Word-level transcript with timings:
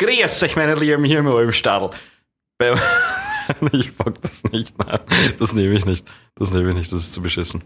Grüß 0.00 0.42
euch, 0.42 0.56
meine 0.56 0.74
Lieben, 0.74 1.04
hier 1.04 1.20
im 1.20 1.26
Olmstadel. 1.26 1.90
Bei- 2.58 2.74
Ich 3.72 3.94
pack 3.96 4.20
das 4.22 4.42
nicht, 4.44 4.76
nein. 4.78 5.00
Das 5.38 5.52
nehme 5.52 5.74
ich 5.74 5.84
nicht. 5.84 6.06
Das 6.34 6.50
nehme 6.50 6.70
ich 6.70 6.76
nicht, 6.76 6.90
das 6.92 7.02
ist 7.02 7.12
zu 7.12 7.20
beschissen. 7.20 7.62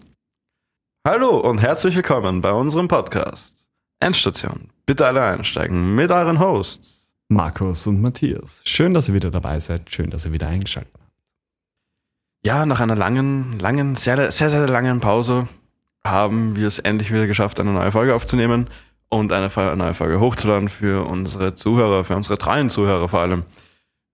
Hallo 1.06 1.38
und 1.38 1.59
herzlich 1.59 1.95
willkommen 1.95 2.41
bei 2.41 2.51
unserem 2.53 2.88
Podcast. 2.88 3.54
Endstation. 4.01 4.71
Bitte 4.87 5.06
alle 5.06 5.22
einsteigen 5.25 5.95
mit 5.95 6.11
euren 6.11 6.41
Hosts. 6.41 7.09
Markus 7.28 7.87
und 7.87 8.01
Matthias. 8.03 8.60
Schön, 8.65 8.92
dass 8.92 9.08
ihr 9.08 9.15
wieder 9.15 9.31
dabei 9.31 9.60
seid. 9.60 9.90
Schön, 9.92 10.10
dass 10.10 10.24
ihr 10.26 10.33
wieder 10.33 10.49
eingeschaltet 10.49 10.92
habt. 10.95 11.13
Ja, 12.45 12.67
nach 12.67 12.81
einer 12.81 12.97
langen, 12.97 13.58
langen, 13.60 13.95
sehr, 13.95 14.33
sehr, 14.33 14.51
sehr 14.51 14.67
langen 14.67 14.99
Pause 15.01 15.49
haben 16.05 16.56
wir 16.56 16.66
es 16.66 16.79
endlich 16.80 17.12
wieder 17.12 17.27
geschafft, 17.29 17.60
eine 17.60 17.70
neue 17.73 17.92
Folge 17.92 18.15
aufzunehmen 18.16 18.69
und 19.09 19.33
eine 19.33 19.51
neue 19.77 19.95
Folge 19.95 20.20
hochzuladen 20.20 20.69
für 20.69 21.06
unsere 21.06 21.55
Zuhörer, 21.55 22.05
für 22.05 22.16
unsere 22.16 22.38
treuen 22.38 22.70
Zuhörer 22.70 23.09
vor 23.09 23.20
allem. 23.20 23.45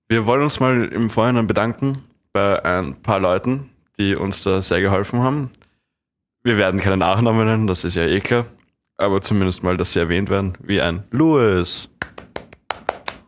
Wir 0.09 0.27
wollen 0.27 0.43
uns 0.43 0.61
mal 0.61 0.85
im 0.93 1.11
Vorhinein 1.11 1.47
bedanken 1.47 2.03
bei 2.33 2.65
ein 2.65 3.01
paar 3.03 3.21
Leuten, 3.21 3.71
die 3.99 4.15
uns 4.15 4.43
da 4.43 4.61
sehr 4.63 4.81
geholfen 4.81 5.21
haben. 5.21 5.51
Wir 6.43 6.59
werden 6.59 6.81
keine 6.81 6.97
Nachnamen 6.97 7.47
nennen, 7.47 7.67
das 7.67 7.85
ist 7.85 7.97
ja 7.97 8.05
eh 8.05 8.21
klar, 8.21 8.47
aber 8.97 9.23
zumindest 9.23 9.63
mal, 9.63 9.77
dass 9.77 9.93
sie 9.93 10.01
erwähnt 10.01 10.29
werden, 10.29 10.57
wie 10.61 10.81
ein 10.81 11.05
Louis. 11.11 11.89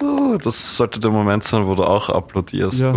Uh, 0.03 0.37
das 0.37 0.77
sollte 0.77 1.01
der 1.01 1.11
Moment 1.11 1.43
sein, 1.45 1.67
wo 1.67 1.75
du 1.75 1.83
auch 1.83 2.11
applaudierst. 2.11 2.79
Ja. 2.79 2.95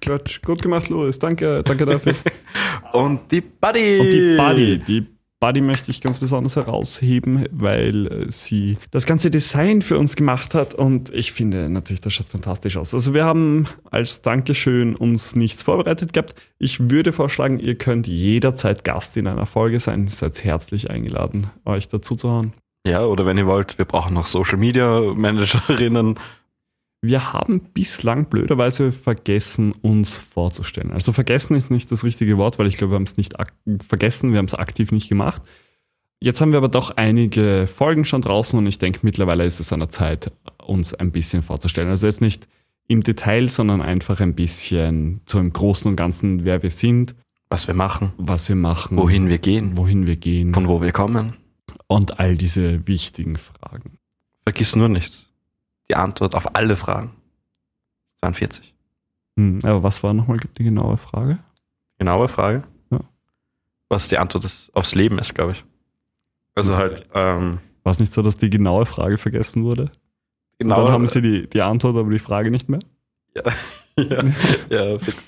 Klatsch. 0.00 0.40
Gut 0.42 0.62
gemacht, 0.62 0.88
Louis. 0.88 1.18
Danke, 1.18 1.64
danke 1.64 1.84
dafür. 1.84 2.14
Und 2.92 3.32
die 3.32 3.40
Buddy. 3.40 3.98
Und 3.98 4.10
die 4.10 4.36
Buddy. 4.36 4.78
Die 4.78 5.15
Buddy 5.46 5.60
möchte 5.60 5.92
ich 5.92 6.00
ganz 6.00 6.18
besonders 6.18 6.56
herausheben, 6.56 7.46
weil 7.52 8.08
äh, 8.08 8.32
sie 8.32 8.78
das 8.90 9.06
ganze 9.06 9.30
Design 9.30 9.80
für 9.80 9.96
uns 9.96 10.16
gemacht 10.16 10.56
hat 10.56 10.74
und 10.74 11.14
ich 11.14 11.30
finde 11.30 11.68
natürlich, 11.68 12.00
das 12.00 12.14
schaut 12.14 12.28
fantastisch 12.28 12.76
aus. 12.76 12.92
Also 12.92 13.14
wir 13.14 13.24
haben 13.24 13.68
als 13.88 14.22
Dankeschön 14.22 14.96
uns 14.96 15.36
nichts 15.36 15.62
vorbereitet 15.62 16.12
gehabt. 16.12 16.34
Ich 16.58 16.90
würde 16.90 17.12
vorschlagen, 17.12 17.60
ihr 17.60 17.76
könnt 17.78 18.08
jederzeit 18.08 18.82
Gast 18.82 19.16
in 19.16 19.28
einer 19.28 19.46
Folge 19.46 19.78
sein. 19.78 20.08
Seid 20.08 20.42
herzlich 20.42 20.90
eingeladen, 20.90 21.46
euch 21.64 21.86
dazu 21.86 22.16
zu 22.16 22.28
hauen. 22.28 22.52
Ja, 22.84 23.04
oder 23.04 23.24
wenn 23.24 23.38
ihr 23.38 23.46
wollt, 23.46 23.78
wir 23.78 23.84
brauchen 23.84 24.14
noch 24.14 24.26
Social 24.26 24.58
Media 24.58 25.00
Managerinnen. 25.14 26.18
Wir 27.06 27.32
haben 27.32 27.60
bislang 27.72 28.28
blöderweise 28.28 28.90
vergessen, 28.90 29.72
uns 29.80 30.18
vorzustellen. 30.18 30.90
Also 30.90 31.12
vergessen 31.12 31.54
ist 31.54 31.70
nicht 31.70 31.92
das 31.92 32.02
richtige 32.02 32.36
Wort, 32.36 32.58
weil 32.58 32.66
ich 32.66 32.76
glaube, 32.76 32.94
wir 32.94 32.96
haben 32.96 33.04
es 33.04 33.16
nicht 33.16 33.34
vergessen, 33.86 34.32
wir 34.32 34.38
haben 34.38 34.46
es 34.46 34.54
aktiv 34.54 34.90
nicht 34.90 35.08
gemacht. 35.08 35.40
Jetzt 36.18 36.40
haben 36.40 36.50
wir 36.50 36.56
aber 36.56 36.68
doch 36.68 36.96
einige 36.96 37.68
Folgen 37.72 38.04
schon 38.04 38.22
draußen 38.22 38.58
und 38.58 38.66
ich 38.66 38.78
denke, 38.80 39.00
mittlerweile 39.02 39.44
ist 39.44 39.60
es 39.60 39.72
an 39.72 39.78
der 39.80 39.88
Zeit, 39.88 40.32
uns 40.64 40.94
ein 40.94 41.12
bisschen 41.12 41.44
vorzustellen. 41.44 41.90
Also 41.90 42.06
jetzt 42.06 42.20
nicht 42.20 42.48
im 42.88 43.04
Detail, 43.04 43.48
sondern 43.48 43.82
einfach 43.82 44.20
ein 44.20 44.34
bisschen 44.34 45.20
so 45.26 45.38
im 45.38 45.52
Großen 45.52 45.88
und 45.88 45.96
Ganzen, 45.96 46.44
wer 46.44 46.64
wir 46.64 46.70
sind, 46.70 47.14
Was 47.50 47.68
wir 47.68 47.74
machen, 47.74 48.14
was 48.16 48.48
wir 48.48 48.56
machen, 48.56 48.96
wohin 48.98 49.28
wir 49.28 49.38
gehen, 49.38 49.76
wohin 49.76 50.08
wir 50.08 50.16
gehen 50.16 50.52
von 50.54 50.66
wo 50.66 50.80
wir 50.82 50.90
kommen. 50.90 51.36
und 51.86 52.18
all 52.18 52.36
diese 52.36 52.84
wichtigen 52.88 53.36
Fragen. 53.36 53.98
Vergiss 54.42 54.74
nur 54.74 54.88
nicht 54.88 55.25
die 55.88 55.94
Antwort 55.96 56.34
auf 56.34 56.54
alle 56.54 56.76
Fragen. 56.76 57.12
42. 58.20 58.74
Hm, 59.38 59.60
aber 59.64 59.82
was 59.82 60.02
war 60.02 60.14
nochmal 60.14 60.38
die 60.58 60.64
genaue 60.64 60.96
Frage? 60.96 61.38
Genaue 61.98 62.28
Frage. 62.28 62.64
Ja. 62.90 63.00
Was 63.88 64.08
die 64.08 64.18
Antwort 64.18 64.44
ist, 64.44 64.74
aufs 64.74 64.94
Leben 64.94 65.18
ist, 65.18 65.34
glaube 65.34 65.52
ich. 65.52 65.64
Also 66.54 66.76
halt, 66.76 67.06
ähm, 67.14 67.58
War 67.82 67.90
es 67.92 68.00
nicht 68.00 68.12
so, 68.12 68.22
dass 68.22 68.36
die 68.38 68.50
genaue 68.50 68.86
Frage 68.86 69.18
vergessen 69.18 69.64
wurde? 69.64 69.90
genau. 70.58 70.78
Und 70.78 70.84
dann 70.86 70.92
haben 70.92 71.06
sie 71.06 71.20
die, 71.20 71.48
die 71.48 71.60
Antwort, 71.62 71.96
aber 71.96 72.10
die 72.10 72.18
Frage 72.18 72.50
nicht 72.50 72.68
mehr? 72.68 72.80
ja, 73.34 73.42
ja, 74.70 74.98
fix. 74.98 75.16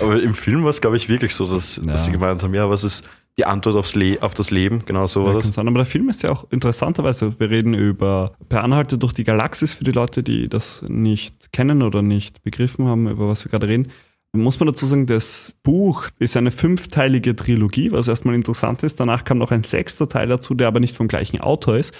Aber 0.00 0.22
im 0.22 0.32
Film 0.34 0.62
war 0.62 0.70
es, 0.70 0.80
glaube 0.80 0.96
ich, 0.96 1.10
wirklich 1.10 1.34
so, 1.34 1.46
dass, 1.52 1.76
Ja. 1.76 1.82
dass 1.82 2.06
sie 2.06 2.12
gemeint 2.12 2.42
haben, 2.42 2.54
ja, 2.54 2.70
was 2.70 2.84
ist 2.84 3.06
die 3.38 3.44
Antwort 3.46 3.76
aufs 3.76 3.94
Le 3.94 4.18
auf 4.20 4.34
das 4.34 4.50
Leben? 4.50 4.84
Genau 4.84 5.06
so 5.06 5.20
war 5.24 5.28
Ja, 5.28 5.38
kann 5.40 5.48
das. 5.48 5.54
sein. 5.54 5.68
Aber 5.68 5.78
der 5.78 5.86
Film 5.86 6.08
ist 6.08 6.22
ja 6.22 6.30
auch 6.30 6.46
interessanterweise, 6.50 7.38
wir 7.40 7.50
reden 7.50 7.74
über 7.74 8.32
Per 8.48 8.62
Anhalte 8.62 8.98
durch 8.98 9.12
die 9.12 9.24
Galaxis 9.24 9.74
für 9.74 9.84
die 9.84 9.92
Leute, 9.92 10.22
die 10.22 10.48
das 10.48 10.84
nicht 10.88 11.52
kennen 11.52 11.82
oder 11.82 12.02
nicht 12.02 12.42
begriffen 12.42 12.86
haben, 12.86 13.08
über 13.08 13.28
was 13.28 13.44
wir 13.44 13.50
gerade 13.50 13.68
reden. 13.68 13.88
Muss 14.32 14.60
man 14.60 14.68
dazu 14.68 14.86
sagen, 14.86 15.06
das 15.06 15.56
Buch 15.64 16.08
ist 16.20 16.36
eine 16.36 16.52
fünfteilige 16.52 17.34
Trilogie, 17.34 17.90
was 17.90 18.06
erstmal 18.06 18.36
interessant 18.36 18.82
ist. 18.84 19.00
Danach 19.00 19.24
kam 19.24 19.38
noch 19.38 19.50
ein 19.50 19.64
sechster 19.64 20.08
Teil 20.08 20.28
dazu, 20.28 20.54
der 20.54 20.68
aber 20.68 20.78
nicht 20.78 20.96
vom 20.96 21.08
gleichen 21.08 21.40
Autor 21.40 21.78
ist. 21.78 21.94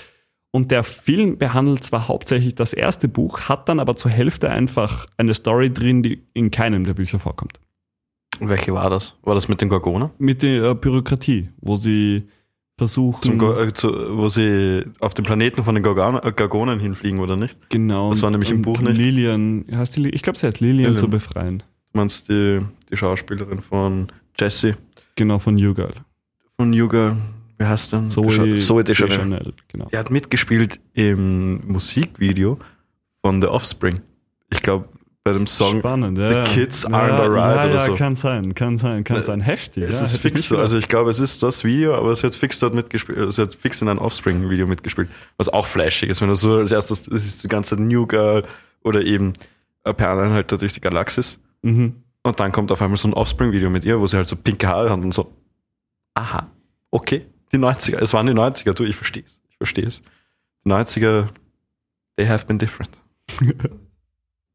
Und 0.52 0.70
der 0.70 0.82
Film 0.84 1.38
behandelt 1.38 1.82
zwar 1.84 2.08
hauptsächlich 2.08 2.54
das 2.54 2.72
erste 2.72 3.08
Buch, 3.08 3.42
hat 3.48 3.68
dann 3.68 3.80
aber 3.80 3.96
zur 3.96 4.10
Hälfte 4.10 4.50
einfach 4.50 5.06
eine 5.16 5.34
Story 5.34 5.72
drin, 5.72 6.02
die 6.02 6.24
in 6.34 6.50
keinem 6.50 6.84
der 6.84 6.94
Bücher 6.94 7.18
vorkommt. 7.18 7.58
Welche 8.40 8.72
war 8.72 8.90
das? 8.90 9.14
War 9.22 9.34
das 9.34 9.48
mit 9.48 9.60
den 9.60 9.68
Gorgonen? 9.68 10.10
Mit 10.18 10.42
der 10.42 10.62
äh, 10.70 10.74
Bürokratie, 10.74 11.50
wo 11.60 11.76
sie 11.76 12.24
versuchen. 12.78 13.36
Go 13.38 13.52
äh, 13.58 13.72
zu, 13.74 13.88
wo 14.16 14.28
sie 14.28 14.84
auf 15.00 15.12
den 15.14 15.24
Planeten 15.24 15.62
von 15.62 15.74
den 15.74 15.84
Gorgon 15.84 16.16
äh, 16.22 16.32
Gorgonen 16.32 16.80
hinfliegen, 16.80 17.20
oder 17.20 17.36
nicht? 17.36 17.58
Genau. 17.68 18.10
Das 18.10 18.22
war 18.22 18.30
nämlich 18.30 18.50
im 18.50 18.62
Buch 18.62 18.80
nicht. 18.80 18.96
Lilian, 18.96 19.66
heißt 19.70 19.96
die, 19.96 20.08
ich 20.08 20.22
glaube, 20.22 20.38
sie 20.38 20.46
heißt 20.46 20.60
Lilian, 20.60 20.76
Lilian. 20.92 20.96
zu 20.96 21.08
befreien. 21.08 21.58
Du 21.92 21.98
meinst 21.98 22.28
die, 22.28 22.60
die 22.90 22.96
Schauspielerin 22.96 23.60
von 23.60 24.10
Jessie, 24.38 24.74
Genau, 25.16 25.38
von 25.38 25.58
You 25.58 25.74
Girl. 25.74 25.92
von 26.56 26.72
Girl, 26.72 27.16
wie 27.58 27.64
heißt 27.64 27.92
denn? 27.92 28.08
Zoe, 28.08 28.56
Zoe 28.58 28.82
Deschanel. 28.84 29.10
Deschanel, 29.16 29.52
Genau. 29.68 29.88
Die 29.92 29.98
hat 29.98 30.10
mitgespielt 30.10 30.80
im 30.94 31.60
Musikvideo 31.66 32.58
von 33.22 33.42
The 33.42 33.48
Offspring. 33.48 34.00
Ich 34.50 34.62
glaube, 34.62 34.88
bei 35.22 35.32
dem 35.32 35.46
Song 35.46 35.80
Spannend, 35.80 36.16
ja. 36.18 36.46
The 36.46 36.52
Kids 36.52 36.82
ja, 36.84 36.88
Aren't 36.88 37.10
Alright 37.20 37.56
ja, 37.56 37.64
oder 37.66 37.74
ja, 37.74 37.86
so. 37.86 37.94
kann 37.94 38.14
sein, 38.14 38.54
kann 38.54 38.78
sein, 38.78 39.04
kann 39.04 39.18
Ne, 39.18 39.22
sein. 39.22 39.40
Heftig, 39.40 39.84
Es 39.84 39.98
ja. 39.98 40.04
ist 40.04 40.16
fix 40.16 40.48
so. 40.48 40.56
Also 40.58 40.78
ich 40.78 40.88
glaube, 40.88 41.10
es 41.10 41.20
ist 41.20 41.42
das 41.42 41.62
Video, 41.62 41.94
aber 41.94 42.10
es 42.12 42.24
hat 42.24 42.34
fix 42.34 42.58
dort 42.58 42.74
mitgespielt. 42.74 43.18
Es 43.18 43.36
hat 43.36 43.54
fix 43.54 43.82
in 43.82 43.88
einem 43.88 43.98
Offspring-Video 43.98 44.66
mitgespielt, 44.66 45.10
was 45.36 45.48
auch 45.50 45.66
flashig 45.66 46.08
ist. 46.08 46.22
Wenn 46.22 46.28
du 46.28 46.34
so 46.34 46.56
als 46.56 46.72
erstes, 46.72 47.02
das 47.02 47.24
ist 47.26 47.44
die 47.44 47.48
ganze 47.48 47.76
New 47.76 48.06
Girl 48.06 48.44
oder 48.82 49.04
eben 49.04 49.34
äh, 49.84 49.92
Perlen 49.92 50.32
halt 50.32 50.50
da 50.52 50.56
durch 50.56 50.72
die 50.72 50.80
Galaxis. 50.80 51.38
Mhm. 51.62 51.96
Und 52.22 52.40
dann 52.40 52.52
kommt 52.52 52.72
auf 52.72 52.80
einmal 52.80 52.96
so 52.98 53.08
ein 53.08 53.14
Offspring-Video 53.14 53.68
mit 53.68 53.84
ihr, 53.84 54.00
wo 54.00 54.06
sie 54.06 54.16
halt 54.16 54.28
so 54.28 54.36
pinke 54.36 54.66
Haare 54.68 54.90
hat 54.90 55.00
und 55.00 55.12
so. 55.12 55.34
Aha, 56.14 56.46
okay. 56.90 57.26
Die 57.52 57.58
90er. 57.58 57.98
Es 57.98 58.12
waren 58.14 58.26
die 58.26 58.32
90er, 58.32 58.72
du, 58.72 58.84
ich 58.84 58.96
verstehe 58.96 59.24
es. 59.26 59.40
Ich 59.50 59.56
verstehe 59.58 59.86
es. 59.86 60.02
Die 60.64 60.70
90er, 60.70 61.28
they 62.16 62.26
have 62.26 62.46
been 62.46 62.58
different. 62.58 62.90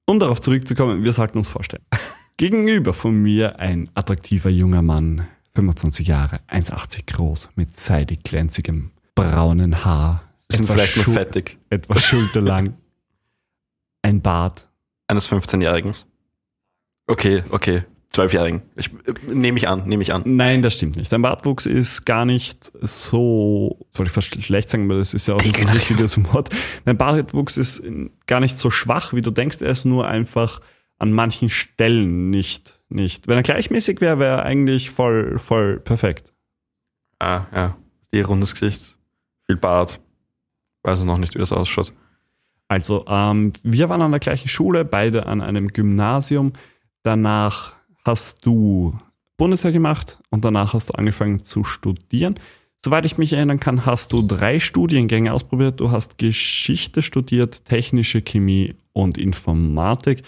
Um 0.05 0.19
darauf 0.19 0.41
zurückzukommen, 0.41 1.03
wir 1.03 1.13
sollten 1.13 1.38
uns 1.38 1.49
vorstellen. 1.49 1.83
Gegenüber 2.38 2.93
von 2.93 3.16
mir 3.16 3.59
ein 3.59 3.89
attraktiver 3.95 4.49
junger 4.49 4.81
Mann, 4.81 5.27
25 5.55 6.07
Jahre, 6.07 6.41
1,80 6.49 7.05
groß, 7.13 7.49
mit 7.55 7.75
seidig 7.75 8.23
glänzigem 8.23 8.91
braunen 9.16 9.85
Haar. 9.85 10.23
Sind 10.51 10.66
etwa 10.66 10.73
vielleicht 10.73 10.93
schul- 10.95 11.13
fettig. 11.13 11.57
Etwa 11.69 11.97
schulterlang. 11.97 12.75
Ein 14.03 14.21
Bart. 14.21 14.67
Eines 15.07 15.31
15-Jährigen. 15.31 15.93
Okay, 17.07 17.43
okay. 17.49 17.83
Zwölfjährigen. 18.15 18.61
Ich, 18.77 18.91
äh, 19.05 19.13
nehme 19.33 19.57
ich 19.57 19.67
an, 19.67 19.87
nehme 19.87 20.01
ich 20.01 20.13
an. 20.13 20.23
Nein, 20.25 20.61
das 20.61 20.75
stimmt 20.75 20.95
nicht. 20.95 21.11
Dein 21.11 21.21
Bartwuchs 21.21 21.65
ist 21.65 22.05
gar 22.05 22.23
nicht 22.23 22.71
so, 22.81 23.85
soll 23.91 24.05
ich 24.05 24.11
fast 24.11 24.41
schlecht 24.41 24.69
sagen, 24.69 24.85
aber 24.85 24.97
das 24.97 25.13
ist 25.13 25.27
ja 25.27 25.35
auch 25.35 25.43
nicht 25.43 25.61
das 25.61 25.73
richtige 25.73 26.03
Wort. 26.33 26.49
Dein 26.85 26.97
Bartwuchs 26.97 27.57
ist 27.57 27.83
gar 28.25 28.39
nicht 28.39 28.57
so 28.57 28.71
schwach, 28.71 29.13
wie 29.13 29.21
du 29.21 29.31
denkst. 29.31 29.61
Er 29.61 29.71
ist 29.71 29.83
nur 29.83 30.07
einfach 30.07 30.61
an 30.97 31.11
manchen 31.11 31.49
Stellen 31.49 32.29
nicht, 32.29 32.79
nicht. 32.87 33.27
Wenn 33.27 33.35
er 33.35 33.43
gleichmäßig 33.43 33.99
wäre, 33.99 34.17
wäre 34.17 34.37
er 34.37 34.43
eigentlich 34.43 34.91
voll, 34.91 35.37
voll 35.37 35.81
perfekt. 35.81 36.33
Ah, 37.19 37.47
ja. 37.53 37.77
Die 38.13 38.21
rundes 38.21 38.53
Gesicht. 38.53 38.97
Viel 39.45 39.57
Bart. 39.57 39.99
Weiß 40.83 41.03
noch 41.03 41.17
nicht, 41.17 41.35
wie 41.35 41.39
das 41.39 41.51
ausschaut. 41.51 41.91
Also, 42.69 43.05
ähm, 43.09 43.51
wir 43.61 43.90
waren 43.90 44.01
an 44.01 44.11
der 44.11 44.22
gleichen 44.22 44.47
Schule, 44.47 44.85
beide 44.85 45.25
an 45.25 45.41
einem 45.41 45.67
Gymnasium. 45.67 46.53
Danach 47.03 47.75
hast 48.05 48.46
du 48.46 48.97
Bundeswehr 49.37 49.72
gemacht 49.72 50.17
und 50.29 50.46
danach 50.46 50.73
hast 50.73 50.90
du 50.90 50.93
angefangen 50.93 51.43
zu 51.43 51.63
studieren. 51.63 52.40
Soweit 52.84 53.05
ich 53.05 53.17
mich 53.17 53.34
erinnern 53.34 53.59
kann, 53.59 53.85
hast 53.85 54.13
du 54.13 54.22
drei 54.22 54.59
Studiengänge 54.59 55.34
ausprobiert. 55.34 55.79
Du 55.79 55.91
hast 55.91 56.17
Geschichte 56.17 57.02
studiert, 57.02 57.66
technische 57.66 58.22
Chemie 58.22 58.75
und 58.93 59.17
Informatik. 59.17 60.22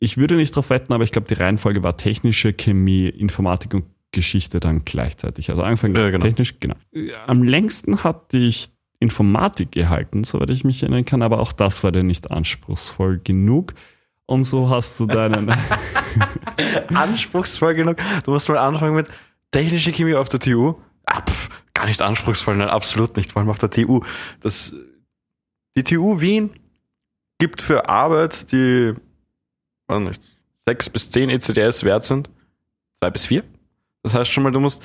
Ich 0.00 0.16
würde 0.16 0.36
nicht 0.36 0.52
darauf 0.52 0.70
wetten, 0.70 0.92
aber 0.92 1.04
ich 1.04 1.12
glaube, 1.12 1.28
die 1.28 1.34
Reihenfolge 1.34 1.82
war 1.82 1.96
technische 1.96 2.52
Chemie, 2.54 3.08
Informatik 3.08 3.74
und 3.74 3.84
Geschichte 4.10 4.58
dann 4.58 4.84
gleichzeitig. 4.84 5.50
Also 5.50 5.62
angefangen 5.62 5.94
Ja, 5.96 6.08
genau. 6.08 6.24
technisch, 6.24 6.58
genau. 6.60 6.76
Am 7.26 7.42
längsten 7.42 8.04
hatte 8.04 8.38
ich 8.38 8.70
Informatik 9.00 9.72
gehalten, 9.72 10.24
soweit 10.24 10.50
ich 10.50 10.64
mich 10.64 10.82
erinnern 10.82 11.04
kann, 11.04 11.22
aber 11.22 11.40
auch 11.40 11.52
das 11.52 11.84
war 11.84 11.92
dir 11.92 12.02
nicht 12.02 12.30
anspruchsvoll 12.30 13.20
genug. 13.22 13.74
Und 14.28 14.44
so 14.44 14.68
hast 14.68 15.00
du 15.00 15.06
deinen. 15.06 15.50
Anspruchsvoll 16.94 17.74
genug. 17.74 17.96
Du 18.24 18.32
musst 18.32 18.48
mal 18.50 18.58
anfangen 18.58 18.94
mit 18.94 19.08
technische 19.50 19.90
Chemie 19.90 20.14
auf 20.14 20.28
der 20.28 20.38
TU. 20.38 20.74
Ah, 21.06 21.22
pf, 21.22 21.48
gar 21.72 21.86
nicht 21.86 22.02
anspruchsvoll, 22.02 22.54
nein, 22.56 22.68
absolut 22.68 23.16
nicht, 23.16 23.32
vor 23.32 23.40
allem 23.40 23.48
auf 23.48 23.56
der 23.56 23.70
TU. 23.70 24.02
Das, 24.40 24.74
die 25.76 25.82
TU 25.82 26.20
Wien 26.20 26.50
gibt 27.38 27.62
für 27.62 27.88
Arbeit, 27.88 28.52
die 28.52 28.94
weiß 29.86 30.00
nicht, 30.00 30.22
6 30.66 30.90
bis 30.90 31.10
10 31.10 31.30
ECDS 31.30 31.84
wert 31.84 32.04
sind, 32.04 32.28
2 33.00 33.10
bis 33.10 33.26
4. 33.26 33.44
Das 34.02 34.12
heißt 34.12 34.30
schon 34.30 34.42
mal, 34.42 34.52
du 34.52 34.60
musst 34.60 34.82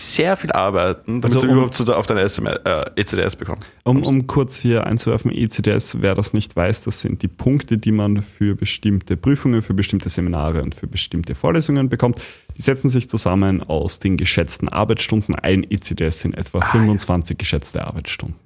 sehr 0.00 0.36
viel 0.36 0.52
arbeiten, 0.52 1.20
damit 1.20 1.36
Also 1.36 1.40
du 1.40 1.46
um- 1.46 1.52
überhaupt 1.58 1.74
so 1.74 1.92
auf 1.94 2.06
deine 2.06 2.22
SM, 2.22 2.46
äh, 2.46 2.90
ECDS 2.96 3.36
bekommst. 3.36 3.66
Um, 3.84 4.02
um 4.02 4.26
kurz 4.26 4.56
hier 4.56 4.86
einzuwerfen, 4.86 5.30
ECDS, 5.30 6.02
wer 6.02 6.14
das 6.14 6.32
nicht 6.32 6.56
weiß, 6.56 6.84
das 6.84 7.00
sind 7.00 7.22
die 7.22 7.28
Punkte, 7.28 7.76
die 7.78 7.92
man 7.92 8.22
für 8.22 8.54
bestimmte 8.54 9.16
Prüfungen, 9.16 9.62
für 9.62 9.74
bestimmte 9.74 10.08
Seminare 10.08 10.62
und 10.62 10.74
für 10.74 10.86
bestimmte 10.86 11.34
Vorlesungen 11.34 11.88
bekommt. 11.88 12.20
Die 12.56 12.62
setzen 12.62 12.88
sich 12.90 13.08
zusammen 13.08 13.62
aus 13.62 13.98
den 13.98 14.16
geschätzten 14.16 14.68
Arbeitsstunden. 14.68 15.34
Ein 15.34 15.64
ECDS 15.70 16.20
sind 16.20 16.36
etwa 16.36 16.60
25 16.60 17.38
geschätzte 17.38 17.86
Arbeitsstunden. 17.86 18.36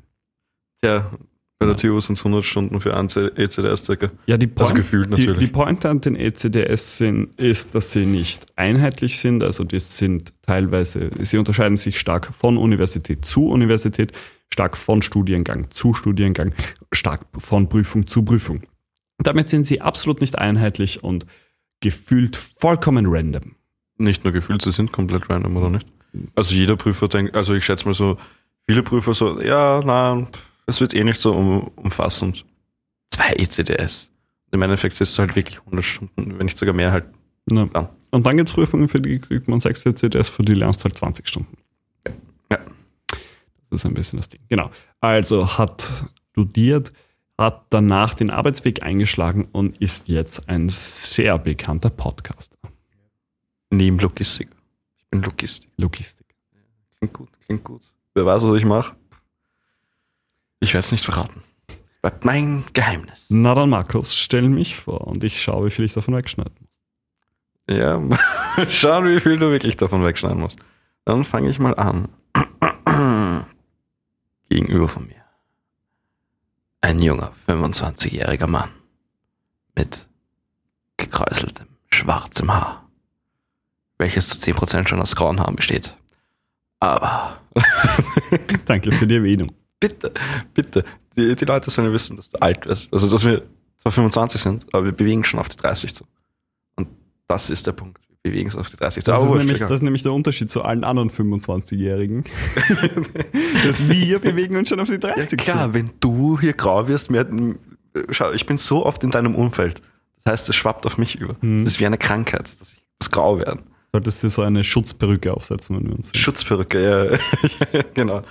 Ja, 0.85 1.11
bei 1.59 1.67
der. 1.67 1.77
TU 1.77 2.01
sind 2.01 2.19
es 2.19 2.25
100 2.25 2.45
Stunden 2.45 2.81
für 2.81 2.97
ein 2.97 3.07
ECDS 3.07 3.85
circa. 3.85 4.11
Ja, 4.27 4.37
die 4.37 4.51
Also 4.57 4.75
gefühlt 4.75 5.07
die, 5.07 5.11
natürlich. 5.11 5.39
die 5.39 5.47
Pointe 5.47 5.89
an 5.89 6.01
den 6.01 6.17
ECDS 6.17 6.99
sind, 6.99 7.39
ist, 7.41 7.75
dass 7.75 7.93
sie 7.93 8.07
nicht 8.07 8.47
einheitlich 8.57 9.19
sind. 9.19 9.43
Also 9.43 9.65
die 9.65 9.81
sind 9.81 10.33
teilweise, 10.43 11.11
sie 11.21 11.39
unterscheiden 11.39 11.77
sich 11.77 11.99
stark 11.99 12.33
von 12.35 12.57
Universität 12.57 13.25
zu 13.25 13.49
Universität, 13.49 14.13
stark 14.53 14.77
von 14.77 15.03
Studiengang 15.03 15.71
zu 15.71 15.95
Studiengang, 15.95 16.55
stark 16.93 17.23
von 17.37 17.69
Prüfung 17.69 18.07
zu 18.07 18.25
Prüfung. 18.25 18.63
Damit 19.19 19.49
sind 19.49 19.65
sie 19.65 19.81
absolut 19.81 20.21
nicht 20.21 20.39
einheitlich 20.39 21.03
und 21.05 21.27
gefühlt 21.81 22.37
vollkommen 22.37 23.07
random. 23.09 23.57
Nicht 23.97 24.25
nur 24.25 24.33
gefühlt, 24.33 24.63
sie 24.63 24.73
sind 24.73 24.93
komplett 24.93 25.31
random, 25.31 25.57
oder 25.57 25.71
nicht? 25.71 25.87
Also 26.35 26.55
jeder 26.55 26.77
Prüfer 26.77 27.09
denkt, 27.09 27.35
also 27.35 27.55
ich 27.55 27.65
schätze 27.65 27.85
mal 27.85 27.95
so, 27.95 28.19
viele 28.67 28.83
Prüfer 28.83 29.15
so, 29.15 29.41
ja, 29.41 29.81
nein, 29.85 30.29
es 30.67 30.81
wird 30.81 30.95
eh 30.95 31.05
nicht 31.05 31.21
so 31.21 31.33
um, 31.33 31.71
umfassend. 31.77 32.45
Zwei 33.11 33.33
ECDS. 33.35 34.11
Im 34.51 34.63
Endeffekt 34.63 35.01
ist 35.01 35.11
es 35.11 35.19
halt 35.19 35.37
wirklich 35.37 35.59
100 35.61 35.85
Stunden, 35.85 36.39
wenn 36.39 36.47
nicht 36.47 36.59
sogar 36.59 36.75
mehr 36.75 36.93
halt. 36.93 37.07
Ja. 37.51 37.91
Und 38.11 38.25
dann 38.25 38.37
gibt 38.37 38.49
es 38.49 38.55
Prüfungen, 38.55 38.89
für 38.89 39.01
die 39.01 39.19
kriegt 39.19 39.49
man 39.49 39.61
6 39.61 39.87
ECDS, 39.87 40.29
für 40.29 40.45
die 40.45 40.55
lernst 40.55 40.85
halt 40.85 40.97
20 40.97 41.27
Stunden. 41.27 41.57
Ja. 42.51 42.59
Das 43.71 43.81
ist 43.81 43.87
ein 43.87 43.95
bisschen 43.95 44.19
das 44.19 44.29
Ding. 44.29 44.41
Genau. 44.49 44.71
Also 45.01 45.59
hat 45.59 45.91
studiert, 46.31 46.93
hat 47.37 47.67
danach 47.71 48.15
den 48.15 48.31
Arbeitsweg 48.31 48.83
eingeschlagen 48.83 49.49
und 49.53 49.79
ist 49.79 50.09
jetzt 50.09 50.49
ein 50.49 50.69
sehr 50.69 51.39
bekannter 51.39 51.91
Podcaster. 51.91 52.57
Neben 53.71 53.99
Logistik. 53.99 54.51
Ich 54.99 55.11
bin 55.11 55.23
Logistik. 55.23 55.71
Logistik. 55.79 56.27
Klingt 56.99 57.13
gut, 57.13 57.29
klingt 57.45 57.65
gut. 57.65 57.83
Wer 58.15 58.25
weiß, 58.25 58.45
was 58.45 58.57
ich 58.57 58.65
mache? 58.65 58.95
Ich 60.65 60.73
werde 60.73 60.87
es 60.87 60.93
nicht 60.93 61.05
verraten. 61.05 61.43
Es 61.69 62.01
bleibt 62.01 62.25
mein 62.25 62.65
Geheimnis. 62.73 63.27
Na 63.29 63.55
dann, 63.55 63.69
Markus, 63.69 64.17
stell 64.17 64.49
mich 64.49 64.77
vor 64.77 65.07
und 65.07 65.23
ich 65.23 65.43
schaue, 65.43 65.67
wie 65.67 65.71
viel 65.71 65.85
ich 65.85 65.93
davon 65.93 66.15
wegschneiden 66.15 66.55
muss. 66.59 66.83
Ja, 67.69 68.01
schauen, 68.71 69.15
wie 69.15 69.21
viel 69.21 69.37
du 69.37 69.51
wirklich 69.51 69.77
davon 69.77 70.03
wegschneiden 70.03 70.41
musst. 70.41 70.59
Dann 71.05 71.25
fange 71.25 71.51
ich 71.51 71.59
mal 71.59 71.75
an. 71.75 72.09
Gegenüber 74.49 74.89
von 74.89 75.07
mir. 75.07 75.23
Ein 76.81 76.99
junger, 76.99 77.33
25-jähriger 77.47 78.47
Mann. 78.47 78.71
Mit 79.77 80.09
gekräuseltem, 80.97 81.67
schwarzem 81.91 82.55
Haar. 82.55 82.89
Welches 83.99 84.31
zu 84.31 84.51
10% 84.51 84.89
schon 84.89 85.03
aus 85.03 85.15
grauen 85.15 85.41
Haaren 85.41 85.57
besteht. 85.57 85.95
Aber, 86.81 87.39
Danke 88.65 88.93
für 88.93 89.07
die 89.07 89.17
Erwähnung. 89.17 89.53
Bitte, 89.89 90.13
bitte, 90.55 90.85
die, 91.17 91.37
die 91.37 91.45
Leute 91.45 91.71
sollen 91.71 91.89
ja 91.89 91.95
wissen, 91.95 92.17
dass 92.17 92.31
du 92.31 92.41
alt 92.41 92.67
wirst. 92.67 92.93
Also, 92.93 93.09
dass 93.09 93.25
wir 93.25 93.43
zwar 93.79 93.93
25 93.93 94.41
sind, 94.41 94.67
aber 94.73 94.87
wir 94.87 94.93
bewegen 94.93 95.25
schon 95.25 95.41
auf 95.41 95.49
die 95.49 95.57
30 95.57 95.95
zu. 95.95 96.05
Und 96.77 96.89
das 97.29 97.51
ist 97.51 97.67
der 97.67 97.73
Punkt. 97.73 97.99
Wir 98.23 98.33
bewegen 98.33 98.49
es 98.49 98.57
auf 98.57 98.71
die 98.71 98.77
30 98.77 99.05
zu. 99.05 99.11
Das 99.11 99.23
ist, 99.23 99.31
nämlich, 99.31 99.59
das 99.59 99.71
ist 99.71 99.83
nämlich 99.83 100.03
der 100.03 100.13
Unterschied 100.13 100.51
zu 100.51 100.63
allen 100.63 100.85
anderen 100.85 101.11
25-Jährigen. 101.11 102.25
dass 103.65 103.87
wir 103.87 104.19
bewegen 104.21 104.57
uns 104.57 104.71
schon 104.71 104.81
auf 104.81 104.89
die 104.89 104.99
30 104.99 105.39
Ja, 105.41 105.53
klar, 105.53 105.75
wenn 105.75 105.91
du 106.01 106.41
hier 106.41 106.55
grau 106.55 106.89
wirst, 106.89 107.11
mir, 107.11 107.29
schau, 108.11 108.33
ich 108.33 108.47
bin 108.47 108.57
so 108.57 108.87
oft 108.87 109.05
in 109.05 109.11
deinem 109.11 109.35
Umfeld. 109.35 109.83
Das 110.25 110.33
heißt, 110.33 110.49
es 110.49 110.57
schwappt 110.57 110.87
auf 110.87 110.97
mich 110.97 111.17
über. 111.17 111.37
Mhm. 111.43 111.65
Das 111.65 111.75
ist 111.75 111.81
wie 111.81 111.87
eine 111.87 111.99
Krankheit, 111.99 112.45
dass 112.45 112.73
ich 112.73 112.83
das 112.99 113.11
grau 113.11 113.39
werden. 113.39 113.65
Solltest 113.93 114.23
du 114.25 114.29
so 114.29 114.43
eine 114.43 114.65
Schutzperücke 114.65 115.33
aufsetzen, 115.35 115.77
wenn 115.77 115.87
wir 115.87 115.95
uns 115.95 116.09
sehen. 116.09 116.21
Schutzperücke, 116.21 116.83
ja, 116.83 117.83
genau. 117.95 118.23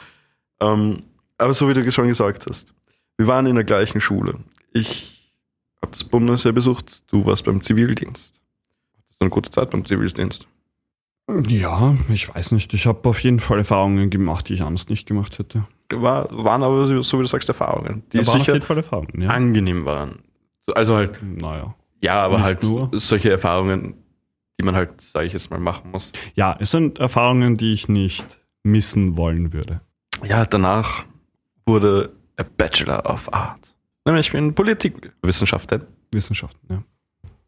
Ähm, 0.59 1.03
aber 1.37 1.53
so 1.53 1.67
wie 1.69 1.73
du 1.73 1.91
schon 1.91 2.07
gesagt 2.07 2.45
hast, 2.47 2.73
wir 3.17 3.27
waren 3.27 3.45
in 3.45 3.55
der 3.55 3.63
gleichen 3.63 4.01
Schule. 4.01 4.35
Ich 4.71 5.31
habe 5.81 5.91
das 5.91 6.03
Bundesheer 6.03 6.51
besucht, 6.51 7.03
du 7.07 7.25
warst 7.25 7.45
beim 7.45 7.61
Zivildienst. 7.61 8.39
Hattest 8.97 9.19
du 9.19 9.25
eine 9.25 9.29
gute 9.29 9.49
Zeit 9.51 9.69
beim 9.69 9.85
Zivildienst? 9.85 10.47
Ja, 11.47 11.95
ich 12.09 12.33
weiß 12.33 12.51
nicht. 12.51 12.73
Ich 12.73 12.85
habe 12.85 13.07
auf 13.07 13.19
jeden 13.23 13.39
Fall 13.39 13.59
Erfahrungen 13.59 14.09
gemacht, 14.09 14.49
die 14.49 14.55
ich 14.55 14.61
anders 14.61 14.89
nicht 14.89 15.07
gemacht 15.07 15.39
hätte. 15.39 15.65
War, 15.91 16.27
waren 16.31 16.63
aber, 16.63 16.85
so 17.03 17.17
wie 17.17 17.21
du 17.21 17.27
sagst, 17.27 17.47
Erfahrungen, 17.49 18.03
die 18.11 18.17
Da 18.17 18.25
waren 18.27 18.35
auf 18.35 18.39
sicher 18.41 18.53
jeden 18.53 18.65
Fall 18.65 18.77
Erfahrungen, 18.77 19.21
ja. 19.21 19.29
angenehm 19.29 19.85
waren. 19.85 20.19
Also 20.73 20.95
halt 20.95 21.19
Naja. 21.23 21.75
Ja, 22.01 22.21
aber 22.21 22.37
Nicht 22.37 22.45
halt 22.45 22.63
nur. 22.63 22.89
solche 22.93 23.29
Erfahrungen, 23.31 23.93
die 24.59 24.65
man 24.65 24.75
halt, 24.75 24.99
sage 24.99 25.27
ich 25.27 25.33
jetzt 25.33 25.49
mal, 25.51 25.59
machen 25.59 25.91
muss. 25.91 26.11
Ja, 26.35 26.57
es 26.59 26.71
sind 26.71 26.99
Erfahrungen, 26.99 27.55
die 27.55 27.73
ich 27.73 27.87
nicht 27.87 28.39
missen 28.63 29.15
wollen 29.15 29.53
würde. 29.53 29.79
Ja, 30.25 30.45
danach 30.45 31.05
wurde 31.65 32.11
a 32.37 32.43
Bachelor 32.43 33.05
of 33.09 33.31
Art. 33.33 33.73
Nämlich 34.05 34.33
in 34.33 34.53
Politikwissenschaften. 34.53 35.83
Wissenschaften, 36.11 36.67
ja. 36.69 36.83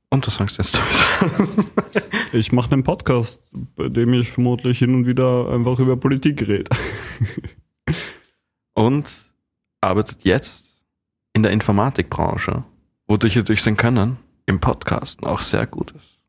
Und 0.09 0.25
was 0.25 0.35
sagst 0.35 0.57
du 0.57 0.61
jetzt 0.63 0.75
damit? 0.75 2.03
Ich 2.33 2.51
mache 2.51 2.73
einen 2.73 2.83
Podcast, 2.83 3.41
bei 3.75 3.87
dem 3.87 4.13
ich 4.13 4.29
vermutlich 4.29 4.79
hin 4.79 4.93
und 4.93 5.07
wieder 5.07 5.49
einfach 5.49 5.79
über 5.79 5.95
Politik 5.95 6.45
rede. 6.45 6.69
Und 8.73 9.05
arbeitet 9.79 10.25
jetzt 10.25 10.65
in 11.31 11.43
der 11.43 11.53
Informatikbranche, 11.53 12.65
wodurch 13.07 13.37
ihr 13.37 13.43
durch 13.43 13.61
sein 13.61 13.77
Können 13.77 14.17
im 14.47 14.59
Podcasten 14.59 15.25
auch 15.25 15.41
sehr 15.41 15.65
gut 15.65 15.91
ist. 15.91 16.19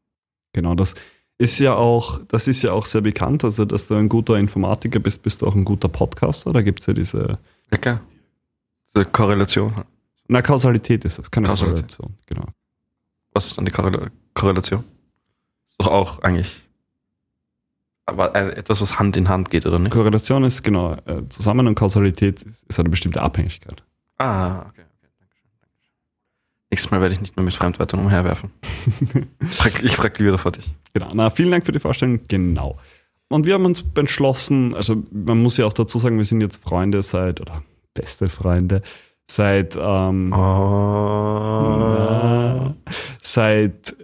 Genau, 0.52 0.76
das 0.76 0.94
ist 1.38 1.58
ja 1.58 1.74
auch, 1.74 2.20
das 2.28 2.46
ist 2.46 2.62
ja 2.62 2.72
auch 2.72 2.86
sehr 2.86 3.00
bekannt. 3.00 3.42
Also, 3.42 3.64
dass 3.64 3.88
du 3.88 3.94
ein 3.94 4.08
guter 4.08 4.36
Informatiker 4.36 5.00
bist, 5.00 5.22
bist 5.22 5.42
du 5.42 5.46
auch 5.46 5.56
ein 5.56 5.64
guter 5.64 5.88
Podcaster. 5.88 6.52
Da 6.52 6.62
gibt 6.62 6.80
es 6.80 6.86
ja 6.86 6.92
diese, 6.92 7.38
Klar. 7.70 8.00
Diese 8.94 9.06
Korrelation. 9.06 9.84
na, 10.28 10.42
Kausalität 10.42 11.04
ist 11.04 11.18
das, 11.18 11.30
keine 11.30 11.48
Kausalität. 11.48 11.96
Korrelation. 11.96 12.14
Genau. 12.26 12.46
Was 13.32 13.46
ist 13.46 13.58
dann 13.58 13.64
die 13.64 13.70
Korrela 13.70 14.10
Korrelation? 14.34 14.84
Ist 15.70 15.80
doch 15.80 15.88
auch 15.88 16.20
eigentlich 16.20 16.66
aber 18.06 18.34
äh, 18.36 18.56
etwas, 18.56 18.80
was 18.80 18.98
Hand 18.98 19.16
in 19.16 19.28
Hand 19.28 19.50
geht, 19.50 19.66
oder 19.66 19.78
nicht? 19.78 19.92
Korrelation 19.92 20.44
ist 20.44 20.62
genau, 20.62 20.94
äh, 21.06 21.28
Zusammen- 21.28 21.66
und 21.66 21.74
Kausalität 21.74 22.42
ist, 22.42 22.62
ist 22.62 22.78
eine 22.78 22.88
bestimmte 22.88 23.20
Abhängigkeit. 23.20 23.82
Ah, 24.18 24.60
okay, 24.60 24.68
okay. 24.68 25.08
Dankeschön. 25.18 25.50
Nächstes 26.70 26.90
Mal 26.92 27.00
werde 27.00 27.14
ich 27.14 27.20
nicht 27.20 27.36
mehr 27.36 27.44
mit 27.44 27.54
Fremdwörtern 27.54 28.00
umherwerfen. 28.00 28.50
Ich 29.40 29.56
frag, 29.56 29.82
ich 29.82 29.96
frag 29.96 30.18
lieber 30.18 30.38
vor 30.38 30.52
dich. 30.52 30.72
Genau. 30.94 31.10
Na, 31.12 31.30
vielen 31.30 31.50
Dank 31.50 31.66
für 31.66 31.72
die 31.72 31.80
Vorstellung. 31.80 32.20
Genau. 32.28 32.78
Und 33.28 33.46
wir 33.46 33.54
haben 33.54 33.64
uns 33.64 33.84
entschlossen, 33.96 34.74
also 34.74 35.02
man 35.10 35.42
muss 35.42 35.56
ja 35.56 35.66
auch 35.66 35.72
dazu 35.72 35.98
sagen, 35.98 36.18
wir 36.18 36.24
sind 36.24 36.40
jetzt 36.40 36.62
Freunde 36.62 37.02
seit, 37.02 37.40
oder 37.40 37.62
beste 37.94 38.28
Freunde, 38.28 38.82
seit, 39.28 39.76
ähm, 39.80 40.32
Oh. 40.32 41.66
äh, 42.68 42.90
seit 43.20 43.96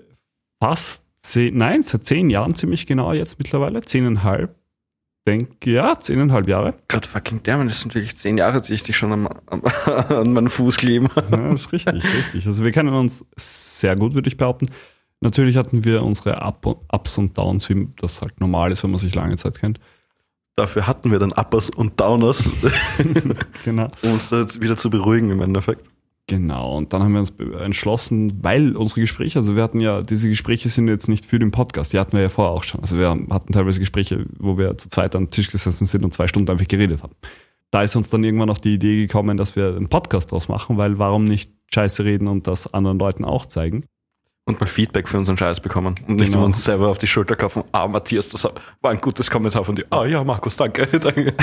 fast 0.61 1.07
zehn, 1.21 1.57
nein, 1.57 1.85
seit 1.85 2.05
zehn 2.05 2.31
Jahren 2.31 2.57
ziemlich 2.57 2.87
genau 2.87 3.13
jetzt 3.13 3.39
mittlerweile, 3.39 3.81
zehneinhalb, 3.83 4.57
denke, 5.29 5.71
ja, 5.71 6.01
zehneinhalb 6.01 6.49
Jahre. 6.49 6.75
Gott 6.89 7.07
fucking 7.07 7.45
damn, 7.45 7.69
das 7.69 7.81
sind 7.81 7.95
wirklich 7.95 8.19
zehn 8.19 8.39
Jahre, 8.39 8.61
die 8.61 8.73
ich 8.73 8.83
dich 8.83 8.97
schon 8.97 9.13
am, 9.13 9.29
am, 9.47 9.63
an 9.85 10.33
meinen 10.33 10.51
Fuß 10.51 10.79
kleben. 10.79 11.09
Ja, 11.15 11.23
das 11.51 11.67
ist 11.67 11.73
richtig, 11.73 12.05
richtig. 12.13 12.45
Also 12.47 12.65
wir 12.65 12.73
kennen 12.73 12.93
uns 12.93 13.25
sehr 13.37 13.95
gut, 13.95 14.15
würde 14.15 14.27
ich 14.29 14.37
behaupten. 14.37 14.69
Natürlich 15.23 15.57
hatten 15.57 15.85
wir 15.85 16.03
unsere 16.03 16.43
Up 16.43 16.67
Ups 16.93 17.17
und 17.17 17.39
Downs, 17.39 17.69
wie 17.69 17.89
das 18.01 18.21
halt 18.21 18.41
normal 18.41 18.73
ist, 18.73 18.83
wenn 18.83 18.91
man 18.91 19.01
sich 19.01 19.15
lange 19.15 19.37
Zeit 19.37 19.59
kennt. 19.59 19.79
Dafür 20.57 20.87
hatten 20.87 21.11
wir 21.11 21.19
dann 21.19 21.33
Uppers 21.33 21.71
und 21.71 21.99
Downers, 21.99 22.53
Genau. 23.65 23.87
um 24.03 24.13
uns 24.13 24.29
da 24.29 24.41
jetzt 24.43 24.61
wieder 24.61 24.77
zu 24.77 24.91
beruhigen 24.91 25.31
im 25.31 25.41
Endeffekt. 25.41 25.89
Genau, 26.27 26.77
und 26.77 26.93
dann 26.93 27.03
haben 27.03 27.13
wir 27.13 27.21
uns 27.21 27.33
entschlossen, 27.61 28.43
weil 28.45 28.77
unsere 28.77 29.01
Gespräche, 29.01 29.39
also 29.39 29.57
wir 29.57 29.63
hatten 29.63 29.81
ja, 29.81 30.03
diese 30.03 30.29
Gespräche 30.29 30.69
sind 30.69 30.89
jetzt 30.89 31.09
nicht 31.09 31.25
für 31.27 31.39
den 31.39 31.51
Podcast, 31.51 31.93
die 31.93 31.99
hatten 31.99 32.13
wir 32.13 32.21
ja 32.21 32.29
vorher 32.29 32.53
auch 32.53 32.65
schon. 32.65 32.81
Also 32.81 32.97
wir 32.97 33.09
hatten 33.11 33.53
teilweise 33.53 33.81
Gespräche, 33.81 34.27
wo 34.39 34.59
wir 34.59 34.77
zu 34.77 34.89
zweit 34.89 35.17
am 35.17 35.31
Tisch 35.31 35.51
gesessen 35.51 35.87
sind 35.87 36.05
und 36.05 36.13
zwei 36.15 36.29
Stunden 36.29 36.51
einfach 36.51 36.69
geredet 36.69 37.03
haben. 37.03 37.15
Da 37.71 37.83
ist 37.83 37.97
uns 37.97 38.11
dann 38.11 38.23
irgendwann 38.23 38.49
noch 38.49 38.59
die 38.59 38.75
Idee 38.75 39.07
gekommen, 39.07 39.37
dass 39.37 39.57
wir 39.57 39.75
einen 39.77 39.89
Podcast 39.89 40.31
draus 40.33 40.49
machen, 40.49 40.77
weil 40.77 40.99
warum 40.99 41.25
nicht 41.25 41.51
Scheiße 41.75 42.05
reden 42.05 42.29
und 42.29 42.47
das 42.47 42.73
anderen 42.73 42.99
Leuten 42.99 43.25
auch 43.25 43.47
zeigen? 43.47 43.85
Und 44.45 44.61
mal 44.61 44.67
Feedback 44.67 45.09
für 45.09 45.19
unseren 45.19 45.39
Scheiß 45.39 45.61
bekommen. 45.61 45.95
Und 46.09 46.17
nicht 46.17 46.27
Genau. 46.27 46.39
nur 46.39 46.47
uns 46.47 46.65
selber 46.65 46.89
auf 46.89 46.99
die 46.99 47.07
Schulter 47.07 47.37
klopfen. 47.37 47.63
Ah, 47.71 47.87
Matthias, 47.87 48.29
das 48.29 48.43
war 48.45 48.53
ein 48.91 49.01
gutes 49.01 49.31
Kommentar 49.31 49.65
von 49.65 49.77
dir. 49.77 49.85
Ah 49.91 50.05
ja, 50.05 50.25
Markus, 50.25 50.57
danke, 50.57 50.87
danke. 50.99 51.35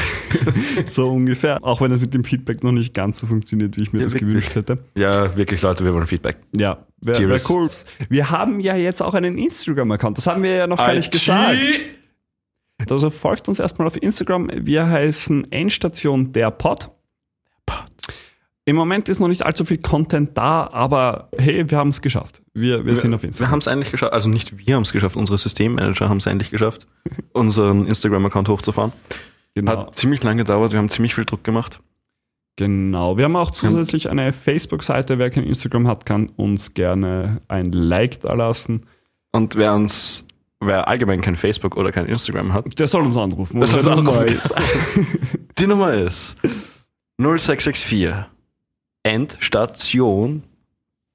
So 0.85 1.09
ungefähr. 1.09 1.59
Auch 1.61 1.79
wenn 1.81 1.91
es 1.91 2.01
mit 2.01 2.13
dem 2.13 2.23
Feedback 2.23 2.63
noch 2.63 2.71
nicht 2.73 2.93
ganz 2.93 3.19
so 3.19 3.27
funktioniert, 3.27 3.77
wie 3.77 3.83
ich 3.83 3.93
mir 3.93 3.99
Ja, 3.99 4.05
das 4.05 4.13
wirklich. 4.13 4.29
gewünscht 4.29 4.55
hätte. 4.55 4.79
Ja, 4.95 5.35
wirklich, 5.37 5.61
Leute, 5.61 5.85
wir 5.85 5.93
wollen 5.93 6.07
Feedback. 6.07 6.37
Ja, 6.55 6.85
wäre 7.01 7.27
wär 7.29 7.39
cool. 7.49 7.69
Wir 8.09 8.31
haben 8.31 8.59
ja 8.59 8.75
jetzt 8.75 9.01
auch 9.01 9.13
einen 9.13 9.37
Instagram-Account. 9.37 10.17
Das 10.17 10.27
haben 10.27 10.43
wir 10.43 10.55
ja 10.55 10.67
noch 10.67 10.77
gar 10.77 10.93
nicht 10.93 11.11
gesagt. 11.11 11.57
Also 12.89 13.09
folgt 13.09 13.47
uns 13.49 13.59
erstmal 13.59 13.87
auf 13.87 14.01
Instagram. 14.01 14.49
Wir 14.53 14.87
heißen 14.89 15.51
Endstation 15.51 16.31
der 16.31 16.51
Pod. 16.51 16.89
Im 18.69 18.75
Moment 18.75 19.09
ist 19.09 19.19
noch 19.19 19.27
nicht 19.27 19.43
allzu 19.43 19.65
viel 19.65 19.79
Content 19.79 20.37
da, 20.37 20.69
aber 20.71 21.29
hey, 21.35 21.67
wir 21.71 21.75
haben 21.79 21.89
es 21.89 22.03
geschafft. 22.03 22.43
Wir, 22.53 22.85
wir 22.85 22.95
sind 22.95 23.15
auf 23.15 23.23
Wir 23.23 23.29
Instagram. 23.29 23.51
haben 23.51 23.59
es 23.59 23.65
endlich 23.65 23.89
geschafft, 23.89 24.13
also 24.13 24.29
nicht 24.29 24.59
wir 24.59 24.75
haben 24.75 24.83
es 24.83 24.91
geschafft, 24.91 25.15
unsere 25.15 25.39
Systemmanager 25.39 26.07
haben 26.07 26.17
es 26.17 26.27
endlich 26.27 26.51
geschafft, 26.51 26.85
unseren 27.33 27.87
Instagram-Account 27.87 28.47
hochzufahren. 28.47 28.93
Genau. 29.55 29.71
Hat 29.71 29.95
ziemlich 29.95 30.21
lange 30.21 30.43
gedauert, 30.43 30.71
wir 30.71 30.77
haben 30.77 30.91
ziemlich 30.91 31.15
viel 31.15 31.25
Druck 31.25 31.43
gemacht. 31.43 31.79
Genau. 32.57 33.17
Wir 33.17 33.25
haben 33.25 33.35
auch 33.37 33.49
zusätzlich 33.49 34.07
eine 34.07 34.33
Facebook-Seite. 34.33 35.17
Wer 35.17 35.31
kein 35.31 35.45
Instagram 35.45 35.87
hat, 35.87 36.05
kann 36.05 36.27
uns 36.35 36.75
gerne 36.75 37.41
ein 37.47 37.71
Like 37.71 38.21
da 38.21 38.33
lassen. 38.35 38.85
Und 39.31 39.55
wer 39.55 39.73
uns, 39.73 40.25
wer 40.59 40.87
allgemein 40.87 41.21
kein 41.21 41.37
Facebook 41.37 41.75
oder 41.75 41.91
kein 41.91 42.05
Instagram 42.05 42.53
hat, 42.53 42.77
Der 42.77 42.87
soll 42.87 43.01
uns 43.01 43.17
anrufen. 43.17 43.61
Der 43.61 43.67
soll 43.67 43.79
uns 43.79 43.95
Nummer 43.95 44.19
anrufen. 44.19 44.35
ist. 44.35 44.53
die 45.57 45.65
Nummer 45.65 45.91
ist 45.95 46.35
0664 47.17 48.25
Endstation 49.03 50.43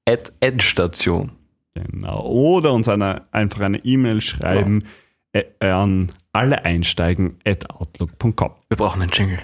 at 0.07 0.33
Endstation. 0.41 1.33
Genau. 1.75 2.21
Oder 2.23 2.73
uns 2.73 2.89
eine, 2.89 3.27
einfach 3.33 3.61
eine 3.61 3.79
E-Mail 3.79 4.21
schreiben 4.21 4.85
äh, 5.33 5.45
an 5.61 6.13
alle 6.33 6.65
einsteigen 6.65 7.39
at 7.45 7.69
outlook.com. 7.71 8.53
Wir 8.69 8.77
brauchen 8.77 9.03
einen 9.03 9.11
Jingle. 9.13 9.41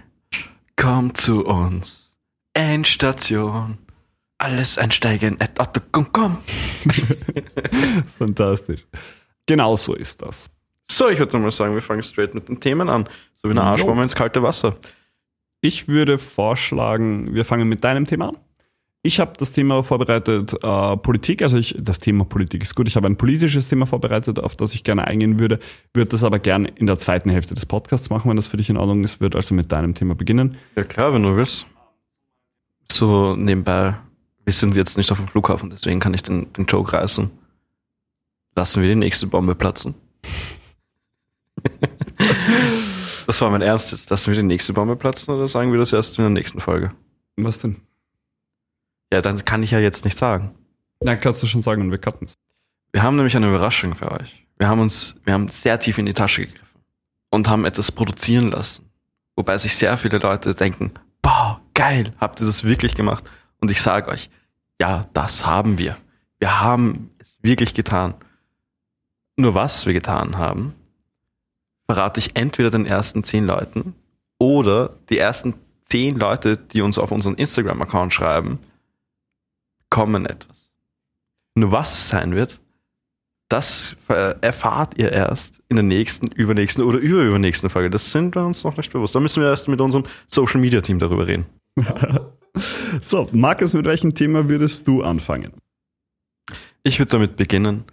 Komm 0.76 1.14
zu 1.14 1.44
uns. 1.44 2.12
Endstation. 2.54 3.78
Alles 4.38 4.78
einsteigen 4.78 5.40
at 5.40 5.60
outlook.com. 5.60 6.38
Fantastisch. 8.18 8.86
Genau 9.46 9.76
so 9.76 9.94
ist 9.94 10.22
das. 10.22 10.50
So, 10.90 11.08
ich 11.08 11.18
würde 11.18 11.38
mal 11.38 11.52
sagen, 11.52 11.74
wir 11.74 11.82
fangen 11.82 12.02
straight 12.02 12.34
mit 12.34 12.48
den 12.48 12.60
Themen 12.60 12.88
an. 12.88 13.08
So 13.36 13.48
wie 13.48 13.52
eine. 13.52 13.62
Arschbombe 13.62 14.02
ins 14.02 14.14
kalte 14.14 14.42
Wasser. 14.42 14.74
Ich 15.60 15.88
würde 15.88 16.18
vorschlagen, 16.18 17.34
wir 17.34 17.44
fangen 17.44 17.68
mit 17.68 17.84
deinem 17.84 18.06
Thema 18.06 18.30
an. 18.30 18.36
Ich 19.02 19.18
habe 19.18 19.32
das 19.38 19.52
Thema 19.52 19.82
vorbereitet, 19.82 20.54
äh, 20.62 20.96
Politik, 20.98 21.40
also 21.42 21.56
ich, 21.56 21.74
das 21.80 22.00
Thema 22.00 22.24
Politik 22.24 22.62
ist 22.62 22.74
gut. 22.74 22.86
Ich 22.86 22.96
habe 22.96 23.06
ein 23.06 23.16
politisches 23.16 23.68
Thema 23.68 23.86
vorbereitet, 23.86 24.38
auf 24.38 24.56
das 24.56 24.74
ich 24.74 24.84
gerne 24.84 25.06
eingehen 25.06 25.38
würde, 25.38 25.58
würde 25.94 26.10
das 26.10 26.22
aber 26.22 26.38
gerne 26.38 26.68
in 26.68 26.86
der 26.86 26.98
zweiten 26.98 27.30
Hälfte 27.30 27.54
des 27.54 27.64
Podcasts 27.64 28.10
machen, 28.10 28.28
wenn 28.28 28.36
das 28.36 28.48
für 28.48 28.58
dich 28.58 28.68
in 28.68 28.76
Ordnung 28.76 29.02
ist, 29.02 29.22
würde 29.22 29.38
also 29.38 29.54
mit 29.54 29.72
deinem 29.72 29.94
Thema 29.94 30.14
beginnen. 30.14 30.58
Ja 30.76 30.84
klar, 30.84 31.14
wenn 31.14 31.22
du 31.22 31.34
willst. 31.34 31.66
So 32.92 33.36
nebenbei, 33.36 33.96
wir 34.44 34.52
sind 34.52 34.76
jetzt 34.76 34.98
nicht 34.98 35.10
auf 35.12 35.18
dem 35.18 35.28
Flughafen, 35.28 35.70
deswegen 35.70 36.00
kann 36.00 36.12
ich 36.12 36.22
den, 36.22 36.52
den 36.52 36.66
Joke 36.66 36.92
reißen. 36.92 37.30
Lassen 38.54 38.82
wir 38.82 38.88
die 38.90 38.96
nächste 38.96 39.26
Bombe 39.26 39.54
platzen. 39.54 39.94
das 43.30 43.40
war 43.40 43.50
mein 43.50 43.62
Ernst 43.62 43.92
jetzt. 43.92 44.10
Lassen 44.10 44.32
wir 44.32 44.34
die 44.34 44.42
nächste 44.42 44.72
Bombe 44.72 44.96
platzen 44.96 45.32
oder 45.32 45.46
sagen 45.46 45.70
wir 45.70 45.78
das 45.78 45.92
erst 45.92 46.18
in 46.18 46.24
der 46.24 46.30
nächsten 46.30 46.60
Folge? 46.60 46.90
Was 47.36 47.60
denn? 47.60 47.80
Ja, 49.12 49.22
dann 49.22 49.44
kann 49.44 49.62
ich 49.62 49.70
ja 49.70 49.78
jetzt 49.78 50.04
nicht 50.04 50.18
sagen. 50.18 50.50
Na, 51.00 51.14
kannst 51.14 51.40
du 51.40 51.46
schon 51.46 51.62
sagen 51.62 51.80
und 51.82 51.92
wir 51.92 51.98
cutten 51.98 52.26
es. 52.26 52.34
Wir 52.90 53.04
haben 53.04 53.14
nämlich 53.14 53.36
eine 53.36 53.48
Überraschung 53.48 53.94
für 53.94 54.10
euch. 54.10 54.44
Wir 54.58 54.66
haben 54.66 54.80
uns, 54.80 55.14
wir 55.22 55.32
haben 55.32 55.48
sehr 55.48 55.78
tief 55.78 55.98
in 55.98 56.06
die 56.06 56.12
Tasche 56.12 56.42
gegriffen 56.42 56.80
und 57.30 57.48
haben 57.48 57.64
etwas 57.64 57.92
produzieren 57.92 58.50
lassen. 58.50 58.90
Wobei 59.36 59.56
sich 59.58 59.76
sehr 59.76 59.96
viele 59.96 60.18
Leute 60.18 60.56
denken, 60.56 60.90
boah, 61.22 61.60
geil, 61.74 62.12
habt 62.18 62.40
ihr 62.40 62.46
das 62.46 62.64
wirklich 62.64 62.96
gemacht? 62.96 63.22
Und 63.60 63.70
ich 63.70 63.80
sage 63.80 64.10
euch, 64.10 64.28
ja, 64.80 65.06
das 65.12 65.46
haben 65.46 65.78
wir. 65.78 65.96
Wir 66.40 66.60
haben 66.60 67.10
es 67.18 67.38
wirklich 67.42 67.74
getan. 67.74 68.14
Nur 69.36 69.54
was 69.54 69.86
wir 69.86 69.92
getan 69.92 70.36
haben, 70.36 70.74
verrate 71.90 72.20
ich 72.20 72.36
entweder 72.36 72.70
den 72.70 72.86
ersten 72.86 73.24
zehn 73.24 73.44
Leuten 73.44 73.96
oder 74.38 74.96
die 75.08 75.18
ersten 75.18 75.54
zehn 75.86 76.16
Leute, 76.16 76.56
die 76.56 76.82
uns 76.82 76.98
auf 76.98 77.10
unseren 77.10 77.34
Instagram-Account 77.34 78.14
schreiben, 78.14 78.60
bekommen 79.80 80.24
etwas. 80.24 80.70
Nur 81.56 81.72
was 81.72 81.92
es 81.92 82.06
sein 82.06 82.36
wird, 82.36 82.60
das 83.48 83.96
äh, 84.06 84.36
erfahrt 84.40 84.98
ihr 84.98 85.10
erst 85.10 85.60
in 85.68 85.74
der 85.74 85.82
nächsten, 85.82 86.28
übernächsten 86.28 86.84
oder 86.84 87.00
überübernächsten 87.00 87.70
Folge. 87.70 87.90
Das 87.90 88.12
sind 88.12 88.36
wir 88.36 88.46
uns 88.46 88.62
noch 88.62 88.76
nicht 88.76 88.92
bewusst. 88.92 89.16
Da 89.16 89.18
müssen 89.18 89.42
wir 89.42 89.50
erst 89.50 89.66
mit 89.66 89.80
unserem 89.80 90.04
Social 90.28 90.60
Media 90.60 90.82
Team 90.82 91.00
darüber 91.00 91.26
reden. 91.26 91.46
So, 93.00 93.26
Markus, 93.30 93.74
mit 93.74 93.86
welchem 93.86 94.12
Thema 94.12 94.48
würdest 94.48 94.88
du 94.88 95.04
anfangen? 95.04 95.52
Ich 96.82 96.98
würde 96.98 97.12
damit 97.12 97.36
beginnen, 97.36 97.84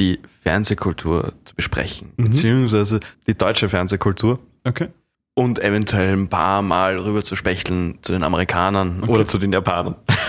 die 0.00 0.20
Fernsehkultur 0.42 1.32
zu 1.44 1.54
besprechen, 1.54 2.12
Mhm. 2.16 2.24
beziehungsweise 2.24 3.00
die 3.26 3.34
deutsche 3.36 3.68
Fernsehkultur 3.68 4.38
Okay. 4.64 4.88
und 5.34 5.58
eventuell 5.58 6.12
ein 6.12 6.28
paar 6.28 6.62
Mal 6.62 6.98
rüber 6.98 7.22
zu 7.24 7.34
spechteln 7.36 7.98
zu 8.02 8.12
den 8.12 8.22
Amerikanern 8.22 9.02
Okay. 9.02 9.12
oder 9.12 9.26
zu 9.26 9.38
den 9.38 9.52
Japanern. 9.52 9.96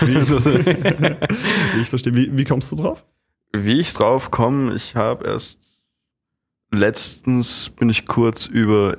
Ich 1.80 1.88
verstehe. 1.88 2.14
Wie, 2.14 2.36
wie 2.36 2.44
kommst 2.44 2.72
du 2.72 2.76
drauf? 2.76 3.04
Wie 3.52 3.78
ich 3.78 3.92
drauf 3.94 4.30
komme, 4.30 4.74
ich 4.74 4.94
habe 4.96 5.26
erst 5.26 5.58
letztens 6.70 7.70
bin 7.70 7.88
ich 7.88 8.06
kurz 8.06 8.46
über 8.46 8.92
ein 8.94 8.98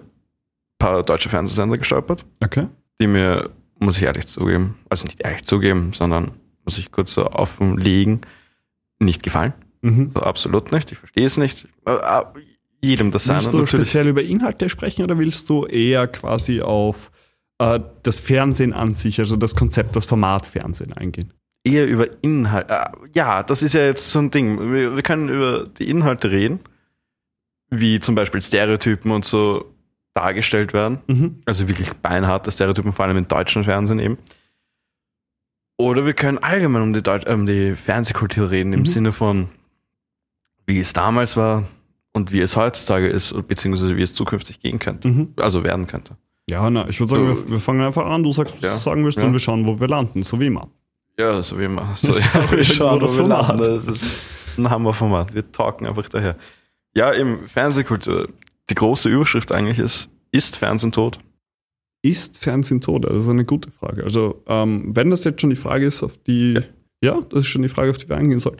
paar 0.79 1.03
deutsche 1.03 1.29
Fernsehsender 1.29 1.77
gestolpert, 1.77 2.25
Okay. 2.43 2.67
die 3.01 3.07
mir, 3.07 3.51
muss 3.79 3.97
ich 3.97 4.03
ehrlich 4.03 4.27
zugeben, 4.27 4.77
also 4.89 5.05
nicht 5.05 5.21
ehrlich 5.21 5.43
zugeben, 5.45 5.93
sondern 5.93 6.31
muss 6.65 6.77
ich 6.77 6.91
kurz 6.91 7.13
so 7.13 7.27
offenlegen, 7.27 8.21
nicht 8.99 9.23
gefallen. 9.23 9.53
Mhm. 9.81 10.09
So 10.09 10.21
absolut 10.21 10.71
nicht. 10.71 10.91
Ich 10.91 10.97
verstehe 10.97 11.25
es 11.25 11.37
nicht. 11.37 11.67
Äh, 11.85 11.91
äh, 11.93 12.23
Jedem 12.81 13.11
das 13.11 13.25
sein. 13.25 13.35
Willst 13.37 13.53
du 13.53 13.65
speziell 13.65 14.07
über 14.07 14.21
Inhalte 14.23 14.69
sprechen 14.69 15.03
oder 15.03 15.17
willst 15.17 15.49
du 15.49 15.65
eher 15.65 16.07
quasi 16.07 16.61
auf 16.61 17.11
äh, 17.59 17.79
das 18.03 18.19
Fernsehen 18.19 18.71
an 18.73 18.93
sich, 18.93 19.19
also 19.19 19.35
das 19.35 19.55
Konzept, 19.55 19.95
das 19.95 20.05
Format 20.05 20.45
Fernsehen 20.45 20.93
eingehen? 20.93 21.33
eher 21.65 21.87
über 21.87 22.07
Inhalt. 22.23 22.69
äh, 22.69 22.85
Ja, 23.13 23.43
das 23.43 23.61
ist 23.61 23.73
ja 23.73 23.81
jetzt 23.81 24.09
so 24.09 24.19
ein 24.19 24.31
Ding. 24.31 24.71
Wir, 24.73 24.95
wir 24.95 25.03
können 25.03 25.27
über 25.29 25.67
die 25.67 25.89
Inhalte 25.89 26.31
reden, 26.31 26.61
wie 27.69 27.99
zum 27.99 28.15
Beispiel 28.15 28.41
Stereotypen 28.41 29.11
und 29.11 29.25
so 29.25 29.65
dargestellt 30.13 30.71
werden. 30.73 30.99
Mhm. 31.07 31.41
Also 31.45 31.67
wirklich 31.67 31.91
beinharte 31.93 32.51
Stereotypen, 32.51 32.93
vor 32.93 33.05
allem 33.05 33.17
im 33.17 33.27
deutschen 33.27 33.65
Fernsehen 33.65 33.99
eben. 33.99 34.17
Oder 35.77 36.05
wir 36.05 36.13
können 36.13 36.37
allgemein 36.37 36.81
um 36.81 36.93
die, 36.93 37.01
Deut 37.03 37.27
um 37.29 37.45
die 37.45 37.75
Fernsehkultur 37.75 38.49
reden, 38.51 38.73
im 38.73 38.81
Mhm. 38.81 38.85
Sinne 38.85 39.11
von, 39.11 39.49
wie 40.69 40.79
es 40.79 40.93
damals 40.93 41.35
war 41.35 41.65
und 42.13 42.31
wie 42.31 42.39
es 42.39 42.55
heutzutage 42.55 43.07
ist, 43.09 43.33
beziehungsweise 43.47 43.97
wie 43.97 44.01
es 44.03 44.13
zukünftig 44.13 44.61
gehen 44.61 44.79
könnte. 44.79 45.09
Mhm. 45.09 45.33
Also 45.35 45.63
werden 45.65 45.87
könnte. 45.87 46.15
Ja, 46.49 46.69
na, 46.69 46.87
ich 46.87 46.99
würde 46.99 47.11
sagen, 47.11 47.27
So. 47.35 47.43
wir, 47.45 47.51
wir 47.51 47.59
fangen 47.59 47.81
einfach 47.81 48.05
an. 48.05 48.23
Du 48.23 48.31
sagst, 48.31 48.55
was 48.55 48.61
Ja. 48.63 48.73
du 48.75 48.79
sagen 48.79 49.03
willst 49.03 49.17
Ja. 49.17 49.25
und 49.25 49.33
wir 49.33 49.39
schauen, 49.39 49.67
wo 49.67 49.79
wir 49.79 49.87
landen, 49.87 50.23
so 50.23 50.39
wie 50.39 50.45
immer. 50.47 50.69
Ja, 51.17 51.41
so 51.43 51.59
wie 51.59 51.65
immer. 51.65 51.93
So, 51.97 52.13
ja, 52.13 52.49
wir 52.51 52.63
schauen, 52.63 52.99
das 53.01 53.13
wo 53.17 53.23
wir 53.27 53.35
Format. 53.35 53.59
landen. 53.59 53.85
Das 53.85 54.01
ist 54.01 54.57
ein 54.57 54.69
Hammerformat. 54.69 55.33
Wir 55.35 55.51
talken 55.51 55.85
einfach 55.85 56.07
daher. 56.09 56.35
Ja, 56.95 57.11
im 57.11 57.47
Fernsehkultur. 57.47 58.29
Die 58.69 58.75
große 58.75 59.09
Überschrift 59.09 59.51
eigentlich 59.51 59.79
ist, 59.79 60.09
ist 60.31 60.55
Fernsehen 60.55 60.91
tot? 60.91 61.19
Ist 62.01 62.37
Fernsehen 62.37 62.81
tot? 62.81 63.05
Das 63.05 63.23
ist 63.23 63.29
eine 63.29 63.43
gute 63.45 63.71
Frage. 63.71 64.03
Also, 64.03 64.41
ähm, 64.47 64.95
wenn 64.95 65.09
das 65.09 65.23
jetzt 65.25 65.41
schon 65.41 65.49
die 65.49 65.55
Frage 65.55 65.85
ist, 65.85 66.01
auf 66.03 66.17
die, 66.25 66.59
ja. 67.01 67.19
das 67.29 67.39
ist 67.41 67.47
schon 67.47 67.61
die 67.63 67.69
Frage, 67.69 67.91
auf 67.91 67.97
die 67.97 68.07
wir 68.09 68.15
eingehen 68.17 68.39
sollen. 68.39 68.57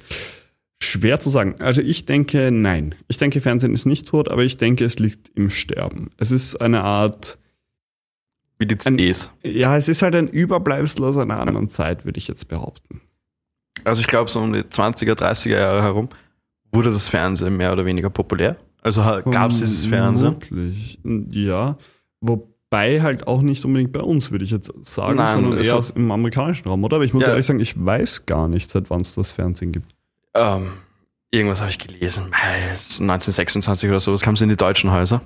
Schwer 0.81 1.19
zu 1.19 1.29
sagen. 1.29 1.55
Also 1.59 1.81
ich 1.81 2.05
denke, 2.05 2.51
nein. 2.51 2.95
Ich 3.07 3.17
denke, 3.17 3.41
Fernsehen 3.41 3.73
ist 3.73 3.85
nicht 3.85 4.07
tot, 4.07 4.29
aber 4.29 4.43
ich 4.43 4.57
denke, 4.57 4.85
es 4.85 4.97
liegt 4.99 5.29
im 5.35 5.49
Sterben. 5.49 6.11
Es 6.17 6.31
ist 6.31 6.55
eine 6.55 6.83
Art, 6.83 7.37
Wie 8.57 8.65
die 8.65 8.75
Ein- 8.75 8.97
CDs. 8.97 9.29
ja, 9.43 9.75
es 9.77 9.87
ist 9.89 10.01
halt 10.01 10.15
ein 10.15 10.27
Überbleibsel 10.27 11.03
aus 11.05 11.17
einer 11.17 11.39
anderen 11.39 11.69
Zeit, 11.69 12.05
würde 12.05 12.17
ich 12.17 12.27
jetzt 12.27 12.47
behaupten. 12.47 13.01
Also 13.83 14.01
ich 14.01 14.07
glaube, 14.07 14.29
so 14.29 14.39
um 14.39 14.51
die 14.53 14.61
20er, 14.63 15.13
30er 15.15 15.57
Jahre 15.59 15.81
herum 15.81 16.09
wurde 16.71 16.91
das 16.91 17.07
Fernsehen 17.09 17.57
mehr 17.57 17.71
oder 17.73 17.85
weniger 17.85 18.09
populär. 18.09 18.57
Also 18.81 19.01
gab 19.01 19.51
es 19.51 19.59
dieses 19.59 19.85
Fernsehen. 19.85 20.35
Wirklich, 20.49 20.99
ja. 21.31 21.77
Wobei 22.21 23.01
halt 23.01 23.27
auch 23.27 23.41
nicht 23.41 23.65
unbedingt 23.65 23.91
bei 23.91 24.01
uns, 24.01 24.31
würde 24.31 24.45
ich 24.45 24.51
jetzt 24.51 24.71
sagen, 24.85 25.17
Nein, 25.17 25.41
sondern 25.41 25.61
eher 25.63 25.83
im 25.95 26.11
amerikanischen 26.11 26.67
Raum, 26.67 26.83
oder? 26.85 26.95
Aber 26.97 27.05
ich 27.05 27.13
muss 27.13 27.23
Ja. 27.23 27.29
ehrlich 27.31 27.45
sagen, 27.45 27.59
ich 27.59 27.83
weiß 27.83 28.25
gar 28.25 28.47
nicht, 28.47 28.69
seit 28.69 28.89
wann 28.89 29.01
es 29.01 29.15
das 29.15 29.31
Fernsehen 29.33 29.71
gibt. 29.73 29.93
Ähm, 30.33 30.73
irgendwas 31.31 31.59
habe 31.59 31.69
ich 31.69 31.79
gelesen. 31.79 32.31
Äh, 32.33 32.71
es 32.71 32.91
ist 32.91 33.01
1926 33.01 33.89
oder 33.89 33.99
sowas 33.99 34.21
kam 34.21 34.35
es 34.35 34.41
in 34.41 34.49
die 34.49 34.57
deutschen 34.57 34.91
Häuser. 34.91 35.21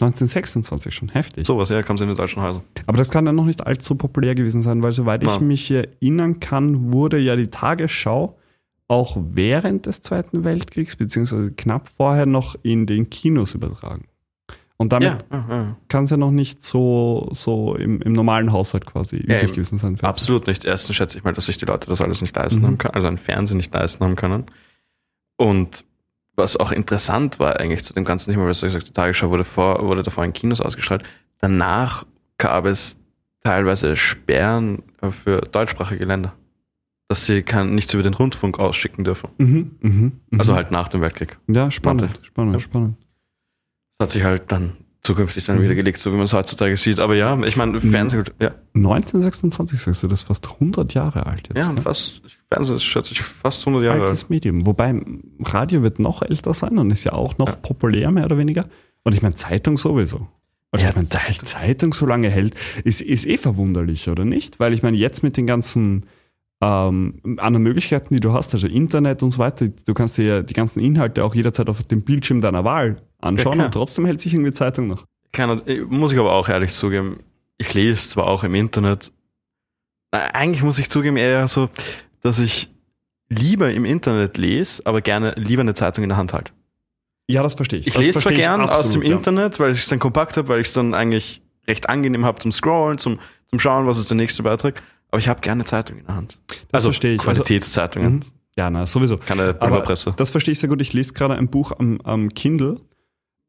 1926 0.00 0.94
schon, 0.94 1.08
heftig. 1.08 1.46
Sowas, 1.46 1.70
ja, 1.70 1.82
kam 1.82 1.96
es 1.96 2.02
in 2.02 2.08
die 2.08 2.14
deutschen 2.14 2.42
Häuser. 2.42 2.62
Aber 2.86 2.98
das 2.98 3.10
kann 3.10 3.24
dann 3.24 3.34
noch 3.34 3.46
nicht 3.46 3.66
allzu 3.66 3.94
populär 3.94 4.34
gewesen 4.34 4.60
sein, 4.60 4.82
weil 4.82 4.92
soweit 4.92 5.22
ich 5.22 5.28
Nein. 5.28 5.48
mich 5.48 5.70
erinnern 5.70 6.38
kann, 6.38 6.92
wurde 6.92 7.18
ja 7.18 7.34
die 7.34 7.48
Tagesschau 7.48 8.36
auch 8.88 9.16
während 9.18 9.86
des 9.86 10.02
Zweiten 10.02 10.44
Weltkriegs, 10.44 10.96
beziehungsweise 10.96 11.52
knapp 11.52 11.88
vorher 11.88 12.26
noch 12.26 12.56
in 12.62 12.86
den 12.86 13.08
Kinos 13.08 13.54
übertragen. 13.54 14.06
Und 14.78 14.92
damit 14.92 15.24
Ja, 15.30 15.74
kann 15.88 16.04
es 16.04 16.10
ja 16.10 16.16
noch 16.18 16.30
nicht 16.30 16.62
so, 16.62 17.28
so 17.32 17.74
im, 17.76 18.02
im 18.02 18.12
normalen 18.12 18.52
Haushalt 18.52 18.84
quasi 18.84 19.16
Ja, 19.26 19.36
üblich 19.38 19.52
gewesen 19.52 19.78
sein. 19.78 19.98
Absolut 20.02 20.46
nicht. 20.46 20.64
Erstens 20.66 20.96
schätze 20.96 21.16
ich 21.16 21.24
mal, 21.24 21.32
dass 21.32 21.46
sich 21.46 21.56
die 21.56 21.64
Leute 21.64 21.88
das 21.88 22.00
alles 22.02 22.20
nicht 22.20 22.36
leisten 22.36 22.60
Mhm. 22.60 22.66
haben 22.66 22.78
können, 22.78 22.94
also 22.94 23.06
einen 23.08 23.16
Fernsehen 23.18 23.56
nicht 23.56 23.72
leisten 23.72 24.04
haben 24.04 24.16
können. 24.16 24.44
Und 25.36 25.84
was 26.36 26.56
auch 26.58 26.72
interessant 26.72 27.38
war 27.38 27.58
eigentlich 27.58 27.84
zu 27.84 27.94
dem 27.94 28.04
ganzen 28.04 28.30
Thema, 28.30 28.46
was 28.46 28.60
du 28.60 28.66
gesagt 28.66 28.82
hast, 28.84 28.88
die 28.90 28.94
Tagesschau 28.94 29.30
wurde, 29.30 29.44
vor, 29.44 29.82
wurde 29.86 30.02
davor 30.02 30.24
in 30.24 30.32
Kinos 30.34 30.60
ausgestrahlt. 30.60 31.02
Danach 31.40 32.04
gab 32.36 32.66
es 32.66 32.98
teilweise 33.42 33.96
Sperren 33.96 34.82
für 35.22 35.40
deutschsprachige 35.40 36.04
Länder, 36.04 36.34
dass 37.08 37.24
sie 37.24 37.42
kann, 37.42 37.74
nichts 37.74 37.94
über 37.94 38.02
den 38.02 38.12
Rundfunk 38.14 38.58
ausschicken 38.58 39.04
dürfen. 39.04 39.30
Mhm, 39.38 39.70
mhm, 39.80 40.12
mhm. 40.30 40.38
Also 40.40 40.54
halt 40.54 40.70
nach 40.70 40.88
dem 40.88 41.00
Weltkrieg. 41.00 41.38
Ja, 41.48 41.70
spannend, 41.70 42.02
Warte. 42.02 42.24
spannend, 42.24 42.54
Ja. 42.54 42.60
spannend. 42.60 42.96
Das 43.98 44.06
hat 44.08 44.12
sich 44.12 44.24
halt 44.24 44.52
dann 44.52 44.72
zukünftig 45.02 45.44
dann 45.46 45.58
Mhm. 45.58 45.62
wieder 45.62 45.74
gelegt, 45.76 46.00
so 46.00 46.10
wie 46.12 46.16
man 46.16 46.24
es 46.24 46.32
heutzutage 46.32 46.76
sieht. 46.76 46.98
Aber 46.98 47.14
ja, 47.14 47.38
ich 47.44 47.56
meine, 47.56 47.80
Fernsehen, 47.80 48.24
ja, 48.40 48.50
1926 48.74 49.80
sagst 49.80 50.02
du, 50.02 50.08
das 50.08 50.20
ist 50.22 50.26
fast 50.26 50.48
100 50.60 50.94
Jahre 50.94 51.26
alt 51.26 51.48
jetzt. 51.48 51.66
ja, 51.66 51.72
gell? 51.72 51.82
fast, 51.82 52.22
Fernsehen 52.52 52.76
ist, 52.76 52.84
schätze 52.84 53.12
ich, 53.12 53.22
fast 53.22 53.60
100 53.66 53.84
Jahre 53.84 54.00
alt. 54.00 54.04
altes 54.10 54.28
Medium. 54.28 54.66
Wobei 54.66 55.00
Radio 55.44 55.82
wird 55.82 55.98
noch 56.00 56.22
älter 56.22 56.54
sein 56.54 56.76
und 56.78 56.90
ist 56.90 57.04
ja 57.04 57.12
auch 57.12 57.38
noch 57.38 57.48
Ja. 57.48 57.54
populär, 57.56 58.10
mehr 58.10 58.24
oder 58.24 58.36
weniger. 58.38 58.66
Und 59.04 59.14
ich 59.14 59.22
meine, 59.22 59.34
Zeitung 59.36 59.78
sowieso. 59.78 60.26
Also 60.72 60.84
Ja, 60.84 60.90
ich 60.90 60.96
meine, 60.96 61.08
dass 61.08 61.28
sich 61.28 61.40
Zeitung 61.42 61.94
so 61.94 62.04
lange 62.06 62.28
hält, 62.28 62.54
ist, 62.82 63.00
ist 63.00 63.26
eh 63.26 63.36
verwunderlich, 63.38 64.08
oder 64.08 64.24
nicht? 64.24 64.58
Weil 64.58 64.72
ich 64.74 64.82
meine, 64.82 64.96
jetzt 64.96 65.22
mit 65.22 65.36
den 65.36 65.46
ganzen 65.46 66.06
ähm, 66.60 67.20
anderen 67.36 67.62
Möglichkeiten, 67.62 68.14
die 68.14 68.20
du 68.20 68.32
hast, 68.32 68.54
also 68.54 68.66
Internet 68.66 69.22
und 69.22 69.30
so 69.30 69.38
weiter, 69.38 69.68
du 69.68 69.94
kannst 69.94 70.16
dir 70.16 70.24
ja 70.24 70.42
die 70.42 70.54
ganzen 70.54 70.80
Inhalte 70.80 71.24
auch 71.24 71.34
jederzeit 71.34 71.68
auf 71.68 71.82
dem 71.82 72.02
Bildschirm 72.02 72.40
deiner 72.40 72.64
Wahl 72.64 73.02
anschauen 73.20 73.54
klar. 73.54 73.66
und 73.66 73.72
trotzdem 73.72 74.06
hält 74.06 74.20
sich 74.20 74.32
irgendwie 74.32 74.52
Zeitung 74.52 74.86
noch. 74.86 75.04
Äh, 75.36 75.80
muss 75.80 76.12
ich 76.12 76.18
aber 76.18 76.32
auch 76.32 76.48
ehrlich 76.48 76.72
zugeben, 76.72 77.18
ich 77.58 77.74
lese 77.74 78.08
zwar 78.08 78.26
auch 78.26 78.42
im 78.42 78.54
Internet, 78.54 79.12
eigentlich 80.10 80.62
muss 80.62 80.78
ich 80.78 80.88
zugeben 80.88 81.16
eher 81.16 81.46
so, 81.48 81.68
dass 82.22 82.38
ich 82.38 82.70
lieber 83.28 83.72
im 83.72 83.84
Internet 83.84 84.38
lese, 84.38 84.82
aber 84.86 85.00
gerne 85.00 85.34
lieber 85.36 85.62
eine 85.62 85.74
Zeitung 85.74 86.04
in 86.04 86.08
der 86.08 86.16
Hand 86.16 86.32
halte. 86.32 86.52
Ja, 87.28 87.42
das 87.42 87.54
verstehe 87.54 87.80
ich. 87.80 87.88
Ich 87.88 87.94
das 87.94 88.06
lese 88.06 88.20
zwar 88.20 88.32
gern 88.32 88.60
aus 88.62 88.78
absolut, 88.78 89.04
dem 89.04 89.10
ja. 89.10 89.16
Internet, 89.16 89.58
weil 89.58 89.72
ich 89.72 89.78
es 89.78 89.88
dann 89.88 89.98
kompakt 89.98 90.36
habe, 90.36 90.48
weil 90.48 90.60
ich 90.60 90.68
es 90.68 90.72
dann 90.72 90.94
eigentlich 90.94 91.42
recht 91.66 91.88
angenehm 91.88 92.24
habe 92.24 92.38
zum 92.38 92.52
Scrollen, 92.52 92.98
zum, 92.98 93.18
zum 93.48 93.58
Schauen, 93.58 93.86
was 93.86 93.98
ist 93.98 94.10
der 94.10 94.16
nächste 94.16 94.44
Beitrag. 94.44 94.82
Aber 95.16 95.22
ich 95.22 95.28
habe 95.28 95.40
gerne 95.40 95.64
Zeitung 95.64 95.96
in 95.98 96.04
der 96.06 96.14
Hand. 96.14 96.38
Das 96.70 96.82
verstehe 96.84 97.14
ich. 97.14 97.20
Also- 97.26 97.42
Qualitätszeitungen, 97.42 98.12
Mhm. 98.16 98.22
Ja, 98.58 98.68
na, 98.70 98.86
sowieso. 98.86 99.16
keine 99.16 99.54
Pulverpresse. 99.54 100.14
das 100.16 100.30
verstehe 100.30 100.52
ich 100.52 100.60
sehr 100.60 100.68
gut. 100.68 100.80
Ich 100.82 100.92
lese 100.92 101.12
gerade 101.14 101.34
ein 101.36 101.48
Buch 101.48 101.72
am, 101.78 102.00
am 102.04 102.28
Kindle 102.34 102.80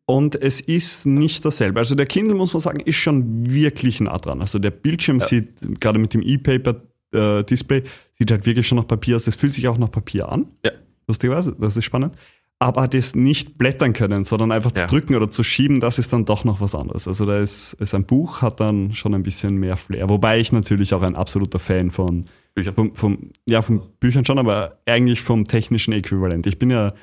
und 0.05 0.35
es 0.41 0.61
ist 0.61 1.05
nicht 1.05 1.43
dasselbe. 1.45 1.79
Also 1.79 1.95
der 1.95 2.05
Kindle, 2.05 2.35
muss 2.35 2.53
man 2.53 2.61
sagen, 2.61 2.79
ist 2.79 2.95
schon 2.97 3.49
wirklich 3.49 3.99
nah 4.01 4.17
dran. 4.17 4.39
Also 4.41 4.59
der 4.59 4.71
Bildschirm 4.71 5.19
sieht, 5.19 5.79
gerade 5.81 5.99
mit 5.99 6.13
dem 6.13 6.21
E-Paper-Display, 6.21 7.83
sieht 8.17 8.31
halt 8.31 8.45
wirklich 8.45 8.67
schon 8.67 8.77
nach 8.77 8.87
Papier 8.87 9.15
aus. 9.17 9.27
Es 9.27 9.35
fühlt 9.35 9.53
sich 9.53 9.67
auch 9.67 9.77
nach 9.77 9.91
Papier 9.91 10.29
an. 10.29 10.47
Ja. 10.65 10.71
Lustigerweise, 11.07 11.55
das 11.57 11.75
ist 11.77 11.85
spannend. 11.85 12.15
Aber 12.59 12.87
das 12.87 13.15
nicht 13.15 13.59
blättern 13.59 13.93
können, 13.93 14.23
sondern 14.25 14.51
einfach 14.51 14.71
zu 14.71 14.81
Ja. 14.81 14.87
drücken 14.87 15.15
oder 15.15 15.29
zu 15.29 15.43
schieben, 15.43 15.79
das 15.79 15.99
ist 15.99 16.11
dann 16.11 16.25
doch 16.25 16.43
noch 16.43 16.59
was 16.59 16.73
anderes. 16.73 17.07
Also 17.07 17.25
da 17.25 17.37
ist, 17.37 17.73
ist 17.73 17.93
ein 17.93 18.05
Buch, 18.05 18.41
hat 18.41 18.59
dann 18.59 18.95
schon 18.95 19.13
ein 19.13 19.21
bisschen 19.21 19.57
mehr 19.57 19.77
Flair. 19.77 20.09
Wobei 20.09 20.39
ich 20.39 20.51
natürlich 20.51 20.93
auch 20.95 21.03
ein 21.03 21.15
absoluter 21.15 21.59
Fan 21.59 21.91
von 21.91 22.25
Büchern. 22.55 22.73
vom, 22.73 22.95
vom, 22.95 23.31
ja, 23.47 23.61
von 23.61 23.81
Büchern 23.99 24.25
schon, 24.25 24.39
aber 24.39 24.79
eigentlich 24.87 25.21
vom 25.21 25.47
technischen 25.47 25.93
Äquivalent. 25.93 26.47
Ich 26.47 26.57
bin 26.57 26.71
ja 26.71 26.93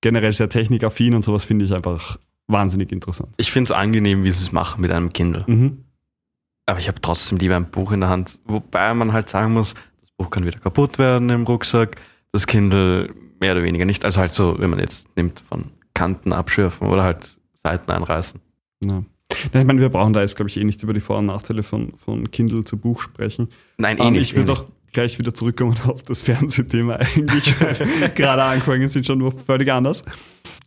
generell 0.00 0.32
sehr 0.32 0.48
technikaffin 0.48 1.14
und 1.14 1.22
sowas 1.24 1.42
finde 1.44 1.64
ich 1.64 1.74
einfach 1.74 2.16
wahnsinnig 2.46 2.92
interessant. 2.92 3.34
Ich 3.36 3.50
finde 3.50 3.72
es 3.72 3.76
angenehm, 3.76 4.22
wie 4.22 4.30
sie 4.30 4.44
es 4.44 4.52
machen 4.52 4.80
mit 4.80 4.92
einem 4.92 5.12
Kindle. 5.12 5.44
Mhm. 5.48 5.84
Aber 6.66 6.78
ich 6.78 6.86
habe 6.86 7.00
trotzdem 7.00 7.38
lieber 7.38 7.56
ein 7.56 7.70
Buch 7.72 7.90
in 7.90 8.00
der 8.00 8.10
Hand, 8.10 8.38
wobei 8.44 8.94
man 8.94 9.12
halt 9.12 9.28
sagen 9.28 9.54
muss, 9.54 9.74
das 10.00 10.10
Buch 10.16 10.30
kann 10.30 10.46
wieder 10.46 10.60
kaputt 10.60 10.98
werden 10.98 11.28
im 11.30 11.42
Rucksack, 11.42 11.96
das 12.30 12.46
Kindle 12.46 13.12
mehr 13.40 13.52
oder 13.52 13.62
weniger 13.62 13.84
nicht. 13.84 14.04
Also 14.04 14.20
halt 14.20 14.32
so, 14.34 14.56
wenn 14.58 14.70
man 14.70 14.78
jetzt 14.78 15.06
nimmt 15.16 15.42
von 15.48 15.66
Kanten 15.94 16.32
abschürfen 16.32 16.88
oder 16.88 17.02
halt 17.02 17.36
Seiten 17.64 17.90
einreißen. 17.90 18.40
Ja. 18.84 19.02
Ich 19.52 19.64
meine, 19.64 19.80
wir 19.80 19.88
brauchen 19.90 20.12
da 20.12 20.20
jetzt, 20.22 20.34
glaube 20.36 20.48
ich, 20.48 20.56
eh 20.58 20.64
nicht 20.64 20.82
über 20.82 20.92
die 20.92 21.00
Vor- 21.00 21.18
und 21.18 21.26
Nachteile 21.26 21.62
von, 21.62 21.92
von 21.96 22.30
Kindle 22.30 22.64
zu 22.64 22.76
Buch 22.76 23.00
sprechen. 23.00 23.48
Nein, 23.78 23.98
eh 23.98 24.02
Ähm, 24.02 24.12
nicht. 24.14 24.22
ich 24.22 24.34
würde 24.36 24.52
eh 24.52 24.54
auch 24.54 24.66
gleich 24.92 25.18
wieder 25.20 25.32
zurückkommen 25.34 25.76
auf 25.86 26.02
das 26.02 26.22
Fernsehthema 26.22 26.94
eigentlich. 26.96 27.54
Gerade 28.14 28.42
angefangen 28.42 28.88
sind 28.88 29.06
schon 29.06 29.30
völlig 29.32 29.70
anders. 29.70 30.04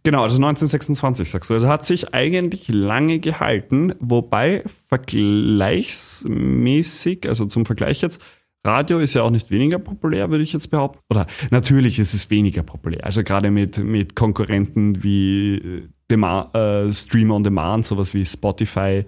Genau, 0.04 0.24
also 0.24 0.36
1926 0.38 1.30
sagst 1.30 1.50
du. 1.50 1.56
Also 1.56 1.68
hat 1.68 1.86
sich 1.86 2.14
eigentlich 2.14 2.68
lange 2.70 3.20
gehalten, 3.20 3.94
wobei 4.00 4.64
vergleichsmäßig, 4.90 7.28
also 7.28 7.46
zum 7.46 7.66
Vergleich 7.66 8.02
jetzt, 8.02 8.22
Radio 8.66 9.00
ist 9.00 9.14
ja 9.14 9.24
auch 9.24 9.30
nicht 9.30 9.52
weniger 9.52 9.78
populär, 9.80 10.30
würde 10.30 10.44
ich 10.44 10.54
jetzt 10.54 10.70
behaupten. 10.70 11.00
Oder 11.10 11.28
natürlich 11.52 12.00
ist 12.00 12.14
es 12.14 12.30
weniger 12.30 12.64
populär. 12.64 13.04
Also 13.06 13.24
gerade 13.24 13.52
mit, 13.52 13.78
mit 13.78 14.16
Konkurrenten 14.16 15.04
wie 15.04 15.56
äh, 15.56 15.88
Dema 16.10 16.50
äh, 16.54 16.94
Stream 16.94 17.32
on 17.32 17.44
Demand, 17.44 17.86
sowas 17.86 18.14
wie 18.14 18.26
Spotify, 18.26 19.06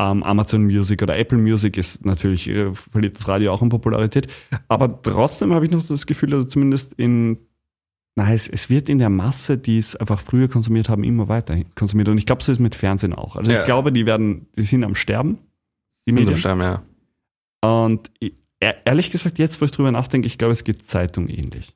ähm, 0.00 0.22
Amazon 0.22 0.64
Music 0.64 1.02
oder 1.02 1.16
Apple 1.16 1.38
Music 1.38 1.76
ist 1.76 2.04
natürlich, 2.06 2.48
äh, 2.48 2.72
verliert 2.74 3.16
das 3.16 3.28
Radio 3.28 3.52
auch 3.52 3.62
an 3.62 3.68
Popularität. 3.68 4.28
Aber 4.68 5.00
trotzdem 5.02 5.52
habe 5.52 5.64
ich 5.64 5.70
noch 5.70 5.86
das 5.86 6.06
Gefühl, 6.06 6.30
dass 6.30 6.48
zumindest 6.48 6.94
in, 6.94 7.38
na, 8.16 8.32
es, 8.32 8.48
es 8.48 8.68
wird 8.70 8.88
in 8.88 8.98
der 8.98 9.10
Masse, 9.10 9.58
die 9.58 9.78
es 9.78 9.94
einfach 9.94 10.20
früher 10.20 10.48
konsumiert 10.48 10.88
haben, 10.88 11.04
immer 11.04 11.28
weiter 11.28 11.56
konsumiert. 11.76 12.08
Und 12.08 12.18
ich 12.18 12.26
glaube, 12.26 12.42
so 12.42 12.50
ist 12.50 12.58
mit 12.58 12.74
Fernsehen 12.74 13.12
auch. 13.12 13.36
Also 13.36 13.50
Ja. 13.52 13.58
ich 13.60 13.64
glaube, 13.64 13.92
die 13.92 14.06
werden, 14.06 14.46
die 14.56 14.64
sind 14.64 14.82
am 14.82 14.94
Sterben. 14.96 15.38
Die 16.06 16.12
nicht. 16.12 16.26
Medien. 16.26 16.28
Unterschreiben, 16.34 16.60
ja. 16.62 16.82
Und 17.60 18.10
ich, 18.20 18.34
ehrlich 18.60 19.10
gesagt, 19.10 19.38
jetzt, 19.38 19.60
wo 19.60 19.64
ich 19.64 19.70
drüber 19.70 19.92
nachdenke, 19.92 20.26
ich 20.26 20.38
glaube, 20.38 20.52
es 20.52 20.64
geht 20.64 20.86
Zeitung 20.86 21.28
ähnlich. 21.28 21.74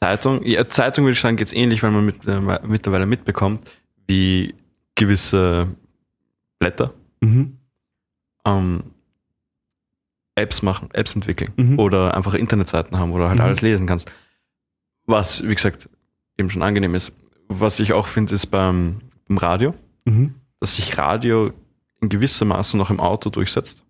Zeitung, 0.00 0.42
ja, 0.44 0.68
Zeitung 0.68 1.04
würde 1.04 1.12
ich 1.12 1.20
sagen, 1.20 1.36
geht's 1.36 1.52
ähnlich, 1.52 1.82
weil 1.82 1.90
man 1.92 2.04
mit, 2.04 2.26
äh, 2.26 2.40
mittlerweile 2.66 3.06
mitbekommt, 3.06 3.68
wie 4.06 4.54
gewisse 4.94 5.68
Blätter 6.58 6.92
Mhm. 7.20 7.58
ähm, 8.44 8.82
Apps 10.34 10.62
machen, 10.62 10.88
Apps 10.92 11.14
entwickeln 11.14 11.52
Mhm. 11.56 11.78
oder 11.78 12.14
einfach 12.14 12.34
Internetseiten 12.34 12.98
haben, 12.98 13.12
wo 13.12 13.18
du 13.18 13.28
halt 13.28 13.38
Mhm. 13.38 13.44
alles 13.44 13.60
lesen 13.60 13.86
kannst. 13.86 14.10
Was, 15.06 15.42
wie 15.46 15.54
gesagt, 15.54 15.88
eben 16.38 16.50
schon 16.50 16.62
angenehm 16.62 16.94
ist. 16.94 17.12
Was 17.48 17.78
ich 17.80 17.92
auch 17.92 18.06
finde, 18.06 18.34
ist 18.34 18.46
beim, 18.46 19.00
beim 19.28 19.38
Radio, 19.38 19.74
Mhm. 20.04 20.34
dass 20.58 20.76
sich 20.76 20.96
Radio 20.98 21.52
in 22.00 22.08
gewisser 22.08 22.44
Maße 22.44 22.76
noch 22.76 22.90
im 22.90 22.98
Auto 23.00 23.30
durchsetzt 23.30 23.84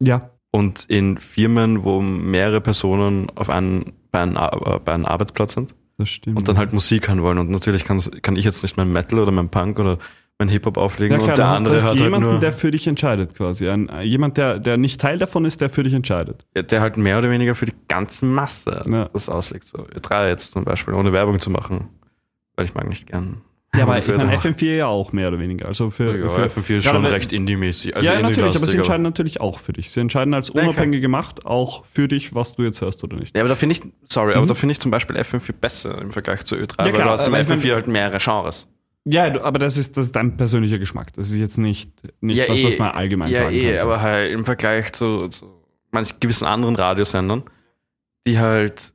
Ja. 0.00 0.30
Und 0.54 0.84
in 0.88 1.18
Firmen, 1.18 1.82
wo 1.82 2.00
mehrere 2.00 2.60
Personen 2.60 3.28
auf 3.34 3.50
einen, 3.50 3.92
bei, 4.12 4.20
einem, 4.22 4.36
Ar- 4.36 4.80
bei 4.84 4.92
einem 4.94 5.04
Arbeitsplatz 5.04 5.54
sind 5.54 5.74
Das 5.98 6.08
stimmt. 6.10 6.36
und 6.36 6.46
dann 6.46 6.58
halt 6.58 6.72
Musik 6.72 7.08
hören 7.08 7.22
wollen. 7.22 7.38
Und 7.38 7.50
natürlich 7.50 7.84
kann, 7.84 8.00
kann 8.22 8.36
ich 8.36 8.44
jetzt 8.44 8.62
nicht 8.62 8.76
mein 8.76 8.92
Metal 8.92 9.18
oder 9.18 9.32
mein 9.32 9.48
Punk 9.48 9.80
oder 9.80 9.98
mein 10.38 10.48
Hip-Hop 10.48 10.76
auflegen 10.76 11.18
ja, 11.18 11.24
klar, 11.24 11.32
und 11.32 11.38
der 11.38 11.46
andere 11.48 11.76
hat 11.76 11.84
halt 11.90 11.98
jemanden, 12.00 12.30
nur, 12.30 12.38
der 12.38 12.52
für 12.52 12.70
dich 12.70 12.86
entscheidet 12.86 13.34
quasi. 13.34 13.68
Ein, 13.68 13.90
jemand, 14.02 14.36
der, 14.36 14.60
der 14.60 14.76
nicht 14.76 15.00
Teil 15.00 15.18
davon 15.18 15.44
ist, 15.44 15.60
der 15.60 15.70
für 15.70 15.82
dich 15.82 15.92
entscheidet. 15.94 16.46
der 16.54 16.80
halt 16.80 16.96
mehr 16.98 17.18
oder 17.18 17.30
weniger 17.30 17.56
für 17.56 17.66
die 17.66 17.74
ganze 17.88 18.24
Masse 18.24 18.82
Ja. 18.88 19.08
das 19.12 19.28
auslegt. 19.28 19.64
So 19.66 19.78
Ö3 19.78 20.28
jetzt 20.28 20.52
zum 20.52 20.62
Beispiel, 20.64 20.94
ohne 20.94 21.12
Werbung 21.12 21.40
zu 21.40 21.50
machen. 21.50 21.88
Weil 22.56 22.66
ich 22.66 22.74
mag 22.74 22.88
nicht 22.88 23.08
gern. 23.08 23.42
Ja, 23.76 23.82
aber 23.84 23.98
ich 23.98 24.06
meine, 24.06 24.36
FM4 24.36 24.76
ja 24.76 24.86
auch 24.86 25.12
mehr 25.12 25.28
oder 25.28 25.38
weniger. 25.38 25.66
Also 25.66 25.90
für, 25.90 26.16
ja, 26.18 26.28
für 26.30 26.44
FM4 26.60 26.78
ist 26.78 26.84
schon 26.84 27.04
recht 27.04 27.32
indie-mäßig. 27.32 27.96
Also 27.96 28.06
ja, 28.08 28.20
natürlich, 28.20 28.56
aber 28.56 28.66
sie 28.66 28.76
entscheiden 28.76 29.02
natürlich 29.02 29.40
auch 29.40 29.58
für 29.58 29.72
dich. 29.72 29.90
Sie 29.90 30.00
entscheiden 30.00 30.32
als 30.34 30.52
Ja, 30.54 30.62
unabhängige 30.62 31.08
Macht 31.08 31.44
auch 31.46 31.84
für 31.84 32.08
dich, 32.08 32.34
was 32.34 32.54
du 32.54 32.62
jetzt 32.62 32.80
hörst 32.80 33.02
oder 33.04 33.16
nicht. 33.16 33.36
Ja, 33.36 33.42
aber 33.42 33.48
da 33.48 33.54
finde 33.56 33.74
ich, 33.74 33.82
sorry, 34.08 34.32
aber 34.34 34.42
Mhm. 34.44 34.48
da 34.48 34.54
finde 34.54 34.72
ich 34.72 34.80
zum 34.80 34.90
Beispiel 34.90 35.16
FM4 35.16 35.52
besser 35.52 36.00
im 36.00 36.10
Vergleich 36.12 36.44
zu 36.44 36.54
Ö3, 36.56 36.60
Ja, 36.78 36.84
weil 36.84 36.92
klar, 36.92 37.06
du 37.06 37.12
hast 37.12 37.26
im 37.26 37.34
aber 37.34 37.42
ich 37.42 37.48
FM4 37.48 37.66
mein- 37.66 37.74
halt 37.74 37.86
mehrere 37.88 38.18
Genres. 38.18 38.66
Ja, 39.06 39.42
aber 39.42 39.58
das 39.58 39.76
ist, 39.76 39.98
das 39.98 40.06
ist 40.06 40.16
dein 40.16 40.36
persönlicher 40.38 40.78
Geschmack. 40.78 41.12
Das 41.12 41.28
ist 41.30 41.36
jetzt 41.36 41.58
nicht, 41.58 41.90
nicht 42.22 42.48
was, 42.48 42.64
was 42.64 42.78
man 42.78 42.92
allgemein 42.92 43.30
ja, 43.32 43.40
sagen 43.42 43.54
eh, 43.54 43.72
kann. 43.72 43.82
aber 43.82 44.00
halt 44.00 44.32
im 44.32 44.46
Vergleich 44.46 44.92
zu, 44.94 45.28
zu 45.28 45.44
manchen 45.90 46.16
gewissen 46.20 46.46
anderen 46.46 46.74
Radiosendern, 46.74 47.42
die 48.26 48.38
halt 48.38 48.93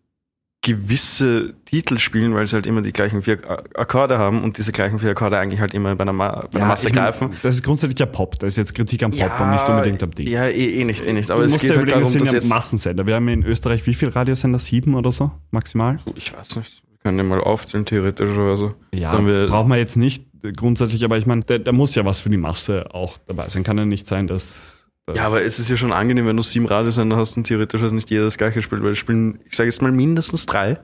gewisse 0.62 1.54
Titel 1.66 1.98
spielen, 1.98 2.36
weil 2.36 2.46
sie 2.46 2.56
halt 2.56 2.66
immer 2.66 2.82
die 2.82 2.92
gleichen 2.92 3.24
vier 3.24 3.40
Akkorde 3.76 4.18
haben 4.18 4.44
und 4.44 4.58
diese 4.58 4.74
gleichen 4.74 5.00
vier 5.00 5.12
Akkorde 5.12 5.40
eigentlich 5.40 5.62
halt 5.62 5.74
immer 5.74 5.96
bei 5.96 6.02
einer, 6.02 6.12
Ma 6.12 6.48
bei 6.52 6.60
einer 6.60 6.68
Masse 6.68 6.88
ich 6.88 6.94
mein, 6.94 7.04
greifen. 7.06 7.32
Das 7.44 7.56
ist 7.56 7.64
grundsätzlich 7.64 7.98
ja 8.00 8.06
Pop. 8.06 8.38
Das 8.40 8.50
ist 8.54 8.58
jetzt 8.58 8.76
Kritik 8.76 9.04
am 9.04 9.12
Pop 9.12 9.40
und 9.40 9.52
nicht 9.52 9.70
unbedingt 9.70 10.04
am 10.04 10.12
Ding. 10.12 10.28
Ja, 10.28 10.46
eh, 10.48 10.82
eh 10.82 10.84
nicht, 10.84 11.06
eh 11.06 11.14
nicht. 11.14 11.32
Aber 11.32 11.48
du 11.48 11.54
es 11.54 11.62
geht 11.62 11.72
ja 11.72 11.78
halt 11.78 11.90
darum, 11.90 12.06
sind 12.06 12.22
dass 12.22 12.32
ja 12.32 12.36
jetzt... 12.40 12.50
Massensender. 12.50 13.08
Wir 13.08 13.16
haben 13.16 13.28
in 13.30 13.44
Österreich 13.44 13.86
wie 13.88 13.94
viele 13.94 14.14
Radiosender? 14.14 14.60
Sieben 14.60 14.96
oder 14.96 15.14
so? 15.14 15.32
Maximal? 15.52 16.00
Ich 16.16 16.36
weiß 16.36 16.58
nicht. 16.58 16.84
Wir 16.92 16.98
können 17.04 17.18
ja 17.18 17.24
mal 17.24 17.40
aufzählen, 17.40 17.86
theoretisch 17.86 18.30
oder 18.30 18.58
so. 18.58 18.74
Ja, 18.94 19.14
Dann 19.14 19.26
wir- 19.26 19.78
jetzt 19.78 19.96
nicht 19.96 20.26
grundsätzlich, 20.56 21.06
aber 21.06 21.18
ich 21.18 21.26
meine, 21.26 21.44
da, 21.44 21.58
da 21.58 21.72
muss 21.72 21.96
ja 21.96 22.04
was 22.04 22.22
für 22.22 22.30
die 22.30 22.38
Masse 22.38 22.94
auch 22.94 23.18
dabei 23.28 23.48
sein. 23.48 23.64
Kann 23.64 23.78
ja 23.78 23.86
nicht 23.86 24.08
sein, 24.08 24.28
dass. 24.28 24.79
Ja, 25.16 25.26
aber 25.26 25.44
es 25.44 25.60
ist 25.60 25.70
ja 25.70 25.78
schon 25.78 25.92
angenehm, 25.94 26.26
wenn 26.26 26.38
du 26.38 26.44
sieben 26.44 26.66
Radiosender 26.66 27.18
hast 27.18 27.38
und 27.38 27.46
theoretisch 27.46 27.82
hast 27.82 27.92
nicht 27.92 28.10
jeder 28.10 28.26
das 28.26 28.38
gleiche 28.38 28.62
spielt, 28.62 28.84
weil 28.84 28.92
es 28.92 28.98
spielen, 28.98 29.40
ich 29.46 29.56
sage 29.56 29.70
jetzt 29.70 29.82
mal 29.82 29.92
mindestens 29.92 30.46
drei. 30.46 30.80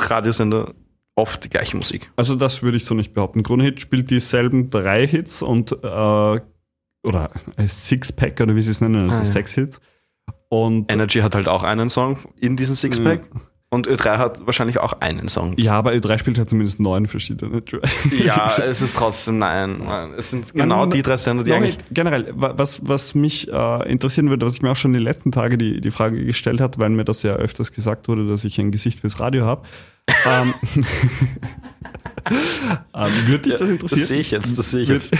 Radiosender 0.00 0.74
oft 1.16 1.44
die 1.44 1.48
gleiche 1.48 1.76
Musik. 1.76 2.10
Also 2.16 2.34
das 2.34 2.62
würde 2.62 2.76
ich 2.76 2.84
so 2.84 2.94
nicht 2.94 3.14
behaupten. 3.14 3.42
Kronhit 3.42 3.80
spielt 3.80 4.10
dieselben 4.10 4.70
drei 4.70 5.06
Hits 5.06 5.42
und 5.42 5.72
äh, 5.72 6.40
oder 7.06 7.30
ein 7.56 7.68
Sixpack 7.68 8.40
oder 8.40 8.56
wie 8.56 8.62
sie 8.62 8.70
es 8.70 8.80
nennen, 8.80 9.02
also 9.04 9.16
Ah, 9.16 9.18
ja. 9.18 9.24
sechs 9.24 9.54
Hits. 9.54 9.80
Und 10.48 10.92
Energy 10.92 11.20
hat 11.20 11.34
halt 11.34 11.48
auch 11.48 11.62
einen 11.62 11.88
Song 11.88 12.18
in 12.40 12.56
diesem 12.56 12.74
Sixpack. 12.74 13.28
Und 13.74 13.88
Ö3 13.88 14.18
hat 14.18 14.46
wahrscheinlich 14.46 14.78
auch 14.78 14.94
einen 15.00 15.28
Song. 15.28 15.54
ja, 15.58 15.72
aber 15.72 15.90
Ö3 15.92 16.18
spielt 16.18 16.38
halt 16.38 16.48
zumindest 16.48 16.80
neun 16.80 17.06
verschiedene 17.06 17.64
Tracks. 17.64 18.06
Ja, 18.24 18.46
es 18.46 18.80
ist 18.80 18.96
trotzdem, 18.96 19.38
nein. 19.38 19.82
Es 20.16 20.30
sind 20.30 20.52
genau 20.54 20.82
nein, 20.82 20.90
die 20.92 21.02
drei 21.02 21.16
Sender, 21.16 21.44
die 21.44 21.52
eigentlich. 21.52 21.78
Generell, 21.90 22.28
wa- 22.34 22.54
was, 22.56 22.86
was 22.88 23.14
mich 23.14 23.50
äh, 23.52 23.90
interessieren 23.90 24.30
würde, 24.30 24.46
was 24.46 24.54
ich 24.54 24.62
mir 24.62 24.70
auch 24.70 24.76
schon 24.76 24.92
die 24.92 24.98
letzten 24.98 25.32
Tage 25.32 25.58
die, 25.58 25.80
die 25.80 25.90
Frage 25.90 26.24
gestellt 26.24 26.60
hat, 26.60 26.78
weil 26.78 26.88
mir 26.90 27.04
das 27.04 27.22
ja 27.22 27.34
öfters 27.34 27.72
gesagt 27.72 28.08
wurde, 28.08 28.26
dass 28.28 28.44
ich 28.44 28.58
ein 28.58 28.70
Gesicht 28.70 29.00
fürs 29.00 29.18
Radio 29.20 29.44
habe. 29.44 29.62
ähm, 30.26 30.54
ähm, 32.94 33.26
würde 33.26 33.42
dich 33.42 33.54
das 33.54 33.68
interessieren? 33.68 34.00
Das 34.00 34.08
sehe 34.08 34.20
ich 34.20 34.30
jetzt, 34.30 34.58
das 34.58 34.70
sehe 34.70 34.82
ich 34.82 34.88
jetzt. 34.88 35.12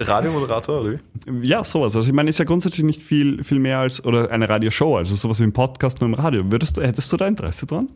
Radiomoderator, 0.00 0.80
oder 0.82 0.92
wie? 0.92 1.46
Ja, 1.46 1.64
sowas. 1.64 1.96
Also 1.96 2.08
ich 2.08 2.14
meine, 2.14 2.30
ist 2.30 2.38
ja 2.38 2.44
grundsätzlich 2.44 2.84
nicht 2.84 3.02
viel, 3.02 3.42
viel 3.44 3.58
mehr 3.58 3.78
als, 3.78 4.04
oder 4.04 4.30
eine 4.30 4.48
Radioshow, 4.48 4.96
also 4.96 5.16
sowas 5.16 5.40
wie 5.40 5.44
ein 5.44 5.52
Podcast 5.52 6.00
nur 6.00 6.08
im 6.08 6.14
Radio. 6.14 6.50
Würdest 6.50 6.76
du, 6.76 6.82
hättest 6.82 7.12
du 7.12 7.16
da 7.16 7.26
Interesse 7.26 7.66
dran? 7.66 7.88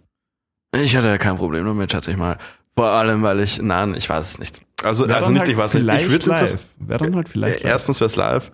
Ich 0.74 0.96
hatte 0.96 1.08
ja 1.08 1.18
kein 1.18 1.36
Problem 1.36 1.64
damit, 1.64 1.92
schätze 1.92 2.10
ich 2.10 2.16
mal. 2.16 2.38
Vor 2.76 2.90
allem, 2.90 3.22
weil 3.22 3.40
ich, 3.40 3.60
nein, 3.62 3.94
ich 3.94 4.08
weiß 4.08 4.32
es 4.32 4.38
nicht. 4.38 4.60
Also, 4.82 5.08
Wär 5.08 5.16
also 5.16 5.30
nicht, 5.30 5.40
halt 5.40 5.50
ich 5.50 5.56
weiß 5.56 5.74
nicht. 5.74 5.88
Ich 5.88 6.10
würde 6.10 6.16
es 6.16 6.26
live. 6.26 6.64
Wäre 6.78 7.04
dann 7.04 7.16
halt 7.16 7.28
vielleicht 7.28 7.62
live. 7.62 7.70
Erstens 7.70 8.00
wäre 8.00 8.06
es 8.06 8.16
live. 8.16 8.52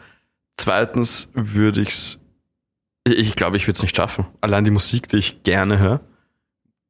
Zweitens 0.57 1.29
würde 1.35 1.81
ich's. 1.81 2.19
Ich, 3.05 3.15
ich 3.15 3.37
glaube, 3.37 3.57
ich 3.57 3.67
würde 3.67 3.77
es 3.77 3.83
nicht 3.83 3.97
schaffen. 3.97 4.27
Allein 4.41 4.65
die 4.65 4.71
Musik, 4.71 5.09
die 5.09 5.17
ich 5.17 5.43
gerne 5.43 5.79
höre. 5.79 6.01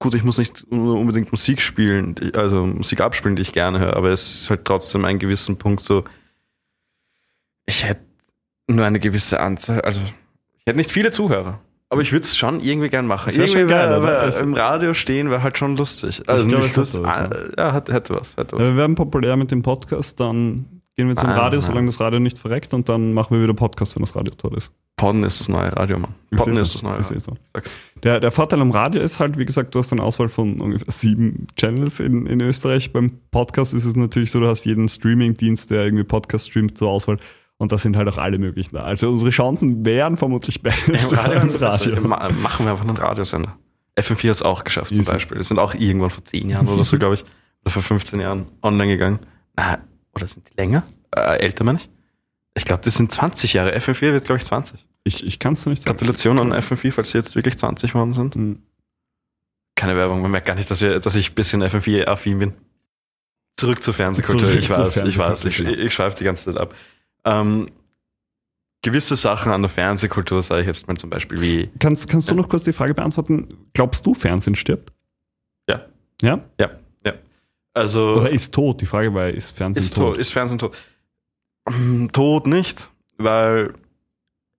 Gut, 0.03 0.15
ich 0.15 0.25
muss 0.25 0.38
nicht 0.38 0.65
unbedingt 0.71 1.31
Musik 1.31 1.61
spielen, 1.62 2.17
also 2.35 2.67
Musik 2.67 3.01
abspielen, 3.01 3.37
die 3.37 3.43
ich 3.43 3.53
gerne 3.53 3.79
höre, 3.79 3.97
aber 3.97 4.11
es 4.11 4.35
ist 4.43 4.51
halt 4.51 4.65
trotzdem 4.65 5.05
einen 5.05 5.21
gewissen 5.21 5.59
Punkt 5.59 5.81
so. 5.81 6.03
Ich 7.67 7.85
hätte 7.85 8.01
nur 8.69 8.85
eine 8.85 8.99
gewisse 8.99 9.38
Anzahl, 9.38 9.81
also 9.83 10.01
ich 10.01 10.67
hätte 10.67 10.77
nicht 10.79 10.91
viele 10.91 11.12
Zuhörer. 11.12 11.61
Aber 11.88 12.01
ich 12.03 12.11
würde 12.11 12.25
es 12.25 12.37
schon 12.37 12.59
irgendwie 12.61 12.88
gern 12.88 13.07
machen. 13.07 13.27
Das 13.27 13.37
wär 13.37 13.45
Irgendwie 13.45 13.61
schon 13.61 13.69
geil, 13.69 13.88
wär- 13.91 13.97
aber 13.97 14.07
wär- 14.09 14.23
es- 14.25 14.41
im 14.41 14.55
Radio 14.55 14.93
stehen 14.95 15.31
wäre 15.31 15.43
halt 15.45 15.57
schon 15.59 15.77
lustig. 15.77 16.23
Also 16.27 16.47
glaube, 16.49 16.65
nicht 16.65 16.77
lustig. 16.77 17.03
was, 17.03 17.19
Ah, 17.19 17.31
ja, 17.57 17.73
hätte, 17.75 17.93
hätte 17.93 18.15
was. 18.15 18.37
Hätte 18.37 18.57
was. 18.57 18.62
Ja, 18.62 18.69
wir 18.69 18.77
werden 18.77 18.97
populär 18.97 19.37
mit 19.37 19.51
dem 19.53 19.62
Podcast, 19.62 20.19
dann 20.19 20.83
gehen 20.97 21.07
wir 21.09 21.17
zum 21.17 21.29
Ah, 21.31 21.37
Radio, 21.37 21.61
solange 21.61 21.87
das 21.87 22.01
Radio 22.01 22.19
nicht 22.19 22.38
verreckt 22.38 22.75
und 22.75 22.88
dann 22.88 23.12
machen 23.12 23.37
wir 23.37 23.43
wieder 23.45 23.55
Podcast, 23.55 23.95
wenn 23.95 24.03
das 24.03 24.17
Radio 24.17 24.35
tot 24.35 24.57
ist. 24.57 24.73
Podden 24.96 25.24
ist 25.24 25.40
das 25.40 25.48
neue 25.48 25.74
Radio, 25.76 25.98
Mann. 25.98 26.14
Podden 26.37 26.57
ist 26.57 26.68
so. 26.72 26.74
das 26.74 26.83
neue 26.83 26.98
Ist 26.98 27.11
Radio. 27.11 27.20
so. 27.20 27.37
Der, 28.02 28.20
der 28.20 28.31
Vorteil 28.31 28.61
am 28.61 28.70
Radio 28.70 29.00
ist 29.02 29.18
halt, 29.20 29.37
wie 29.38 29.44
gesagt, 29.44 29.74
du 29.74 29.78
hast 29.78 29.90
eine 29.92 30.02
Auswahl 30.02 30.28
von 30.28 30.61
ungefähr 30.61 30.92
sieben 30.92 31.46
Channels 31.57 31.98
in, 31.98 32.26
in 32.26 32.40
Österreich. 32.40 32.92
Beim 32.92 33.18
Podcast 33.31 33.74
ist 33.74 33.85
es 33.85 33.96
natürlich 33.96 34.31
so, 34.31 34.38
du 34.40 34.46
hast 34.48 34.64
jeden 34.64 34.88
Streaming-Dienst, 34.88 35.70
der 35.70 35.85
irgendwie 35.85 36.05
Podcast 36.05 36.48
streamt, 36.50 36.78
zur 36.78 36.88
Auswahl. 36.90 37.16
Und 37.59 37.72
da 37.72 37.78
sind 37.78 37.96
halt 37.96 38.09
auch 38.09 38.18
alle 38.18 38.38
möglichen 38.38 38.74
da. 38.74 38.83
Also 38.83 39.09
unsere 39.11 39.31
Chancen 39.31 39.85
wären 39.85 40.16
vermutlich 40.16 40.62
besser 40.62 40.92
Im 40.94 41.18
Radio, 41.18 41.40
im 41.40 41.48
also, 41.64 41.90
Radio. 41.90 42.00
ma- 42.09 42.28
machen 42.31 42.66
wir 42.66 42.72
einfach 42.72 42.87
einen 42.87 42.96
Radiosender. 42.96 43.57
FM4 43.98 44.28
hat 44.28 44.37
es 44.37 44.42
auch 44.42 44.64
geschafft 44.64 44.90
Easy. 44.92 45.02
zum 45.05 45.14
Beispiel. 45.14 45.38
Die 45.38 45.44
sind 45.44 45.59
auch 45.59 45.74
irgendwann 45.74 46.11
vor 46.11 46.24
10 46.24 46.48
Jahren 46.48 46.68
oder 46.68 46.85
so, 46.85 46.96
glaube 46.98 47.14
ich, 47.14 47.24
oder 47.64 47.70
vor 47.72 47.83
15 47.83 48.20
Jahren 48.20 48.46
online 48.62 48.88
gegangen. 48.92 49.20
Oder 50.14 50.26
sind 50.26 50.48
die 50.50 50.57
länger? 50.61 50.83
Äh, 51.14 51.38
älter, 51.40 51.64
meine 51.64 51.78
ich? 51.78 51.88
Ich 52.55 52.65
glaube, 52.65 52.83
das 52.85 52.95
sind 52.95 53.12
20 53.12 53.55
Jahre. 53.55 53.77
FM4 53.77 54.12
wird, 54.12 54.25
glaube 54.25 54.41
ich, 54.41 54.47
20. 54.47 54.85
Ich, 55.05 55.27
ich 55.27 55.38
kann 55.38 55.55
es 55.55 55.67
nicht 55.67 55.83
sagen. 55.83 55.97
Gratulation 55.97 56.38
an 56.38 56.53
FM4, 56.53 56.93
falls 56.93 57.11
sie 57.11 57.19
jetzt 57.19 57.35
wirklich 57.35 57.59
20 57.59 57.93
geworden 57.93 58.15
sind. 58.15 58.35
Hm. 58.35 58.62
Keine 59.75 59.97
Werbung, 59.97 60.21
man 60.21 60.31
merkt 60.31 60.47
gar 60.47 60.55
nicht, 60.55 60.71
dass, 60.71 60.81
wir, 60.81 61.01
dass 61.01 61.15
ich 61.15 61.31
ein 61.31 61.35
bisschen 61.35 61.62
FM4-affin 61.62 62.38
bin. 62.38 62.53
Zurück 63.57 63.83
zur 63.83 63.95
Fernsehkultur. 63.95 64.49
Zurück 64.49 64.59
ich 64.59 64.71
zur 64.71 64.87
weiß, 64.87 64.97
ich 64.97 65.19
weiß, 65.19 65.45
ich, 65.45 65.57
Fernsehkultur, 65.57 65.85
ich 65.85 65.95
schweife 65.95 66.17
die 66.17 66.25
ganze 66.25 66.45
Zeit 66.45 66.57
ab. 66.61 66.75
Ähm, 67.25 67.71
gewisse 68.83 69.17
Sachen 69.17 69.53
an 69.53 69.62
der 69.62 69.71
Fernsehkultur, 69.71 70.43
sage 70.43 70.62
ich 70.62 70.67
jetzt 70.67 70.88
mal 70.88 70.97
zum 70.97 71.11
Beispiel, 71.11 71.41
wie 71.41 71.71
Kannst, 71.79 72.09
kannst 72.09 72.31
du 72.31 72.35
noch 72.35 72.49
kurz 72.49 72.65
die 72.65 72.73
Frage 72.73 72.95
beantworten? 72.95 73.49
Glaubst 73.73 74.05
du, 74.05 74.15
Fernsehen 74.15 74.57
stirbt? 74.57 74.93
Ja. 75.69 75.87
Ja? 76.21 76.41
Ja, 76.61 76.71
ja. 77.05 77.15
Also 77.73 78.17
Oder 78.17 78.31
ist 78.31 78.53
tot? 78.53 78.81
Die 78.81 78.87
Frage 78.87 79.15
war, 79.15 79.29
ist 79.29 79.57
Fernsehen 79.57 79.85
ist, 79.85 79.95
tot? 79.95 80.15
tot, 80.15 80.19
ist 80.19 80.33
Fernsehen 80.33 80.59
tot? 80.59 80.77
Mm, 81.68 82.09
Tot 82.09 82.46
nicht, 82.46 82.90
weil 83.18 83.75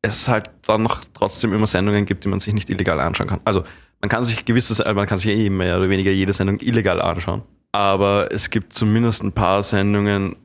es 0.02 0.28
halt 0.28 0.52
dann 0.68 0.84
noch 0.84 1.02
trotzdem 1.14 1.54
immer 1.54 1.68
Sendungen 1.68 2.06
gibt, 2.06 2.24
die 2.24 2.28
man 2.28 2.40
sich 2.40 2.54
nicht 2.54 2.70
illegal 2.70 3.00
anschauen 3.00 3.28
kann. 3.28 3.42
Also 3.46 3.64
man 4.02 4.10
kann 4.10 4.26
sich 4.26 4.46
gewisses, 4.46 4.80
äh, 4.80 4.94
man 4.94 5.08
kann 5.08 5.18
sich 5.18 5.28
eh 5.28 5.50
mehr 5.50 5.78
oder 5.78 5.90
weniger 5.90 6.12
jede 6.12 6.34
Sendung 6.34 6.60
illegal 6.60 7.02
anschauen. 7.02 7.44
Aber 7.72 8.32
es 8.32 8.50
gibt 8.50 8.74
zumindest 8.74 9.24
ein 9.24 9.32
paar 9.32 9.64
Sendungen, 9.64 10.36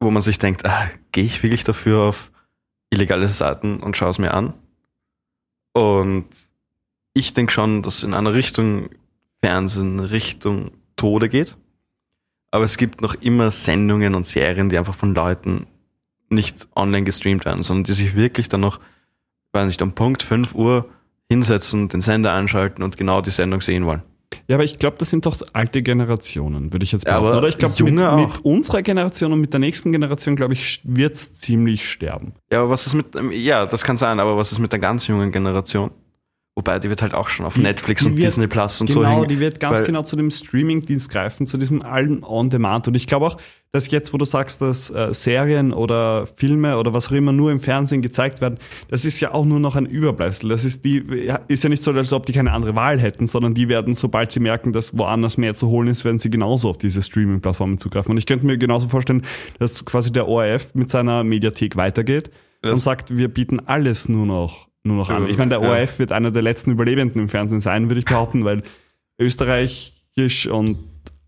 wo 0.00 0.10
man 0.10 0.22
sich 0.22 0.38
denkt, 0.38 0.66
ah, 0.66 0.90
gehe 1.12 1.24
ich 1.24 1.42
wirklich 1.42 1.64
dafür 1.64 2.00
auf 2.00 2.30
illegale 2.90 3.28
Seiten 3.28 3.80
und 3.80 3.96
schaue 3.96 4.10
es 4.10 4.18
mir 4.18 4.34
an? 4.34 4.54
Und 5.72 6.26
ich 7.14 7.32
denke 7.32 7.52
schon, 7.52 7.82
dass 7.82 8.02
in 8.02 8.12
einer 8.12 8.34
Richtung 8.34 8.90
Fernsehen 9.42 10.00
Richtung 10.00 10.72
Tode 10.96 11.28
geht. 11.28 11.56
Aber 12.50 12.64
es 12.64 12.76
gibt 12.76 13.00
noch 13.00 13.14
immer 13.14 13.50
Sendungen 13.52 14.14
und 14.14 14.26
Serien, 14.26 14.68
die 14.68 14.78
einfach 14.78 14.96
von 14.96 15.14
Leuten 15.14 15.66
nicht 16.30 16.68
online 16.74 17.04
gestreamt 17.04 17.44
werden, 17.44 17.62
sondern 17.62 17.84
die 17.84 17.92
sich 17.92 18.14
wirklich 18.16 18.48
dann 18.48 18.60
noch, 18.60 18.80
weiß 19.52 19.66
nicht, 19.66 19.82
um 19.82 19.92
Punkt 19.92 20.22
5 20.22 20.54
Uhr 20.54 20.86
hinsetzen, 21.28 21.88
den 21.88 22.00
Sender 22.00 22.32
einschalten 22.32 22.82
und 22.82 22.96
genau 22.96 23.20
die 23.20 23.30
Sendung 23.30 23.60
sehen 23.60 23.84
wollen. 23.86 24.02
Ja, 24.46 24.56
aber 24.56 24.64
ich 24.64 24.78
glaube, 24.78 24.96
das 24.98 25.10
sind 25.10 25.26
doch 25.26 25.36
alte 25.52 25.82
Generationen, 25.82 26.72
würde 26.72 26.84
ich 26.84 26.92
jetzt 26.92 27.04
Ja, 27.04 27.14
behaupten. 27.18 27.28
aber 27.30 27.38
Oder 27.38 27.48
ich 27.48 27.58
glaube, 27.58 27.82
mit, 27.82 27.94
mit 27.94 28.44
unserer 28.44 28.82
Generation 28.82 29.32
und 29.32 29.40
mit 29.40 29.52
der 29.52 29.60
nächsten 29.60 29.90
Generation, 29.92 30.36
glaube 30.36 30.54
ich, 30.54 30.80
wird 30.84 31.14
es 31.14 31.32
ziemlich 31.34 31.88
sterben. 31.90 32.32
Ja, 32.50 32.60
aber 32.60 32.70
was 32.70 32.86
ist 32.86 32.94
mit, 32.94 33.14
ähm, 33.16 33.32
ja, 33.32 33.66
das 33.66 33.82
kann 33.82 33.96
sein, 33.98 34.20
aber 34.20 34.36
was 34.36 34.52
ist 34.52 34.60
mit 34.60 34.70
der 34.72 34.78
ganz 34.78 35.06
jungen 35.08 35.32
Generation? 35.32 35.90
Wobei, 36.56 36.78
die 36.78 36.88
wird 36.88 37.00
halt 37.00 37.14
auch 37.14 37.28
schon 37.28 37.46
auf 37.46 37.54
Die- 37.54 37.60
Netflix 37.60 38.02
die 38.02 38.08
und 38.08 38.16
wird- 38.18 38.26
Disney 38.28 38.46
Plus 38.48 38.80
und 38.80 38.90
so 38.90 39.00
genau, 39.00 39.10
hängen. 39.18 39.28
die 39.28 39.38
wird 39.38 39.60
ganz 39.60 39.84
genau 39.84 40.02
zu 40.02 40.16
dem 40.16 40.30
Streaming-Dienst 40.30 41.08
greifen, 41.10 41.46
zu 41.46 41.56
diesem 41.56 41.80
allen 41.82 42.24
On-Demand. 42.24 42.88
Und 42.88 42.94
ich 42.96 43.06
glaube 43.06 43.26
auch, 43.26 43.36
dass 43.72 43.88
jetzt, 43.92 44.12
wo 44.12 44.18
du 44.18 44.24
sagst, 44.24 44.60
dass 44.60 44.90
äh, 44.90 45.14
Serien 45.14 45.72
oder 45.72 46.26
Filme 46.26 46.76
oder 46.76 46.92
was 46.92 47.06
auch 47.06 47.12
immer 47.12 47.30
nur 47.30 47.52
im 47.52 47.60
Fernsehen 47.60 48.02
gezeigt 48.02 48.40
werden, 48.40 48.58
das 48.88 49.04
ist 49.04 49.20
ja 49.20 49.32
auch 49.32 49.44
nur 49.44 49.60
noch 49.60 49.76
ein 49.76 49.86
Überbleibsel. 49.86 50.48
Das 50.50 50.64
ist 50.64 50.84
die, 50.84 51.04
ist 51.46 51.62
ja 51.62 51.70
nicht 51.70 51.82
so, 51.84 51.92
als 51.92 52.12
ob 52.12 52.26
die 52.26 52.32
keine 52.32 52.50
andere 52.50 52.74
Wahl 52.74 52.98
hätten, 52.98 53.28
sondern 53.28 53.54
die 53.54 53.68
werden, 53.68 53.94
sobald 53.94 54.32
sie 54.32 54.40
merken, 54.40 54.72
dass 54.72 54.98
woanders 54.98 55.38
mehr 55.38 55.54
zu 55.54 55.68
holen 55.68 55.86
ist, 55.86 56.04
werden 56.04 56.18
sie 56.18 56.30
genauso 56.30 56.68
auf 56.68 56.78
diese 56.78 57.00
Streaming-Plattformen 57.00 57.78
zugreifen. 57.78 58.10
Und 58.10 58.18
ich 58.18 58.26
könnte 58.26 58.44
mir 58.44 58.58
genauso 58.58 58.88
vorstellen, 58.88 59.22
dass 59.60 59.84
quasi 59.84 60.10
der 60.10 60.26
ORF 60.26 60.74
mit 60.74 60.90
seiner 60.90 61.22
Mediathek 61.22 61.76
weitergeht 61.76 62.32
Ja. 62.64 62.72
und 62.72 62.80
sagt, 62.80 63.16
wir 63.16 63.28
bieten 63.28 63.60
alles 63.60 64.08
nur 64.08 64.26
noch, 64.26 64.66
nur 64.82 64.96
noch 64.96 65.10
an. 65.10 65.28
Ich 65.28 65.36
meine, 65.38 65.50
der. 65.50 65.62
ORF 65.62 65.98
wird 65.98 66.12
einer 66.12 66.30
der 66.30 66.42
letzten 66.42 66.70
Überlebenden 66.72 67.20
im 67.20 67.28
Fernsehen 67.28 67.60
sein, 67.60 67.88
würde 67.88 67.98
ich 68.00 68.04
behaupten, 68.06 68.44
weil 68.44 68.62
österreichisch 69.20 70.46
und 70.46 70.78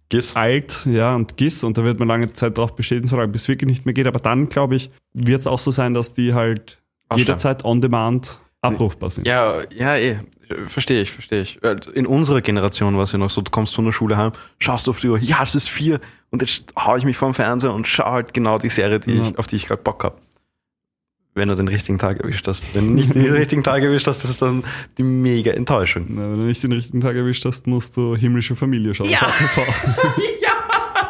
Giss. 0.09 0.37
alt, 0.37 0.81
ja, 0.85 1.15
und 1.15 1.37
GIS, 1.37 1.65
und 1.65 1.79
da 1.79 1.85
wird 1.85 1.99
man 1.99 2.09
lange 2.09 2.33
Zeit 2.33 2.59
drauf 2.59 2.75
bestehen, 2.77 3.07
solange 3.07 3.29
bis 3.33 3.43
es 3.43 3.49
wirklich 3.49 3.69
nicht 3.69 3.87
mehr 3.87 3.95
geht. 3.95 4.07
Aber 4.07 4.19
dann, 4.19 4.49
glaube 4.49 4.77
ich, 4.77 4.91
wird 5.15 5.41
es 5.41 5.47
auch 5.47 5.59
so 5.59 5.71
sein, 5.71 5.95
dass 5.95 6.12
die 6.15 6.35
halt 6.35 6.83
Aussterben. 7.09 7.19
jederzeit 7.19 7.65
on 7.65 7.81
demand 7.81 8.38
abrufbar 8.61 9.11
sind. 9.11 9.27
Ja, 9.27 9.62
ja, 9.75 9.97
eh. 9.97 10.19
Verstehe 10.67 11.01
ich, 11.01 11.11
verstehe 11.12 11.41
ich. 11.41 11.59
In 11.95 12.07
unserer 12.07 12.43
Generation 12.43 12.95
war 12.97 13.05
es 13.05 13.12
ja 13.12 13.19
noch 13.19 13.31
so, 13.31 13.41
du 13.41 13.51
kommst 13.51 13.75
von 13.75 13.87
der 13.87 13.93
Schule 13.93 14.19
heim, 14.19 14.33
schaust 14.59 14.87
auf 14.88 15.01
die 15.01 15.09
Uhr, 15.09 15.19
ja, 15.19 15.43
es 15.43 15.55
ist 15.55 15.69
vier, 15.71 15.99
und 16.31 16.43
jetzt 16.43 16.65
hau 16.79 16.95
ich 16.97 17.05
mich 17.05 17.19
den 17.19 17.33
Fernseher 17.33 17.73
und 17.73 17.88
schaue 17.88 18.12
halt 18.12 18.35
genau 18.35 18.59
die 18.59 18.69
Serie, 18.69 19.01
die 19.01 19.12
Ja. 19.15 19.29
ich, 19.31 19.38
auf 19.38 19.47
die 19.47 19.57
ich 19.57 19.67
gerade 19.67 19.83
Bock 19.83 20.05
hab. 20.05 20.21
Wenn 21.35 21.49
du 21.49 21.55
den 21.57 21.68
richtigen 21.68 21.99
Tag 21.99 22.21
erwischt 22.21 22.47
hast. 22.47 22.75
Wenn 22.75 22.88
du 22.88 22.95
nicht 22.95 23.14
den 23.14 23.23
richtigen 23.33 23.62
Tag 23.62 23.83
erwischt 23.83 24.07
hast, 24.07 24.23
das 24.23 24.31
ist 24.33 24.42
dann 24.42 24.64
die 24.99 25.03
mega 25.03 25.53
Enttäuschung. 25.53 26.07
Na, 26.11 26.23
Wenn 26.31 26.37
du 26.37 26.42
nicht 26.45 26.62
den 26.62 26.73
richtigen 26.73 27.01
Tag 27.01 27.16
erwischt 27.16 27.45
hast, 27.47 27.66
musst 27.66 27.97
du 27.97 28.14
himmlische 28.16 28.55
Familie 28.55 28.95
schauen. 28.95 29.09
Ja. 29.09 29.23
ATV. 29.23 29.61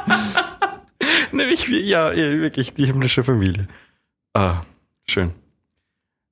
Nämlich, 1.33 1.67
ja, 1.69 2.15
wirklich 2.15 2.75
die 2.75 2.87
himmlische 2.87 3.25
Familie. 3.25 3.67
Ah, 4.35 4.61
schön. 5.09 5.33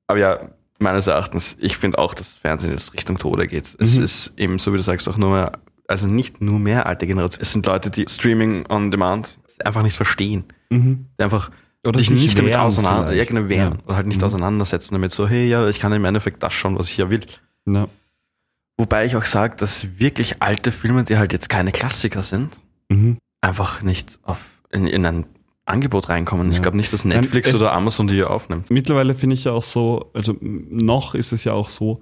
Aber 0.07 0.19
ja, 0.19 0.51
meines 0.79 1.07
Erachtens, 1.07 1.57
ich 1.61 1.77
finde 1.77 1.99
auch, 1.99 2.15
dass 2.15 2.39
Fernsehen 2.39 2.71
jetzt 2.73 2.95
Richtung 2.95 3.19
Tode 3.19 3.47
geht. 3.49 3.77
Es 3.79 3.97
Mhm. 3.97 4.03
ist 4.05 4.33
eben, 4.37 4.59
so 4.59 4.73
wie 4.73 4.77
du 4.77 4.83
sagst, 4.83 5.09
auch 5.09 5.17
nur 5.17 5.31
mehr, 5.33 5.53
also 5.89 6.07
nicht 6.07 6.41
nur 6.41 6.59
mehr 6.59 6.87
alte 6.87 7.07
Generation. 7.07 7.41
Es 7.43 7.53
sind 7.53 7.67
Leute, 7.67 7.91
die 7.91 8.07
Streaming 8.09 8.67
on 8.69 8.91
Demand 8.91 9.39
einfach 9.65 9.83
nicht 9.83 9.97
verstehen. 9.97 10.45
mhm. 10.71 11.07
Die 11.19 11.25
einfach 11.25 11.51
Oder 11.87 11.99
sich 11.99 12.09
sich 12.09 12.21
nicht 12.21 12.39
damit 12.39 12.55
auseinander, 12.57 13.15
genau, 13.25 13.49
wehren. 13.49 13.79
Ja. 13.79 13.85
Oder 13.87 13.97
halt 13.97 14.07
nicht 14.07 14.21
Mhm. 14.21 14.27
auseinandersetzen 14.27 14.95
damit 14.95 15.13
so, 15.13 15.27
hey, 15.29 15.49
ja, 15.49 15.67
ich 15.69 15.79
kann 15.81 15.93
im 15.93 16.05
Endeffekt 16.05 16.43
das 16.43 16.53
schauen, 16.53 16.79
was 16.79 16.89
ich 16.89 16.97
ja 16.99 17.09
will. 17.11 17.27
Ja. 17.67 17.89
Wobei 18.79 19.05
ich 19.07 19.17
auch 19.17 19.25
sage, 19.25 19.57
dass 19.57 19.87
wirklich 19.99 20.43
alte 20.43 20.73
Filme, 20.73 21.05
die 21.05 21.17
halt 21.19 21.33
jetzt 21.33 21.49
keine 21.49 21.73
Klassiker 21.73 22.23
sind, 22.23 22.59
Mhm. 22.91 23.19
einfach 23.41 23.83
nicht 23.83 24.19
auf, 24.23 24.39
in, 24.71 24.87
in 24.87 25.07
ein 25.07 25.27
Angebot 25.65 26.09
reinkommen. 26.09 26.49
Ich 26.51 26.57
Ja. 26.57 26.63
glaube 26.63 26.77
nicht, 26.77 26.93
dass 26.93 27.05
Nein, 27.05 27.21
Netflix 27.21 27.49
es- 27.51 27.57
oder 27.57 27.73
Amazon 27.73 28.09
die 28.09 28.25
aufnimmt. 28.25 28.71
Mittlerweile 28.71 29.15
finde 29.15 29.35
ich 29.35 29.45
ja 29.45 29.53
auch 29.53 29.63
so, 29.63 30.11
also 30.15 30.37
noch 30.41 31.15
ist 31.15 31.33
es 31.33 31.45
ja 31.45 31.53
auch 31.53 31.69
so, 31.69 32.01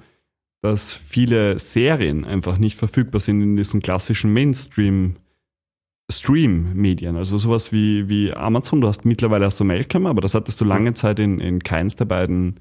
dass 0.63 0.93
viele 0.95 1.59
Serien 1.59 2.25
einfach 2.25 2.59
nicht 2.59 2.77
verfügbar 2.79 3.21
sind 3.21 3.43
in 3.43 3.57
diesen 3.57 3.81
klassischen 3.83 4.33
Mainstream 4.33 5.17
Stream-Medien. 6.11 7.17
Also 7.17 7.37
sowas 7.39 7.71
wie, 7.73 8.09
wie 8.09 8.33
Amazon, 8.33 8.81
du 8.81 8.89
hast 8.89 9.05
mittlerweile 9.05 9.47
auch 9.47 9.53
so 9.53 9.65
Mailcam, 9.65 10.07
aber 10.07 10.21
das 10.21 10.35
hattest 10.35 10.61
du 10.61 10.65
lange 10.65 10.95
Zeit 10.95 11.19
in, 11.19 11.39
in 11.39 11.63
keins 11.63 11.97
der 11.97 12.07
beiden 12.07 12.61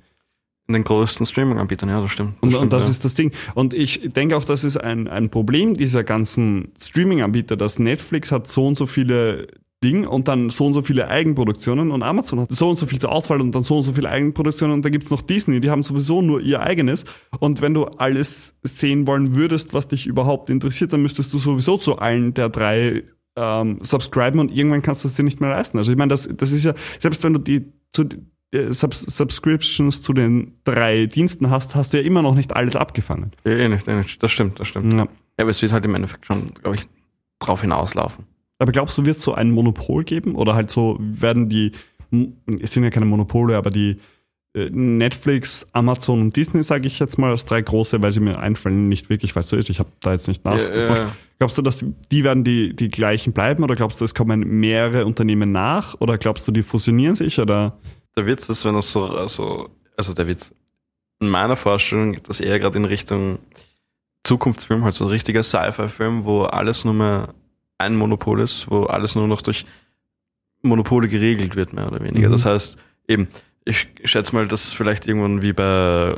In 0.67 0.73
den 0.73 0.83
größten 0.83 1.25
Streaming-Anbietern, 1.25 1.87
ja, 1.87 2.01
das 2.01 2.11
stimmt. 2.11 2.33
Das 2.35 2.43
und, 2.43 2.49
stimmt, 2.49 2.63
und 2.63 2.73
das 2.73 2.83
ja. 2.85 2.89
ist 2.89 3.05
das 3.05 3.13
Ding. 3.13 3.31
Und 3.55 3.73
ich 3.73 4.09
denke 4.13 4.35
auch, 4.35 4.43
das 4.43 4.65
ist 4.65 4.77
ein, 4.77 5.07
ein 5.07 5.29
Problem 5.29 5.75
dieser 5.75 6.03
ganzen 6.03 6.73
Streaming-Anbieter, 6.79 7.55
dass 7.55 7.79
Netflix 7.79 8.31
hat 8.33 8.47
so 8.47 8.67
und 8.67 8.77
so 8.77 8.85
viele 8.85 9.47
Dinge 9.83 10.09
und 10.09 10.27
dann 10.27 10.49
so 10.49 10.65
und 10.65 10.73
so 10.73 10.81
viele 10.81 11.07
Eigenproduktionen 11.07 11.91
und 11.91 12.01
Amazon 12.01 12.39
hat 12.39 12.51
so 12.51 12.67
und 12.67 12.79
so 12.79 12.87
viel 12.87 12.99
zur 12.99 13.11
Auswahl 13.11 13.39
und 13.41 13.53
dann 13.53 13.61
so 13.61 13.77
und 13.77 13.83
so 13.83 13.93
viele 13.93 14.09
Eigenproduktionen 14.09 14.73
und 14.73 14.83
da 14.83 14.89
gibt's 14.89 15.11
noch 15.11 15.21
Disney, 15.21 15.61
die 15.61 15.69
haben 15.69 15.83
sowieso 15.83 16.23
nur 16.23 16.41
ihr 16.41 16.61
eigenes. 16.61 17.05
Und 17.39 17.61
wenn 17.61 17.75
du 17.75 17.85
alles 17.85 18.55
sehen 18.63 19.05
wollen 19.05 19.35
würdest, 19.35 19.75
was 19.75 19.87
dich 19.87 20.07
überhaupt 20.07 20.49
interessiert, 20.49 20.93
dann 20.93 21.03
müsstest 21.03 21.31
du 21.31 21.37
sowieso 21.37 21.77
zu 21.77 21.99
allen 21.99 22.33
der 22.33 22.49
drei 22.49 23.03
ähm, 23.37 23.79
subscriben 23.81 24.39
und 24.39 24.51
irgendwann 24.51 24.81
kannst 24.81 25.03
du 25.03 25.07
es 25.07 25.15
dir 25.15 25.23
nicht 25.23 25.39
mehr 25.39 25.51
leisten. 25.51 25.77
Also 25.77 25.91
ich 25.91 25.97
meine, 25.97 26.09
das, 26.09 26.27
das 26.35 26.51
ist 26.51 26.65
ja, 26.65 26.73
selbst 26.99 27.23
wenn 27.23 27.33
du 27.33 27.39
die 27.39 27.71
zu, 27.93 28.05
äh, 28.51 28.73
Subs 28.73 29.01
Subscriptions 29.01 30.01
zu 30.01 30.11
den 30.11 30.55
drei 30.63 31.05
Diensten 31.05 31.49
hast, 31.49 31.75
hast 31.75 31.93
du 31.93 31.97
ja 31.97 32.03
immer 32.03 32.21
noch 32.21 32.35
nicht 32.35 32.55
alles 32.55 32.75
abgefangen. 32.75 33.31
Eh 33.45 33.69
nicht, 33.69 33.87
eh 33.87 33.95
nicht. 33.95 34.21
Das 34.21 34.31
stimmt, 34.31 34.59
das 34.59 34.67
stimmt. 34.67 34.91
Ja. 34.93 35.07
Ja, 35.37 35.43
aber 35.43 35.51
es 35.51 35.61
wird 35.61 35.71
halt 35.71 35.85
im 35.85 35.93
Endeffekt 35.93 36.25
schon, 36.25 36.53
glaube 36.55 36.77
ich, 36.77 36.87
drauf 37.39 37.61
hinauslaufen. 37.61 38.25
Aber 38.57 38.71
glaubst 38.71 38.97
du, 38.97 39.05
wird 39.05 39.17
es 39.17 39.23
so 39.23 39.35
ein 39.35 39.51
Monopol 39.51 40.03
geben? 40.03 40.33
Oder 40.33 40.55
halt 40.55 40.71
so 40.71 40.97
werden 40.99 41.47
die, 41.47 41.73
es 42.59 42.73
sind 42.73 42.83
ja 42.83 42.89
keine 42.89 43.05
Monopole, 43.05 43.55
aber 43.55 43.69
die 43.69 43.99
Netflix, 44.71 45.67
Amazon 45.73 46.21
und 46.21 46.35
Disney, 46.35 46.63
sage 46.63 46.87
ich 46.87 46.99
jetzt 46.99 47.17
mal, 47.17 47.31
als 47.31 47.45
drei 47.45 47.61
große, 47.61 48.01
weil 48.01 48.11
sie 48.11 48.19
mir 48.19 48.39
einfallen, 48.39 48.89
nicht 48.89 49.09
wirklich, 49.09 49.35
weil 49.35 49.43
es 49.43 49.49
so 49.49 49.55
ist. 49.55 49.69
Ich 49.69 49.79
habe 49.79 49.89
da 50.01 50.13
jetzt 50.13 50.27
nicht 50.27 50.43
nachgeforscht. 50.45 51.01
ja. 51.01 51.15
Glaubst 51.39 51.57
du, 51.57 51.61
dass 51.61 51.85
die 52.11 52.23
werden 52.23 52.43
die, 52.43 52.75
die 52.75 52.89
gleichen 52.89 53.33
bleiben? 53.33 53.63
Oder 53.63 53.75
glaubst 53.75 54.01
du, 54.01 54.05
es 54.05 54.15
kommen 54.15 54.39
mehrere 54.59 55.05
Unternehmen 55.05 55.51
nach? 55.51 55.95
Oder 55.99 56.17
glaubst 56.17 56.47
du, 56.47 56.51
die 56.51 56.63
fusionieren 56.63 57.15
sich? 57.15 57.39
Oder? 57.39 57.77
Der 58.15 58.25
Witz 58.25 58.49
ist, 58.49 58.65
wenn 58.65 58.73
das 58.73 58.91
so, 58.91 59.05
also, 59.05 59.69
also 59.95 60.13
der 60.13 60.27
Witz, 60.27 60.51
in 61.19 61.29
meiner 61.29 61.55
Vorstellung 61.55 62.13
geht 62.13 62.27
das 62.29 62.39
eher 62.39 62.59
gerade 62.59 62.77
in 62.77 62.85
Richtung 62.85 63.39
Zukunftsfilm, 64.23 64.83
halt 64.83 64.93
so 64.93 65.05
ein 65.05 65.11
richtiger 65.11 65.43
Sci-Fi-Film, 65.43 66.25
wo 66.25 66.43
alles 66.43 66.83
nur 66.83 66.93
mehr 66.93 67.33
ein 67.77 67.95
Monopol 67.95 68.41
ist, 68.41 68.69
wo 68.69 68.83
alles 68.83 69.15
nur 69.15 69.27
noch 69.27 69.41
durch 69.41 69.65
Monopole 70.63 71.07
geregelt 71.07 71.55
wird, 71.55 71.73
mehr 71.73 71.87
oder 71.87 72.03
weniger. 72.03 72.27
Mhm. 72.27 72.33
Das 72.33 72.45
heißt, 72.45 72.77
eben, 73.07 73.27
ich 73.67 73.87
schätze 74.03 74.33
mal, 74.33 74.47
dass 74.47 74.71
vielleicht 74.73 75.07
irgendwann 75.07 75.41
wie 75.41 75.53
bei, 75.53 76.17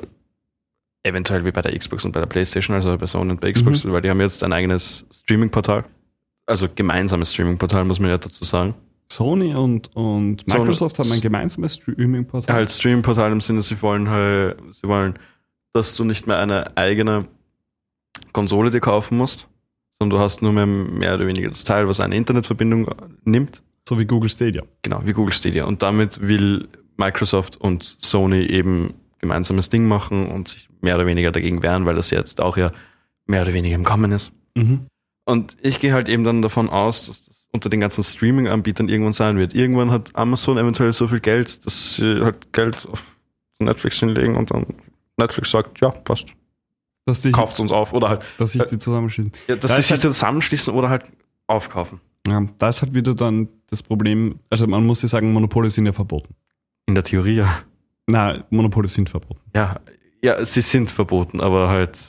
eventuell 1.04 1.46
wie 1.46 1.52
bei 1.52 1.62
der 1.62 1.78
Xbox 1.78 2.06
und 2.06 2.12
bei 2.12 2.20
der 2.20 2.28
Playstation, 2.28 2.76
also 2.76 2.98
bei 2.98 3.08
Sony 3.08 3.32
und 3.32 3.42
bei 3.42 3.52
Xbox, 3.52 3.86
weil 3.86 4.02
die 4.02 4.10
haben 4.10 4.22
jetzt 4.22 4.44
ein 4.44 4.54
eigenes 4.54 5.06
Streaming-Portal. 5.12 5.86
Also 6.46 6.68
gemeinsames 6.74 7.34
Streaming-Portal, 7.34 7.86
muss 7.86 8.00
man 8.00 8.10
ja 8.10 8.18
dazu 8.18 8.44
sagen. 8.44 8.74
Sony 9.12 9.56
und, 9.56 9.96
und 9.96 10.44
Sony- 10.46 10.60
Microsoft 10.60 11.00
haben 11.00 11.12
ein 11.12 11.22
gemeinsames 11.22 11.76
Streaming-Portal. 11.76 12.56
halt 12.56 12.72
Streaming-Portal 12.72 13.32
im 13.32 13.42
Sinne, 13.42 13.62
sie 13.64 13.82
wollen 13.82 14.10
halt, 14.10 14.58
sie 14.72 14.88
wollen, 14.88 15.18
dass 15.74 15.96
du 15.96 16.04
nicht 16.04 16.28
mehr 16.28 16.38
eine 16.40 16.76
eigene 16.78 17.26
Konsole 18.34 18.70
dir 18.70 18.80
kaufen 18.82 19.18
musst, 19.18 19.48
sondern 20.00 20.18
du 20.18 20.24
hast 20.24 20.42
nur 20.42 20.52
mehr, 20.54 20.66
mehr 20.66 21.16
oder 21.16 21.26
weniger 21.28 21.50
das 21.50 21.64
Teil, 21.64 21.88
was 21.88 22.00
eine 22.00 22.16
Internetverbindung 22.16 22.90
nimmt, 23.24 23.64
So 23.88 23.98
wie 23.98 24.06
Google 24.06 24.30
Stadia. 24.30 24.64
genau, 24.82 25.02
wie 25.06 25.14
Google 25.14 25.34
Stadia. 25.34 25.66
Und 25.66 25.82
damit 25.82 26.22
will 26.22 26.68
Microsoft 27.00 27.56
und 27.58 27.98
Sony 28.02 28.44
eben 28.46 28.94
gemeinsames 29.20 29.70
Ding 29.70 29.88
machen 29.88 30.28
und 30.28 30.50
sich 30.50 30.70
mehr 30.82 30.96
oder 30.96 31.06
weniger 31.06 31.32
dagegen 31.32 31.64
wehren, 31.64 31.86
weil 31.86 31.96
das 31.96 32.10
jetzt 32.12 32.40
auch 32.42 32.58
ja 32.58 32.72
mehr 33.26 33.42
oder 33.42 33.54
weniger 33.54 33.76
im 33.76 33.84
Kommen 33.84 34.12
ist. 34.12 34.32
Mhm. 34.56 34.86
Und 35.26 35.58
ich 35.62 35.80
gehe 35.80 35.94
halt 35.94 36.10
eben 36.10 36.24
dann 36.24 36.42
davon 36.42 36.70
aus, 36.70 37.06
dass 37.08 37.26
das 37.26 37.46
unter 37.52 37.70
den 37.70 37.80
ganzen 37.80 38.04
Streaming-Anbietern 38.04 38.90
irgendwann 38.90 39.14
sein 39.14 39.38
wird. 39.38 39.54
Irgendwann 39.56 39.92
hat 39.92 40.16
Amazon 40.16 40.58
eventuell 40.58 40.94
so 40.94 41.08
viel 41.08 41.20
Geld, 41.20 41.66
dass 41.66 41.96
sie 41.96 42.22
halt 42.24 42.54
Geld 42.54 42.88
auf 42.92 43.04
Netflix 43.60 44.00
hinlegen 44.00 44.36
und 44.36 44.52
dann 44.52 44.66
Netflix 45.18 45.52
sagt, 45.52 45.82
ja, 45.82 45.90
passt, 45.90 46.28
Dass, 47.06 47.22
die, 47.22 47.32
kauft's 47.32 47.60
uns 47.60 47.72
auf. 47.72 47.94
Oder 47.94 48.10
halt, 48.10 48.22
dass 48.38 48.52
sich 48.54 48.64
die 48.64 48.78
zusammenschließen. 48.80 49.32
ja, 49.48 49.56
dass 49.56 49.76
sich 49.76 49.90
halt- 49.92 50.02
zusammenschließen 50.02 50.74
oder 50.74 50.90
halt 50.90 51.04
aufkaufen. 51.48 52.00
Ja, 52.28 52.46
da 52.58 52.70
ist 52.70 52.82
halt 52.82 52.94
wieder 52.94 53.16
dann 53.16 53.48
das 53.68 53.82
Problem, 53.82 54.40
also 54.50 54.68
man 54.68 54.86
muss 54.86 55.02
ja 55.02 55.08
sagen, 55.08 55.32
Monopole 55.34 55.70
sind 55.72 55.86
ja 55.86 55.94
verboten. 55.94 56.36
In 56.90 56.96
der 56.96 57.04
Theorie 57.04 57.36
ja. 57.36 57.60
Na, 58.08 58.44
Monopole 58.50 58.88
sind 58.88 59.10
verboten. 59.12 59.40
Ja, 59.56 59.80
ja, 60.24 60.44
sie 60.44 60.62
sind 60.62 60.90
verboten, 60.90 61.40
aber 61.40 61.70
halt, 61.70 62.00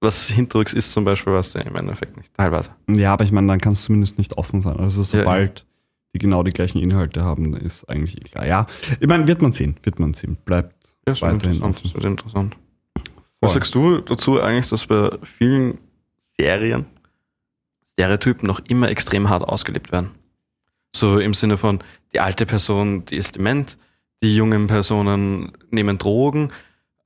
was 0.00 0.28
hinterrücks 0.28 0.72
ist 0.72 0.92
zum 0.92 1.04
Beispiel, 1.04 1.34
weißt 1.34 1.54
du 1.54 1.58
im 1.58 1.76
Endeffekt 1.76 2.16
nicht. 2.16 2.32
Teilweise. 2.34 2.70
Ja, 2.88 3.12
aber 3.12 3.24
ich 3.24 3.32
meine, 3.32 3.46
dann 3.48 3.60
kann 3.60 3.74
es 3.74 3.84
zumindest 3.84 4.16
nicht 4.16 4.38
offen 4.38 4.62
sein. 4.62 4.78
Also 4.78 5.02
sobald 5.02 5.66
die 6.14 6.18
genau 6.18 6.42
die 6.42 6.52
gleichen 6.52 6.78
Inhalte 6.78 7.22
haben, 7.22 7.54
ist 7.54 7.84
eigentlich 7.88 8.16
eh 8.16 8.24
klar. 8.24 8.46
Ja, 8.46 8.66
ich 8.98 9.06
meine, 9.06 9.26
wird 9.28 9.42
man 9.42 9.52
sehen, 9.52 9.76
wird 9.82 9.98
man 9.98 10.14
sehen. 10.14 10.38
Bleibt 10.46 10.94
Ja, 11.06 11.12
Weiterhin 11.20 11.56
interessant. 11.62 11.76
offen. 11.84 11.94
Wird 11.94 12.04
interessant. 12.04 12.54
Voll. 12.54 13.04
Was 13.40 13.52
sagst 13.52 13.74
du 13.74 13.98
dazu 14.00 14.40
eigentlich, 14.40 14.68
dass 14.68 14.86
bei 14.86 15.18
vielen 15.36 15.76
Serien 16.38 16.86
Stereotypen 17.92 18.46
noch 18.46 18.60
immer 18.60 18.88
extrem 18.88 19.28
hart 19.28 19.42
ausgelebt 19.46 19.92
werden? 19.92 20.12
So 20.96 21.18
im 21.18 21.34
Sinne 21.34 21.58
von, 21.58 21.80
die 22.14 22.20
alte 22.20 22.46
Person, 22.46 23.04
die 23.04 23.16
ist 23.16 23.36
dement, 23.36 23.76
die 24.24 24.34
jungen 24.34 24.66
Personen 24.66 25.52
nehmen 25.70 25.98
Drogen, 25.98 26.50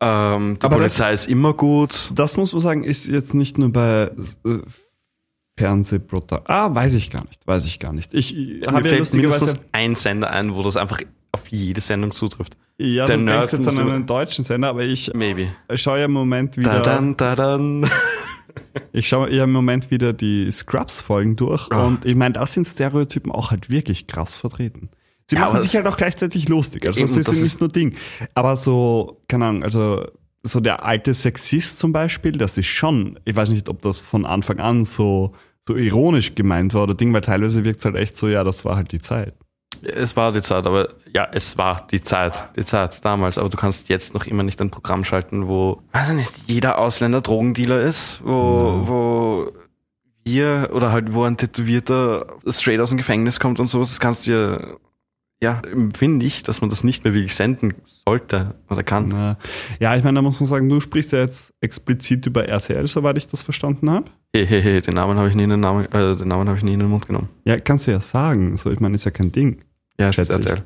ähm, 0.01 0.59
die 0.59 0.65
Aber 0.65 0.77
das- 0.77 0.97
Polizei 0.97 1.13
ist 1.13 1.29
immer 1.29 1.53
gut. 1.53 2.11
Das 2.15 2.37
muss 2.37 2.53
man 2.53 2.63
sagen, 2.63 2.85
ist 2.85 3.07
jetzt 3.09 3.35
nicht 3.35 3.59
nur 3.59 3.73
bei 3.73 4.11
äh, 4.47 4.59
Fernsehprotagonisten. 5.57 6.55
Ah, 6.55 6.75
weiß 6.75 6.95
ich 6.95 7.11
gar 7.11 7.25
nicht, 7.25 7.47
weiß 7.47 7.65
ich 7.67 7.79
gar 7.81 7.93
nicht. 7.93 8.15
Ich 8.15 8.35
Mir 8.35 8.67
habe 8.69 8.83
ja 8.83 8.85
fällt 8.89 8.99
lustigerweise. 9.01 9.45
mindestens 9.47 9.69
ein 9.73 9.95
Sender 9.97 10.31
ein, 10.31 10.55
wo 10.55 10.63
das 10.63 10.77
einfach 10.77 11.01
auf 11.33 11.49
jede 11.49 11.81
Sendung 11.81 12.13
zutrifft. 12.13 12.57
Ja, 12.79 13.07
der 13.07 13.17
du 13.17 13.25
denkst 13.25 13.53
Nerd 13.53 13.65
jetzt 13.67 13.79
an 13.79 13.89
einen 13.91 14.07
deutschen 14.07 14.45
Sender, 14.45 14.69
aber 14.69 14.85
ich 14.85 15.11
Maybe. 15.15 15.49
schaue 15.75 15.99
ja 15.99 16.05
im 16.05 16.13
Moment 16.13 16.57
Da 16.57 16.61
wieder. 16.61 16.81
dann, 16.83 17.17
da 17.17 17.35
dann. 17.35 17.91
Ich 18.93 19.09
schaue 19.09 19.33
ja 19.35 19.45
im 19.45 19.53
Moment 19.53 19.91
wieder 19.91 20.13
die 20.13 20.51
Scrubs-Folgen 20.51 21.37
durch 21.37 21.69
Ah. 21.71 21.83
und 21.85 22.05
ich 22.05 22.15
meine, 22.15 22.35
da 22.35 22.47
sind 22.47 22.65
Stereotypen 22.67 23.31
auch 23.33 23.51
halt 23.51 23.69
wirklich 23.71 24.07
krass 24.07 24.35
vertreten. 24.37 24.91
Sie 25.31 25.37
Ja, 25.37 25.43
machen 25.43 25.61
sich 25.61 25.73
das- 25.73 25.83
halt 25.83 25.93
auch 25.93 25.97
gleichzeitig 25.97 26.49
lustig. 26.49 26.87
Also 26.87 27.01
Eben, 27.01 27.09
sie 27.09 27.17
das 27.17 27.27
sind 27.27 27.35
ist- 27.37 27.43
nicht 27.43 27.61
nur 27.61 27.69
Ding. 27.69 27.95
Aber 28.35 28.57
so, 28.57 29.21
keine 29.29 29.47
Ahnung, 29.47 29.63
also 29.63 30.07
so 30.43 30.61
der 30.61 30.85
alte 30.85 31.13
Sexist 31.15 31.79
zum 31.79 31.93
Beispiel, 31.93 32.33
das 32.33 32.57
ist 32.57 32.69
schon, 32.69 33.19
ich 33.25 33.37
weiß 33.37 33.51
nicht, 33.51 33.69
ob 33.69 33.83
das 33.83 33.99
von 34.01 34.25
Anfang 34.25 34.59
an 34.61 34.85
so, 34.85 35.35
so 35.67 35.77
ironisch 35.77 36.35
gemeint 36.35 36.73
war 36.73 36.85
oder 36.85 36.95
Ding, 36.95 37.13
weil 37.13 37.21
teilweise 37.21 37.65
wirkt 37.65 37.81
es 37.81 37.85
halt 37.85 37.97
echt 37.97 38.17
so, 38.17 38.29
ja, 38.29 38.43
das 38.45 38.65
war 38.65 38.77
halt 38.77 38.91
die 38.93 39.01
Zeit. 39.01 39.35
Es 39.83 40.17
war 40.17 40.33
die 40.33 40.41
Zeit, 40.41 40.67
aber 40.67 40.89
ja, 41.13 41.29
es 41.31 41.59
war 41.59 41.87
die 41.91 42.01
Zeit, 42.01 42.49
die 42.57 42.65
Zeit 42.65 43.05
damals. 43.05 43.37
Aber 43.37 43.51
du 43.51 43.57
kannst 43.59 43.89
jetzt 43.91 44.15
noch 44.15 44.25
immer 44.27 44.43
nicht 44.43 44.61
ein 44.63 44.71
Programm 44.71 45.05
schalten, 45.05 45.47
wo, 45.47 45.83
weiß 45.93 46.09
ich 46.09 46.15
nicht, 46.17 46.33
jeder 46.47 46.79
Ausländer 46.79 47.21
Drogendealer 47.21 47.81
ist, 47.83 48.21
wo, 48.25 48.83
wo 48.87 49.53
wir 50.25 50.71
oder 50.73 50.91
halt 50.91 51.13
wo 51.13 51.25
ein 51.25 51.37
Tätowierter 51.37 52.27
straight 52.49 52.81
aus 52.81 52.89
dem 52.89 52.99
Gefängnis 52.99 53.39
kommt 53.39 53.61
und 53.61 53.69
sowas. 53.69 53.91
Das 53.91 54.01
kannst 54.01 54.27
du 54.27 54.31
ja, 54.33 54.77
ja, 55.43 55.63
finde 55.97 56.27
ich, 56.27 56.43
dass 56.43 56.61
man 56.61 56.69
das 56.71 56.83
nicht 56.85 57.05
mehr 57.05 57.15
wirklich 57.15 57.35
senden 57.37 57.75
sollte 57.85 58.55
oder 58.69 58.83
kann. 58.83 59.37
Ja, 59.79 59.95
ich 59.97 60.03
meine, 60.03 60.17
da 60.17 60.23
muss 60.23 60.41
man 60.41 60.49
sagen, 60.49 60.69
du 60.69 60.81
sprichst 60.81 61.13
ja 61.13 61.21
jetzt 61.21 61.55
explizit 61.61 62.27
über 62.27 62.49
RTL, 62.49 62.87
soweit 62.89 63.17
ich 63.19 63.29
das 63.29 63.43
verstanden 63.43 63.89
habe. 63.91 64.11
Hey, 64.35 64.47
hey, 64.47 64.61
hey, 64.63 64.81
den 64.81 64.95
Namen 64.95 65.17
habe 65.17 65.29
ich 65.29 65.35
nie 65.35 65.45
in 65.45 65.51
den 65.51 65.61
Namen, 65.61 65.85
äh, 65.93 66.17
den 66.17 66.29
Namen 66.29 66.49
habe 66.49 66.59
ich 66.59 66.65
nie 66.65 66.73
in 66.75 66.81
den 66.81 66.89
Mund 66.89 67.07
genommen. 67.07 67.29
Ja, 67.45 67.59
kannst 67.59 67.87
du 67.87 67.93
ja 67.93 68.01
sagen. 68.01 68.57
So, 68.57 68.71
ich 68.71 68.81
meine, 68.81 68.95
ist 68.97 69.05
ja 69.05 69.11
kein 69.11 69.31
Ding. 69.33 69.63
Ja, 69.99 70.09
ist. 70.09 70.19
RTL. 70.19 70.65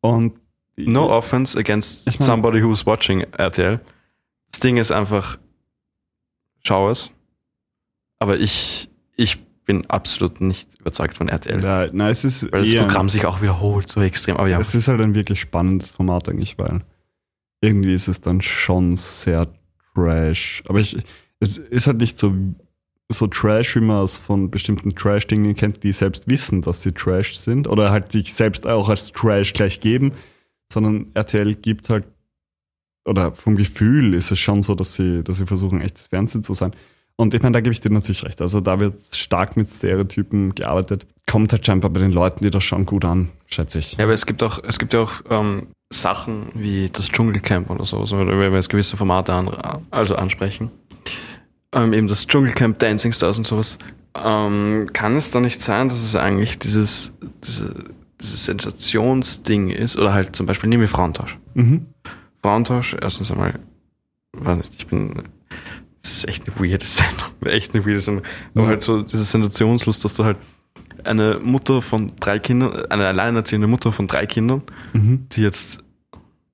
Und 0.00 0.34
No 0.76 1.08
offense 1.16 1.56
against 1.56 2.06
Ich 2.08 2.18
mein- 2.18 2.26
somebody 2.26 2.62
who's 2.62 2.84
watching 2.84 3.20
RTL. 3.20 3.78
Das 4.50 4.58
Ding 4.60 4.76
ist 4.76 4.90
einfach, 4.90 5.38
schau 6.64 6.90
es. 6.90 7.10
Aber 8.18 8.38
ich, 8.38 8.88
ich 9.16 9.38
bin 9.64 9.86
absolut 9.86 10.40
nicht 10.40 10.68
überzeugt 10.78 11.16
von 11.16 11.28
RTL. 11.28 11.62
Ja, 11.62 11.86
na, 11.92 12.10
es 12.10 12.24
ist 12.24 12.50
weil 12.52 12.62
das 12.62 12.74
Programm 12.74 13.08
sich 13.08 13.24
auch 13.26 13.40
wiederholt 13.40 13.88
so 13.88 14.00
extrem. 14.00 14.36
Aber 14.36 14.48
ja, 14.48 14.58
Es 14.58 14.74
ist 14.74 14.88
halt 14.88 15.00
ein 15.00 15.14
wirklich 15.14 15.40
spannendes 15.40 15.90
Format 15.90 16.28
eigentlich, 16.28 16.58
weil 16.58 16.82
irgendwie 17.60 17.94
ist 17.94 18.08
es 18.08 18.20
dann 18.20 18.40
schon 18.40 18.96
sehr 18.96 19.48
trash. 19.94 20.62
Aber 20.66 20.80
ich, 20.80 20.96
es 21.40 21.58
ist 21.58 21.86
halt 21.86 21.98
nicht 21.98 22.18
so, 22.18 22.34
so 23.10 23.26
trash, 23.26 23.76
wie 23.76 23.80
man 23.80 24.04
es 24.04 24.18
von 24.18 24.50
bestimmten 24.50 24.94
Trash-Dingen 24.94 25.54
kennt, 25.54 25.82
die 25.82 25.92
selbst 25.92 26.28
wissen, 26.28 26.62
dass 26.62 26.82
sie 26.82 26.92
trash 26.92 27.38
sind 27.38 27.66
oder 27.68 27.90
halt 27.90 28.12
sich 28.12 28.34
selbst 28.34 28.66
auch 28.66 28.88
als 28.88 29.12
trash 29.12 29.52
gleich 29.52 29.80
geben, 29.80 30.12
sondern 30.72 31.10
RTL 31.14 31.54
gibt 31.54 31.88
halt, 31.88 32.06
oder 33.04 33.34
vom 33.34 33.56
Gefühl 33.56 34.14
ist 34.14 34.30
es 34.30 34.38
schon 34.38 34.62
so, 34.62 34.74
dass 34.74 34.94
sie, 34.94 35.22
dass 35.22 35.38
sie 35.38 35.46
versuchen, 35.46 35.80
echtes 35.80 36.06
Fernsehen 36.08 36.42
zu 36.42 36.54
sein. 36.54 36.74
Und 37.16 37.32
ich 37.32 37.42
meine, 37.42 37.52
da 37.52 37.60
gebe 37.60 37.72
ich 37.72 37.80
dir 37.80 37.92
natürlich 37.92 38.24
recht. 38.24 38.40
Also 38.40 38.60
da 38.60 38.80
wird 38.80 39.14
stark 39.14 39.56
mit 39.56 39.72
Stereotypen 39.72 40.54
gearbeitet. 40.54 41.06
Kommt 41.26 41.52
halt 41.52 41.64
scheinbar 41.64 41.90
bei 41.90 42.00
den 42.00 42.10
Leuten, 42.10 42.44
die 42.44 42.50
das 42.50 42.64
schon 42.64 42.86
gut 42.86 43.04
an, 43.04 43.28
schätze 43.46 43.78
ich. 43.78 43.92
ja, 43.92 44.04
aber 44.04 44.12
es 44.12 44.26
gibt 44.26 44.42
auch, 44.42 44.62
es 44.64 44.78
gibt 44.78 44.92
ja 44.94 45.02
auch 45.02 45.12
ähm, 45.30 45.68
Sachen 45.92 46.48
wie 46.54 46.90
das 46.90 47.08
Dschungelcamp 47.08 47.70
oder 47.70 47.84
so, 47.84 48.04
so 48.04 48.16
oder 48.16 48.38
wenn 48.38 48.50
wir 48.50 48.56
jetzt 48.56 48.68
gewisse 48.68 48.96
Formate 48.96 49.32
an, 49.32 49.48
also 49.90 50.16
ansprechen, 50.16 50.70
ähm, 51.72 51.92
eben 51.92 52.08
das 52.08 52.26
Dschungelcamp, 52.26 52.78
Dancing 52.78 53.12
Stars 53.12 53.38
und 53.38 53.46
sowas, 53.46 53.78
ähm, 54.16 54.90
kann 54.92 55.16
es 55.16 55.30
da 55.30 55.40
nicht 55.40 55.62
sein, 55.62 55.88
dass 55.88 56.02
es 56.02 56.16
eigentlich 56.16 56.58
dieses, 56.58 57.12
diese, 57.46 57.74
dieses 58.20 58.44
Sensationsding 58.44 59.70
ist, 59.70 59.96
oder 59.96 60.12
halt 60.12 60.36
zum 60.36 60.46
Beispiel, 60.46 60.68
nehmen 60.68 60.82
wir 60.82 60.88
Frauentausch. 60.88 61.38
Mhm. 61.54 61.86
Frauentausch, 62.42 62.96
erstens 63.00 63.30
einmal, 63.30 63.58
weiß 64.32 64.58
nicht, 64.58 64.74
ich 64.76 64.86
bin, 64.86 65.22
das 66.04 66.12
ist 66.12 66.28
echt 66.28 66.46
eine 66.46 66.54
weirde 66.60 66.84
Sendung, 66.86 67.26
echt 67.44 67.74
eine 67.74 67.84
weirde 67.84 68.00
Sendung, 68.00 68.24
aber 68.54 68.62
Ja. 68.64 68.68
halt 68.70 68.82
so 68.82 69.02
diese 69.02 69.24
Sensationslust, 69.24 70.04
dass 70.04 70.14
du 70.14 70.24
halt 70.24 70.36
eine 71.04 71.40
Mutter 71.42 71.82
von 71.82 72.12
drei 72.20 72.38
Kindern, 72.38 72.86
eine 72.86 73.06
alleinerziehende 73.08 73.66
Mutter 73.66 73.90
von 73.90 74.06
drei 74.06 74.26
Kindern, 74.26 74.62
Mhm. 74.92 75.26
die 75.32 75.40
jetzt 75.42 75.82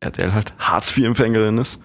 RTL 0.00 0.32
halt 0.32 0.54
Hartz-IV-Empfängerin 0.58 1.58
ist, 1.58 1.78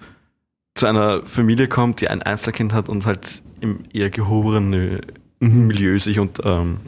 zu 0.74 0.86
einer 0.86 1.22
Familie 1.26 1.68
kommt, 1.68 2.00
die 2.00 2.08
ein 2.08 2.22
Einzelkind 2.22 2.72
hat 2.72 2.88
und 2.88 3.04
halt 3.04 3.42
im 3.60 3.80
eher 3.92 4.10
gehobenen 4.10 5.00
Mhm. 5.40 5.66
Milieu 5.66 5.98
sich 5.98 6.18
und 6.18 6.40
ähm, 6.44 6.78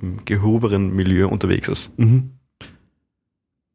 im 0.00 0.24
gehobenen 0.26 0.94
Milieu 0.94 1.26
unterwegs 1.28 1.68
ist. 1.68 1.98
Mhm. 1.98 2.32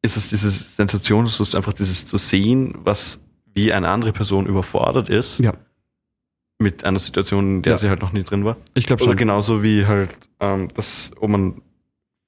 Ist 0.04 0.18
es 0.18 0.28
diese 0.28 0.52
Sensation, 0.52 1.26
es 1.26 1.40
ist 1.40 1.56
einfach 1.56 1.74
dieses 1.74 2.06
zu 2.06 2.18
sehen, 2.18 2.76
was 2.84 3.20
wie 3.54 3.72
eine 3.74 3.90
andere 3.90 4.12
Person 4.12 4.46
überfordert 4.46 5.10
ist 5.10 5.40
Ja. 5.40 5.54
Mit 6.64 6.84
einer 6.86 7.00
Situation, 7.00 7.58
in 7.58 7.62
der 7.62 7.74
Ja. 7.74 7.78
sie 7.78 7.90
halt 7.90 8.02
noch 8.02 8.12
nie 8.14 8.24
drin 8.24 8.44
war. 8.46 8.58
Ich 8.74 8.86
glaube 8.88 9.04
Oder 9.04 9.12
schon. 9.12 9.18
genauso 9.18 9.62
wie 9.64 9.86
halt, 9.86 10.10
ähm, 10.40 10.68
das, 10.76 11.12
ob 11.20 11.30
man 11.30 11.62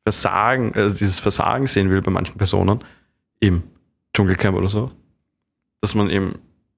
Versagen, 0.04 0.74
also 0.76 0.96
dieses 0.96 1.20
Versagen 1.20 1.68
sehen 1.68 1.90
will 1.90 2.02
bei 2.02 2.12
manchen 2.12 2.38
Personen 2.38 2.84
im 3.40 3.64
Dschungelcamp 4.14 4.56
oder 4.58 4.70
so, 4.70 4.92
dass 5.82 5.96
man 5.96 6.10
eben 6.10 6.34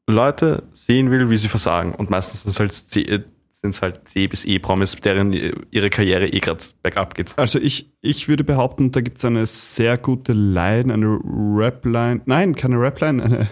Leute 0.08 0.64
sehen 0.74 1.12
will, 1.12 1.30
wie 1.30 1.38
sie 1.38 1.50
versagen. 1.50 1.94
Und 1.94 2.10
meistens 2.10 2.44
sind 2.44 2.52
es 2.52 2.60
halt 2.60 2.74
C, 2.74 3.02
äh, 3.02 3.24
sind's 3.62 3.82
halt 3.82 4.08
C 4.08 4.28
bis 4.28 4.46
E-Promis, 4.46 4.96
deren 4.96 5.34
äh, 5.34 5.54
ihre 5.72 5.90
Karriere 5.90 6.28
eh 6.28 6.40
gerade 6.40 6.64
bergab 6.82 7.16
geht. 7.16 7.34
Also 7.38 7.60
ich, 7.60 7.92
ich 8.02 8.30
würde 8.30 8.46
behaupten, 8.46 8.92
da 8.94 9.02
gibt 9.02 9.18
es 9.18 9.26
eine 9.26 9.46
sehr 9.46 9.98
gute 9.98 10.32
Line, 10.32 10.94
eine 10.94 11.20
Rap-Line, 11.26 12.22
nein, 12.26 12.56
keine 12.56 12.80
Rap-Line, 12.80 13.22
eine, 13.24 13.50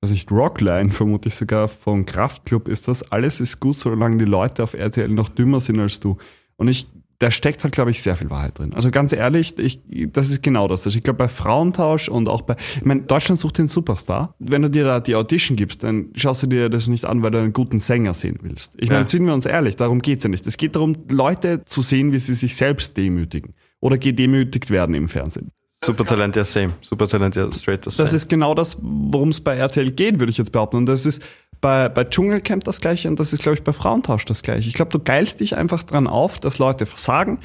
was 0.00 0.10
nicht, 0.10 0.30
Rock-Line 0.30 0.90
vermute 0.90 1.28
ich 1.28 1.34
sogar, 1.34 1.68
vom 1.68 2.06
Kraftclub 2.06 2.68
ist 2.68 2.88
das. 2.88 3.10
Alles 3.10 3.40
ist 3.40 3.60
gut, 3.60 3.78
solange 3.78 4.18
die 4.18 4.24
Leute 4.24 4.62
auf 4.62 4.74
RTL 4.74 5.08
noch 5.08 5.28
dümmer 5.28 5.60
sind 5.60 5.80
als 5.80 5.98
du. 6.00 6.18
Und 6.56 6.68
ich, 6.68 6.86
da 7.18 7.32
steckt 7.32 7.64
halt, 7.64 7.74
glaube 7.74 7.90
ich, 7.90 8.00
sehr 8.00 8.16
viel 8.16 8.30
Wahrheit 8.30 8.58
drin. 8.60 8.74
Also 8.74 8.92
ganz 8.92 9.12
ehrlich, 9.12 9.58
ich, 9.58 9.82
das 10.12 10.28
ist 10.28 10.40
genau 10.40 10.68
das. 10.68 10.86
Also 10.86 10.96
ich 10.96 11.02
glaube, 11.02 11.18
bei 11.18 11.28
Frauentausch 11.28 12.08
und 12.08 12.28
auch 12.28 12.42
bei, 12.42 12.54
ich 12.76 12.84
meine, 12.84 13.02
Deutschland 13.02 13.40
sucht 13.40 13.58
den 13.58 13.66
Superstar. 13.66 14.36
Wenn 14.38 14.62
du 14.62 14.70
dir 14.70 14.84
da 14.84 15.00
die 15.00 15.16
Audition 15.16 15.56
gibst, 15.56 15.82
dann 15.82 16.10
schaust 16.14 16.44
du 16.44 16.46
dir 16.46 16.68
das 16.68 16.86
nicht 16.86 17.04
an, 17.04 17.24
weil 17.24 17.32
du 17.32 17.38
einen 17.38 17.52
guten 17.52 17.80
Sänger 17.80 18.14
sehen 18.14 18.38
willst. 18.42 18.74
Ich 18.78 18.90
meine, 18.90 19.00
Ja. 19.00 19.06
sind 19.08 19.26
wir 19.26 19.34
uns 19.34 19.46
ehrlich, 19.46 19.74
darum 19.74 20.00
geht's 20.00 20.22
ja 20.22 20.30
nicht. 20.30 20.46
Es 20.46 20.56
geht 20.56 20.76
darum, 20.76 20.96
Leute 21.10 21.64
zu 21.64 21.82
sehen, 21.82 22.12
wie 22.12 22.18
sie 22.20 22.34
sich 22.34 22.54
selbst 22.54 22.96
demütigen. 22.96 23.54
Oder 23.80 23.98
gedemütigt 23.98 24.70
werden 24.70 24.94
im 24.94 25.08
Fernsehen. 25.08 25.50
Supertalent 25.84 26.36
ja 26.36 26.44
same. 26.44 26.74
Supertalent 26.82 27.36
ja 27.36 27.50
straight 27.52 27.86
das 27.86 27.96
Das 27.96 28.10
same. 28.10 28.16
ist 28.16 28.28
genau 28.28 28.54
das, 28.54 28.78
worum 28.82 29.28
es 29.30 29.40
bei 29.40 29.56
RTL 29.56 29.90
geht, 29.92 30.18
würde 30.18 30.30
ich 30.30 30.38
jetzt 30.38 30.52
behaupten. 30.52 30.76
Und 30.76 30.86
das 30.86 31.06
ist 31.06 31.22
bei, 31.60 31.88
bei 31.88 32.04
Dschungelcamp 32.04 32.64
das 32.64 32.80
gleiche 32.80 33.08
und 33.08 33.18
das 33.18 33.32
ist, 33.32 33.42
glaube 33.42 33.56
ich, 33.58 33.64
bei 33.64 33.72
Frauentausch 33.72 34.24
das 34.24 34.42
gleiche. 34.42 34.68
Ich 34.68 34.74
glaube, 34.74 34.90
du 34.90 34.98
geilst 34.98 35.40
dich 35.40 35.56
einfach 35.56 35.82
dran 35.82 36.06
auf, 36.06 36.38
dass 36.40 36.58
Leute 36.58 36.86
versagen, 36.86 37.40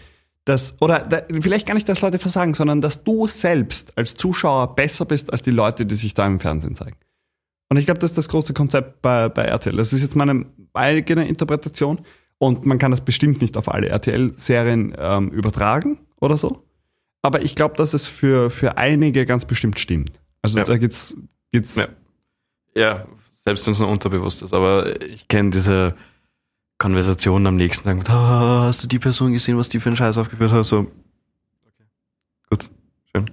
dass, 0.46 0.82
oder 0.82 1.00
da, 1.00 1.22
vielleicht 1.42 1.66
gar 1.68 1.74
nicht, 1.74 1.88
dass 1.88 2.02
Leute 2.02 2.20
versagen, 2.20 2.54
sondern 2.54 2.82
dass 2.82 3.04
du 3.04 3.28
selbst 3.28 3.98
als 3.98 4.16
Zuschauer 4.16 4.76
besser 4.76 5.06
bist 5.06 5.32
als 5.32 5.42
die 5.42 5.52
Leute, 5.52 5.86
die 5.86 5.96
sich 5.96 6.14
da 6.14 6.26
im 6.28 6.40
Fernsehen 6.40 6.76
zeigen. 6.76 6.98
Und 7.70 7.78
ich 7.78 7.86
glaube, 7.86 8.00
das 8.00 8.12
ist 8.12 8.18
das 8.18 8.30
große 8.30 8.54
Konzept 8.54 9.02
bei, 9.02 9.30
bei 9.30 9.44
RTL. 9.44 9.76
Das 9.78 9.94
ist 9.94 10.02
jetzt 10.02 10.16
meine 10.16 10.46
eigene 10.74 11.28
Interpretation 11.28 12.02
und 12.38 12.66
man 12.66 12.78
kann 12.78 12.92
das 12.92 13.02
bestimmt 13.02 13.42
nicht 13.42 13.58
auf 13.58 13.70
alle 13.70 13.88
RTL-Serien 13.88 14.94
ähm, 14.98 15.30
übertragen 15.30 16.00
oder 16.20 16.38
so. 16.38 16.64
Aber 17.24 17.42
ich 17.42 17.56
glaube, 17.56 17.76
dass 17.78 17.94
es 17.94 18.06
für, 18.06 18.50
für 18.52 18.78
einige 18.78 19.26
ganz 19.26 19.46
bestimmt 19.46 19.80
stimmt. 19.80 20.20
Also 20.42 20.60
Ja. 20.60 20.66
da 20.66 20.78
geht's, 20.78 21.18
geht's 21.52 21.78
Ja. 21.78 21.88
ja, 22.76 23.06
selbst 23.46 23.66
wenn 23.66 23.72
es 23.72 23.80
nur 23.80 23.88
unterbewusst 23.90 24.42
ist. 24.44 24.54
Aber 24.54 25.02
ich 25.02 25.28
kenne 25.30 25.50
diese 25.52 25.96
Konversationen 26.78 27.48
am 27.48 27.56
nächsten 27.56 27.86
Tag 27.86 27.98
mit, 27.98 28.10
ah, 28.10 28.66
hast 28.68 28.84
du 28.84 28.88
die 28.88 29.00
Person 29.00 29.32
gesehen, 29.32 29.58
was 29.58 29.70
die 29.70 29.80
für 29.80 29.88
einen 29.90 29.96
Scheiß 29.98 30.18
aufgeführt 30.18 30.52
hat? 30.52 30.66
So, 30.66 30.80
okay, 30.80 31.86
gut, 32.50 32.70
schön, 33.16 33.32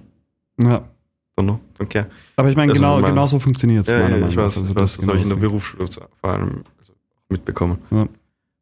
ja. 0.61 0.87
dann 1.35 1.45
noch, 1.45 1.59
okay. 1.79 2.05
Aber 2.37 2.49
ich 2.49 2.55
meine, 2.55 2.71
Also 2.71 2.81
genau, 2.81 3.01
genau 3.01 3.27
so 3.27 3.39
funktioniert 3.39 3.83
es 3.83 3.89
Ja, 3.91 3.97
meiner 3.99 4.09
ja, 4.11 4.15
Meinung 4.21 4.29
ich 4.29 4.37
weiß, 4.37 4.57
Also 4.57 4.73
das, 4.73 4.97
das, 4.97 5.05
habe 5.07 5.17
ich 5.17 5.23
in 5.23 5.29
der 5.29 5.37
genau 5.37 5.49
Berufsschule 5.49 5.89
vor 6.21 6.29
allem 6.29 6.63
also 6.79 6.93
mitbekommen. 7.27 7.79
Ja. 7.91 8.07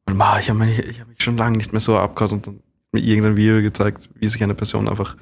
Und 0.07 0.17
ma, 0.17 0.39
ich 0.39 0.49
habe 0.49 0.57
mich, 0.57 0.79
ich 0.79 0.99
hab 0.99 1.07
mich 1.07 1.21
schon 1.21 1.37
lange 1.37 1.57
nicht 1.57 1.71
mehr 1.71 1.81
so 1.81 1.95
abgehört 1.95 2.31
und 2.31 2.47
dann 2.47 2.59
mir 2.91 3.01
irgendein 3.01 3.37
Video 3.37 3.61
gezeigt, 3.61 4.09
wie 4.15 4.27
sich 4.27 4.41
eine 4.43 4.55
Person 4.55 4.87
einfach 4.87 5.15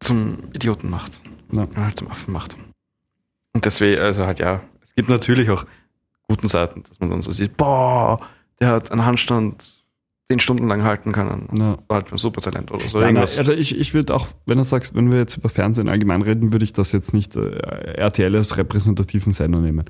zum 0.00 0.38
Idioten 0.52 0.90
macht. 0.90 1.20
Ja. 1.52 1.66
Halt 1.76 1.98
zum 1.98 2.08
Affen 2.08 2.32
macht. 2.32 2.56
Und 3.54 3.64
deswegen, 3.64 4.00
also 4.00 4.24
halt 4.24 4.38
ja, 4.38 4.62
es 4.82 4.94
gibt 4.94 5.08
natürlich 5.08 5.50
auch 5.50 5.64
guten 6.28 6.48
Seiten, 6.48 6.82
dass 6.82 7.00
man 7.00 7.10
dann 7.10 7.22
so 7.22 7.32
sieht, 7.32 7.56
boah, 7.56 8.18
der 8.60 8.68
hat 8.68 8.92
einen 8.92 9.04
Handstand 9.04 9.78
zehn 10.30 10.40
Stunden 10.40 10.68
lang 10.68 10.82
halten 10.82 11.12
können. 11.12 11.48
Ja. 11.56 11.78
War 11.88 12.02
halt 12.02 12.12
ein 12.12 12.18
Supertalent 12.18 12.70
oder 12.70 12.86
so. 12.88 12.98
Nein, 12.98 13.16
irgendwas. 13.16 13.38
also 13.38 13.52
ich, 13.52 13.78
ich 13.78 13.94
würde 13.94 14.14
auch, 14.14 14.28
wenn 14.44 14.58
du 14.58 14.64
sagst, 14.64 14.94
wenn 14.94 15.10
wir 15.10 15.18
jetzt 15.18 15.36
über 15.38 15.48
Fernsehen 15.48 15.88
allgemein 15.88 16.22
reden, 16.22 16.52
würde 16.52 16.64
ich 16.64 16.74
das 16.74 16.92
jetzt 16.92 17.14
nicht 17.14 17.34
äh, 17.34 17.48
RTL 17.94 18.36
als 18.36 18.56
repräsentativen 18.58 19.32
Sender 19.32 19.60
nehmen. 19.60 19.86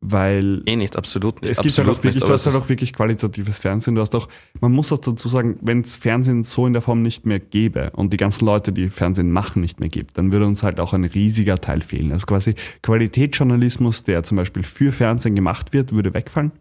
Weil 0.00 0.62
eh 0.66 0.76
nicht, 0.76 0.96
absolut 0.96 1.42
nicht. 1.42 1.50
es 1.50 1.56
gibt 1.56 1.72
absolut 1.72 1.88
halt 1.88 1.96
auch 1.96 2.04
wirklich, 2.04 2.14
nicht, 2.14 2.28
du 2.28 2.32
hast 2.32 2.46
halt 2.46 2.54
auch 2.54 2.68
wirklich 2.68 2.92
qualitatives 2.92 3.58
Fernsehen. 3.58 3.96
Du 3.96 4.00
hast 4.00 4.14
auch, 4.14 4.28
man 4.60 4.70
muss 4.70 4.92
auch 4.92 4.98
dazu 4.98 5.28
sagen, 5.28 5.58
wenn 5.60 5.80
es 5.80 5.96
Fernsehen 5.96 6.44
so 6.44 6.68
in 6.68 6.72
der 6.72 6.82
Form 6.82 7.02
nicht 7.02 7.26
mehr 7.26 7.40
gäbe 7.40 7.90
und 7.94 8.12
die 8.12 8.16
ganzen 8.16 8.44
Leute, 8.44 8.72
die 8.72 8.90
Fernsehen 8.90 9.32
machen, 9.32 9.60
nicht 9.60 9.80
mehr 9.80 9.88
gibt, 9.88 10.16
dann 10.16 10.30
würde 10.30 10.46
uns 10.46 10.62
halt 10.62 10.78
auch 10.78 10.92
ein 10.92 11.04
riesiger 11.04 11.60
Teil 11.60 11.80
fehlen. 11.80 12.12
Also 12.12 12.26
quasi 12.26 12.54
Qualitätsjournalismus, 12.82 14.04
der 14.04 14.22
zum 14.22 14.36
Beispiel 14.36 14.62
für 14.62 14.92
Fernsehen 14.92 15.34
gemacht 15.34 15.72
wird, 15.72 15.92
würde 15.92 16.14
wegfallen. 16.14 16.52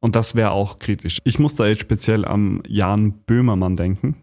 Und 0.00 0.16
das 0.16 0.34
wäre 0.34 0.50
auch 0.50 0.80
kritisch. 0.80 1.18
Ich 1.24 1.38
muss 1.38 1.54
da 1.54 1.66
jetzt 1.66 1.82
speziell 1.82 2.24
am 2.24 2.62
Jan 2.66 3.12
Böhmermann 3.26 3.76
denken, 3.76 4.16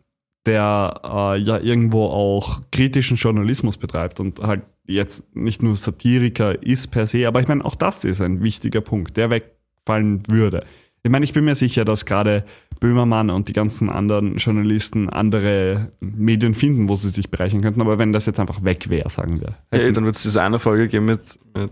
der 0.46 1.00
äh, 1.04 1.40
ja 1.40 1.60
irgendwo 1.60 2.06
auch 2.06 2.62
kritischen 2.72 3.18
Journalismus 3.18 3.78
betreibt 3.78 4.20
und 4.20 4.40
halt 4.42 4.64
jetzt 4.86 5.36
nicht 5.36 5.64
nur 5.64 5.76
Satiriker 5.78 6.62
ist 6.62 6.88
per 6.92 7.08
se, 7.08 7.28
aber 7.28 7.40
ich 7.40 7.48
meine, 7.48 7.64
auch 7.64 7.76
das 7.76 8.04
ist 8.04 8.22
ein 8.22 8.44
wichtiger 8.44 8.82
Punkt, 8.82 9.16
der 9.16 9.30
wegfallen 9.30 10.24
würde. 10.28 10.66
Ich 11.04 11.12
meine, 11.12 11.24
ich 11.26 11.34
bin 11.34 11.46
mir 11.46 11.56
sicher, 11.56 11.84
dass 11.86 12.06
gerade 12.06 12.46
Böhmermann 12.80 13.30
und 13.30 13.48
die 13.50 13.54
ganzen 13.54 13.90
anderen 13.90 14.38
Journalisten 14.38 15.10
andere 15.10 15.92
Medien 16.00 16.54
finden, 16.54 16.88
wo 16.90 16.96
sie 16.96 17.10
sich 17.10 17.30
bereichern 17.30 17.62
könnten, 17.62 17.82
aber 17.82 17.98
wenn 18.00 18.12
das 18.14 18.26
jetzt 18.26 18.40
einfach 18.40 18.64
weg 18.64 18.90
wäre, 18.90 19.10
sagen 19.10 19.40
wir. 19.42 19.56
Hey, 19.72 19.92
dann 19.94 20.06
wird 20.06 20.16
es 20.18 20.24
diese 20.24 20.42
eine 20.42 20.60
Folge 20.60 20.88
geben 20.90 21.06
mit, 21.06 21.40
mit 21.56 21.72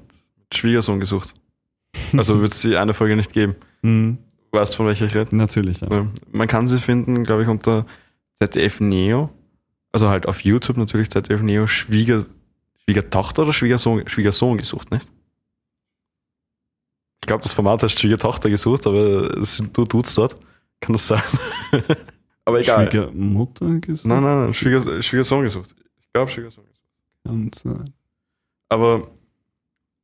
Schwiegersohn 0.53 0.99
gesucht. 0.99 1.33
Also 2.15 2.41
wird 2.41 2.51
es 2.53 2.61
die 2.61 2.77
eine 2.77 2.93
Folge 2.93 3.15
nicht 3.15 3.33
geben. 3.33 3.55
Mhm, 3.83 4.19
Du 4.51 4.59
weißt, 4.59 4.75
von 4.75 4.85
welcher 4.85 5.07
ich 5.07 5.15
rede? 5.15 5.35
natürlich. 5.35 5.81
Ja. 5.81 6.05
Man 6.31 6.47
kann 6.47 6.67
sie 6.67 6.77
finden, 6.77 7.23
glaube 7.23 7.41
ich, 7.43 7.47
unter 7.47 7.87
ZDF 8.41 8.79
Neo. 8.79 9.29
Also 9.91 10.09
halt 10.09 10.25
auf 10.27 10.41
YouTube 10.41 10.77
natürlich 10.77 11.09
ZDF 11.11 11.41
Neo 11.41 11.67
Schwieger, 11.67 12.25
Schwiegertochter 12.83 13.43
oder 13.43 13.53
Schwiegersohn, 13.53 14.07
Schwiegersohn 14.07 14.57
gesucht, 14.57 14.91
nicht? 14.91 15.11
Ich 17.23 17.27
glaube, 17.27 17.43
das 17.43 17.53
Format 17.53 17.83
heißt 17.83 17.99
Schwiegertochter 17.99 18.49
gesucht, 18.49 18.87
aber 18.87 19.37
es 19.37 19.55
sind 19.57 19.77
nur 19.77 19.87
Dudes 19.87 20.15
dort. 20.15 20.35
Kann 20.79 20.93
das 20.93 21.05
sein? 21.07 21.21
aber 22.45 22.59
egal. 22.61 22.89
Schwiegermutter 22.91 23.79
gesagt? 23.79 24.07
Nein, 24.07 24.23
nein, 24.23 24.43
nein, 24.45 24.53
Schwieger, 24.53 25.01
Schwiegersohn 25.01 25.43
gesucht. 25.43 25.75
Ich 26.01 26.13
glaube, 26.13 26.31
Schwiegersohn 26.31 26.65
gesucht. 26.65 26.81
Kann 27.25 27.51
sein. 27.53 27.93
Aber 28.69 29.11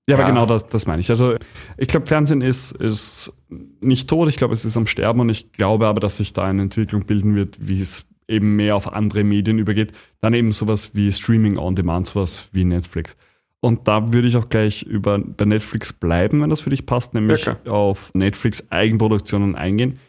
Ja, 0.08 0.16
aber 0.16 0.24
Ja. 0.24 0.30
genau 0.30 0.46
das, 0.46 0.68
das 0.68 0.86
meine 0.86 1.00
ich. 1.02 1.10
Also 1.10 1.36
ich 1.78 1.88
glaube, 1.88 2.06
Fernsehen 2.06 2.42
ist, 2.42 2.72
ist 2.74 3.34
nicht 3.50 4.08
tot, 4.08 4.30
ich 4.30 4.38
glaube, 4.38 4.54
es 4.54 4.64
ist 4.64 4.78
am 4.78 4.86
Sterben 4.86 5.20
und 5.22 5.30
ich 5.30 5.52
glaube 5.54 5.88
aber, 5.88 6.00
dass 6.00 6.18
sich 6.18 6.34
da 6.34 6.44
eine 6.44 6.62
Entwicklung 6.62 7.06
bilden 7.06 7.36
wird, 7.36 7.58
wie 7.60 7.82
es 7.82 8.07
eben 8.28 8.56
mehr 8.56 8.76
auf 8.76 8.92
andere 8.92 9.24
Medien 9.24 9.60
übergeht. 9.60 9.94
Dann 10.22 10.34
eben 10.34 10.52
sowas 10.52 10.92
wie 10.94 11.12
Streaming 11.12 11.58
on 11.58 11.76
Demand, 11.76 12.08
sowas 12.08 12.50
wie 12.52 12.66
Netflix. 12.66 13.16
Und 13.60 13.88
da 13.88 14.14
würde 14.14 14.28
ich 14.28 14.38
auch 14.38 14.50
gleich 14.50 14.84
über 14.84 15.18
bei 15.20 15.46
Netflix 15.46 15.92
bleiben, 15.92 16.42
wenn 16.42 16.50
das 16.50 16.62
für 16.62 16.70
dich 16.70 16.86
passt, 16.86 17.14
nämlich 17.14 17.46
Ja, 17.46 17.58
auf 17.66 18.14
Netflix 18.14 18.72
Eigenproduktionen 18.72 19.56
eingehen, 19.56 20.00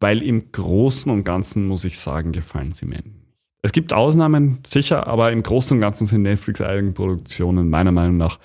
weil 0.00 0.22
im 0.22 0.50
Großen 0.52 1.10
und 1.12 1.24
Ganzen 1.24 1.66
muss 1.66 1.84
ich 1.84 1.98
sagen, 1.98 2.32
gefallen 2.32 2.72
sie 2.72 2.86
mir 2.86 2.96
nicht. 2.96 3.16
Es 3.62 3.72
gibt 3.72 3.92
Ausnahmen, 3.92 4.58
sicher, 4.66 5.06
aber 5.06 5.32
im 5.32 5.42
Großen 5.42 5.76
und 5.76 5.80
Ganzen 5.80 6.06
sind 6.06 6.22
Netflix 6.22 6.60
Eigenproduktionen 6.60 7.68
meiner 7.68 7.92
Meinung 7.92 8.16
nach 8.16 8.38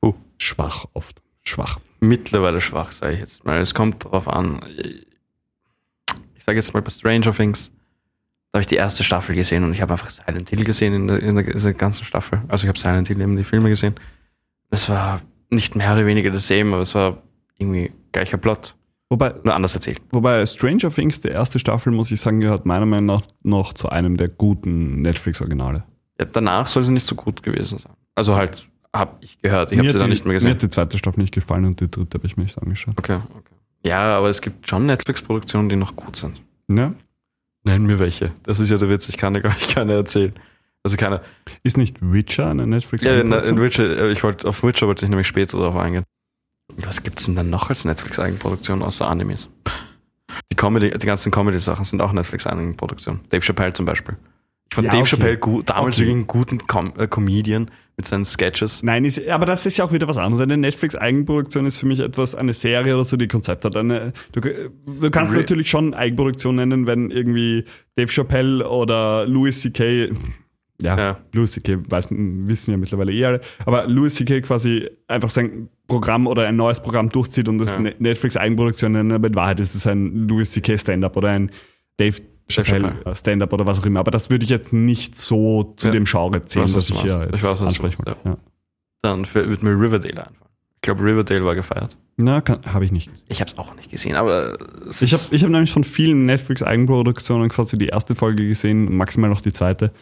Puh. 0.00 0.14
schwach 0.38 0.86
oft. 0.94 1.22
Schwach. 1.42 1.78
mittlerweile 2.00 2.60
schwach, 2.60 2.92
sage 2.92 3.14
ich 3.14 3.20
jetzt 3.20 3.44
mal. 3.44 3.60
Es 3.60 3.74
kommt 3.74 4.04
darauf 4.04 4.28
an. 4.28 4.60
Ich 6.36 6.44
sage 6.44 6.58
jetzt 6.58 6.72
mal 6.72 6.82
bei 6.82 6.90
Stranger 6.90 7.34
Things, 7.34 7.70
Da 8.54 8.58
habe 8.58 8.62
ich 8.62 8.68
die 8.68 8.76
erste 8.76 9.02
Staffel 9.02 9.34
gesehen 9.34 9.64
und 9.64 9.72
ich 9.72 9.82
habe 9.82 9.94
einfach 9.94 10.10
Silent 10.10 10.48
Hill 10.48 10.62
gesehen 10.62 10.94
in 10.94 11.08
der, 11.08 11.20
in 11.20 11.34
der, 11.34 11.44
in 11.48 11.60
der 11.60 11.74
ganzen 11.74 12.04
Staffel. 12.04 12.40
Also 12.46 12.62
ich 12.62 12.68
habe 12.68 12.78
Silent 12.78 13.08
Hill 13.08 13.20
eben 13.20 13.36
die 13.36 13.42
Filme 13.42 13.68
gesehen. 13.68 13.96
Es 14.70 14.88
war 14.88 15.22
nicht 15.50 15.74
mehr 15.74 15.92
oder 15.92 16.06
weniger 16.06 16.30
dasselbe, 16.30 16.72
aber 16.72 16.82
es 16.82 16.94
war 16.94 17.20
irgendwie 17.58 17.90
gleicher 18.12 18.36
Plot. 18.36 18.76
Wobei, 19.10 19.34
Nur 19.42 19.56
anders 19.56 19.74
erzählt. 19.74 20.00
wobei 20.12 20.46
Stranger 20.46 20.88
Things, 20.90 21.20
die 21.20 21.30
erste 21.30 21.58
Staffel, 21.58 21.92
muss 21.92 22.12
ich 22.12 22.20
sagen, 22.20 22.38
gehört 22.38 22.64
meiner 22.64 22.86
Meinung 22.86 23.06
nach 23.06 23.22
noch 23.42 23.72
zu 23.72 23.88
einem 23.88 24.16
der 24.16 24.28
guten 24.28 25.02
Netflix-Originale. 25.02 25.82
Ja, 26.20 26.26
danach 26.26 26.68
soll 26.68 26.84
sie 26.84 26.92
nicht 26.92 27.08
so 27.08 27.16
gut 27.16 27.42
gewesen 27.42 27.78
sein. 27.80 27.94
Also 28.14 28.36
halt, 28.36 28.68
habe 28.94 29.16
ich 29.20 29.36
gehört. 29.42 29.72
Ich 29.72 29.78
habe 29.78 29.90
sie 29.90 29.98
dann 29.98 30.10
nicht 30.10 30.24
mehr 30.24 30.34
Mir 30.34 30.38
gesehen. 30.38 30.50
hat 30.50 30.62
die 30.62 30.68
zweite 30.68 30.96
Staffel 30.96 31.18
nicht 31.18 31.34
gefallen 31.34 31.64
und 31.64 31.80
die 31.80 31.90
dritte 31.90 32.18
habe 32.18 32.26
ich 32.28 32.36
mir 32.36 32.44
nicht 32.44 32.56
angeschaut. 32.56 32.94
Okay, 32.98 33.18
okay. 33.36 33.54
Ja, 33.82 34.16
aber 34.16 34.28
es 34.28 34.40
gibt 34.40 34.68
schon 34.68 34.86
Netflix-Produktionen, 34.86 35.68
die 35.68 35.74
noch 35.74 35.96
gut 35.96 36.14
sind. 36.14 36.40
Ja? 36.70 36.94
Nenn 37.64 37.86
mir 37.86 37.98
welche. 37.98 38.32
Das 38.44 38.60
ist 38.60 38.70
ja 38.70 38.76
der 38.78 38.88
Witz. 38.90 39.08
Ich 39.08 39.16
kann 39.16 39.34
dir 39.34 39.40
gar 39.40 39.54
nicht 39.54 39.74
keine 39.74 39.94
erzählen. 39.94 40.32
Also 40.82 40.96
keine. 40.98 41.22
Ist 41.62 41.78
nicht 41.78 41.96
Witcher 42.00 42.50
eine 42.50 42.66
netflix 42.66 43.04
Ja, 43.04 43.18
in, 43.18 43.32
in 43.32 43.60
Witcher, 43.60 43.84
äh, 43.98 44.12
ich 44.12 44.22
wollte, 44.22 44.46
auf 44.46 44.62
Witcher 44.62 44.86
wollte 44.86 45.04
ich 45.06 45.08
nämlich 45.08 45.26
später 45.26 45.58
darauf 45.58 45.76
eingehen. 45.76 46.04
Was 46.76 47.02
gibt's 47.02 47.24
denn 47.24 47.36
dann 47.36 47.50
noch 47.50 47.68
als 47.70 47.84
Netflix-Eigenproduktion 47.84 48.82
außer 48.82 49.06
Animes? 49.08 49.48
Die 50.52 50.56
Comedy, 50.56 50.90
die 50.90 51.06
ganzen 51.06 51.30
Comedy-Sachen 51.32 51.84
sind 51.84 52.02
auch 52.02 52.12
Netflix-Eigenproduktion. 52.12 53.20
Dave 53.30 53.42
Chappelle 53.42 53.72
zum 53.72 53.86
Beispiel. 53.86 54.16
Ich 54.70 54.74
fand 54.74 54.86
Ja, 54.86 54.90
Dave 54.92 55.02
okay. 55.02 55.10
Chappelle 55.10 55.38
gut, 55.38 55.70
damals 55.70 55.96
Okay. 55.96 55.98
wirklich 56.00 56.14
einen 56.16 56.26
guten 56.26 56.66
Com 56.66 56.92
äh, 56.98 57.06
Comedian 57.06 57.70
mit 57.96 58.08
seinen 58.08 58.24
Sketches. 58.24 58.82
Nein, 58.82 59.04
ist, 59.04 59.26
aber 59.28 59.46
das 59.46 59.66
ist 59.66 59.76
ja 59.76 59.84
auch 59.84 59.92
wieder 59.92 60.08
was 60.08 60.16
anderes. 60.16 60.42
Eine 60.42 60.56
Netflix-Eigenproduktion 60.56 61.66
ist 61.66 61.78
für 61.78 61.86
mich 61.86 62.00
etwas, 62.00 62.34
eine 62.34 62.52
Serie 62.54 62.94
oder 62.94 63.04
so, 63.04 63.16
die 63.16 63.28
Konzept 63.28 63.64
hat. 63.64 63.76
Eine, 63.76 64.12
du, 64.32 64.40
du 64.40 65.10
kannst 65.10 65.32
Re- 65.32 65.38
natürlich 65.38 65.70
schon 65.70 65.94
Eigenproduktion 65.94 66.56
nennen, 66.56 66.86
wenn 66.86 67.10
irgendwie 67.10 67.64
Dave 67.96 68.10
Chappelle 68.10 68.68
oder 68.68 69.26
Louis 69.26 69.60
C.K. 69.60 70.10
Ja, 70.82 70.98
Ja. 70.98 71.18
Louis 71.32 71.52
C.K. 71.52 71.78
Wissen 71.88 72.70
ja 72.72 72.76
mittlerweile 72.76 73.12
eh 73.12 73.24
alle. 73.24 73.40
Aber 73.64 73.86
Louis 73.86 74.14
C.K. 74.16 74.40
quasi 74.40 74.88
einfach 75.06 75.30
sein 75.30 75.68
Programm 75.86 76.26
oder 76.26 76.48
ein 76.48 76.56
neues 76.56 76.80
Programm 76.80 77.10
durchzieht 77.10 77.48
und 77.48 77.58
das 77.58 77.72
Ja. 77.74 77.78
Ne- 77.78 77.94
Netflix-Eigenproduktion 77.98 78.90
nennen. 78.92 79.12
Aber 79.12 79.28
in 79.28 79.34
Wahrheit 79.36 79.60
ist 79.60 79.76
es 79.76 79.86
ein 79.86 80.26
Louis 80.26 80.50
C.K. 80.50 80.76
Stand-up 80.78 81.16
oder 81.16 81.28
ein 81.28 81.52
Dave 81.96 82.16
Chappelle 82.48 82.88
Chappelle. 82.92 83.14
Stand-up 83.16 83.52
oder 83.52 83.66
was 83.66 83.80
auch 83.80 83.86
immer. 83.86 84.00
Aber 84.00 84.10
das 84.10 84.30
würde 84.30 84.44
ich 84.44 84.50
jetzt 84.50 84.72
nicht 84.72 85.16
so 85.16 85.74
zu 85.76 85.86
Ja. 85.86 85.92
dem 85.92 86.04
Genre 86.04 86.44
zählen, 86.44 86.66
was 86.66 86.74
was 86.74 86.90
ich 86.90 87.00
hier 87.02 87.28
jetzt 87.30 87.42
Ich 87.42 87.42
weiß, 87.44 87.60
ansprechen 87.60 88.04
wollte. 88.04 88.18
Ja. 88.24 88.36
Dann 89.02 89.24
für, 89.24 89.48
wird 89.48 89.62
mir 89.62 89.70
Riverdale 89.70 90.26
einfallen. 90.26 90.50
Ich 90.76 90.80
glaube, 90.82 91.02
Riverdale 91.02 91.44
war 91.44 91.54
gefeiert. 91.54 91.96
Na, 92.16 92.42
habe 92.66 92.84
ich 92.84 92.92
nicht. 92.92 93.10
gesehen. 93.10 93.26
Ich 93.28 93.40
habe 93.40 93.50
es 93.50 93.58
auch 93.58 93.74
nicht 93.74 93.90
gesehen, 93.90 94.14
aber 94.16 94.56
Ich 95.00 95.12
habe 95.12 95.22
ich 95.30 95.42
hab 95.42 95.50
nämlich 95.50 95.72
von 95.72 95.82
vielen 95.84 96.26
Netflix-Eigenproduktionen 96.26 97.48
quasi 97.48 97.78
die 97.78 97.86
erste 97.88 98.14
Folge 98.14 98.46
gesehen, 98.46 98.94
maximal 98.96 99.30
noch 99.30 99.40
die 99.40 99.52
zweite. 99.52 99.92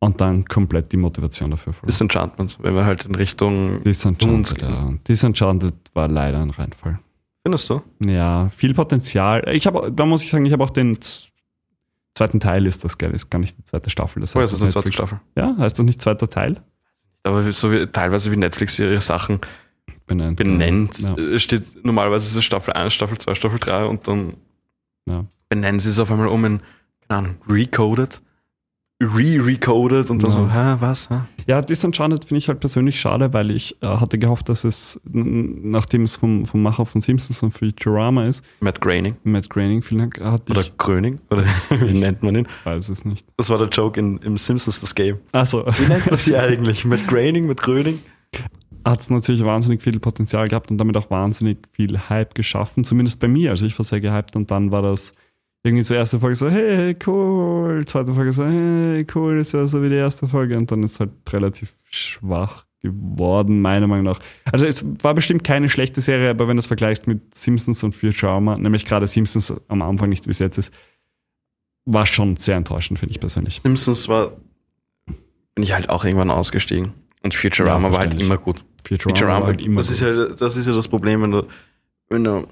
Und 0.00 0.20
dann 0.20 0.44
komplett 0.44 0.92
die 0.92 0.96
Motivation 0.96 1.50
dafür 1.50 1.72
verloren. 1.72 1.88
Disenchantment, 1.90 2.56
wenn 2.60 2.74
wir 2.76 2.84
halt 2.84 3.04
in 3.06 3.16
Richtung. 3.16 3.82
Disenchanted, 3.82 4.62
ja. 4.62 4.86
Disenchanted 5.08 5.74
war 5.94 6.06
leider 6.06 6.38
ein 6.40 6.50
Reinfall. 6.50 7.00
Findest 7.42 7.68
du? 7.70 7.82
Ja, 8.04 8.48
viel 8.50 8.74
Potenzial. 8.74 9.42
Ich 9.52 9.66
habe, 9.66 9.90
da 9.90 10.06
muss 10.06 10.22
ich 10.22 10.30
sagen, 10.30 10.44
ich 10.46 10.52
habe 10.52 10.62
auch 10.62 10.70
den 10.70 10.98
zweiten 12.18 12.40
Teil 12.40 12.66
ist 12.66 12.84
das 12.84 12.98
geil, 12.98 13.12
ist 13.12 13.30
gar 13.30 13.38
nicht 13.38 13.56
die 13.58 13.64
zweite 13.64 13.90
Staffel. 13.90 14.20
Das 14.20 14.34
Oh, 14.36 14.38
heißt 14.40 14.46
ist 14.48 14.52
das 14.54 14.62
eine 14.62 14.70
zweite 14.70 14.92
Staffel? 14.92 15.20
Ja, 15.36 15.56
heißt 15.58 15.78
das 15.78 15.84
nicht 15.86 16.00
zweiter 16.02 16.28
Teil? 16.28 16.60
Aber 17.22 17.50
so 17.52 17.72
wie, 17.72 17.86
teilweise 17.86 18.30
wie 18.30 18.36
Netflix 18.36 18.78
ihre 18.78 19.00
Sachen 19.00 19.40
Benennt. 20.06 20.36
benennt, 20.36 20.98
Ja. 21.00 21.38
steht 21.38 21.84
normalerweise 21.84 22.26
ist 22.28 22.34
es 22.36 22.44
Staffel 22.44 22.72
1, 22.74 22.92
Staffel 22.94 23.18
2, 23.18 23.34
Staffel 23.34 23.58
3 23.58 23.84
und 23.86 24.06
dann 24.08 24.34
Ja. 25.06 25.24
benennen 25.48 25.80
sie 25.80 25.90
es 25.90 25.98
auf 25.98 26.10
einmal 26.10 26.28
um 26.28 26.44
in, 26.44 26.60
keine 27.08 27.18
Ahnung, 27.18 27.36
recoded, 27.48 28.20
re-recoded 29.00 30.10
und 30.10 30.22
dann 30.22 30.30
Ja. 30.30 30.36
so, 30.36 30.50
hä, 30.52 30.76
was? 30.80 31.08
Hä? 31.10 31.20
Ja, 31.46 31.62
Disenchanted 31.62 32.24
finde 32.24 32.38
ich 32.38 32.48
halt 32.48 32.60
persönlich 32.60 33.00
schade, 33.00 33.32
weil 33.32 33.50
ich 33.50 33.76
äh, 33.82 33.86
hatte 33.86 34.18
gehofft, 34.18 34.48
dass 34.48 34.64
es, 34.64 35.00
nachdem 35.04 36.02
es 36.04 36.16
vom, 36.16 36.44
vom 36.44 36.62
Macher 36.62 36.84
von 36.84 37.00
Simpsons 37.00 37.42
und 37.42 37.52
Futurama 37.52 38.26
ist, 38.26 38.44
Matt 38.60 38.80
Groening 38.80 39.16
Matt 39.24 39.48
Groening, 39.48 39.82
vielen 39.82 40.00
Dank, 40.00 40.20
hatte 40.20 40.50
oder 40.52 40.60
ich, 40.62 40.76
Gröning, 40.76 41.20
oder 41.30 41.44
wie 41.70 41.98
nennt 41.98 42.22
man 42.22 42.34
ihn? 42.36 42.48
weiß 42.64 42.88
es 42.90 43.04
nicht. 43.04 43.26
Das 43.36 43.48
war 43.50 43.58
der 43.58 43.68
Joke 43.68 43.98
in, 43.98 44.18
im 44.18 44.36
Simpsons, 44.36 44.80
das 44.80 44.94
Game. 44.94 45.18
Also, 45.32 45.64
Wie 45.66 45.86
nennt 45.86 46.06
man 46.10 46.18
sie 46.18 46.36
eigentlich? 46.36 46.84
Matt 46.84 47.06
Groening, 47.06 47.46
Matt 47.46 47.62
Gröning? 47.62 48.00
hat 48.84 49.00
es 49.00 49.10
natürlich 49.10 49.44
wahnsinnig 49.44 49.82
viel 49.82 49.98
Potenzial 50.00 50.48
gehabt 50.48 50.70
und 50.70 50.78
damit 50.78 50.96
auch 50.96 51.10
wahnsinnig 51.10 51.58
viel 51.72 51.98
Hype 52.08 52.34
geschaffen, 52.34 52.84
zumindest 52.84 53.20
bei 53.20 53.28
mir. 53.28 53.50
Also 53.50 53.66
ich 53.66 53.78
war 53.78 53.84
sehr 53.84 54.00
gehypt 54.00 54.34
und 54.34 54.50
dann 54.50 54.70
war 54.72 54.80
das 54.82 55.12
irgendwie 55.68 55.84
zur 55.84 55.96
erste 55.96 56.18
Folge 56.18 56.36
so, 56.36 56.48
hey, 56.50 56.96
cool, 57.06 57.84
zweite 57.86 58.14
Folge 58.14 58.32
so, 58.32 58.44
hey, 58.44 59.06
cool, 59.14 59.38
ist 59.38 59.52
ja 59.52 59.66
so 59.66 59.82
wie 59.82 59.88
die 59.88 59.94
erste 59.96 60.26
Folge 60.26 60.56
und 60.56 60.70
dann 60.70 60.82
ist 60.82 60.98
halt 61.00 61.10
relativ 61.30 61.74
schwach 61.90 62.64
geworden, 62.80 63.60
meiner 63.60 63.86
Meinung 63.86 64.04
nach. 64.04 64.20
Also 64.52 64.66
es 64.66 64.84
war 65.02 65.14
bestimmt 65.14 65.44
keine 65.44 65.68
schlechte 65.68 66.00
Serie, 66.00 66.30
aber 66.30 66.48
wenn 66.48 66.56
du 66.56 66.60
es 66.60 66.66
vergleichst 66.66 67.06
mit 67.06 67.34
Simpsons 67.34 67.82
und 67.82 67.94
Futurama, 67.94 68.56
nämlich 68.56 68.84
gerade 68.84 69.06
Simpsons 69.06 69.52
am 69.68 69.82
Anfang 69.82 70.08
nicht 70.08 70.26
wie 70.26 70.30
es 70.30 70.38
jetzt 70.38 70.58
ist, 70.58 70.72
war 71.84 72.06
schon 72.06 72.36
sehr 72.36 72.56
enttäuschend, 72.56 72.98
finde 72.98 73.12
ich 73.12 73.20
persönlich. 73.20 73.60
Simpsons 73.60 74.08
war, 74.08 74.32
bin 75.54 75.64
ich 75.64 75.72
halt 75.72 75.88
auch 75.88 76.04
irgendwann 76.04 76.30
ausgestiegen. 76.30 76.92
Und 77.22 77.34
Futurama 77.34 77.88
Ja, 77.88 77.92
war 77.92 78.00
halt 78.00 78.20
immer 78.20 78.38
gut. 78.38 78.64
Futurama, 78.86 79.16
Futurama, 79.16 79.40
war 79.40 79.46
halt 79.48 79.62
immer 79.62 79.80
das, 79.80 79.90
ist 79.90 80.00
gut. 80.00 80.08
ja, 80.08 80.26
das 80.36 80.56
ist 80.56 80.66
ja 80.66 80.72
das 80.72 80.86
Problem, 80.88 81.22
wenn 81.22 81.30
du, 81.32 81.46
wenn 82.10 82.24
du 82.24 82.46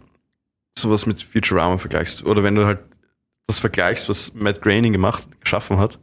sowas 0.76 1.06
mit 1.06 1.22
Futurama 1.22 1.78
vergleichst. 1.78 2.24
Oder 2.24 2.42
wenn 2.42 2.54
du 2.56 2.66
halt 2.66 2.80
das 3.46 3.58
vergleichst, 3.60 4.08
was 4.08 4.34
Matt 4.34 4.60
Groening 4.62 4.92
gemacht, 4.92 5.26
geschaffen 5.40 5.78
hat. 5.78 5.98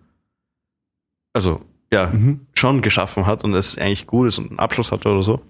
Also, 1.34 1.62
ja, 1.92 2.08
Mhm. 2.08 2.42
schon 2.54 2.82
geschaffen 2.82 3.26
hat 3.26 3.44
und 3.44 3.54
es 3.54 3.78
eigentlich 3.78 4.08
gut 4.08 4.28
ist 4.28 4.38
und 4.40 4.50
einen 4.52 4.60
Abschluss 4.60 4.92
hatte 4.92 5.10
oder 5.10 5.24
so. 5.24 5.42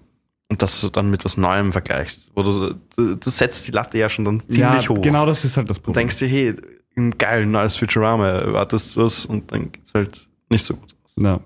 Und 0.50 0.60
das 0.60 0.80
du 0.80 0.90
dann 0.90 1.10
mit 1.10 1.24
was 1.24 1.36
Neuem 1.36 1.72
vergleichst. 1.72 2.30
Wo 2.34 2.42
du, 2.42 2.74
du, 2.96 3.14
du 3.16 3.30
setzt 3.30 3.66
die 3.66 3.70
Latte 3.72 3.98
ja 3.98 4.08
schon 4.08 4.24
dann 4.24 4.40
ziemlich 4.40 4.58
ja, 4.58 4.88
hoch. 4.88 5.00
genau 5.00 5.24
das 5.26 5.44
ist 5.44 5.56
halt 5.56 5.70
das 5.70 5.78
Und 5.78 5.84
Problem. 5.84 6.00
denkst 6.02 6.18
dir, 6.18 6.28
hey, 6.28 6.54
ein 6.96 7.16
geil, 7.18 7.46
neues 7.46 7.76
Futurama, 7.76 8.28
erwartest 8.28 8.96
was 8.96 9.24
und 9.26 9.50
dann 9.52 9.72
geht's 9.72 9.92
halt 9.94 10.26
nicht 10.50 10.64
so 10.64 10.74
gut 10.76 10.94
aus. 11.04 11.12
Ja, 11.16 11.40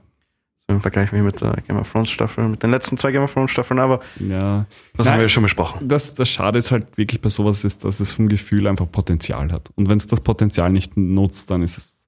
Im 0.70 0.82
Vergleich 0.82 1.10
mit 1.12 1.40
der 1.40 1.54
Game 1.66 1.78
of 1.78 1.90
Thrones 1.90 2.10
Staffel, 2.10 2.46
mit 2.46 2.62
den 2.62 2.70
letzten 2.70 2.98
zwei 2.98 3.10
Game 3.10 3.22
of 3.22 3.32
Thrones 3.32 3.50
Staffeln, 3.50 3.80
aber 3.80 4.00
ja. 4.16 4.66
das 4.92 5.06
Nein. 5.06 5.14
haben 5.14 5.18
wir 5.18 5.22
ja 5.22 5.28
schon 5.30 5.42
besprochen. 5.42 5.88
Das, 5.88 6.12
das 6.12 6.28
Schade 6.28 6.58
ist 6.58 6.70
halt 6.70 6.98
wirklich 6.98 7.22
bei 7.22 7.30
sowas 7.30 7.64
ist, 7.64 7.84
dass 7.84 8.00
es 8.00 8.12
vom 8.12 8.28
Gefühl 8.28 8.66
einfach 8.66 8.90
Potenzial 8.90 9.50
hat. 9.50 9.70
Und 9.76 9.88
wenn 9.88 9.96
es 9.96 10.08
das 10.08 10.20
Potenzial 10.20 10.70
nicht 10.70 10.94
nutzt, 10.94 11.50
dann 11.50 11.62
ist 11.62 11.78
es. 11.78 12.06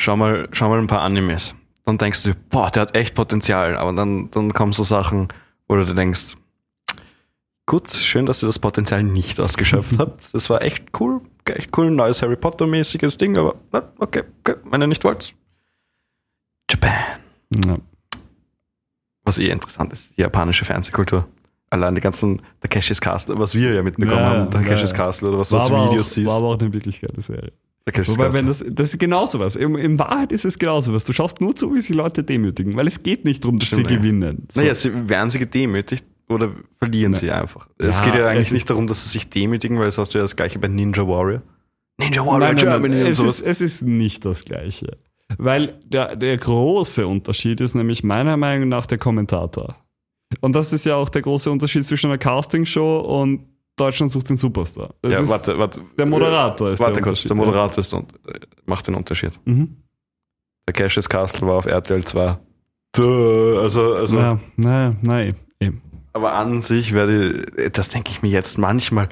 Schau 0.00 0.16
mal, 0.16 0.48
schau 0.50 0.70
mal 0.70 0.80
ein 0.80 0.88
paar 0.88 1.02
Animes. 1.02 1.54
Dann 1.84 1.98
denkst 1.98 2.24
du, 2.24 2.34
boah, 2.50 2.68
der 2.68 2.82
hat 2.82 2.96
echt 2.96 3.14
Potenzial, 3.14 3.76
aber 3.76 3.92
dann, 3.92 4.28
dann 4.32 4.52
kommen 4.52 4.72
so 4.72 4.82
Sachen, 4.82 5.28
wo 5.68 5.76
du 5.76 5.86
dir 5.86 5.94
denkst, 5.94 6.36
gut, 7.66 7.90
schön, 7.90 8.26
dass 8.26 8.42
ihr 8.42 8.46
das 8.46 8.58
Potenzial 8.58 9.04
nicht 9.04 9.38
ausgeschöpft 9.38 9.96
habt. 9.98 10.34
Das 10.34 10.50
war 10.50 10.62
echt 10.62 10.86
cool, 10.98 11.20
echt 11.44 11.76
cool, 11.76 11.86
ein 11.86 11.96
neues 11.96 12.22
Harry 12.22 12.36
Potter-mäßiges 12.36 13.18
Ding, 13.18 13.36
aber 13.36 13.54
na, 13.70 13.92
okay, 13.98 14.24
okay, 14.40 14.56
wenn 14.64 14.80
ihr 14.82 14.88
nicht 14.88 15.04
wollt. 15.04 15.32
Japan. 16.68 17.21
Ja. 17.66 17.76
Was 19.24 19.38
eh 19.38 19.48
interessant 19.50 19.92
ist, 19.92 20.16
die 20.16 20.22
japanische 20.22 20.64
Fernsehkultur. 20.64 21.26
Allein 21.70 21.94
die 21.94 22.00
ganzen 22.00 22.42
Takeshis 22.60 23.00
Castle, 23.00 23.38
was 23.38 23.54
wir 23.54 23.72
ja 23.72 23.82
mitbekommen 23.82 24.18
Ja, 24.18 24.30
haben, 24.30 24.50
Takeshis 24.50 24.90
ja. 24.90 24.96
Castle 24.96 25.28
oder 25.28 25.38
was 25.38 25.48
du 25.48 25.56
War, 25.56 25.70
aus 25.70 25.90
Videos 25.90 26.06
auch, 26.08 26.12
siehst. 26.12 26.26
war 26.26 26.36
aber 26.36 26.46
auch 26.48 26.58
eine 26.60 26.72
wirklich 26.72 27.00
geile 27.00 27.22
Serie. 27.22 27.52
Takeshis 27.86 28.14
Wobei, 28.14 28.24
Castle. 28.24 28.38
wenn 28.38 28.46
das, 28.46 28.64
das 28.68 28.92
ist 28.92 28.98
genauso 28.98 29.40
was. 29.40 29.56
In, 29.56 29.74
in 29.76 29.98
Wahrheit 29.98 30.32
ist 30.32 30.44
es 30.44 30.58
genauso 30.58 30.92
was. 30.92 31.04
Du 31.04 31.12
schaust 31.12 31.40
nur 31.40 31.56
zu, 31.56 31.74
wie 31.74 31.80
sie 31.80 31.94
Leute 31.94 32.24
demütigen, 32.24 32.76
weil 32.76 32.86
es 32.88 33.02
geht 33.02 33.24
nicht 33.24 33.42
darum, 33.44 33.58
dass 33.58 33.68
Stimmt, 33.68 33.88
sie 33.88 33.96
gewinnen. 33.96 34.46
So. 34.52 34.60
Naja, 34.60 34.74
sie, 34.74 35.08
werden 35.08 35.30
sie 35.30 35.38
gedemütigt 35.38 36.04
oder 36.28 36.50
verlieren 36.78 37.12
Na- 37.12 37.18
sie 37.18 37.30
einfach? 37.30 37.68
es 37.78 37.98
Ja, 37.98 38.04
geht 38.04 38.14
ja 38.16 38.26
eigentlich 38.28 38.52
nicht 38.52 38.68
darum, 38.68 38.86
dass 38.86 39.04
sie 39.04 39.08
sich 39.10 39.30
demütigen, 39.30 39.78
weil 39.78 39.86
das 39.86 39.96
hast 39.98 40.12
du 40.14 40.18
ja 40.18 40.22
das 40.24 40.36
gleiche 40.36 40.58
bei 40.58 40.68
Ninja 40.68 41.06
Warrior. 41.08 41.42
Ninja 41.98 42.20
Warrior 42.26 42.38
Nein, 42.38 42.56
nein, 42.56 42.64
nein, 42.66 42.80
Germany 42.82 43.00
und 43.02 43.06
es, 43.06 43.16
sowas. 43.16 43.40
ist, 43.40 43.46
es 43.46 43.60
ist 43.62 43.82
nicht 43.82 44.24
das 44.26 44.44
Gleiche. 44.44 44.98
Weil 45.38 45.80
der, 45.84 46.16
der 46.16 46.36
große 46.36 47.06
Unterschied 47.06 47.60
ist 47.60 47.74
nämlich 47.74 48.02
meiner 48.04 48.36
Meinung 48.36 48.68
nach 48.68 48.86
der 48.86 48.98
Kommentator. 48.98 49.76
Und 50.40 50.54
das 50.56 50.72
ist 50.72 50.86
ja 50.86 50.96
auch 50.96 51.08
der 51.08 51.22
große 51.22 51.50
Unterschied 51.50 51.84
zwischen 51.84 52.06
einer 52.06 52.18
Castingshow 52.18 53.00
und 53.00 53.46
Deutschland 53.76 54.12
sucht 54.12 54.28
den 54.28 54.36
Superstar. 54.36 54.94
Das 55.02 55.12
ja, 55.12 55.20
ist, 55.20 55.28
warte, 55.30 55.58
warte. 55.58 55.80
der 55.98 56.06
Moderator 56.06 56.70
ist 56.70 56.80
Warte 56.80 56.94
der 56.94 57.02
kurz, 57.02 57.24
Unterschied. 57.24 57.30
der 57.30 57.36
Moderator 57.36 57.78
ist, 57.78 57.94
und, 57.94 58.12
macht 58.66 58.86
den 58.86 58.94
Unterschied. 58.94 59.32
Mhm. 59.44 59.76
Takeshis 60.66 61.08
Castle 61.08 61.46
war 61.48 61.56
auf 61.56 61.66
RTL 61.66 62.04
2. 62.04 62.38
Duh, 62.94 63.58
Also, 63.58 63.94
also 63.94 64.16
Ja, 64.18 64.38
naja, 64.56 64.94
nein, 65.00 65.34
eben. 65.60 65.82
Aber 66.12 66.34
an 66.34 66.60
sich 66.62 66.92
werde, 66.92 67.46
das 67.72 67.88
denke 67.88 68.10
ich 68.10 68.22
mir 68.22 68.28
jetzt 68.28 68.58
manchmal, 68.58 69.08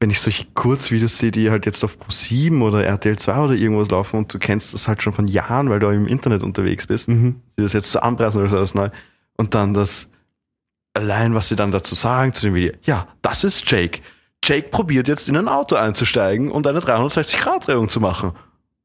wenn 0.00 0.10
ich 0.10 0.20
solche 0.20 0.44
Kurzvideos 0.54 1.18
sehe, 1.18 1.30
die 1.32 1.50
halt 1.50 1.66
jetzt 1.66 1.82
auf 1.82 1.96
Pro7 1.98 2.62
oder 2.62 2.84
RTL 2.84 3.18
2 3.18 3.38
oder 3.40 3.54
irgendwas 3.54 3.90
laufen 3.90 4.16
und 4.18 4.32
du 4.32 4.38
kennst 4.38 4.72
das 4.72 4.86
halt 4.86 5.02
schon 5.02 5.12
von 5.12 5.26
Jahren, 5.26 5.70
weil 5.70 5.80
du 5.80 5.88
im 5.88 6.06
Internet 6.06 6.42
unterwegs 6.42 6.86
bist, 6.86 7.08
Mhm. 7.08 7.40
sie 7.56 7.62
das 7.64 7.72
jetzt 7.72 7.90
so 7.90 7.98
anpreisen 8.00 8.40
oder 8.40 8.50
so 8.50 8.58
als 8.58 8.74
neu 8.74 8.90
und 9.36 9.54
dann 9.54 9.74
das, 9.74 10.08
allein 10.94 11.34
was 11.34 11.48
sie 11.48 11.56
dann 11.56 11.72
dazu 11.72 11.94
sagen 11.96 12.32
zu 12.32 12.42
dem 12.46 12.54
Video, 12.54 12.72
ja, 12.82 13.06
das 13.22 13.42
ist 13.44 13.68
Jake. 13.70 14.00
Jake 14.44 14.68
probiert 14.68 15.08
jetzt 15.08 15.28
in 15.28 15.36
ein 15.36 15.48
Auto 15.48 15.74
einzusteigen 15.74 16.52
und 16.52 16.66
eine 16.68 16.78
360-Grad-Drehung 16.80 17.88
zu 17.88 18.00
machen. 18.00 18.32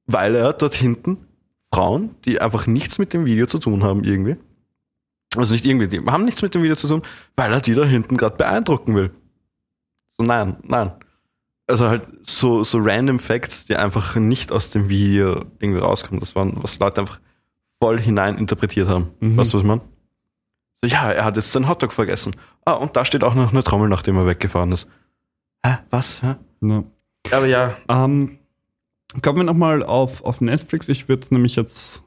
weil 0.05 0.35
er 0.35 0.51
dort 0.53 0.73
hinten 0.75 1.27
Frauen, 1.71 2.15
die 2.25 2.41
einfach 2.41 2.65
nichts 2.67 2.97
mit 2.99 3.13
dem 3.13 3.25
Video 3.25 3.45
zu 3.45 3.57
tun 3.59 3.83
haben 3.83 4.03
irgendwie, 4.03 4.35
also 5.37 5.53
nicht 5.53 5.63
irgendwie, 5.65 5.87
die 5.87 5.99
haben 6.05 6.25
nichts 6.25 6.41
mit 6.41 6.53
dem 6.55 6.61
Video 6.63 6.75
zu 6.75 6.87
tun, 6.87 7.03
weil 7.35 7.53
er 7.53 7.61
die 7.61 7.73
da 7.73 7.83
hinten 7.85 8.17
gerade 8.17 8.35
beeindrucken 8.35 8.95
will. 8.95 9.11
So 10.17 10.25
nein, 10.25 10.57
nein. 10.63 10.91
Also 11.73 11.89
halt 11.89 12.03
so, 12.21 12.63
so 12.63 12.77
random 12.79 13.17
Facts, 13.17 13.65
die 13.65 13.75
einfach 13.75 14.15
nicht 14.15 14.51
aus 14.51 14.69
dem 14.69 14.89
Video 14.89 15.45
irgendwie 15.57 15.79
rauskommen. 15.81 16.19
Das 16.19 16.35
waren, 16.35 16.53
was 16.61 16.77
Leute 16.77 17.01
einfach 17.01 17.19
voll 17.81 17.99
hinein 17.99 18.37
interpretiert 18.37 18.87
haben. 18.87 19.09
Mhm. 19.19 19.37
Weißt 19.37 19.53
du, 19.53 19.57
was 19.57 19.63
meine? 19.65 19.81
So, 20.83 20.87
ja, 20.87 21.11
er 21.11 21.25
hat 21.25 21.35
jetzt 21.35 21.51
seinen 21.51 21.67
Hotdog 21.67 21.91
vergessen. 21.91 22.35
Ah, 22.63 22.73
und 22.73 22.95
da 22.95 23.05
steht 23.05 23.23
auch 23.23 23.33
noch 23.33 23.51
eine 23.51 23.63
Trommel, 23.63 23.89
nachdem 23.89 24.17
er 24.17 24.27
weggefahren 24.27 24.71
ist. 24.71 24.87
Hä? 25.65 25.77
Was? 25.89 26.21
Hä? 26.21 26.35
Ja. 26.61 26.83
Aber 27.31 27.47
ja, 27.47 27.75
Ähm, 27.89 28.37
kommen 29.23 29.39
wir 29.39 29.43
nochmal 29.43 29.81
auf, 29.81 30.23
auf 30.23 30.39
Netflix. 30.39 30.89
Ich 30.89 31.09
würde 31.09 31.25
nämlich 31.31 31.55
jetzt 31.55 32.03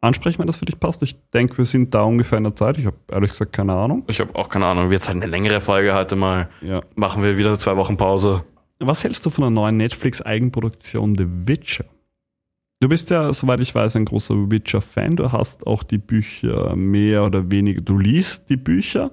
ansprechen, 0.00 0.38
wenn 0.38 0.46
das 0.46 0.56
für 0.56 0.66
dich 0.66 0.78
passt. 0.78 1.02
Ich 1.02 1.16
denke, 1.32 1.58
wir 1.58 1.64
sind 1.64 1.94
da 1.94 2.02
ungefähr 2.02 2.38
in 2.38 2.44
der 2.44 2.54
Zeit. 2.54 2.78
Ich 2.78 2.86
habe 2.86 2.96
ehrlich 3.10 3.30
gesagt 3.30 3.52
keine 3.52 3.74
Ahnung. 3.74 4.04
ich 4.06 4.20
habe 4.20 4.34
auch 4.34 4.48
keine 4.48 4.66
Ahnung. 4.66 4.90
Wird 4.90 5.06
halt 5.06 5.16
eine 5.16 5.26
längere 5.26 5.60
Folge 5.60 5.94
heute 5.94 6.16
mal. 6.16 6.48
Ja. 6.60 6.82
Machen 6.94 7.22
wir 7.22 7.36
wieder 7.36 7.58
zwei 7.58 7.76
Wochen 7.76 7.96
Pause. 7.96 8.44
Was 8.80 9.02
hältst 9.02 9.26
du 9.26 9.30
von 9.30 9.42
der 9.42 9.50
neuen 9.50 9.76
Netflix-Eigenproduktion 9.76 11.16
The 11.18 11.26
Witcher? 11.26 11.84
Du 12.80 12.88
bist 12.88 13.10
ja, 13.10 13.32
soweit 13.32 13.58
ich 13.60 13.74
weiß, 13.74 13.96
ein 13.96 14.04
großer 14.04 14.52
Witcher-Fan. 14.52 15.16
Du 15.16 15.32
hast 15.32 15.66
auch 15.66 15.82
die 15.82 15.98
Bücher 15.98 16.76
mehr 16.76 17.24
oder 17.24 17.50
weniger, 17.50 17.80
du 17.80 17.98
liest 17.98 18.50
die 18.50 18.56
Bücher 18.56 19.10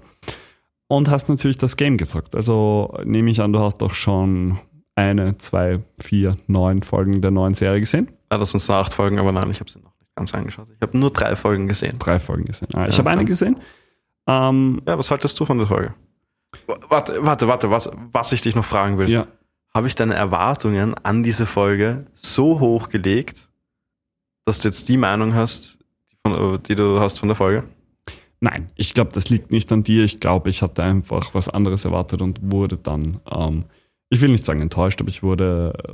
und 0.87 1.09
hast 1.09 1.29
natürlich 1.29 1.57
das 1.57 1.75
Game 1.75 1.97
gezockt. 1.97 2.35
Also 2.35 2.95
nehme 3.05 3.31
ich 3.31 3.41
an, 3.41 3.53
du 3.53 3.59
hast 3.59 3.81
auch 3.81 3.95
schon 3.95 4.59
eine, 4.93 5.37
zwei, 5.37 5.79
vier, 5.99 6.37
neun 6.45 6.83
Folgen 6.83 7.21
der 7.21 7.31
neuen 7.31 7.55
Serie 7.55 7.79
gesehen. 7.79 8.11
Ah, 8.29 8.37
das 8.37 8.51
sind 8.51 8.69
acht 8.69 8.93
Folgen, 8.93 9.17
aber 9.17 9.31
nein, 9.31 9.49
ich 9.49 9.59
habe 9.59 9.69
sie 9.71 9.79
noch 9.79 9.94
ganz 10.15 10.33
angeschaut. 10.33 10.67
Ich 10.73 10.81
habe 10.81 10.97
nur 10.97 11.11
drei 11.11 11.35
Folgen 11.35 11.67
gesehen. 11.67 11.99
Drei 11.99 12.19
Folgen 12.19 12.45
gesehen. 12.45 12.67
Ah, 12.75 12.85
ich 12.87 12.93
Ja, 12.93 12.99
habe 12.99 13.09
eine 13.11 13.25
gesehen. 13.25 13.57
Ähm, 14.27 14.81
Ja, 14.87 14.97
was 14.97 15.11
haltest 15.11 15.39
du 15.39 15.45
von 15.45 15.57
der 15.57 15.67
Folge? 15.67 15.93
Warte, 16.89 17.17
warte, 17.25 17.47
warte, 17.47 17.69
was, 17.69 17.89
was 18.13 18.31
ich 18.31 18.41
dich 18.41 18.55
noch 18.55 18.65
fragen 18.65 18.97
will. 18.97 19.09
ja. 19.09 19.27
Habe 19.73 19.87
ich 19.87 19.95
deine 19.95 20.13
Erwartungen 20.13 20.93
an 21.03 21.21
diese 21.21 21.45
Folge 21.45 22.05
so 22.13 22.61
hoch 22.61 22.87
gelegt, 22.87 23.49
dass 24.45 24.59
du 24.59 24.69
jetzt 24.69 24.87
die 24.87 24.95
Meinung 24.95 25.33
hast, 25.35 25.77
die, 26.09 26.15
von, 26.25 26.63
die 26.63 26.75
du 26.75 27.01
hast 27.01 27.19
von 27.19 27.27
der 27.27 27.35
Folge? 27.35 27.65
Nein, 28.39 28.69
ich 28.75 28.93
glaube, 28.93 29.11
das 29.13 29.29
liegt 29.29 29.51
nicht 29.51 29.69
an 29.73 29.83
dir. 29.83 30.05
Ich 30.05 30.21
glaube, 30.21 30.49
ich 30.49 30.61
hatte 30.61 30.81
einfach 30.81 31.33
was 31.33 31.49
anderes 31.49 31.83
erwartet 31.83 32.21
und 32.21 32.39
wurde 32.41 32.77
dann, 32.77 33.19
ähm, 33.29 33.65
ich 34.09 34.21
will 34.21 34.29
nicht 34.29 34.45
sagen 34.45 34.61
enttäuscht, 34.61 35.01
aber 35.01 35.09
ich 35.09 35.23
wurde, 35.23 35.73
äh, 35.85 35.93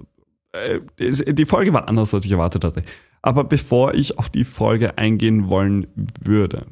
die 1.00 1.46
Folge 1.46 1.74
war 1.74 1.88
anders, 1.88 2.14
als 2.14 2.26
ich 2.26 2.32
erwartet 2.32 2.64
hatte. 2.64 2.84
Aber 3.22 3.44
bevor 3.44 3.94
ich 3.94 4.18
auf 4.18 4.30
die 4.30 4.44
Folge 4.44 4.98
eingehen 4.98 5.48
wollen 5.50 5.88
würde, 6.22 6.66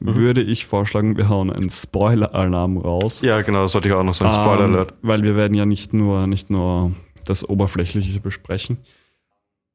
Mhm. 0.00 0.16
würde 0.16 0.40
ich 0.42 0.64
vorschlagen, 0.64 1.18
wir 1.18 1.28
hauen 1.28 1.50
einen 1.50 1.68
Spoiler-Alarm 1.68 2.78
raus. 2.78 3.20
Ja, 3.20 3.42
genau, 3.42 3.62
das 3.62 3.72
sollte 3.72 3.88
ich 3.88 3.94
auch 3.94 4.02
noch 4.02 4.14
sagen. 4.14 4.32
Spoiler 4.32 4.64
Ähm, 4.64 4.74
Alert. 4.74 4.94
Weil 5.02 5.22
wir 5.22 5.36
werden 5.36 5.52
ja 5.52 5.66
nicht 5.66 5.92
nur, 5.92 6.26
nicht 6.26 6.48
nur 6.48 6.92
das 7.26 7.46
Oberflächliche 7.46 8.18
besprechen. 8.20 8.78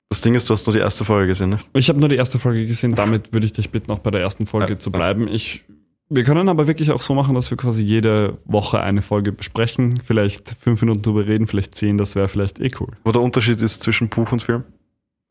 Das 0.09 0.21
Ding 0.21 0.33
ist, 0.33 0.49
du 0.49 0.53
hast 0.55 0.65
nur 0.65 0.73
die 0.73 0.79
erste 0.79 1.05
Folge 1.05 1.27
gesehen, 1.27 1.49
nicht? 1.51 1.69
Ich 1.73 1.87
habe 1.89 1.99
nur 1.99 2.09
die 2.09 2.15
erste 2.15 2.39
Folge 2.39 2.65
gesehen, 2.65 2.95
damit 2.95 3.31
würde 3.31 3.45
ich 3.45 3.53
dich 3.53 3.69
bitten, 3.69 3.91
auch 3.91 3.99
bei 3.99 4.09
der 4.09 4.21
ersten 4.21 4.47
Folge 4.47 4.73
Ja, 4.73 4.79
zu 4.79 4.91
bleiben. 4.91 5.27
Ich, 5.27 5.65
wir 6.09 6.23
können 6.23 6.49
aber 6.49 6.67
wirklich 6.67 6.91
auch 6.91 7.01
so 7.01 7.13
machen, 7.13 7.35
dass 7.35 7.49
wir 7.49 7.57
quasi 7.57 7.83
jede 7.83 8.37
Woche 8.45 8.79
eine 8.81 9.01
Folge 9.01 9.31
besprechen, 9.31 9.99
vielleicht 10.03 10.49
fünf 10.49 10.81
Minuten 10.81 11.01
drüber 11.01 11.25
reden, 11.27 11.47
vielleicht 11.47 11.75
zehn, 11.75 11.97
das 11.97 12.15
wäre 12.15 12.27
vielleicht 12.27 12.59
eh 12.59 12.71
cool. 12.79 12.89
Wo 13.03 13.11
der 13.11 13.21
Unterschied 13.21 13.61
ist 13.61 13.81
zwischen 13.83 14.09
Buch 14.09 14.31
und 14.31 14.41
Film? 14.41 14.63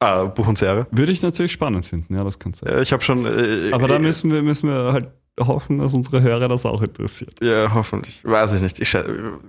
Ah, 0.00 0.24
Buch 0.24 0.46
und 0.46 0.58
Serie. 0.58 0.86
Würde 0.90 1.12
ich 1.12 1.22
natürlich 1.22 1.52
spannend 1.52 1.86
finden, 1.86 2.14
ja, 2.14 2.22
das 2.22 2.38
kann 2.38 2.52
sein. 2.52 2.70
Ja, 2.70 2.80
ich 2.80 2.92
habe 2.92 3.02
schon. 3.02 3.24
Äh, 3.24 3.72
Aber 3.72 3.88
da 3.88 3.96
äh, 3.96 3.98
müssen 3.98 4.30
wir, 4.30 4.42
müssen 4.42 4.68
wir 4.68 4.92
halt 4.92 5.08
hoffen, 5.40 5.78
dass 5.78 5.94
unsere 5.94 6.20
Hörer 6.20 6.48
das 6.48 6.66
auch 6.66 6.82
interessiert. 6.82 7.40
Ja, 7.42 7.72
hoffentlich. 7.74 8.20
Weiß 8.24 8.52
ich 8.52 8.60
nicht. 8.60 8.78
Ich, 8.78 8.92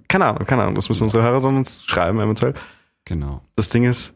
keine 0.08 0.26
Ahnung, 0.26 0.46
keine 0.46 0.64
Ahnung. 0.64 0.76
Das 0.76 0.88
müssen 0.90 1.04
unsere 1.04 1.24
Hörer 1.24 1.42
dann 1.42 1.58
uns 1.58 1.84
schreiben, 1.86 2.20
eventuell. 2.20 2.54
Genau. 3.06 3.42
Das 3.56 3.70
Ding 3.70 3.84
ist, 3.86 4.14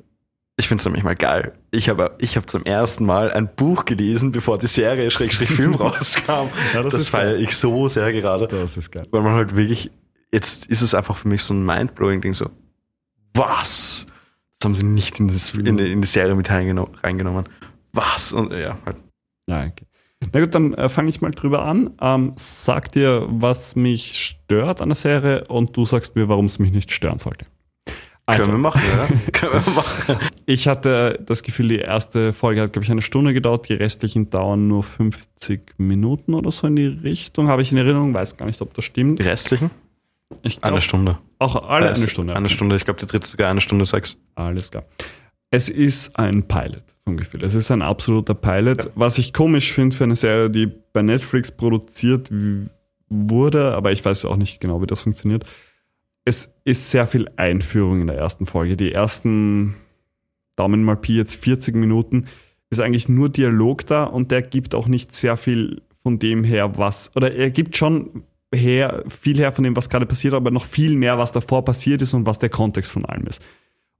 ich 0.62 0.68
finde 0.68 0.82
es 0.82 0.86
nämlich 0.86 1.03
mal 1.03 1.16
geil. 1.16 1.53
Ich 1.72 1.89
habe 1.89 2.16
ich 2.20 2.38
hab 2.38 2.49
zum 2.49 2.64
ersten 2.64 3.05
Mal 3.05 3.32
ein 3.32 3.49
Buch 3.55 3.86
gelesen, 3.86 4.32
bevor 4.32 4.57
die 4.59 4.68
Serie 4.68 5.09
Schrägstrich 5.12 5.49
Film 5.49 5.74
rauskam. 5.76 6.47
Ja, 6.74 6.82
das 6.84 6.93
das 6.93 7.09
feiere 7.09 7.36
ich 7.38 7.55
so 7.57 7.89
sehr 7.89 8.14
gerade. 8.14 8.47
Das 8.47 8.78
ist 8.78 8.91
geil. 8.91 9.07
Weil 9.12 9.22
man 9.22 9.34
halt 9.34 9.55
wirklich, 9.55 9.91
jetzt 10.32 10.68
ist 10.68 10.82
es 10.82 10.93
einfach 10.93 11.18
für 11.18 11.28
mich 11.28 11.43
so 11.43 11.53
ein 11.53 11.66
mindblowing 11.66 12.22
Ding, 12.22 12.34
so, 12.34 12.49
was? 13.34 14.07
Das 14.59 14.66
haben 14.68 14.76
sie 14.76 14.84
nicht 14.84 15.20
in, 15.20 15.28
das, 15.28 15.53
in, 15.53 15.78
die- 15.78 15.91
in 15.91 16.01
die 16.01 16.07
Serie 16.07 16.36
mit 16.36 16.49
reingeno- 16.49 16.89
reingenommen. 17.03 17.49
Was? 17.93 18.32
Und 18.32 18.53
ja, 18.53 18.78
halt. 18.86 18.97
Ja, 19.47 19.64
okay. 19.66 19.86
Na 20.34 20.39
gut, 20.39 20.53
dann 20.53 20.76
äh, 20.76 20.88
fange 20.88 21.09
ich 21.09 21.20
mal 21.22 21.32
drüber 21.32 21.66
an. 21.66 21.95
Ähm, 21.99 22.34
sag 22.36 22.91
dir, 22.91 23.26
was 23.28 23.76
mich 23.76 24.20
stört 24.24 24.80
an 24.82 24.89
der 24.89 24.95
Serie 24.95 25.45
und 25.47 25.76
du 25.76 25.86
sagst 25.86 26.16
mir, 26.16 26.30
warum 26.30 26.45
es 26.45 26.59
mich 26.59 26.72
nicht 26.72 26.91
stören 26.91 27.18
sollte. 27.18 27.45
Also, 28.26 28.43
Können 28.43 28.57
wir 28.57 28.61
machen, 28.61 28.82
ja? 28.95 29.07
Können 29.34 29.53
wir 29.65 29.74
machen. 29.74 30.17
Ich 30.45 30.67
hatte 30.67 31.19
das 31.26 31.43
Gefühl, 31.43 31.69
die 31.69 31.80
erste 31.80 32.34
Folge 32.34 32.61
hat, 32.61 32.74
glaube 32.74 32.86
ich, 32.86 32.91
eine 32.91 33.01
Stunde 33.01 33.34
gedauert, 33.34 33.67
die 33.67 33.74
restlichen 33.74 34.30
dauern 34.30 34.67
nur 34.67 34.84
50 34.84 35.74
Minuten 35.78 36.34
oder 36.34 36.51
so 36.51 36.67
in 36.67 36.76
die 36.76 36.86
Richtung. 36.86 37.47
Habe 37.47 37.61
ich 37.61 37.72
in 37.72 37.78
Erinnerung, 37.78 38.13
weiß 38.13 38.38
gar 38.38 38.45
nicht, 38.45 38.61
ob 38.61 38.74
das 38.74 38.86
stimmt. 38.86 39.19
Die 39.19 39.24
restlichen? 39.24 39.72
Ich 40.43 40.61
glaub, 40.61 40.72
Eine 40.72 40.82
Stunde. 40.82 41.17
Auch 41.39 41.67
alle 41.67 41.88
Äh, 41.88 41.95
eine 41.95 42.07
Stunde. 42.07 42.36
Eine 42.36 42.49
Stunde. 42.49 42.76
Ich 42.76 42.86
glaube, 42.86 42.99
die 42.99 43.05
dritte 43.05 43.28
sogar 43.28 43.49
eine 43.49 43.59
Stunde 43.59 43.86
sechs. 43.86 44.15
Alles 44.36 44.72
klar. 44.72 44.84
Es 45.49 45.67
ist 45.67 46.17
ein 46.17 46.47
Pilot 46.47 46.84
vom 47.03 47.17
Gefühl. 47.17 47.43
Es 47.43 47.55
ist 47.55 47.72
ein 47.72 47.82
absoluter 47.82 48.34
Pilot. 48.34 48.91
Was 48.95 49.17
ich 49.17 49.34
komisch 49.34 49.74
finde 49.74 49.95
für 49.95 50.05
eine 50.05 50.15
Serie, 50.15 50.49
die 50.49 50.67
bei 50.93 51.01
Netflix 51.01 51.51
produziert 51.51 52.30
wurde, 53.09 53.74
aber 53.76 53.91
ich 53.91 54.05
weiß 54.05 54.24
auch 54.26 54.38
nicht 54.38 54.61
genau, 54.61 54.82
wie 54.82 54.88
das 54.88 55.01
funktioniert. 55.01 55.43
Es 56.24 56.53
ist 56.65 56.91
sehr 56.91 57.07
viel 57.07 57.30
Einführung 57.36 58.01
in 58.01 58.07
der 58.07 58.17
ersten 58.17 58.45
Folge. 58.45 58.78
Die 58.78 58.91
ersten 58.91 59.76
Daumen 60.55 60.84
mal 60.84 60.97
Pi 60.97 61.17
jetzt 61.17 61.36
40 61.36 61.76
Minuten 61.76 62.28
ist 62.69 62.80
eigentlich 62.80 63.09
nur 63.09 63.30
Dialog 63.30 63.86
da 63.88 64.03
und 64.03 64.32
der 64.32 64.41
gibt 64.41 64.76
auch 64.76 64.88
nicht 64.88 65.13
sehr 65.13 65.36
viel 65.36 65.82
von 66.03 66.19
dem 66.19 66.43
her, 66.43 66.78
was, 66.78 67.11
oder 67.15 67.34
er 67.34 67.51
gibt 67.51 67.76
schon 67.76 68.24
her, 68.53 69.03
viel 69.07 69.38
her 69.38 69.51
von 69.51 69.63
dem, 69.63 69.76
was 69.76 69.89
gerade 69.89 70.05
passiert, 70.05 70.34
aber 70.34 70.51
noch 70.51 70.65
viel 70.65 70.95
mehr, 70.95 71.17
was 71.17 71.32
davor 71.32 71.65
passiert 71.65 72.01
ist 72.01 72.13
und 72.13 72.26
was 72.26 72.39
der 72.39 72.49
Kontext 72.49 72.91
von 72.91 73.05
allem 73.05 73.28
ist. 73.28 73.41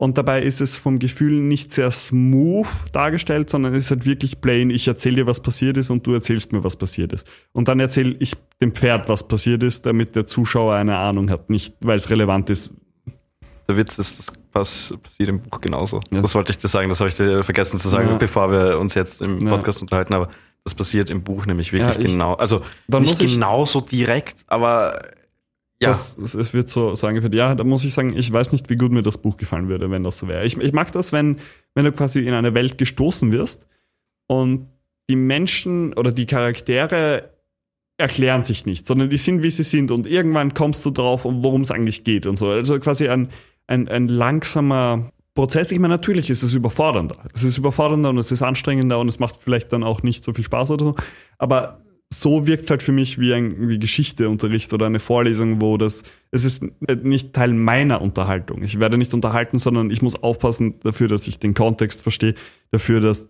Und 0.02 0.18
dabei 0.18 0.41
ist 0.41 0.62
es 0.62 0.76
vom 0.76 0.97
Gefühl 0.97 1.39
nicht 1.39 1.72
sehr 1.72 1.91
smooth 1.91 2.66
dargestellt, 2.91 3.52
sondern 3.52 3.74
es 3.76 3.86
ist 3.86 3.91
halt 3.91 4.04
wirklich 4.04 4.41
plain, 4.41 4.72
ich 4.72 4.88
erzähle 4.88 5.18
dir, 5.18 5.28
was 5.28 5.41
passiert 5.41 5.78
ist 5.78 5.91
und 5.91 6.08
du 6.08 6.14
erzählst 6.16 6.52
mir, 6.54 6.64
was 6.64 6.76
passiert 6.76 7.14
ist. 7.14 7.28
Und 7.52 7.68
dann 7.68 7.80
erzähle 7.80 8.16
ich 8.18 8.34
dem 8.60 8.74
Pferd, 8.74 9.10
was 9.10 9.28
passiert 9.28 9.62
ist, 9.62 9.86
damit 9.86 10.16
der 10.16 10.26
Zuschauer 10.26 10.74
eine 10.74 10.97
Ahnung 10.97 11.30
hat, 11.30 11.52
nicht 11.52 11.76
weil 11.82 11.97
es 11.97 12.10
relevant 12.10 12.49
ist. 12.49 12.72
Der 13.70 13.78
Witz 13.78 13.99
ist, 13.99 14.18
das 14.18 14.26
pass- 14.52 14.97
passiert 15.04 15.30
im 15.30 15.39
Buch 15.39 15.62
genauso. 15.62 15.99
Ja. 16.12 16.24
Das 16.24 16.34
wollte 16.34 16.52
ich 16.52 16.58
dir 16.58 16.68
sagen, 16.68 16.89
das 16.89 16.99
habe 16.99 17.10
ich 17.10 17.16
dir 17.18 17.43
vergessen 17.43 17.78
zu 17.80 17.88
sagen, 17.88 18.08
Ja. 18.10 18.18
bevor 18.18 18.52
wir 18.52 18.80
uns 18.80 18.95
jetzt 18.95 19.22
im 19.22 19.38
Ja. 19.39 19.52
Podcast 19.52 19.84
unterhalten, 19.84 20.16
aber 20.16 20.30
das 20.64 20.74
passiert 20.74 21.12
im 21.12 21.22
Buch 21.22 21.45
nämlich 21.45 21.74
wirklich 21.74 21.93
Ja, 21.95 22.02
ich- 22.02 22.12
genau. 22.14 22.34
Also 22.34 22.64
nicht 22.89 23.20
genauso 23.20 23.82
direkt, 23.82 24.38
aber 24.47 24.99
ja. 25.82 25.89
Das, 25.89 26.15
es, 26.17 26.53
wird 26.53 26.69
so, 26.69 26.93
so 26.95 27.07
angeführt. 27.07 27.34
Ja, 27.34 27.55
da 27.55 27.63
muss 27.63 27.84
ich 27.84 27.93
sagen, 27.93 28.15
ich 28.15 28.32
weiß 28.32 28.51
nicht, 28.51 28.69
wie 28.69 28.75
gut 28.75 28.91
mir 28.91 29.01
das 29.01 29.17
Buch 29.17 29.38
gefallen 29.38 29.67
würde, 29.67 29.89
wenn 29.89 30.03
das 30.03 30.19
so 30.19 30.27
wäre. 30.27 30.45
Ich, 30.45 30.57
ich 30.57 30.73
mag 30.73 30.91
das, 30.91 31.11
wenn, 31.11 31.38
wenn 31.73 31.86
du 31.86 31.91
quasi 31.91 32.19
in 32.19 32.34
eine 32.34 32.53
Welt 32.53 32.77
gestoßen 32.77 33.32
wirst 33.32 33.65
und 34.27 34.67
die 35.09 35.15
Menschen 35.15 35.93
oder 35.93 36.11
die 36.11 36.27
Charaktere 36.27 37.32
erklären 37.97 38.43
sich 38.43 38.65
nicht, 38.65 38.86
sondern 38.86 39.09
die 39.09 39.17
sind, 39.17 39.43
wie 39.43 39.49
sie 39.49 39.63
sind 39.63 39.91
und 39.91 40.07
irgendwann 40.07 40.53
kommst 40.53 40.86
du 40.86 40.91
drauf, 40.91 41.25
um 41.25 41.43
worum 41.43 41.61
es 41.61 41.71
eigentlich 41.71 42.03
geht 42.03 42.25
und 42.25 42.38
so. 42.38 42.47
Also 42.47 42.79
quasi 42.79 43.07
ein, 43.07 43.29
ein, 43.67 43.88
ein 43.88 44.07
langsamer 44.07 45.11
Prozess. 45.34 45.71
Ich 45.71 45.79
meine, 45.79 45.93
natürlich 45.93 46.29
ist 46.29 46.43
es 46.43 46.53
überfordernder. 46.53 47.15
Es 47.34 47.43
ist 47.43 47.57
überfordernder 47.57 48.09
und 48.09 48.17
es 48.17 48.32
ist 48.32 48.41
anstrengender 48.41 48.99
und 48.99 49.07
es 49.07 49.19
macht 49.19 49.38
vielleicht 49.39 49.73
dann 49.73 49.84
auch 49.84 50.03
nicht 50.03 50.23
so 50.23 50.34
viel 50.34 50.45
Spaß 50.45 50.71
oder 50.71 50.86
so. 50.86 50.95
Aber 51.38 51.82
so 52.14 52.45
wirkt 52.45 52.66
es 52.66 52.70
halt 52.70 52.84
für 52.84 52.91
mich 52.91 53.20
wie 53.20 53.34
ein 53.34 53.70
wie 53.70 53.80
Geschichteunterricht 53.80 54.74
oder 54.74 54.86
eine 54.86 54.99
Vorlesung, 54.99 55.62
wo 55.62 55.78
das, 55.78 56.03
es 56.32 56.43
ist 56.43 56.66
nicht 57.03 57.34
Teil 57.34 57.53
meiner 57.53 58.01
Unterhaltung. 58.01 58.64
Ich 58.64 58.80
werde 58.80 58.97
nicht 58.97 59.14
unterhalten, 59.14 59.59
sondern 59.59 59.89
ich 59.89 60.01
muss 60.01 60.22
aufpassen 60.22 60.80
dafür, 60.82 61.07
dass 61.07 61.28
ich 61.28 61.39
den 61.39 61.53
Kontext 61.53 62.01
verstehe, 62.01 62.36
dafür, 62.72 62.99
dass 62.99 63.30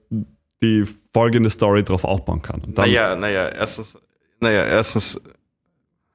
die 0.64 0.86
folgende 1.14 1.50
Story 1.50 1.84
darauf 1.84 2.04
aufbauen 2.04 2.42
kann. 2.42 2.62
Und 2.62 2.78
dann, 2.78 2.86
naja, 2.90 3.16
naja, 3.16 3.50
erstens, 3.50 3.98
naja, 4.40 4.66
erstens, 4.66 5.20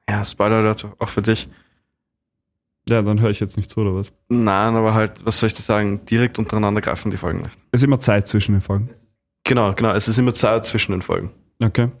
ja, 0.09 0.23
Spoiler 0.25 0.75
auch 0.99 1.09
für 1.09 1.21
dich. 1.21 1.47
ja, 2.89 3.01
dann 3.01 3.21
höre 3.21 3.29
ich 3.29 3.39
jetzt 3.39 3.57
nicht 3.57 3.71
zu, 3.71 3.81
oder 3.81 3.95
was? 3.95 4.13
Nein, 4.27 4.75
aber 4.75 4.93
halt, 4.93 5.25
was 5.25 5.39
soll 5.39 5.47
ich 5.47 5.53
dir 5.53 5.63
sagen, 5.63 6.05
direkt 6.05 6.37
untereinander 6.37 6.81
greifen 6.81 7.11
die 7.11 7.17
Folgen 7.17 7.43
nicht. 7.43 7.57
Es 7.71 7.81
ist 7.81 7.85
immer 7.85 7.99
Zeit 7.99 8.27
zwischen 8.27 8.53
den 8.53 8.61
Folgen. 8.61 8.89
Genau, 9.45 9.73
genau, 9.73 9.93
es 9.93 10.09
ist 10.09 10.17
immer 10.17 10.35
Zeit 10.35 10.65
zwischen 10.65 10.91
den 10.91 11.01
Folgen. 11.01 11.31
Okay. 11.61 11.91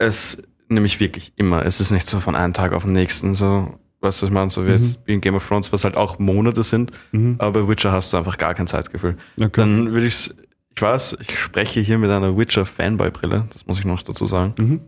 Es, 0.00 0.42
nämlich 0.68 0.98
wirklich 0.98 1.32
immer, 1.36 1.64
es 1.66 1.78
ist 1.80 1.90
nicht 1.90 2.08
so 2.08 2.20
von 2.20 2.34
einem 2.34 2.54
Tag 2.54 2.72
auf 2.72 2.84
den 2.84 2.92
nächsten 2.92 3.34
so. 3.34 3.78
Weißt 4.00 4.22
du, 4.22 4.24
was 4.24 4.30
ich 4.30 4.34
meine? 4.34 4.50
So 4.50 4.64
wie 4.66 4.70
jetzt 4.70 5.02
wie 5.04 5.12
in 5.12 5.20
Game 5.20 5.34
of 5.34 5.46
Thrones, 5.46 5.72
was 5.74 5.84
halt 5.84 5.94
auch 5.94 6.18
Monate 6.18 6.62
sind, 6.64 6.90
Mhm. 7.12 7.34
aber 7.38 7.62
bei 7.62 7.68
Witcher 7.68 7.92
hast 7.92 8.12
du 8.12 8.16
einfach 8.16 8.38
gar 8.38 8.54
kein 8.54 8.66
Zeitgefühl. 8.66 9.18
Okay. 9.36 9.50
Dann 9.52 9.92
würde 9.92 10.06
ich, 10.06 10.32
ich 10.74 10.80
weiß, 10.80 11.18
ich 11.20 11.38
spreche 11.38 11.80
hier 11.80 11.98
mit 11.98 12.10
einer 12.10 12.34
Witcher-Fanboy-Brille, 12.34 13.48
das 13.52 13.66
muss 13.66 13.78
ich 13.78 13.84
noch 13.84 14.00
dazu 14.00 14.26
sagen. 14.26 14.54
Mhm. 14.56 14.80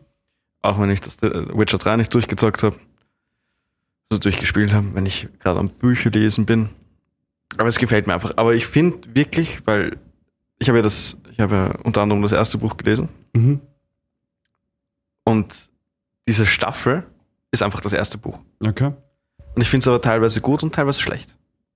Auch 0.62 0.80
wenn 0.80 0.88
ich 0.88 1.02
das 1.02 1.16
äh, 1.22 1.30
Witcher 1.54 1.76
3 1.76 1.96
nicht 1.98 2.14
durchgezockt 2.14 2.62
habe, 2.62 2.76
also 4.10 4.18
durchgespielt 4.20 4.72
habe, 4.72 4.86
wenn 4.94 5.04
ich 5.04 5.28
gerade 5.40 5.60
am 5.60 5.68
Bücher 5.68 6.08
lesen 6.10 6.46
bin. 6.46 6.70
Aber 7.58 7.68
es 7.68 7.78
gefällt 7.78 8.06
mir 8.06 8.14
einfach. 8.14 8.32
Aber 8.36 8.54
ich 8.54 8.66
finde 8.66 8.96
wirklich, 9.14 9.60
weil 9.66 9.98
ich 10.58 10.68
habe 10.68 10.78
ja 10.78 10.82
das, 10.82 11.18
ich 11.32 11.40
habe 11.40 11.54
ja 11.54 11.66
unter 11.82 12.00
anderem 12.00 12.22
das 12.22 12.32
erste 12.32 12.56
Buch 12.56 12.78
gelesen 12.78 13.10
Mhm. 13.34 13.60
Und 15.24 15.68
diese 16.28 16.46
Staffel 16.46 17.04
ist 17.50 17.62
einfach 17.62 17.80
das 17.80 17.92
erste 17.92 18.18
Buch. 18.18 18.40
Okay. 18.64 18.92
Und 19.54 19.60
ich 19.62 19.68
finde 19.68 19.84
es 19.84 19.88
aber 19.88 20.00
teilweise 20.00 20.40
gut 20.40 20.62
und 20.62 20.74
teilweise 20.74 21.00
schlecht. 21.00 21.34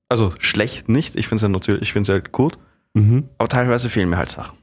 Also 0.09 0.33
schlecht 0.39 0.89
nicht, 0.89 1.17
ich 1.17 1.29
finde 1.29 1.37
es 1.37 1.43
ja 1.43 1.49
natürlich, 1.49 1.83
ich 1.83 1.93
finde 1.93 2.11
es 2.11 2.15
halt 2.15 2.33
gut, 2.33 2.59
Mhm. 2.95 3.29
aber 3.37 3.49
teilweise 3.49 3.91
fehlen 3.91 4.09
mir 4.09 4.17
halt 4.17 4.31
Sachen. 4.31 4.57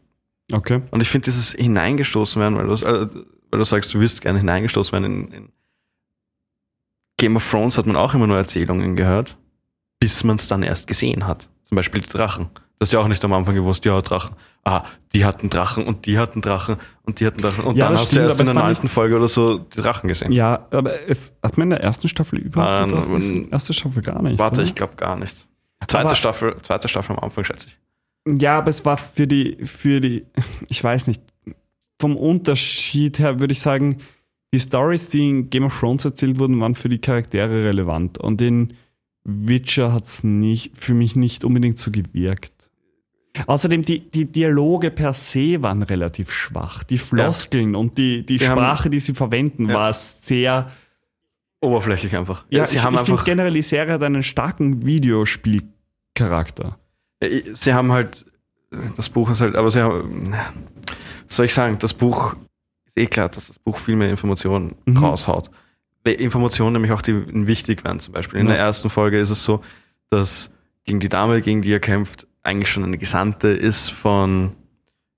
Okay. 0.51 0.81
Und 0.89 1.01
ich 1.01 1.09
finde 1.09 1.25
dieses 1.25 1.51
hineingestoßen 1.51 2.41
werden, 2.41 2.57
weil 2.57 2.65
du, 2.65 2.73
äh, 2.73 3.07
weil 3.51 3.59
du 3.59 3.63
sagst, 3.63 3.93
du 3.93 3.99
wirst 3.99 4.21
gerne 4.21 4.39
hineingestoßen 4.39 4.91
werden 4.91 5.05
in, 5.05 5.31
in 5.31 5.49
Game 7.17 7.35
of 7.35 7.49
Thrones 7.49 7.77
hat 7.77 7.85
man 7.85 7.95
auch 7.95 8.13
immer 8.15 8.25
nur 8.27 8.37
Erzählungen 8.37 8.95
gehört, 8.95 9.37
bis 9.99 10.23
man 10.23 10.37
es 10.37 10.47
dann 10.47 10.63
erst 10.63 10.87
gesehen 10.87 11.27
hat. 11.27 11.47
Zum 11.63 11.75
Beispiel 11.75 12.01
die 12.01 12.09
Drachen. 12.09 12.49
Du 12.83 12.85
hast 12.85 12.91
ja 12.91 12.99
auch 12.99 13.07
nicht 13.07 13.23
am 13.23 13.31
Anfang 13.31 13.55
gewusst, 13.55 13.85
ja, 13.85 14.01
Drachen. 14.01 14.35
Ah, 14.65 14.83
die 15.13 15.23
hatten 15.23 15.49
Drachen 15.49 15.85
und 15.85 16.05
die 16.05 16.17
hatten 16.17 16.41
Drachen 16.41 16.75
und 17.03 17.21
die 17.21 17.25
hatten 17.25 17.41
Drachen. 17.41 17.63
Und 17.63 17.77
Ja, 17.77 17.87
dann 17.87 17.97
hast 17.97 18.09
stimmt, 18.09 18.25
du 18.25 18.27
erst 18.27 18.39
in 18.41 18.45
der 18.47 18.55
neunten 18.55 18.89
Folge 18.89 19.15
oder 19.15 19.29
so 19.29 19.59
die 19.59 19.77
Drachen 19.79 20.09
gesehen. 20.09 20.33
Ja, 20.33 20.67
aber 20.69 21.07
es 21.07 21.33
hat 21.41 21.57
man 21.57 21.67
in 21.67 21.69
der 21.69 21.79
ersten 21.79 22.09
Staffel 22.09 22.39
überhaupt 22.39 22.91
ist 23.19 23.29
die 23.29 23.49
erste 23.49 23.71
Staffel 23.71 24.01
gar 24.01 24.21
nicht. 24.21 24.37
Warte, 24.37 24.55
oder? 24.57 24.63
ich 24.65 24.75
glaube 24.75 24.95
gar 24.97 25.15
nicht. 25.15 25.47
Zweite 25.87 26.07
Aber- 26.07 26.15
Staffel, 26.17 26.57
zweite 26.61 26.89
Staffel 26.89 27.15
am 27.15 27.23
Anfang, 27.23 27.45
schätze 27.45 27.67
ich. 27.67 28.41
Ja, 28.41 28.57
aber 28.57 28.69
es 28.71 28.83
war 28.83 28.97
für 28.97 29.27
die, 29.27 29.59
für 29.63 30.01
die, 30.01 30.25
ich 30.67 30.83
weiß 30.83 31.07
nicht, 31.07 31.21
vom 32.01 32.17
Unterschied 32.17 33.17
her 33.19 33.39
würde 33.39 33.53
ich 33.53 33.61
sagen, 33.61 33.99
die 34.53 34.59
Stories, 34.59 35.09
die 35.09 35.29
in 35.29 35.49
Game 35.49 35.63
of 35.63 35.79
Thrones 35.79 36.03
erzählt 36.03 36.37
wurden, 36.37 36.59
waren 36.59 36.75
für 36.75 36.89
die 36.89 36.99
Charaktere 36.99 37.63
relevant. 37.63 38.17
Und 38.17 38.41
in 38.41 38.73
Witcher 39.23 39.93
hat 39.93 40.03
es 40.03 40.23
nicht, 40.23 40.75
für 40.75 40.93
mich 40.93 41.15
nicht 41.15 41.45
unbedingt 41.45 41.79
so 41.79 41.91
gewirkt. 41.91 42.52
Außerdem, 43.47 43.81
die, 43.83 44.09
die 44.11 44.25
Dialoge 44.31 44.91
per 44.91 45.13
se 45.15 45.61
waren 45.63 45.81
relativ 45.81 46.31
schwach. 46.31 46.83
Die 46.83 46.97
Floskeln 46.99 47.75
und 47.75 47.97
die, 47.97 48.25
die 48.25 48.37
Die 48.37 48.47
haben- 48.47 48.57
Sprache, 48.59 48.89
die 48.91 48.99
sie 48.99 49.13
verwenden, 49.13 49.69
Ja. 49.69 49.75
war 49.75 49.93
sehr, 49.93 50.69
Oberflächlich 51.61 52.15
einfach. 52.15 52.45
ja, 52.49 52.65
sie 52.65 52.77
ich, 52.77 52.83
haben 52.83 52.93
ich 52.93 52.99
finde 53.01 53.11
einfach, 53.13 53.25
generell, 53.25 53.53
die 53.53 53.61
Serie 53.63 53.93
hat 53.93 54.03
einen 54.03 54.21
starken 54.21 54.85
Videospielcharakter. 54.85 56.77
Ja, 57.21 57.29
sie 57.55 57.73
haben 57.73 57.91
halt, 57.91 58.25
das 58.95 59.09
Buch 59.09 59.29
ist 59.31 59.41
halt, 59.41 59.55
aber 59.55 59.71
sie 59.71 59.81
haben, 59.81 60.33
was 61.27 61.35
soll 61.37 61.45
ich 61.45 61.53
sagen, 61.53 61.77
das 61.79 61.93
Buch, 61.93 62.33
ist 62.85 62.97
eh 62.97 63.05
klar, 63.07 63.29
dass 63.29 63.47
das 63.47 63.57
Buch 63.59 63.79
viel 63.79 63.95
mehr 63.95 64.09
Informationen 64.09 64.75
Mhm. 64.85 64.97
raushaut. 64.97 65.49
Informationen 66.05 66.73
nämlich 66.73 66.91
auch, 66.91 67.01
die 67.01 67.15
wichtig 67.47 67.83
werden 67.85 67.99
zum 68.01 68.13
Beispiel. 68.13 68.39
In 68.41 68.47
Ja. 68.47 68.53
der 68.53 68.61
ersten 68.61 68.89
Folge 68.89 69.17
ist 69.19 69.29
es 69.29 69.43
so, 69.43 69.63
dass 70.09 70.51
gegen 70.83 70.99
die 70.99 71.07
Dame, 71.09 71.41
gegen 71.41 71.61
die 71.61 71.71
er 71.71 71.79
kämpft, 71.79 72.27
eigentlich 72.43 72.69
schon 72.69 72.83
eine 72.83 72.97
Gesandte 72.97 73.47
ist 73.49 73.89
von, 73.91 74.53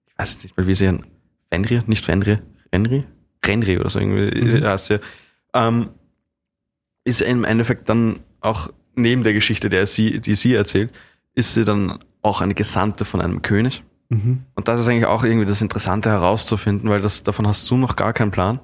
ich 0.08 0.18
weiß 0.18 0.32
jetzt 0.34 0.44
nicht 0.44 0.58
mal, 0.58 0.68
wie 0.68 0.76
sie 0.76 0.88
ein, 0.88 1.06
Fenrir, 1.52 1.84
nicht 1.88 2.06
Fenrir, 2.06 2.42
Renri? 2.74 3.04
Renri 3.46 3.78
oder 3.78 3.90
so 3.90 4.00
irgendwie 4.00 4.60
Mhm. 4.60 4.66
heißt 4.66 4.88
sie. 4.88 5.00
Ähm, 5.54 5.90
ist 7.04 7.22
im 7.22 7.44
Endeffekt 7.44 7.88
dann 7.90 8.20
auch 8.42 8.70
neben 8.96 9.24
der 9.24 9.34
Geschichte, 9.34 9.70
der 9.70 9.88
sie, 9.88 10.20
die 10.20 10.36
sie 10.36 10.54
erzählt, 10.54 10.92
ist 11.34 11.54
sie 11.54 11.64
dann 11.64 12.00
auch 12.22 12.42
eine 12.42 12.54
Gesandte 12.56 13.06
von 13.06 13.22
einem 13.22 13.42
König. 13.42 13.84
Mhm. 14.10 14.44
Und 14.56 14.68
das 14.68 14.80
ist 14.80 14.88
eigentlich 14.88 15.06
auch 15.06 15.24
irgendwie 15.24 15.46
das 15.46 15.62
Interessante 15.62 16.10
herauszufinden, 16.10 16.90
weil 16.90 17.02
das, 17.02 17.24
davon 17.24 17.48
hast 17.48 17.70
du 17.70 17.78
noch 17.78 17.96
gar 17.96 18.14
keinen 18.14 18.32
Plan, 18.32 18.60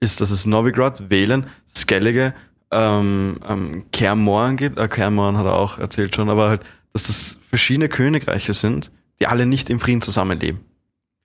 ist, 0.00 0.20
dass 0.20 0.30
es 0.30 0.46
Novigrad, 0.46 1.04
Velen, 1.10 1.46
Skellige, 1.74 2.34
ähm, 2.70 3.38
ähm, 3.46 3.84
Kaer 3.92 4.14
Morhen 4.14 4.56
gibt. 4.56 4.78
Äh, 4.78 4.88
Kaer 4.88 5.10
Morhen 5.10 5.36
hat 5.36 5.46
er 5.46 5.54
auch 5.54 5.78
erzählt 5.78 6.14
schon, 6.16 6.28
aber 6.30 6.48
halt, 6.48 6.62
dass 6.92 7.04
das 7.04 7.38
verschiedene 7.54 7.88
Königreiche 7.88 8.52
sind, 8.52 8.90
die 9.20 9.28
alle 9.28 9.46
nicht 9.46 9.70
im 9.70 9.78
Frieden 9.78 10.02
zusammenleben. 10.02 10.58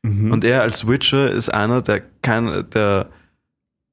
Mhm. 0.04 0.32
Und 0.32 0.44
er 0.44 0.62
als 0.62 0.88
Witcher 0.88 1.32
ist 1.32 1.50
einer, 1.50 1.82
der, 1.82 2.02
kein, 2.22 2.70
der 2.70 3.10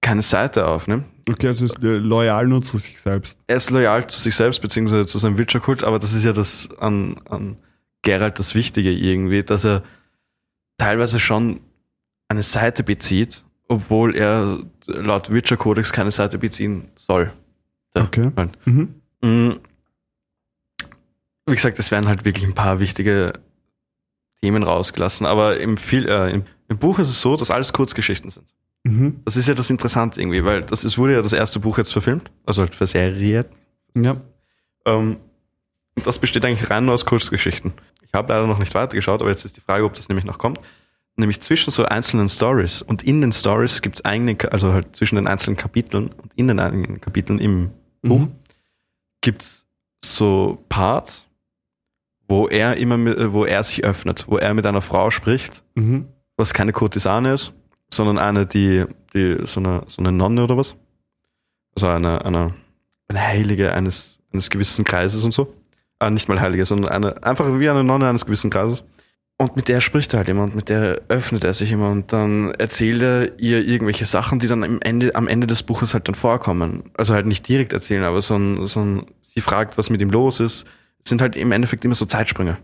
keine 0.03 0.21
Seite 0.21 0.67
aufnimmt. 0.67 1.07
Okay, 1.27 1.47
also 1.47 1.65
ist 1.65 1.83
äh, 1.83 1.97
loyal 1.97 2.47
nur 2.47 2.61
zu 2.61 2.77
sich 2.77 3.01
selbst. 3.01 3.41
er 3.47 3.57
ist 3.57 3.71
loyal 3.71 4.07
zu 4.07 4.21
sich 4.21 4.35
selbst, 4.35 4.61
beziehungsweise 4.61 5.07
zu 5.07 5.19
seinem 5.19 5.39
Witcher-Kult, 5.39 5.83
aber 5.83 5.99
das 5.99 6.13
ist 6.13 6.25
ja 6.25 6.35
das 6.35 6.69
an, 6.79 7.17
an 7.31 7.57
Geralt 8.03 8.39
das 8.39 8.55
Wichtige 8.55 8.93
irgendwie, 8.93 9.43
dass 9.43 9.65
er 9.65 9.83
teilweise 10.77 11.19
schon 11.19 11.61
eine 12.29 12.43
Seite 12.43 12.85
bezieht, 12.85 13.45
obwohl 13.67 14.15
er 14.15 14.59
laut 14.85 15.33
Witcher-Kodex 15.33 15.91
keine 15.91 16.11
Seite 16.11 16.37
beziehen 16.37 16.89
soll. 16.97 17.33
Okay. 17.95 18.31
Halt. 18.37 18.59
Mhm. 18.67 19.61
Wie 21.47 21.55
gesagt, 21.55 21.79
es 21.79 21.91
werden 21.91 22.09
halt 22.09 22.25
wirklich 22.25 22.45
ein 22.45 22.55
paar 22.55 22.81
wichtige 22.81 23.35
Themen 24.41 24.63
rausgelassen, 24.63 25.27
aber 25.27 25.59
im, 25.61 25.77
viel, 25.77 26.09
äh, 26.09 26.31
im, 26.31 26.45
im 26.69 26.79
Buch 26.79 26.99
ist 26.99 27.09
es 27.09 27.21
so, 27.21 27.37
dass 27.37 27.51
alles 27.51 27.73
Kurzgeschichten 27.73 28.31
sind. 28.31 28.47
Mhm. 28.85 29.21
Das 29.25 29.37
ist 29.37 29.49
ja 29.49 29.55
das 29.55 29.71
Interessante 29.71 30.21
irgendwie, 30.21 30.45
weil 30.45 30.63
das 30.63 30.85
ist, 30.85 30.99
wurde 30.99 31.15
ja 31.15 31.23
das 31.23 31.33
erste 31.33 31.61
Buch 31.61 31.79
jetzt 31.79 31.93
verfilmt, 31.93 32.31
also 32.45 32.63
halt 32.63 32.75
verseriert. 32.75 33.49
Ja. 33.97 34.21
Ähm, 34.85 35.17
und 35.95 36.07
das 36.07 36.19
besteht 36.19 36.45
eigentlich 36.45 36.69
rein 36.69 36.85
nur 36.85 36.95
aus 36.95 37.07
Kurzgeschichten. 37.07 37.73
Ich 38.03 38.13
habe 38.13 38.33
leider 38.33 38.47
noch 38.47 38.59
nicht 38.59 38.75
weitergeschaut, 38.75 39.21
aber 39.21 39.31
jetzt 39.31 39.45
ist 39.45 39.57
die 39.57 39.61
Frage, 39.61 39.85
ob 39.85 39.95
das 39.95 40.09
nämlich 40.09 40.27
noch 40.27 40.39
kommt. 40.39 40.61
Nämlich 41.17 41.41
zwischen 41.41 41.71
so 41.71 41.85
einzelnen 41.87 42.29
Stories 42.29 42.83
und 42.83 43.03
in 43.03 43.23
den 43.23 43.33
Stories 43.33 43.81
gibt 43.81 43.97
es 43.97 44.05
eigene, 44.05 44.37
also 44.51 44.75
halt 44.75 44.95
zwischen 44.95 45.17
den 45.17 45.27
einzelnen 45.27 45.57
Kapiteln 45.57 46.09
und 46.09 46.33
in 46.35 46.47
den 46.49 46.61
eigenen 46.61 47.01
Kapiteln 47.01 47.39
im 47.39 47.71
Buch 48.03 48.21
Mhm. 48.21 48.33
gibt 49.23 49.43
es 49.43 49.67
so 50.05 50.63
Parts, 50.69 51.25
wo 52.29 52.49
er 52.49 52.77
immer, 52.77 52.97
mit, 52.97 53.17
äh, 53.19 53.33
wo 53.33 53.45
er 53.45 53.63
sich 53.63 53.85
öffnet, 53.85 54.25
wo 54.29 54.37
er 54.39 54.55
mit 54.55 54.67
einer 54.67 54.83
Frau 54.83 55.11
spricht, 55.11 55.63
Mhm. 55.75 56.07
was 56.37 56.55
keine 56.55 56.73
Kurtisane 56.73 57.33
ist, 57.33 57.53
sondern 57.93 58.19
eine, 58.19 58.47
die, 58.47 58.85
die 59.15 59.39
so 59.45 59.61
eine, 59.61 59.83
so 59.87 60.03
eine 60.03 60.13
Nonne 60.13 60.45
oder 60.45 60.57
was. 60.57 60.77
Also 61.75 61.89
eine, 61.89 62.25
eine, 62.25 62.55
eine 63.09 63.21
Heilige 63.27 63.73
eines, 63.73 64.19
eines 64.33 64.51
gewissen 64.51 64.85
Kreises 64.85 65.23
und 65.25 65.33
so. 65.33 65.53
Ah, 65.99 66.11
nicht 66.11 66.29
mal 66.29 66.41
Heilige, 66.41 66.67
sondern 66.67 66.91
eine, 66.91 67.23
einfach 67.23 67.47
wie 67.59 67.69
eine 67.71 67.85
Nonne 67.85 68.09
eines 68.09 68.27
gewissen 68.27 68.51
Kreises. 68.51 68.85
Und 69.39 69.55
mit 69.55 69.69
der 69.69 69.81
spricht 69.83 70.15
er 70.15 70.19
halt 70.19 70.29
immer 70.31 70.45
und 70.45 70.57
mit 70.57 70.69
der 70.71 71.03
öffnet 71.09 71.45
er 71.45 71.53
sich 71.53 71.71
immer 71.71 71.91
und 71.91 72.13
dann 72.13 72.53
erzählt 72.53 73.03
er 73.03 73.39
ihr 73.39 73.63
irgendwelche 73.67 74.07
Sachen, 74.07 74.39
die 74.39 74.47
dann 74.47 74.65
am 74.65 74.81
Ende, 74.81 75.15
am 75.15 75.29
Ende 75.29 75.47
des 75.47 75.63
Buches 75.63 75.93
halt 75.93 76.09
dann 76.09 76.15
vorkommen. 76.15 76.85
Also 76.97 77.13
halt 77.13 77.27
nicht 77.27 77.47
direkt 77.47 77.75
erzählen, 77.75 78.03
aber 78.05 78.23
so 78.23 78.35
ein, 78.37 78.67
so 78.67 78.81
ein, 78.81 79.07
sie 79.21 79.43
fragt, 79.43 79.77
was 79.77 79.91
mit 79.91 80.01
ihm 80.01 80.11
los 80.11 80.41
ist. 80.41 80.65
Sind 81.07 81.21
halt 81.21 81.37
im 81.37 81.53
Endeffekt 81.53 81.85
immer 81.85 81.95
so 81.95 82.05
Zeitsprünge. 82.05 82.57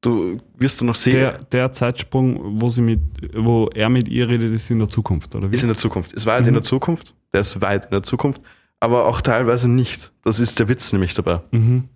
Du 0.00 0.38
wirst 0.56 0.80
du 0.80 0.84
noch 0.84 0.94
sehen, 0.94 1.14
Der, 1.14 1.38
der 1.38 1.72
Zeitsprung, 1.72 2.60
wo 2.60 2.68
sie 2.70 2.82
mit, 2.82 3.00
wo 3.34 3.68
er 3.74 3.88
mit 3.88 4.08
ihr 4.08 4.28
redet, 4.28 4.54
ist 4.54 4.70
in 4.70 4.78
der 4.78 4.88
Zukunft, 4.88 5.34
oder 5.34 5.50
wie? 5.50 5.56
Ist 5.56 5.62
in 5.62 5.68
der 5.68 5.76
Zukunft. 5.76 6.12
Ist 6.12 6.26
weit 6.26 6.42
Mhm. 6.42 6.48
in 6.48 6.54
der 6.54 6.62
Zukunft. 6.62 7.14
Der 7.32 7.40
ist 7.40 7.60
weit 7.60 7.84
in 7.86 7.90
der 7.90 8.02
Zukunft. 8.04 8.40
Aber 8.80 9.06
auch 9.06 9.20
teilweise 9.20 9.68
nicht. 9.68 10.12
Das 10.24 10.38
ist 10.38 10.58
der 10.60 10.68
Witz 10.68 10.92
nämlich 10.92 11.14
dabei. 11.14 11.40
Mhm. 11.50 11.88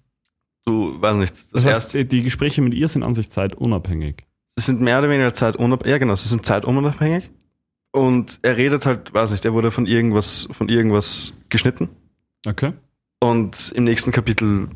Du, 0.65 1.01
weiß 1.01 1.17
nicht. 1.17 1.33
Das, 1.33 1.51
Das 1.63 1.65
heißt, 1.67 1.95
erste, 1.95 2.05
die 2.05 2.23
Gespräche 2.23 2.61
mit 2.63 2.75
ihr 2.75 2.89
sind 2.89 3.03
an 3.05 3.15
sich 3.15 3.31
zeitunabhängig. 3.31 4.25
sie 4.57 4.65
sind 4.65 4.81
mehr 4.81 4.99
oder 4.99 5.09
weniger 5.09 5.33
zeitunabhängig. 5.35 5.91
Ja, 5.93 5.99
genau, 5.99 6.17
sie 6.17 6.29
sind 6.29 6.45
zeitunabhängig. 6.45 7.31
Und 7.93 8.39
er 8.43 8.57
redet 8.57 8.85
halt, 8.87 9.13
weiß 9.15 9.31
nicht, 9.33 9.45
er 9.45 9.53
wurde 9.53 9.71
von 9.71 9.87
irgendwas, 9.87 10.49
von 10.51 10.69
irgendwas 10.69 11.35
geschnitten. 11.51 11.89
Okay. 12.47 12.73
Und 13.21 13.71
im 13.77 13.85
nächsten 13.85 14.11
Kapitel 14.13 14.69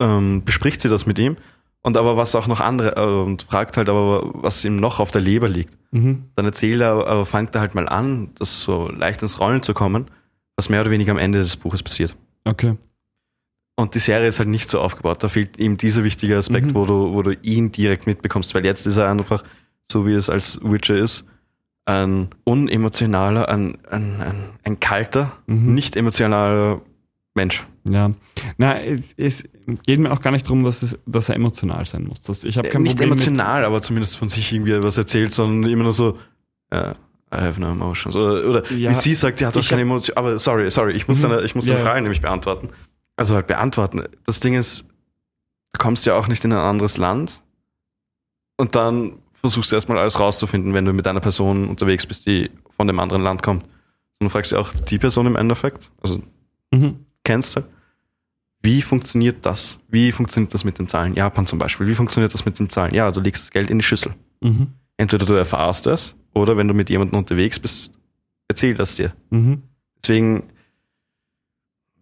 ähm, 0.00 0.44
bespricht 0.44 0.80
sie 0.82 0.88
das 0.88 1.06
mit 1.06 1.18
ihm. 1.18 1.36
Und 1.82 1.98
aber 1.98 2.16
was 2.16 2.34
auch 2.34 2.46
noch 2.46 2.60
andere, 2.60 2.96
äh, 2.96 3.22
und 3.22 3.42
fragt 3.42 3.76
halt 3.76 3.88
aber, 3.90 4.30
was 4.42 4.64
ihm 4.64 4.76
noch 4.76 5.00
auf 5.00 5.10
der 5.10 5.20
Leber 5.20 5.48
liegt. 5.48 5.76
Mhm. 5.92 6.24
Dann 6.34 6.46
erzählt 6.46 6.80
er, 6.80 7.06
aber 7.06 7.26
fängt 7.26 7.54
er 7.54 7.60
halt 7.60 7.74
mal 7.74 7.88
an, 7.88 8.30
das 8.38 8.62
so 8.62 8.88
leicht 8.88 9.20
ins 9.22 9.38
Rollen 9.38 9.62
zu 9.62 9.74
kommen, 9.74 10.06
was 10.56 10.68
mehr 10.70 10.80
oder 10.80 10.90
weniger 10.90 11.12
am 11.12 11.18
Ende 11.18 11.40
des 11.40 11.56
Buches 11.56 11.82
passiert. 11.82 12.16
Okay. 12.46 12.76
Und 13.76 13.94
die 13.94 13.98
Serie 13.98 14.28
ist 14.28 14.38
halt 14.38 14.48
nicht 14.48 14.70
so 14.70 14.80
aufgebaut. 14.80 15.22
Da 15.22 15.28
fehlt 15.28 15.58
ihm 15.58 15.76
dieser 15.76 16.04
wichtige 16.04 16.38
Aspekt, 16.38 16.68
Mhm. 16.68 16.74
wo, 16.74 16.86
du, 16.86 17.12
wo 17.12 17.22
du 17.22 17.32
ihn 17.42 17.70
direkt 17.72 18.06
mitbekommst, 18.06 18.54
weil 18.54 18.64
jetzt 18.64 18.86
ist 18.86 18.96
er 18.96 19.10
einfach, 19.10 19.42
so 19.84 20.06
wie 20.06 20.14
es 20.14 20.30
als 20.30 20.58
Witcher 20.62 20.96
ist, 20.96 21.24
ein 21.84 22.28
unemotionaler, 22.44 23.48
ein, 23.50 23.76
ein, 23.90 24.22
ein, 24.22 24.44
ein 24.62 24.80
kalter, 24.80 25.32
Mhm. 25.46 25.74
nicht 25.74 25.96
emotionaler 25.96 26.80
Mensch. 27.34 27.66
Ja. 27.88 28.10
Na, 28.56 28.80
es, 28.80 29.12
es 29.16 29.44
geht 29.84 30.00
mir 30.00 30.10
auch 30.12 30.20
gar 30.22 30.30
nicht 30.30 30.46
darum, 30.46 30.64
dass, 30.64 30.82
es, 30.82 30.98
dass 31.06 31.28
er 31.28 31.36
emotional 31.36 31.84
sein 31.86 32.04
muss. 32.04 32.20
Das, 32.22 32.44
ich 32.44 32.56
habe 32.56 32.68
kein 32.68 32.82
nicht 32.82 32.92
Problem 32.96 33.12
emotional, 33.12 33.64
aber 33.64 33.82
zumindest 33.82 34.16
von 34.16 34.28
sich 34.30 34.52
irgendwie 34.52 34.82
was 34.82 34.96
erzählt, 34.96 35.32
sondern 35.32 35.70
immer 35.70 35.84
nur 35.84 35.92
so, 35.92 36.18
ja, 36.72 36.92
I 37.32 37.36
have 37.38 37.60
no 37.60 37.70
emotions. 37.72 38.14
Oder, 38.16 38.48
oder 38.48 38.72
Ja, 38.72 38.90
wie 38.90 38.94
sie 38.94 39.14
sagt, 39.14 39.40
ja, 39.40 39.50
du 39.50 39.58
hast 39.58 39.64
ich 39.66 39.70
keine 39.70 39.82
Emotionen. 39.82 40.16
Aber 40.16 40.38
sorry, 40.38 40.70
sorry, 40.70 40.92
ich 40.94 41.08
muss, 41.08 41.18
Mhm. 41.18 41.28
deine, 41.30 41.42
ich 41.42 41.54
muss 41.54 41.66
deine 41.66 41.78
ja. 41.80 41.84
Frage 41.84 42.00
nämlich 42.00 42.20
beantworten. 42.22 42.70
Also 43.16 43.34
halt 43.34 43.46
beantworten. 43.48 44.02
Das 44.24 44.40
Ding 44.40 44.54
ist, 44.54 44.82
du 45.72 45.78
kommst 45.78 46.06
ja 46.06 46.16
auch 46.16 46.26
nicht 46.28 46.44
in 46.44 46.52
ein 46.52 46.58
anderes 46.58 46.96
Land 46.96 47.42
und 48.56 48.74
dann 48.76 49.18
versuchst 49.34 49.72
du 49.72 49.76
erstmal 49.76 49.98
alles 49.98 50.18
rauszufinden, 50.18 50.72
wenn 50.72 50.84
du 50.86 50.92
mit 50.94 51.06
einer 51.06 51.20
Person 51.20 51.68
unterwegs 51.68 52.06
bist, 52.06 52.24
die 52.26 52.50
von 52.76 52.86
dem 52.86 52.98
anderen 52.98 53.22
Land 53.22 53.42
kommt. 53.42 53.64
Und 53.64 53.70
du 54.20 54.28
fragst 54.30 54.52
ja 54.52 54.58
auch 54.58 54.72
die 54.88 54.98
Person 54.98 55.26
im 55.26 55.36
Endeffekt, 55.36 55.90
also 56.02 56.22
Mhm. 56.72 57.04
Kennst 57.24 57.56
du, 57.56 57.62
wie 58.62 58.80
funktioniert 58.82 59.44
das? 59.44 59.78
Wie 59.88 60.12
funktioniert 60.12 60.54
das 60.54 60.64
mit 60.64 60.78
den 60.78 60.88
Zahlen? 60.88 61.14
Japan 61.14 61.46
zum 61.46 61.58
Beispiel. 61.58 61.86
Wie 61.86 61.94
funktioniert 61.94 62.32
das 62.32 62.44
mit 62.46 62.58
den 62.58 62.70
Zahlen? 62.70 62.94
Ja, 62.94 63.10
du 63.10 63.20
legst 63.20 63.42
das 63.42 63.50
Geld 63.50 63.70
in 63.70 63.78
die 63.78 63.84
Schüssel. 63.84 64.14
Mhm. 64.40 64.68
Entweder 64.96 65.26
du 65.26 65.34
erfahrst 65.34 65.86
es 65.86 66.14
oder 66.32 66.56
wenn 66.56 66.68
du 66.68 66.74
mit 66.74 66.88
jemandem 66.88 67.18
unterwegs 67.18 67.58
bist, 67.58 67.92
erzähl 68.48 68.74
das 68.74 68.96
dir. 68.96 69.12
Mhm. 69.30 69.62
Deswegen, 70.02 70.44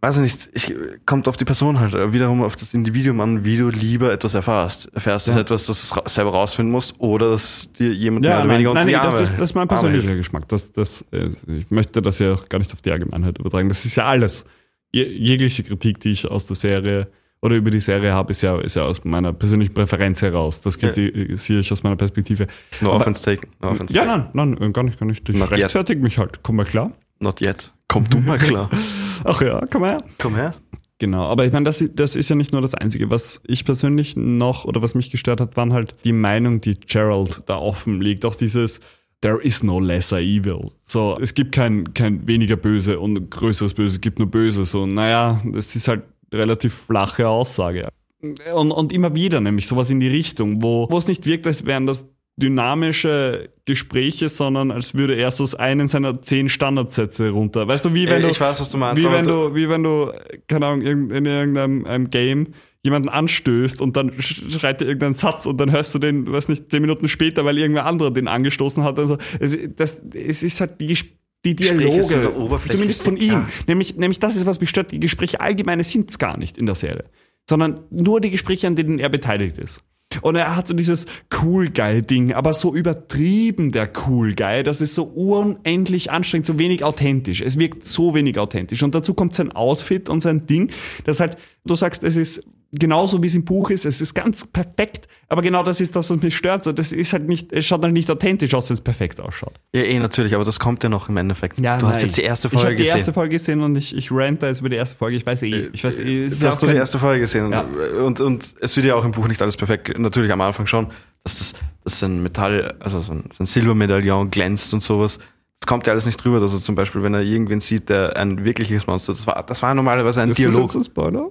weiß 0.03 0.19
ich 0.19 0.23
nicht, 0.23 0.51
ich, 0.53 0.75
kommt 1.07 1.27
auf 1.27 1.37
die 1.37 1.45
Person 1.45 1.81
halt 1.81 1.95
äh, 1.95 2.13
wiederum 2.13 2.43
auf 2.43 2.55
das 2.57 2.75
Individuum 2.75 3.21
an, 3.21 3.45
wie 3.45 3.57
du 3.57 3.69
lieber 3.69 4.13
etwas. 4.13 4.35
Erfährst 4.35 4.89
du 5.27 5.31
Ja. 5.33 5.39
etwas, 5.41 5.67
das 5.67 5.89
du 5.89 6.01
selber 6.09 6.31
rausfinden 6.33 6.71
musst 6.73 6.95
oder 6.99 7.31
dass 7.31 7.73
dir 7.73 7.93
jemand 7.93 8.23
mehr 8.23 8.31
Ja, 8.31 8.37
oder 8.39 8.47
nein, 8.47 8.55
weniger 8.59 8.75
nein, 8.75 8.87
die 8.87 8.93
das, 8.93 9.21
ist, 9.21 9.33
das 9.35 9.51
ist 9.51 9.55
mein 9.55 9.67
persönlicher. 9.69 10.15
Geschmack. 10.15 10.49
Das, 10.49 10.71
das, 10.73 11.05
äh, 11.13 11.31
ich 11.49 11.71
möchte 11.71 12.03
das 12.03 12.19
ja 12.21 12.35
auch 12.35 12.49
gar 12.49 12.59
nicht 12.59 12.73
auf 12.73 12.83
die 12.83 12.91
Allgemeinheit 12.93 13.39
übertragen. 13.39 13.69
Das 13.69 13.85
ist 13.85 13.97
ja 13.97 14.05
alles. 14.05 14.45
Je, 14.93 15.05
jegliche 15.05 15.63
Kritik, 15.63 16.01
die 16.01 16.11
ich 16.11 16.31
aus 16.31 16.45
der 16.47 16.57
Serie 16.57 17.09
oder 17.41 17.57
über 17.57 17.71
die 17.71 17.81
Serie 17.81 18.13
habe, 18.13 18.31
ist 18.31 18.43
ja, 18.43 18.61
ist 18.61 18.77
ja 18.77 18.83
aus 18.85 19.05
meiner 19.05 19.33
persönlichen 19.33 19.75
Präferenz 19.75 20.23
heraus. 20.23 20.61
Das 20.61 20.81
Ja. 20.81 20.91
kritisiere 20.91 21.61
ich 21.61 21.73
aus 21.73 21.83
meiner 21.83 21.97
Perspektive. 21.97 22.47
No 22.81 22.91
Aber- 22.91 23.01
offense 23.01 23.25
taken. 23.25 23.49
No 23.61 23.71
offense 23.71 23.93
Ja, 23.93 24.05
nein, 24.05 24.29
nein, 24.59 24.73
gar 24.73 24.85
nicht, 24.85 24.99
gar 25.01 25.07
nicht. 25.07 25.27
Ich 25.29 25.37
Not 25.37 25.51
yet. 25.51 25.59
rechtfertige 25.63 26.01
mich 26.01 26.19
halt. 26.19 26.43
Komm 26.43 26.57
mal 26.57 26.65
klar. 26.67 26.93
Not 27.21 27.41
yet. 27.45 27.73
Komm 27.89 28.09
du 28.09 28.19
mal 28.19 28.39
klar. 28.39 28.71
Ach 29.25 29.41
ja, 29.43 29.65
komm 29.71 29.85
her. 29.85 29.99
Komm 30.19 30.35
her. 30.37 30.55
Genau, 30.99 31.25
aber 31.25 31.45
ich 31.47 31.53
meine, 31.53 31.65
das, 31.65 31.85
das 31.95 32.15
ist 32.15 32.29
ja 32.31 32.37
nicht 32.37 32.53
nur 32.53 32.63
das 32.63 32.75
Einzige. 32.75 33.11
Was 33.11 33.41
ich 33.47 33.65
persönlich 33.65 34.15
noch 34.17 34.65
oder 34.67 34.83
was 34.83 34.95
mich 34.95 35.11
gestört 35.11 35.41
hat, 35.41 35.57
waren 35.57 35.73
halt 35.73 35.97
die 36.05 36.13
Meinung, 36.13 36.61
die 36.61 36.79
Gerald 36.79 37.43
da 37.47 37.57
offen 37.57 38.01
liegt. 38.01 38.25
Auch 38.25 38.37
dieses 38.37 38.79
There 39.23 39.41
is 39.41 39.63
no 39.63 39.79
lesser 39.79 40.19
evil. 40.19 40.73
So, 40.85 41.17
es 41.21 41.33
gibt 41.33 41.53
kein, 41.53 41.95
kein 41.95 42.27
weniger 42.27 42.57
Böse 42.57 42.99
und 42.99 43.31
größeres 43.31 43.75
Böse, 43.75 43.95
es 43.95 44.01
gibt 44.01 44.19
nur 44.19 44.31
Böse. 44.31 44.65
So, 44.65 44.85
naja, 44.85 45.41
das 45.45 45.75
ist 45.77 45.89
halt 45.89 46.03
relativ 46.33 46.75
flache 46.75 47.29
Aussage. 47.29 47.89
Und, 48.21 48.71
und 48.73 48.93
immer 48.93 49.15
wieder 49.15 49.41
nämlich 49.41 49.67
sowas 49.67 49.91
in 49.91 50.01
die 50.01 50.09
Richtung, 50.09 50.63
wo, 50.63 50.89
wo 50.91 50.99
es 50.99 51.07
nicht 51.07 51.25
wirkt, 51.27 51.47
als 51.47 51.67
wären 51.67 51.87
das 51.87 52.09
dynamische 52.43 53.51
Gespräche, 53.65 54.29
sondern 54.29 54.71
als 54.71 54.95
würde 54.95 55.15
er 55.15 55.31
so 55.31 55.47
einen 55.57 55.89
seiner 55.89 56.21
zehn 56.23 56.49
Standardsätze 56.49 57.31
runter. 57.31 57.69
Weißt 57.69 57.85
du, 57.85 57.95
wie 57.95 58.07
wenn 58.07 58.21
Äh, 58.23 58.27
du, 58.27 58.31
ich 58.31 58.41
weiß, 58.41 58.61
was 58.61 58.71
du 58.71 58.77
meinst. 58.77 59.01
wie 59.03 59.11
wenn 59.11 59.27
du- 59.27 59.55
wie 59.55 59.69
wenn 59.69 59.83
du, 59.83 60.13
keine 60.49 60.67
Ahnung, 60.67 60.83
in 60.83 61.11
irgendeinem 61.27 61.85
einem 61.87 62.11
Game 62.11 62.49
jemanden 62.85 63.09
anstößt 63.09 63.81
und 63.81 63.97
dann 63.97 64.11
sch- 64.13 64.59
schreit 64.59 64.81
dir 64.81 64.87
irgendein 64.87 65.15
Satz 65.15 65.47
und 65.47 65.59
dann 65.59 65.71
hörst 65.71 65.95
du 65.95 66.01
den, 66.01 66.31
weiß 66.31 66.49
nicht, 66.49 66.71
zehn 66.71 66.81
Minuten 66.83 67.09
später, 67.09 67.45
weil 67.45 67.57
irgendwer 67.59 67.87
anderer 67.87 68.11
den 68.11 68.27
angestoßen 68.27 68.83
hat. 68.83 68.99
Also 68.99 69.19
es, 69.39 69.57
das, 69.77 70.03
es 70.13 70.43
ist 70.43 70.61
halt 70.61 70.81
die, 70.81 70.99
die 71.45 71.55
Dialoge, 71.55 72.33
zumindest 72.69 73.03
von 73.05 73.17
ihm. 73.17 73.29
ja. 73.33 73.49
Nämlich, 73.69 73.97
nämlich 73.97 74.19
das 74.19 74.37
ist, 74.37 74.47
was 74.47 74.61
mich 74.61 74.69
stört. 74.71 74.91
Die 74.91 74.99
Gespräche 75.01 75.41
allgemeine 75.41 75.85
sind 75.85 76.11
es 76.11 76.19
gar 76.19 76.37
nicht 76.37 76.59
in 76.59 76.67
der 76.67 76.75
Serie, 76.75 77.05
sondern 77.49 77.81
nur 77.91 78.21
die 78.21 78.31
Gespräche, 78.31 78.67
an 78.67 78.75
denen 78.75 78.99
er 78.99 79.09
beteiligt 79.09 79.59
ist. 79.59 79.83
Und 80.21 80.37
er 80.37 80.57
hat 80.57 80.69
so 80.69 80.75
dieses 80.75 81.07
Cool 81.43 81.71
Guy-Ding, 81.71 82.33
aber 82.33 82.53
so 82.53 82.75
übertrieben 82.75 83.73
der 83.73 83.91
Cool 84.07 84.35
Guy, 84.35 84.63
das 84.63 84.81
ist 84.81 84.95
so 84.95 85.05
unendlich 85.05 86.11
anstrengend, 86.11 86.47
so 86.47 86.59
wenig 86.59 86.85
authentisch. 86.85 87.41
Es 87.41 87.59
wirkt 87.59 87.87
so 87.87 88.15
wenig 88.15 88.39
authentisch. 88.39 88.83
Und 88.83 88.95
dazu 88.95 89.15
kommt 89.15 89.35
sein 89.35 89.53
Outfit 89.53 90.09
und 90.09 90.21
sein 90.21 90.47
Ding, 90.47 90.71
das 91.05 91.21
halt, 91.21 91.37
du 91.65 91.75
sagst, 91.75 92.05
es 92.05 92.17
ist 92.17 92.45
genauso 92.73 93.23
wie 93.23 93.27
es 93.27 93.35
im 93.35 93.45
Buch 93.45 93.71
ist, 93.71 93.85
es 93.85 94.01
ist 94.01 94.15
ganz 94.15 94.47
perfekt, 94.47 95.07
aber 95.29 95.43
genau 95.43 95.63
das 95.63 95.81
ist 95.81 95.95
das, 95.95 96.09
was 96.11 96.23
mich 96.23 96.37
stört. 96.37 96.65
So, 96.65 96.73
das 96.73 96.91
ist 96.93 97.13
halt 97.13 97.29
nicht, 97.29 97.53
es 97.53 97.67
schaut 97.67 97.83
halt 97.83 97.93
nicht 97.93 98.11
authentisch 98.11 98.55
aus, 98.55 98.71
wenn 98.71 98.75
es 98.75 98.81
perfekt 98.81 99.21
ausschaut. 99.21 99.55
Ja, 99.75 99.83
eh, 99.83 99.99
natürlich, 99.99 100.35
aber 100.35 100.45
das 100.45 100.59
kommt 100.59 100.83
ja 100.83 100.89
noch 100.89 101.09
im 101.09 101.17
Endeffekt. 101.19 101.59
du 101.59 101.69
hast 101.69 101.83
nein. 101.83 102.01
jetzt 102.01 102.17
die 102.17 102.23
erste 102.23 102.49
Ich 102.49 102.55
habe 102.55 102.63
Folge 102.63 102.77
die 102.77 102.83
gesehen. 102.85 102.97
erste 102.97 103.13
Folge 103.13 103.37
gesehen 103.37 103.61
und 103.61 103.77
ich, 103.77 103.97
ich 103.97 104.11
rant 104.11 104.43
da 104.43 104.49
jetzt 104.49 104.61
über 104.61 104.69
die 104.71 104.77
erste 104.77 104.97
Folge. 104.97 105.17
Ich 105.17 105.27
weiß 105.27 105.43
eh, 105.43 105.69
ich 105.73 105.85
weiß 105.85 105.99
eh, 105.99 106.25
es 106.27 106.39
Du 106.39 106.45
ja 106.47 106.51
hast 106.51 106.63
du 106.63 106.67
die 106.67 106.75
erste 106.75 106.99
Folge 106.99 107.21
gesehen 107.21 107.53
Ja. 107.53 107.67
und, 108.05 108.21
und 108.21 108.55
es 108.61 108.75
wird 108.77 108.87
ja 108.87 108.95
auch 108.95 109.05
im 109.05 109.13
Buch 109.13 109.29
nicht 109.29 109.43
alles 109.43 109.57
perfekt. 109.57 109.99
Natürlich 109.99 110.33
am 110.33 110.41
Anfang 110.41 110.67
schon, 110.67 110.89
dass 111.25 111.39
das, 111.39 111.53
dass 111.85 111.99
sein 112.01 112.23
Metall, 112.23 112.75
also 112.81 113.01
sein, 113.03 113.25
sein 113.37 113.47
Silbermedaillon 113.47 114.31
glänzt 114.31 114.73
und 114.75 114.81
sowas. 114.83 115.19
Das 115.61 115.69
kommt 115.69 115.87
ja 115.87 115.93
alles 115.93 116.07
nicht 116.07 116.17
drüber. 116.17 116.41
Also 116.41 116.59
zum 116.59 116.75
Beispiel, 116.75 117.03
wenn 117.05 117.15
er 117.15 117.21
irgendwen 117.21 117.61
sieht, 117.61 117.89
der 117.89 118.17
ein 118.17 118.45
wirkliches 118.45 118.87
Monster, 118.89 119.13
das 119.13 119.27
war, 119.29 119.45
das 119.47 119.63
war 119.63 119.75
normalerweise 119.75 120.21
ein 120.23 120.31
Ist 120.31 120.39
das 120.41 120.47
Dialog. 120.51 120.65
jetzt 120.71 120.75
ein 120.77 120.85
Spoiler? 120.85 121.31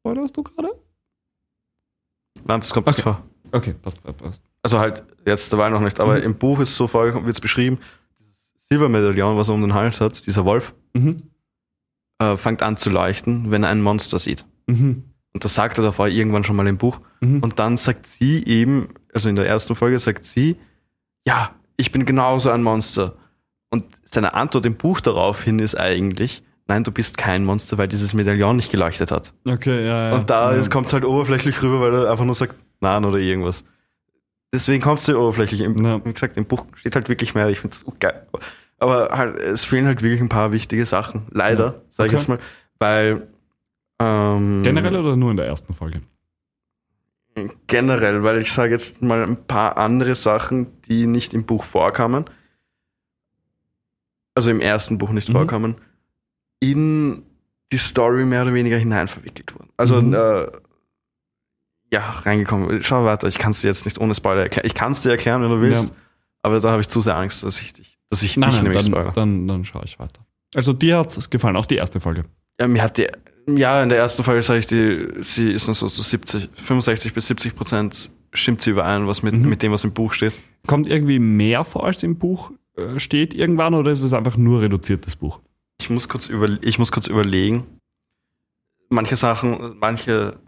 Spoilerst 0.00 0.36
du 0.36 0.42
gerade? 0.42 0.70
Nein, 2.44 2.60
das 2.60 2.72
kommt 2.72 2.86
nicht 2.86 2.98
Okay. 3.00 3.02
vor. 3.02 3.22
Okay, 3.52 3.74
passt, 3.74 4.02
passt, 4.02 4.18
passt. 4.18 4.44
Also 4.62 4.78
halt 4.78 5.02
jetzt 5.26 5.52
dabei 5.52 5.68
noch 5.70 5.80
nicht, 5.80 5.98
aber 6.00 6.16
Mhm. 6.18 6.22
im 6.24 6.34
Buch 6.36 6.60
ist 6.60 6.74
so 6.76 6.86
vorgekommen, 6.86 7.26
wird 7.26 7.36
es 7.36 7.40
beschrieben, 7.40 7.78
dieses 8.18 8.36
Silbermedaillon, 8.70 9.36
was 9.36 9.48
er 9.48 9.54
um 9.54 9.60
den 9.62 9.74
Hals 9.74 10.00
hat, 10.00 10.26
dieser 10.26 10.44
Wolf, 10.44 10.74
Mhm. 10.94 11.16
äh, 12.18 12.36
fängt 12.36 12.62
an 12.62 12.76
zu 12.76 12.90
leuchten, 12.90 13.50
wenn 13.50 13.64
er 13.64 13.70
ein 13.70 13.82
Monster 13.82 14.18
sieht. 14.18 14.44
Mhm. 14.66 15.04
Und 15.32 15.44
das 15.44 15.54
sagt 15.54 15.78
er 15.78 15.84
davor 15.84 16.08
irgendwann 16.08 16.44
schon 16.44 16.56
mal 16.56 16.66
im 16.66 16.78
Buch. 16.78 17.00
Mhm. 17.20 17.40
Und 17.42 17.58
dann 17.58 17.76
sagt 17.76 18.06
sie 18.06 18.44
eben, 18.46 18.94
also 19.12 19.28
in 19.28 19.36
der 19.36 19.46
ersten 19.46 19.74
Folge 19.74 19.98
sagt 19.98 20.26
sie, 20.26 20.56
ja, 21.26 21.54
ich 21.76 21.92
bin 21.92 22.06
genauso 22.06 22.50
ein 22.50 22.62
Monster. 22.62 23.16
Und 23.70 23.84
seine 24.04 24.34
Antwort 24.34 24.64
im 24.66 24.76
Buch 24.76 25.00
daraufhin 25.00 25.58
ist 25.60 25.76
eigentlich, 25.76 26.42
nein, 26.70 26.84
du 26.84 26.90
bist 26.92 27.18
kein 27.18 27.44
Monster, 27.44 27.76
weil 27.78 27.88
dieses 27.88 28.14
Medaillon 28.14 28.56
nicht 28.56 28.70
geleuchtet 28.70 29.10
hat. 29.10 29.32
Okay, 29.44 29.84
ja, 29.86 30.08
ja. 30.10 30.14
Und 30.14 30.30
da 30.30 30.54
ja. 30.56 30.68
kommt 30.68 30.86
es 30.86 30.92
halt 30.92 31.04
oberflächlich 31.04 31.60
rüber, 31.62 31.80
weil 31.80 31.94
er 31.94 32.10
einfach 32.10 32.24
nur 32.24 32.34
sagt, 32.34 32.54
nein 32.80 33.04
oder 33.04 33.18
irgendwas. 33.18 33.64
Deswegen 34.54 34.82
kommt 34.82 35.00
es 35.00 35.06
dir 35.06 35.18
oberflächlich. 35.18 35.60
Im, 35.60 35.84
Ja. 35.84 36.04
Wie 36.04 36.12
gesagt, 36.12 36.36
im 36.36 36.44
Buch 36.46 36.64
steht 36.74 36.94
halt 36.94 37.08
wirklich 37.08 37.34
mehr. 37.34 37.48
Ich 37.48 37.60
finde 37.60 37.76
das 37.84 37.98
geil. 37.98 38.26
Aber 38.78 39.10
halt, 39.10 39.36
es 39.38 39.64
fehlen 39.64 39.86
halt 39.86 40.02
wirklich 40.02 40.20
ein 40.20 40.28
paar 40.28 40.52
wichtige 40.52 40.86
Sachen. 40.86 41.26
Leider, 41.30 41.64
Ja. 41.66 41.74
sage 41.90 42.08
ich 42.08 42.14
Okay. 42.14 42.16
jetzt 42.16 42.28
mal. 42.28 42.38
Weil 42.78 43.28
ähm, 44.00 44.62
Generell 44.62 44.96
oder 44.96 45.14
nur 45.16 45.30
in 45.32 45.36
der 45.36 45.46
ersten 45.46 45.74
Folge? 45.74 46.00
generell, 47.68 48.22
weil 48.22 48.38
ich 48.42 48.52
sage 48.52 48.72
jetzt 48.72 49.00
mal 49.02 49.22
ein 49.22 49.36
paar 49.46 49.76
andere 49.78 50.14
Sachen, 50.14 50.66
die 50.88 51.06
nicht 51.06 51.32
im 51.32 51.44
Buch 51.46 51.64
vorkamen, 51.64 52.24
also 54.34 54.50
im 54.50 54.60
ersten 54.60 54.98
Buch 54.98 55.10
nicht 55.10 55.28
Mhm. 55.28 55.32
vorkamen, 55.34 55.74
in 56.60 57.22
die 57.72 57.78
Story 57.78 58.24
mehr 58.24 58.42
oder 58.42 58.54
weniger 58.54 58.76
hinein 58.76 59.08
verwickelt 59.08 59.54
wurden. 59.54 59.70
Also 59.76 60.00
Mhm. 60.00 60.14
äh, 60.14 60.46
ja, 61.92 62.10
reingekommen. 62.10 62.82
Schau 62.82 63.04
weiter, 63.04 63.26
ich 63.28 63.38
kann 63.38 63.50
es 63.52 63.60
dir 63.62 63.68
jetzt 63.68 63.84
nicht 63.84 63.98
ohne 63.98 64.14
Spoiler 64.14 64.42
erklären. 64.42 64.66
Ich 64.66 64.74
kann 64.74 64.92
es 64.92 65.00
dir 65.02 65.10
erklären, 65.10 65.42
wenn 65.42 65.50
du 65.50 65.60
willst, 65.60 65.88
Ja. 65.88 65.94
aber 66.42 66.60
da 66.60 66.70
habe 66.70 66.80
ich 66.80 66.88
zu 66.88 67.00
sehr 67.00 67.16
Angst, 67.16 67.42
dass 67.42 67.60
ich 67.60 67.72
dich, 67.72 67.98
dass 68.10 68.22
ich 68.22 68.36
Nein, 68.36 68.50
dich 68.50 68.62
nein, 68.62 68.72
nämlich 68.72 68.84
dann, 68.92 69.14
dann, 69.14 69.48
dann 69.48 69.64
schaue 69.64 69.82
ich 69.84 69.98
weiter. 69.98 70.24
Also 70.54 70.72
dir 70.72 70.98
hat 70.98 71.16
es 71.16 71.30
gefallen, 71.30 71.56
auch 71.56 71.66
die 71.66 71.76
erste 71.76 72.00
Folge. 72.00 72.24
Ja, 72.60 72.68
mir 72.68 72.82
hat 72.82 72.96
die, 72.98 73.08
ja, 73.48 73.82
in 73.82 73.88
der 73.88 73.98
ersten 73.98 74.22
Folge 74.22 74.42
sage 74.42 74.58
ich 74.60 74.66
die, 74.66 75.08
sie 75.22 75.50
ist 75.52 75.66
noch 75.68 75.74
so 75.74 75.88
zu 75.88 76.02
70, 76.02 76.48
65 76.62 77.14
bis 77.14 77.26
70 77.26 77.56
Prozent 77.56 78.10
stimmt 78.32 78.62
sie 78.62 78.70
überein, 78.70 79.06
was 79.08 79.22
mit, 79.22 79.34
Mhm. 79.34 79.48
mit 79.48 79.62
dem, 79.62 79.72
was 79.72 79.82
im 79.82 79.92
Buch 79.92 80.12
steht. 80.12 80.32
Kommt 80.66 80.86
irgendwie 80.86 81.18
mehr 81.18 81.64
vor, 81.64 81.84
als 81.86 82.02
im 82.04 82.16
Buch 82.18 82.52
äh, 82.76 83.00
steht 83.00 83.34
irgendwann 83.34 83.74
oder 83.74 83.90
ist 83.90 84.02
es 84.02 84.12
einfach 84.12 84.36
nur 84.36 84.60
reduziertes 84.60 85.16
Buch? 85.16 85.40
Ich 85.80 85.88
muss 85.88 86.08
kurz 86.08 86.26
über, 86.26 86.58
ich 86.60 86.78
muss 86.78 86.92
kurz 86.92 87.06
überlegen. 87.06 87.66
Manche 88.90 89.16
Sachen, 89.16 89.78
manche 89.80 90.38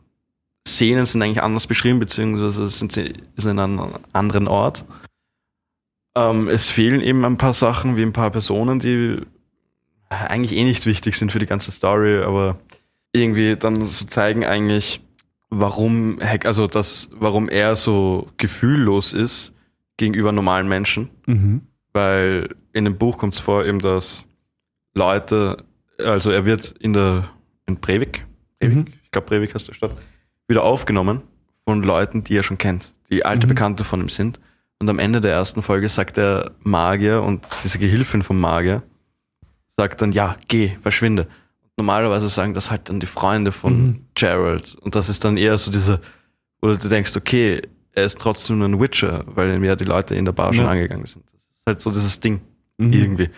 Szenen 0.69 1.07
sind 1.07 1.23
eigentlich 1.23 1.43
anders 1.43 1.67
beschrieben, 1.67 1.99
beziehungsweise 1.99 2.69
sind 2.69 2.93
sie 2.93 3.15
sind 3.37 3.53
in 3.53 3.59
einem 3.59 3.95
anderen 4.13 4.47
Ort. 4.47 4.85
Ähm, 6.15 6.49
es 6.49 6.69
fehlen 6.69 7.01
eben 7.01 7.25
ein 7.25 7.39
paar 7.39 7.55
Sachen, 7.55 7.97
wie 7.97 8.03
ein 8.03 8.13
paar 8.13 8.31
Personen, 8.31 8.79
die 8.79 9.21
eigentlich 10.11 10.53
eh 10.53 10.65
nicht 10.65 10.85
wichtig 10.85 11.17
sind 11.17 11.33
für 11.33 11.39
die 11.39 11.47
ganze 11.47 11.71
Story, 11.71 12.19
aber 12.19 12.59
irgendwie 13.13 13.57
dann 13.57 13.83
so 13.87 14.05
zeigen 14.05 14.45
eigentlich, 14.45 15.01
warum 15.49 16.19
Hack, 16.21 16.45
also 16.45 16.67
das, 16.67 17.09
warum 17.13 17.49
er 17.49 17.77
so 17.77 18.29
gefühllos 18.37 19.15
ist 19.15 19.53
gegenüber 19.97 20.33
normalen 20.33 20.69
Menschen 20.69 21.09
Mhm. 21.27 21.63
weil 21.95 22.55
in 22.75 22.85
dem 22.85 22.99
Buch 22.99 23.17
kommt 23.19 23.33
es 23.35 23.41
vor, 23.41 23.65
eben, 23.65 23.79
dass 23.79 24.25
Leute, 24.95 25.65
also 25.99 26.31
er 26.31 26.45
wird 26.45 26.75
in 26.81 26.93
der 26.93 27.29
in 27.67 27.77
Breivik, 27.81 28.25
Breivik 28.61 28.77
Mhm. 28.77 28.85
ich 29.05 29.11
glaube 29.11 29.27
Breivik 29.29 29.55
heißt 29.55 29.69
der 29.69 29.75
Stadt, 29.75 29.93
wieder 30.49 30.63
aufgenommen 30.63 31.23
von 31.67 31.83
Leuten, 31.83 32.25
die 32.25 32.37
er 32.37 32.43
schon 32.43 32.59
kennt, 32.59 32.93
die 33.11 33.25
alte 33.25 33.47
Mhm. 33.47 33.51
Bekannte 33.51 33.85
von 33.85 34.01
ihm 34.01 34.09
sind. 34.09 34.41
Und 34.81 34.89
am 34.91 34.99
Ende 34.99 35.21
der 35.21 35.33
ersten 35.33 35.63
Folge 35.63 35.89
sagt 35.89 36.17
der 36.17 36.51
Magier 36.61 37.23
und 37.23 37.47
diese 37.63 37.79
Gehilfin 37.79 38.23
vom 38.25 38.41
Magier 38.41 38.83
sagt 39.79 40.03
dann, 40.03 40.13
ja, 40.13 40.37
geh, 40.49 40.77
verschwinde. 40.83 41.29
Normalerweise 41.77 42.29
sagen 42.29 42.53
das 42.53 42.71
halt 42.71 42.89
dann 42.89 43.01
die 43.01 43.07
Freunde 43.07 43.53
von 43.53 43.73
Mhm. 43.83 44.07
Gerald. 44.15 44.75
Und 44.75 44.95
das 44.95 45.09
ist 45.09 45.25
dann 45.25 45.37
eher 45.37 45.57
so 45.57 45.71
diese, 45.71 46.01
wo 46.61 46.69
du 46.69 46.77
denkst, 46.89 47.17
okay, 47.17 47.63
er 47.93 48.05
ist 48.05 48.19
trotzdem 48.19 48.59
nur 48.59 48.69
ein 48.69 48.81
Witcher, 48.81 49.25
weil 49.27 49.55
ihm 49.55 49.65
ja 49.65 49.77
die 49.77 49.85
Leute 49.85 50.15
in 50.15 50.25
der 50.25 50.33
Bar 50.33 50.53
schon 50.53 50.65
Ja. 50.65 50.71
angegangen 50.71 51.07
sind. 51.07 51.25
Das 51.27 51.33
ist 51.35 51.41
ist 51.61 51.67
halt 51.67 51.81
so 51.81 51.91
dieses 51.93 52.21
Ding. 52.21 52.41
Mhm. 52.79 52.93
Irgendwie. 52.93 53.31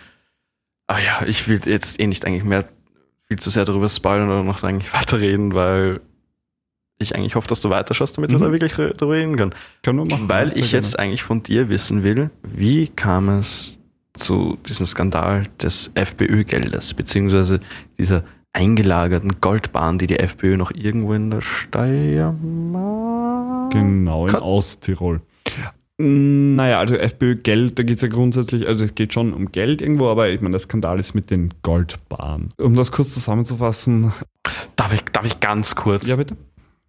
Aber 0.87 0.99
ja, 0.99 1.23
ich 1.25 1.47
will 1.47 1.59
jetzt 1.65 1.99
eh 1.99 2.07
nicht 2.07 2.25
eigentlich 2.25 2.43
mehr 2.43 2.65
viel 3.27 3.39
zu 3.39 3.49
sehr 3.49 3.65
darüber 3.65 3.89
spoilern 3.89 4.29
oder 4.29 4.43
noch 4.43 4.61
eigentlich 4.63 4.93
weiterreden, 4.99 5.53
weil 5.55 6.01
ich 6.97 7.15
eigentlich 7.15 7.35
hoffe, 7.35 7.47
dass 7.47 7.59
du 7.61 7.69
weiterschaust, 7.69 8.17
damit 8.17 8.29
wir 8.29 8.37
Mhm. 8.37 8.43
da 8.43 8.51
wirklich 8.51 8.77
re- 8.77 8.93
darüber 8.95 9.15
reden 9.15 9.35
können. 9.35 9.53
Können 9.83 9.99
wir 9.99 10.05
machen. 10.05 10.29
Weil 10.29 10.57
ich 10.57 10.71
jetzt 10.71 10.97
eigentlich 10.97 11.23
von 11.23 11.43
dir 11.43 11.67
wissen 11.69 12.03
will, 12.03 12.29
wie 12.43 12.87
kam 12.87 13.27
es 13.29 13.77
zu 14.13 14.57
diesem 14.67 14.85
Skandal 14.85 15.47
des 15.61 15.91
FPÖ-Geldes, 15.95 16.93
beziehungsweise 16.93 17.59
dieser 17.99 18.23
eingelagerten 18.53 19.41
Goldbahn, 19.41 19.97
die 19.97 20.07
die 20.07 20.19
FPÖ 20.19 20.55
noch 20.55 20.71
irgendwo 20.71 21.11
in 21.13 21.31
der 21.31 21.41
Steiermark... 22.35 23.71
Genau, 23.73 24.27
in 24.27 24.31
Kat- 24.31 24.41
Osttirol. 24.41 25.21
Mm, 25.97 26.55
Naja, 26.55 26.79
also 26.79 26.95
FPÖ-Geld, 26.95 27.79
da 27.79 27.83
geht 27.83 27.97
es 27.97 28.01
ja 28.01 28.07
grundsätzlich, 28.09 28.67
also 28.67 28.83
es 28.85 28.95
geht 28.95 29.13
schon 29.13 29.33
um 29.33 29.51
Geld 29.51 29.81
irgendwo, 29.81 30.09
aber 30.09 30.29
ich 30.29 30.41
meine, 30.41 30.51
der 30.51 30.59
Skandal 30.59 30.99
ist 30.99 31.13
mit 31.15 31.29
den 31.31 31.53
Goldbahnen. 31.63 32.53
Um 32.57 32.75
das 32.75 32.91
kurz 32.91 33.13
zusammenzufassen. 33.13 34.11
Darf 34.75 34.93
ich, 34.93 35.01
darf 35.11 35.25
ich 35.25 35.39
ganz 35.39 35.75
kurz? 35.75 36.05
Ja, 36.05 36.15
bitte? 36.17 36.35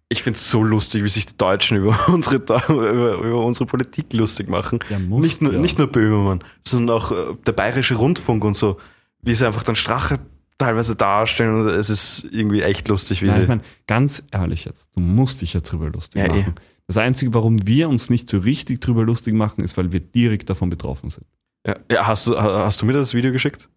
Ich 0.09 0.23
finde 0.23 0.37
es 0.37 0.49
so 0.49 0.63
lustig, 0.63 1.03
wie 1.03 1.09
sich 1.09 1.25
die 1.25 1.37
Deutschen 1.37 1.77
über 1.77 1.97
unsere, 2.07 2.35
über, 2.37 3.15
über 3.15 3.45
unsere 3.45 3.65
Politik 3.65 4.13
lustig 4.13 4.49
machen. 4.49 4.79
Ja, 4.89 4.99
muss 4.99 5.21
nicht, 5.23 5.41
nur, 5.41 5.53
ja. 5.53 5.59
nicht 5.59 5.77
nur 5.77 5.87
Böhmermann, 5.87 6.43
sondern 6.61 6.95
auch 6.97 7.11
äh, 7.11 7.15
der 7.45 7.51
Bayerische 7.51 7.95
Rundfunk 7.95 8.43
und 8.45 8.55
so. 8.55 8.77
Wie 9.21 9.35
sie 9.35 9.45
einfach 9.45 9.63
dann 9.63 9.75
Strache 9.75 10.19
teilweise 10.57 10.95
darstellen. 10.95 11.59
Und 11.61 11.67
es 11.67 11.89
ist 11.89 12.25
irgendwie 12.31 12.61
echt 12.61 12.87
lustig, 12.87 13.21
wie 13.21 13.29
sie- 13.29 13.41
ich 13.41 13.47
meine, 13.49 13.61
ganz 13.85 14.23
ehrlich 14.31 14.63
jetzt, 14.65 14.89
du 14.95 15.01
musst 15.01 15.41
dich 15.41 15.53
ja 15.53 15.59
drüber 15.59 15.89
lustig 15.89 16.21
Ja, 16.25 16.33
eh. 16.33 16.45
Das 16.87 16.97
Einzige, 16.97 17.33
warum 17.33 17.67
wir 17.67 17.89
uns 17.89 18.09
nicht 18.09 18.29
so 18.29 18.37
richtig 18.39 18.79
drüber 18.81 19.03
lustig 19.03 19.33
machen, 19.33 19.63
ist, 19.63 19.77
weil 19.77 19.91
wir 19.91 19.99
direkt 19.99 20.49
davon 20.49 20.69
betroffen 20.69 21.09
sind. 21.09 21.25
Ja, 21.65 21.75
ja 21.91 22.07
hast, 22.07 22.27
du, 22.27 22.37
ha- 22.37 22.65
hast 22.65 22.81
du 22.81 22.85
mir 22.85 22.93
das 22.93 23.13
Video 23.13 23.31
geschickt? 23.31 23.67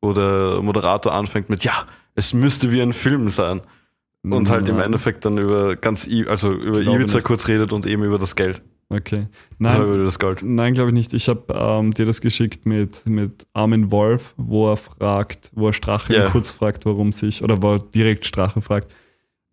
Wo 0.00 0.12
der 0.12 0.60
Moderator 0.62 1.12
anfängt 1.12 1.50
mit, 1.50 1.62
ja, 1.64 1.86
es 2.14 2.32
müsste 2.32 2.72
wie 2.72 2.80
ein 2.82 2.92
Film 2.92 3.30
sein. 3.30 3.60
Und 4.22 4.48
halt 4.48 4.66
im. 4.70 4.80
Endeffekt 4.80 5.26
dann 5.26 5.36
über 5.36 5.76
ganz, 5.76 6.06
I 6.06 6.26
also 6.26 6.50
über 6.52 6.80
Glaube 6.80 7.00
Ibiza 7.02 7.16
nicht. 7.18 7.26
kurz 7.26 7.46
redet 7.46 7.74
und 7.74 7.84
eben 7.84 8.02
über 8.04 8.18
das 8.18 8.34
Geld. 8.36 8.62
Okay. 8.88 9.26
Also 9.26 9.28
Nein, 9.58 9.82
über 9.82 10.04
das 10.04 10.18
Gold. 10.18 10.40
Nein, 10.42 10.72
glaube 10.72 10.88
ich 10.90 10.94
nicht. 10.94 11.12
Ich 11.12 11.28
habe 11.28 11.52
ähm, 11.54 11.92
dir 11.92 12.06
das 12.06 12.22
geschickt 12.22 12.64
mit, 12.64 13.06
mit 13.06 13.46
Armin 13.52 13.92
Wolf, 13.92 14.32
wo 14.38 14.70
er 14.72 14.78
fragt, 14.78 15.50
wo 15.54 15.66
er 15.66 15.72
Strache 15.74 16.14
Ja. 16.14 16.24
kurz 16.30 16.50
fragt, 16.50 16.86
warum 16.86 17.12
sich, 17.12 17.42
oder 17.42 17.60
wo 17.62 17.74
er 17.74 17.78
direkt 17.80 18.24
Strache 18.24 18.62
fragt, 18.62 18.90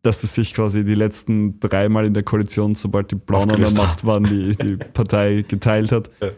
dass 0.01 0.23
es 0.23 0.33
sich 0.33 0.53
quasi 0.53 0.83
die 0.83 0.95
letzten 0.95 1.59
dreimal 1.59 2.05
in 2.05 2.13
der 2.13 2.23
Koalition, 2.23 2.75
sobald 2.75 3.11
die 3.11 3.15
Blauen 3.15 3.51
an 3.51 3.61
der 3.61 3.71
Macht 3.71 4.05
waren, 4.05 4.23
die, 4.23 4.55
die 4.55 4.75
Partei 4.93 5.45
geteilt 5.47 5.91
hat. 5.91 6.09
Ja. 6.21 6.31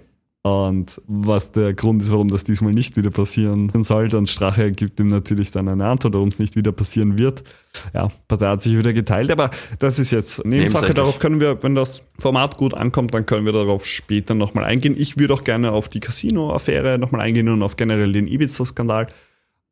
Und 0.46 1.02
was 1.08 1.54
der 1.54 1.74
Grund 1.74 2.02
ist, 2.02 2.12
warum 2.12 2.28
das 2.28 2.44
diesmal 2.44 2.74
nicht 2.74 2.98
wieder 2.98 3.12
passieren 3.12 3.72
soll, 3.84 4.14
und 4.14 4.30
Strache 4.30 4.74
gibt 4.74 5.00
ihm 5.00 5.08
natürlich 5.08 5.52
dann 5.52 5.70
eine 5.70 5.86
Antwort, 5.86 6.16
warum 6.16 6.28
es 6.28 6.38
nicht 6.38 6.58
wieder 6.58 6.74
passieren 6.74 7.18
wird. 7.18 7.46
Ja, 7.94 8.12
Partei 8.28 8.48
hat 8.48 8.62
sich 8.62 8.78
wieder 8.78 8.92
geteilt, 8.92 9.32
aber 9.32 9.52
das 9.80 10.00
ist 10.00 10.12
jetzt 10.12 10.44
Nebensache. 10.44 10.94
Darauf 10.94 11.20
können 11.20 11.40
wir, 11.40 11.64
wenn 11.64 11.76
das 11.76 12.04
Format 12.20 12.58
gut 12.58 12.74
ankommt, 12.74 13.14
dann 13.14 13.26
können 13.26 13.46
wir 13.46 13.54
darauf 13.54 13.86
später 13.86 14.36
nochmal 14.36 14.66
eingehen. 14.66 14.96
Ich 14.98 15.18
würde 15.18 15.34
auch 15.34 15.46
gerne 15.46 15.72
auf 15.72 15.88
die 15.88 16.02
Casino-Affäre 16.02 16.98
nochmal 16.98 17.22
eingehen 17.22 17.48
und 17.48 17.64
auf 17.64 17.78
generell 17.78 18.12
den 18.12 18.28
Ibiza-Skandal. 18.28 19.08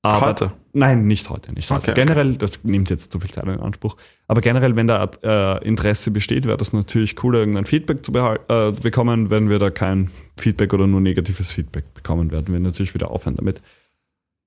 Aber 0.03 0.27
Heute? 0.27 0.53
Nein, 0.73 1.05
nicht 1.05 1.29
heute, 1.29 1.53
nicht 1.53 1.69
heute. 1.69 1.91
Okay, 1.91 1.93
generell, 1.93 2.35
das 2.35 2.63
nimmt 2.63 2.89
jetzt 2.89 3.11
zu 3.11 3.19
viel 3.19 3.29
Zeit 3.29 3.43
in 3.43 3.59
Anspruch. 3.59 3.97
Aber 4.27 4.41
generell, 4.41 4.75
wenn 4.75 4.87
da 4.87 5.11
äh, 5.21 5.63
Interesse 5.67 6.09
besteht, 6.11 6.45
wäre 6.45 6.57
das 6.57 6.73
natürlich 6.73 7.21
cool, 7.23 7.35
irgendein 7.35 7.65
Feedback 7.65 8.03
zu 8.03 8.11
äh, 8.13 8.71
bekommen. 8.71 9.29
Wenn 9.29 9.49
wir 9.49 9.59
da 9.59 9.69
kein 9.69 10.09
Feedback 10.37 10.73
oder 10.73 10.87
nur 10.87 11.01
negatives 11.01 11.51
Feedback 11.51 11.93
bekommen, 11.93 12.31
werden 12.31 12.51
wir 12.53 12.59
natürlich 12.59 12.93
wieder 12.93 13.11
aufhören 13.11 13.35
damit. 13.35 13.61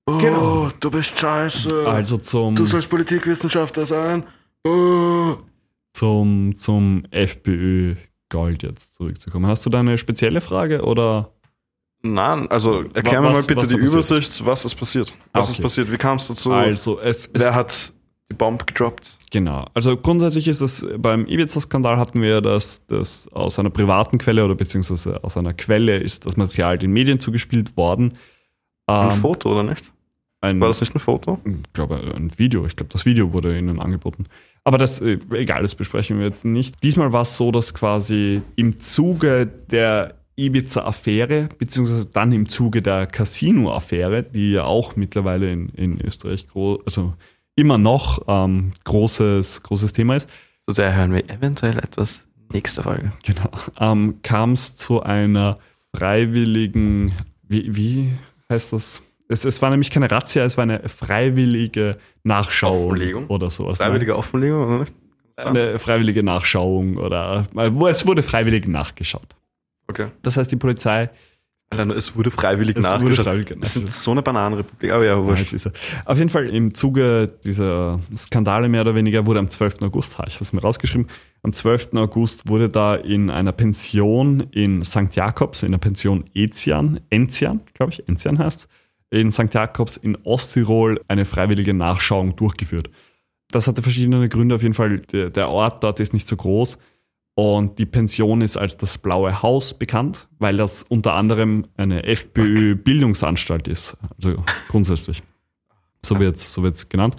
Oh, 0.07 0.17
Genau. 0.17 0.71
du 0.79 0.91
bist 0.91 1.17
scheiße. 1.17 1.87
Also 1.87 2.17
zum, 2.17 2.55
du 2.55 2.65
sollst 2.65 2.89
Politikwissenschaftler 2.89 3.85
sein. 3.85 4.23
Oh. 4.67 5.35
zum, 5.93 6.57
zum 6.57 7.03
FPÖ 7.11 7.95
Gold 8.29 8.63
jetzt 8.63 8.95
zurückzukommen. 8.95 9.45
Hast 9.45 9.65
du 9.65 9.69
da 9.69 9.79
eine 9.79 9.97
spezielle 9.97 10.41
Frage 10.41 10.83
oder? 10.83 11.31
Nein, 12.13 12.47
also 12.51 12.83
erklär 12.93 13.21
mir 13.21 13.29
Was- 13.29 13.37
mal 13.39 13.43
bitte 13.43 13.61
was 13.61 13.67
die 13.69 13.73
da 13.75 13.79
passiert 13.81 13.93
Übersicht, 13.93 14.45
was 14.45 14.65
ist 14.65 14.75
passiert. 14.75 15.13
Was 15.33 15.49
ist 15.49 15.55
Okay. 15.55 15.63
passiert? 15.63 15.91
Wie 15.91 15.97
kam 15.97 16.17
es 16.17 16.27
dazu? 16.27 16.51
Also 16.53 16.99
es, 16.99 17.27
es 17.27 17.41
Wer 17.41 17.55
hat 17.55 17.91
die 18.31 18.35
Bombe 18.35 18.65
gedroppt? 18.65 19.17
Genau. 19.31 19.65
Also 19.73 19.97
grundsätzlich 19.97 20.47
ist 20.47 20.61
es 20.61 20.85
beim 20.97 21.25
Ibiza-Skandal 21.25 21.97
hatten 21.97 22.21
wir 22.21 22.41
das, 22.41 22.85
das 22.87 23.27
aus 23.33 23.57
einer 23.59 23.69
privaten 23.71 24.17
Quelle 24.17 24.45
oder 24.45 24.55
beziehungsweise 24.55 25.23
aus 25.23 25.35
einer 25.37 25.53
Quelle 25.53 25.97
ist 25.97 26.25
das 26.25 26.37
Material 26.37 26.77
den 26.77 26.91
Medien 26.91 27.19
zugespielt 27.19 27.75
worden. 27.75 28.17
Ein 28.87 29.11
Ähm, 29.13 29.21
Foto 29.21 29.51
oder 29.51 29.63
nicht? 29.63 29.91
ein, 30.41 30.59
War 30.61 30.67
das 30.67 30.79
nicht 30.79 30.93
ein 30.95 30.99
Foto? 30.99 31.39
ich 31.43 31.73
glaube, 31.73 31.95
ein 32.15 32.31
Video. 32.37 32.67
Ich 32.67 32.75
glaube, 32.75 32.91
das 32.93 33.05
Video 33.05 33.33
wurde 33.33 33.57
ihnen 33.57 33.79
angeboten. 33.81 34.25
Aber 34.63 34.77
das, 34.77 35.01
äh, 35.01 35.17
egal, 35.31 35.63
das 35.63 35.73
besprechen 35.75 36.19
wir 36.19 36.25
jetzt 36.25 36.45
nicht. 36.45 36.75
Diesmal 36.83 37.11
war 37.11 37.23
es 37.23 37.35
so, 37.35 37.51
dass 37.51 37.73
quasi 37.73 38.41
im 38.55 38.79
Zuge 38.79 39.47
der 39.47 40.15
Ibiza-Affäre, 40.37 41.49
beziehungsweise 41.57 42.05
dann 42.05 42.31
im 42.31 42.49
Zuge 42.49 42.81
der 42.81 43.07
Casino-Affäre, 43.07 44.23
die 44.23 44.51
ja 44.51 44.65
auch 44.65 44.95
mittlerweile 44.95 45.51
in, 45.51 45.69
in 45.69 46.01
Österreich 46.01 46.47
groß, 46.47 46.81
also 46.85 47.13
immer 47.55 47.77
noch 47.77 48.23
ähm, 48.27 48.71
großes, 48.83 49.63
großes 49.63 49.93
Thema 49.93 50.15
ist, 50.15 50.29
Zu 50.67 50.73
der 50.73 50.95
hören 50.95 51.13
wir 51.13 51.29
eventuell 51.29 51.77
etwas 51.79 52.23
nächste 52.51 52.83
Folge. 52.83 53.11
Genau. 53.23 53.49
Ähm, 53.79 54.19
Kam 54.23 54.53
es 54.53 54.75
zu 54.75 55.01
einer 55.01 55.59
freiwilligen, 55.95 57.13
wie, 57.43 57.75
wie 57.75 58.11
heißt 58.51 58.73
das? 58.73 59.01
Es, 59.27 59.43
es 59.43 59.61
war 59.61 59.69
nämlich 59.71 59.89
keine 59.89 60.11
Razzia, 60.11 60.43
es 60.43 60.57
war 60.57 60.63
eine 60.63 60.87
freiwillige 60.87 61.97
Nachschauung 62.23 62.87
Offenlegung? 62.87 63.27
oder 63.27 63.49
sowas. 63.49 63.79
ne? 63.79 63.85
Freiwillige 63.85 64.17
Offenlegung 64.17 64.67
oder 64.67 64.79
nicht? 64.79 64.93
Eine 65.37 65.79
freiwillige 65.79 66.23
Nachschauung 66.23 66.97
oder 66.97 67.45
äh, 67.57 67.89
es 67.89 68.05
wurde 68.05 68.23
freiwillig 68.23 68.67
nachgeschaut. 68.67 69.35
Okay. 69.87 70.07
Das 70.21 70.37
heißt, 70.37 70.51
die 70.51 70.55
Polizei 70.55 71.09
Alter, 71.71 71.95
es 71.95 72.15
wurde 72.15 72.29
freiwillig 72.29 72.77
Es 72.77 72.83
wurde 72.83 72.99
nachgeschaut. 73.03 73.25
freiwillig 73.25 73.47
sind 73.49 73.61
nachgeschaut. 73.61 73.89
so 73.89 74.11
eine 74.11 74.21
Bananenrepublik. 74.21 74.91
Aber 74.91 75.03
ja, 75.03 75.13
Ja, 75.13 75.23
wurscht. 75.23 75.51
ist 75.51 75.65
er. 75.65 75.73
Auf 76.05 76.17
jeden 76.19 76.29
Fall 76.29 76.47
im 76.49 76.75
Zuge 76.75 77.33
dieser 77.43 77.99
Skandale 78.15 78.69
mehr 78.69 78.81
oder 78.81 78.93
weniger 78.93 79.25
wurde 79.25 79.39
am 79.39 79.49
12. 79.49 79.81
August, 79.81 80.17
ha, 80.19 80.25
ich 80.27 80.35
habe 80.35 80.43
es 80.45 80.53
mir 80.53 80.61
rausgeschrieben, 80.61 81.07
am 81.41 81.53
12. 81.53 81.89
August 81.95 82.47
wurde 82.47 82.69
da 82.69 82.93
in 82.95 83.31
einer 83.31 83.51
Pension 83.51 84.41
in 84.51 84.83
St. 84.83 85.15
Jakobs, 85.15 85.63
in 85.63 85.71
der 85.71 85.79
Pension 85.79 86.25
Enzian, 86.35 86.99
Enzian, 87.09 87.61
glaube 87.73 87.93
ich, 87.93 88.07
Enzian 88.07 88.37
heißt, 88.37 88.67
in 89.09 89.31
St. 89.31 89.51
Jakobs 89.51 89.97
in 89.97 90.17
Osttirol 90.23 91.01
eine 91.07 91.25
freiwillige 91.25 91.73
Nachschauung 91.73 92.35
durchgeführt. 92.35 92.91
Das 93.49 93.67
hatte 93.67 93.81
verschiedene 93.81 94.29
Gründe. 94.29 94.53
Auf 94.55 94.61
jeden 94.61 94.73
Fall, 94.75 94.99
der 94.99 95.49
Ort 95.49 95.83
dort 95.83 95.99
ist 95.99 96.13
nicht 96.13 96.27
so 96.27 96.35
groß. 96.35 96.77
Und 97.35 97.79
die 97.79 97.85
Pension 97.85 98.41
ist 98.41 98.55
als 98.55 98.77
das 98.77 98.97
Blaue 98.97 99.41
Haus 99.41 99.73
bekannt, 99.77 100.29
weil 100.39 100.55
das 100.55 100.83
unter 100.83 101.13
anderem 101.13 101.65
eine 101.75 102.03
FPÖ-Bildungsanstalt 102.03 103.67
ist. 103.67 103.97
Also 104.15 104.43
grundsätzlich. 104.69 105.21
So 106.03 106.17
wird's, 106.19 106.53
so 106.53 106.63
wird's 106.63 106.87
genannt. 106.87 107.17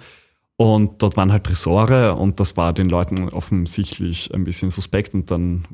Und 0.55 1.03
dort 1.03 1.17
waren 1.17 1.31
halt 1.31 1.43
Tresore 1.43 2.15
und 2.15 2.39
das 2.39 2.57
war 2.57 2.73
den 2.73 2.89
Leuten 2.89 3.29
offensichtlich 3.29 4.33
ein 4.33 4.43
bisschen 4.43 4.71
suspekt 4.71 5.13
und 5.13 5.29
dann, 5.29 5.65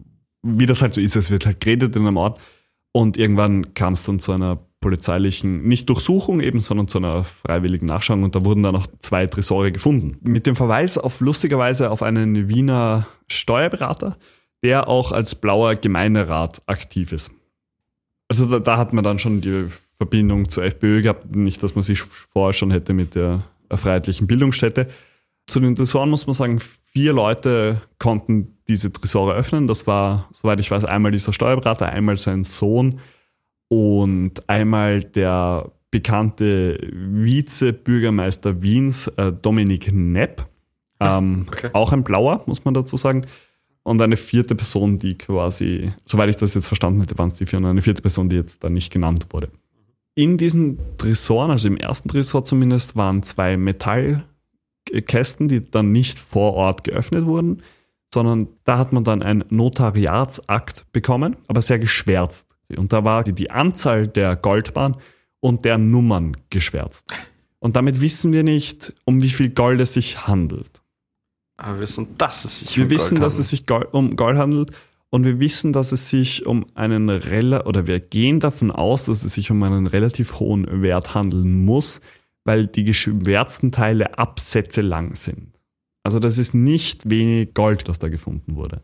wie 0.41 0.65
das 0.65 0.81
halt 0.81 0.93
so 0.93 0.99
ist, 0.99 1.15
es 1.15 1.29
wird 1.29 1.45
halt 1.45 1.61
geredet 1.61 1.95
in 1.95 2.05
einem 2.05 2.17
Ort 2.17 2.41
und 2.91 3.15
irgendwann 3.15 3.73
kam 3.73 3.93
es 3.93 4.03
dann 4.03 4.19
zu 4.19 4.33
einer 4.33 4.59
polizeilichen, 4.83 5.55
nicht 5.55 5.87
Durchsuchung 5.87 6.41
eben, 6.41 6.59
sondern 6.59 6.89
zu 6.89 6.97
einer 6.97 7.23
freiwilligen 7.23 7.87
Nachschauung 7.87 8.23
und 8.23 8.35
da 8.35 8.43
wurden 8.43 8.61
dann 8.61 8.75
noch 8.75 8.85
zwei 8.99 9.25
Tresore 9.25 9.71
gefunden. 9.71 10.17
Mit 10.21 10.45
dem 10.45 10.57
Verweis 10.57 10.97
auf 10.97 11.21
lustigerweise 11.21 11.89
auf 11.89 12.03
einen 12.03 12.49
Wiener 12.49 13.07
Steuerberater, 13.29 14.17
der 14.61 14.89
auch 14.89 15.13
als 15.13 15.35
blauer 15.35 15.75
Gemeinderat 15.75 16.61
aktiv 16.65 17.13
ist. 17.13 17.31
Also 18.27 18.45
da, 18.45 18.59
da 18.59 18.77
hat 18.77 18.91
man 18.91 19.05
dann 19.05 19.19
schon 19.19 19.39
die 19.39 19.67
Verbindung 19.97 20.49
zur 20.49 20.65
FPÖ 20.65 21.01
gehabt, 21.01 21.33
nicht, 21.33 21.63
dass 21.63 21.75
man 21.75 21.83
sich 21.83 22.01
vorher 22.01 22.53
schon 22.53 22.71
hätte 22.71 22.93
mit 22.93 23.15
der 23.15 23.45
freiheitlichen 23.71 24.27
Bildungsstätte. 24.27 24.89
Zu 25.47 25.61
den 25.61 25.75
Tresoren 25.75 26.09
muss 26.09 26.27
man 26.27 26.33
sagen, 26.33 26.59
vier 26.91 27.13
Leute 27.13 27.81
konnten 27.99 28.57
diese 28.67 28.91
Tresore 28.91 29.33
öffnen. 29.33 29.67
Das 29.67 29.87
war, 29.87 30.29
soweit 30.33 30.59
ich 30.59 30.69
weiß, 30.69 30.85
einmal 30.85 31.11
dieser 31.11 31.31
Steuerberater, 31.31 31.87
einmal 31.87 32.17
sein 32.17 32.43
Sohn 32.43 32.99
und 33.67 34.47
einmal 34.47 35.03
der 35.03 35.71
bekannte 35.93 36.79
Vizebürgermeister 36.91 38.61
Wiens, 38.63 39.07
äh, 39.09 39.31
Dominik 39.31 39.91
Nepp. 39.93 40.47
Ähm, 40.99 41.45
Okay. 41.51 41.69
Auch 41.73 41.91
ein 41.91 42.03
Blauer, 42.03 42.43
muss 42.47 42.65
man 42.65 42.73
dazu 42.73 42.97
sagen. 42.97 43.25
Und 43.83 44.01
eine 44.01 44.17
vierte 44.17 44.55
Person, 44.55 44.97
die 44.97 45.17
quasi, 45.17 45.91
soweit 46.05 46.29
ich 46.29 46.37
das 46.37 46.55
jetzt 46.55 46.67
verstanden 46.67 47.01
hätte, 47.01 47.17
waren 47.17 47.29
es 47.29 47.35
die 47.35 47.45
vier, 47.45 47.59
und 47.59 47.65
eine 47.65 47.81
vierte 47.81 48.01
Person, 48.01 48.29
die 48.29 48.37
jetzt 48.37 48.63
da 48.63 48.69
nicht 48.69 48.91
genannt 48.91 49.27
wurde. 49.31 49.49
In 50.15 50.37
diesen 50.37 50.79
Tresoren, 50.97 51.51
also 51.51 51.67
im 51.67 51.77
ersten 51.77 52.09
Tresor 52.09 52.45
zumindest, 52.45 52.95
waren 52.95 53.21
zwei 53.23 53.57
Metallkästen, 53.57 55.47
die 55.47 55.69
dann 55.69 55.91
nicht 55.91 56.17
vor 56.17 56.53
Ort 56.53 56.83
geöffnet 56.85 57.25
wurden, 57.25 57.61
sondern 58.13 58.47
da 58.63 58.77
hat 58.77 58.93
man 58.93 59.03
dann 59.03 59.21
einen 59.21 59.43
Notariatsakt 59.49 60.85
bekommen, 60.91 61.35
aber 61.47 61.61
sehr 61.61 61.79
geschwärzt 61.79 62.52
Und 62.75 62.93
da 62.93 63.03
war 63.03 63.23
die, 63.23 63.33
die 63.33 63.51
Anzahl 63.51 64.07
der 64.07 64.35
Goldbahn 64.35 64.97
und 65.39 65.65
der 65.65 65.77
Nummern 65.77 66.37
geschwärzt. 66.49 67.13
Und 67.59 67.75
damit 67.75 68.01
wissen 68.01 68.33
wir 68.33 68.43
nicht, 68.43 68.93
um 69.05 69.21
wie 69.21 69.29
viel 69.29 69.49
Gold 69.49 69.79
es 69.81 69.93
sich 69.93 70.27
handelt. 70.27 70.81
Aber 71.57 71.75
wir 71.75 71.81
wissen, 71.81 72.17
dass 72.17 72.45
es 72.45 72.59
sich 72.59 72.75
Wir 72.75 72.85
um 72.85 72.89
wissen, 72.89 73.15
Gold 73.15 73.23
dass 73.23 73.39
es 73.39 73.49
sich 73.49 73.65
Gold, 73.65 73.93
um 73.93 74.15
Gold 74.15 74.37
handelt 74.37 74.71
und 75.09 75.25
wir 75.25 75.39
wissen, 75.39 75.73
dass 75.73 75.91
es 75.91 76.09
sich 76.09 76.45
um 76.45 76.65
einen 76.73 77.09
rela 77.09 77.65
oder 77.65 77.85
wir 77.85 77.99
gehen 77.99 78.39
davon 78.39 78.71
aus, 78.71 79.05
dass 79.05 79.23
es 79.23 79.35
sich 79.35 79.51
um 79.51 79.61
einen 79.63 79.87
relativ 79.87 80.39
hohen 80.39 80.81
Wert 80.81 81.13
handeln 81.13 81.63
muss, 81.63 82.01
weil 82.43 82.67
die 82.67 82.83
geschwärzten 82.83 83.71
Teile 83.71 84.17
Absätze 84.17 84.81
lang 84.81 85.15
sind. 85.15 85.59
Also 86.03 86.19
das 86.19 86.37
ist 86.37 86.53
nicht 86.53 87.09
wenig 87.09 87.53
Gold, 87.53 87.87
das 87.87 87.99
da 87.99 88.09
gefunden 88.09 88.55
wurde. 88.55 88.81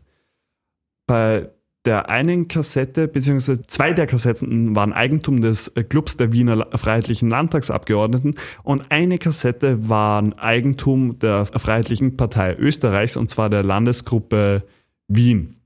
Bei 1.06 1.50
der 1.86 2.10
einen 2.10 2.48
Kassette, 2.48 3.08
beziehungsweise 3.08 3.62
zwei 3.62 3.92
der 3.92 4.06
Kassetten 4.06 4.76
waren 4.76 4.92
Eigentum 4.92 5.40
des 5.40 5.72
Clubs 5.88 6.16
der 6.16 6.32
Wiener 6.32 6.68
Freiheitlichen 6.74 7.30
Landtagsabgeordneten 7.30 8.34
und 8.62 8.90
eine 8.90 9.18
Kassette 9.18 9.88
war 9.88 10.22
Eigentum 10.38 11.18
der 11.18 11.46
Freiheitlichen 11.46 12.16
Partei 12.16 12.54
Österreichs 12.54 13.16
und 13.16 13.30
zwar 13.30 13.48
der 13.48 13.62
Landesgruppe 13.62 14.64
Wien. 15.08 15.56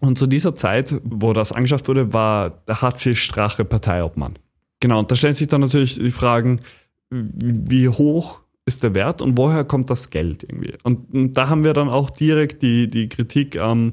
Und 0.00 0.18
zu 0.18 0.26
dieser 0.26 0.54
Zeit, 0.54 0.98
wo 1.04 1.34
das 1.34 1.52
angeschafft 1.52 1.88
wurde, 1.88 2.14
war 2.14 2.62
der 2.66 2.80
HC 2.80 3.14
Strache 3.14 3.66
Parteiobmann. 3.66 4.38
Genau, 4.80 5.00
und 5.00 5.10
da 5.10 5.14
stellen 5.14 5.34
sich 5.34 5.48
dann 5.48 5.60
natürlich 5.60 5.96
die 5.96 6.10
Fragen, 6.10 6.62
wie 7.10 7.88
hoch 7.88 8.40
ist 8.64 8.82
der 8.82 8.94
Wert 8.94 9.20
und 9.20 9.36
woher 9.36 9.64
kommt 9.64 9.90
das 9.90 10.08
Geld 10.08 10.42
irgendwie? 10.42 10.74
Und, 10.84 11.12
und 11.12 11.32
da 11.34 11.50
haben 11.50 11.64
wir 11.64 11.74
dann 11.74 11.90
auch 11.90 12.08
direkt 12.08 12.62
die, 12.62 12.88
die 12.88 13.10
Kritik 13.10 13.58
am 13.58 13.92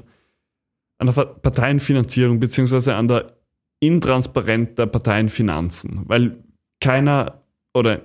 an 0.98 1.06
der 1.06 1.24
Parteienfinanzierung 1.24 2.40
beziehungsweise 2.40 2.94
an 2.94 3.08
der 3.08 3.36
Intransparenz 3.80 4.74
der 4.74 4.86
Parteienfinanzen, 4.86 6.02
weil 6.06 6.42
keiner 6.80 7.42
oder 7.74 8.02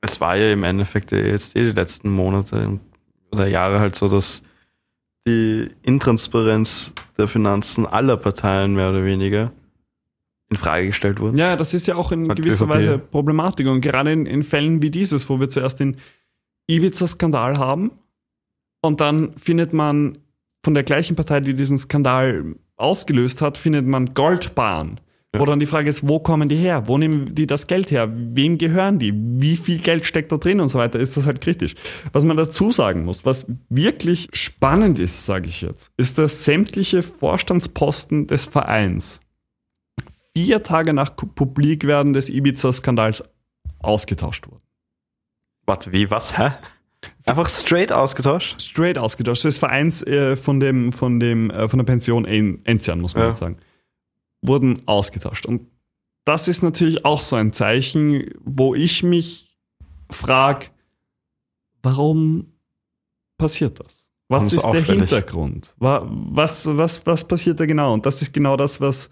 Es 0.00 0.20
war 0.20 0.36
ja 0.36 0.52
im 0.52 0.62
Endeffekt 0.64 1.12
jetzt 1.12 1.56
eh 1.56 1.64
die 1.64 1.72
letzten 1.72 2.10
Monate 2.10 2.80
oder 3.30 3.46
Jahre 3.46 3.80
halt 3.80 3.96
so, 3.96 4.08
dass 4.08 4.42
die 5.26 5.68
Intransparenz 5.82 6.92
der 7.18 7.28
Finanzen 7.28 7.86
aller 7.86 8.16
Parteien 8.16 8.74
mehr 8.74 8.90
oder 8.90 9.04
weniger 9.04 9.52
in 10.50 10.56
Frage 10.56 10.88
gestellt 10.88 11.18
wurde. 11.18 11.38
ja, 11.38 11.56
das 11.56 11.72
ist 11.72 11.86
ja 11.86 11.96
auch 11.96 12.12
in 12.12 12.28
Hat 12.28 12.36
gewisser 12.36 12.66
ÖVP. 12.66 12.74
Weise 12.74 12.98
Problematik 12.98 13.66
und 13.66 13.80
gerade 13.80 14.12
in, 14.12 14.26
in 14.26 14.42
Fällen 14.42 14.82
wie 14.82 14.90
dieses, 14.90 15.28
wo 15.28 15.40
wir 15.40 15.48
zuerst 15.48 15.80
den 15.80 15.96
Ibiza-Skandal 16.66 17.58
haben 17.58 17.90
und 18.82 19.00
dann 19.00 19.34
findet 19.36 19.72
man 19.72 20.18
von 20.64 20.74
der 20.74 20.84
gleichen 20.84 21.16
Partei, 21.16 21.40
die 21.40 21.54
diesen 21.54 21.78
Skandal 21.78 22.56
ausgelöst 22.76 23.40
hat, 23.40 23.58
findet 23.58 23.86
man 23.86 24.14
Goldbahn. 24.14 25.00
Wo 25.34 25.46
dann 25.46 25.60
die 25.60 25.66
Frage 25.66 25.88
ist, 25.88 26.06
wo 26.06 26.18
kommen 26.18 26.50
die 26.50 26.56
her? 26.56 26.88
Wo 26.88 26.98
nehmen 26.98 27.34
die 27.34 27.46
das 27.46 27.66
Geld 27.66 27.90
her? 27.90 28.06
Wem 28.12 28.58
gehören 28.58 28.98
die? 28.98 29.14
Wie 29.14 29.56
viel 29.56 29.78
Geld 29.78 30.04
steckt 30.04 30.30
da 30.30 30.36
drin 30.36 30.60
und 30.60 30.68
so 30.68 30.78
weiter? 30.78 31.00
Ist 31.00 31.16
das 31.16 31.24
halt 31.24 31.40
kritisch. 31.40 31.74
Was 32.12 32.24
man 32.24 32.36
dazu 32.36 32.70
sagen 32.70 33.06
muss, 33.06 33.24
was 33.24 33.46
wirklich 33.70 34.28
spannend 34.34 34.98
ist, 34.98 35.24
sage 35.24 35.48
ich 35.48 35.62
jetzt, 35.62 35.90
ist, 35.96 36.18
dass 36.18 36.44
sämtliche 36.44 37.02
Vorstandsposten 37.02 38.26
des 38.26 38.44
Vereins 38.44 39.20
vier 40.36 40.62
Tage 40.62 40.92
nach 40.92 41.16
Publikwerden 41.16 42.12
des 42.12 42.28
Ibiza-Skandals 42.28 43.24
ausgetauscht 43.78 44.48
wurden. 44.48 44.62
Warte, 45.64 45.92
wie, 45.92 46.10
was, 46.10 46.36
hä? 46.36 46.52
Einfach 47.24 47.48
straight 47.48 47.92
ausgetauscht? 47.92 48.60
Straight 48.60 48.98
ausgetauscht. 48.98 49.44
Des 49.44 49.58
Vereins 49.58 50.02
äh, 50.02 50.36
von, 50.36 50.60
dem, 50.60 50.92
von, 50.92 51.18
dem, 51.20 51.50
äh, 51.50 51.68
von 51.68 51.78
der 51.78 51.84
Pension 51.84 52.24
En- 52.24 52.64
Enzian, 52.64 53.00
muss 53.00 53.14
man 53.14 53.28
Ja. 53.28 53.34
sagen. 53.34 53.58
Wurden 54.42 54.82
ausgetauscht. 54.86 55.46
Und 55.46 55.66
das 56.24 56.48
ist 56.48 56.62
natürlich 56.62 57.04
auch 57.04 57.20
so 57.20 57.36
ein 57.36 57.52
Zeichen, 57.52 58.30
wo 58.44 58.74
ich 58.74 59.02
mich 59.02 59.56
frage, 60.10 60.66
warum 61.82 62.52
passiert 63.38 63.80
das? 63.80 64.10
Was 64.28 64.52
ist 64.52 64.64
der? 64.64 64.82
Hintergrund? 64.82 65.74
Wa- 65.78 66.08
Was, 66.10 66.66
was, 66.66 67.04
was 67.06 67.26
passiert 67.26 67.60
da 67.60 67.66
genau? 67.66 67.92
Und 67.92 68.06
das 68.06 68.22
ist 68.22 68.32
genau 68.32 68.56
das, 68.56 68.80
was 68.80 69.10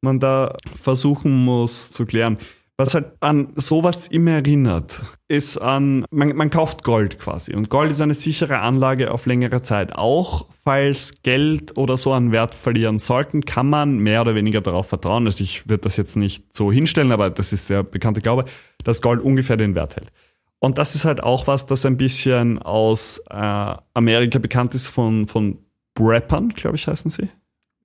man 0.00 0.20
da 0.20 0.56
versuchen 0.80 1.44
muss 1.44 1.90
zu 1.90 2.06
klären. 2.06 2.38
Was 2.76 2.92
halt 2.94 3.12
an 3.20 3.52
sowas 3.54 4.08
immer 4.08 4.32
erinnert, 4.32 5.00
ist 5.28 5.58
an, 5.58 6.04
man, 6.10 6.34
man 6.34 6.50
kauft 6.50 6.82
Gold 6.82 7.20
quasi. 7.20 7.54
Und 7.54 7.70
Gold 7.70 7.92
ist 7.92 8.00
eine 8.00 8.14
sichere 8.14 8.58
Anlage 8.58 9.12
auf 9.12 9.26
längere 9.26 9.62
Zeit. 9.62 9.94
Auch 9.94 10.46
falls 10.64 11.22
Geld 11.22 11.76
oder 11.76 11.96
so 11.96 12.12
an 12.12 12.32
Wert 12.32 12.52
verlieren 12.52 12.98
sollten, 12.98 13.44
kann 13.44 13.70
man 13.70 13.98
mehr 13.98 14.22
oder 14.22 14.34
weniger 14.34 14.60
darauf 14.60 14.88
vertrauen. 14.88 15.26
Also 15.26 15.44
ich 15.44 15.68
würde 15.68 15.82
das 15.82 15.96
jetzt 15.96 16.16
nicht 16.16 16.56
so 16.56 16.72
hinstellen, 16.72 17.12
aber 17.12 17.30
das 17.30 17.52
ist 17.52 17.70
der 17.70 17.84
bekannte 17.84 18.20
Glaube, 18.20 18.44
dass 18.82 19.00
Gold 19.00 19.22
ungefähr 19.22 19.56
den 19.56 19.76
Wert 19.76 19.94
hält. 19.94 20.10
Und 20.58 20.78
das 20.78 20.96
ist 20.96 21.04
halt 21.04 21.22
auch 21.22 21.46
was, 21.46 21.66
das 21.66 21.86
ein 21.86 21.96
bisschen 21.96 22.58
aus 22.58 23.22
äh, 23.30 23.76
Amerika 23.94 24.40
bekannt 24.40 24.74
ist 24.74 24.88
von, 24.88 25.28
von 25.28 25.58
Preppern, 25.94 26.48
glaube 26.48 26.74
ich, 26.76 26.88
heißen 26.88 27.10
sie. 27.10 27.28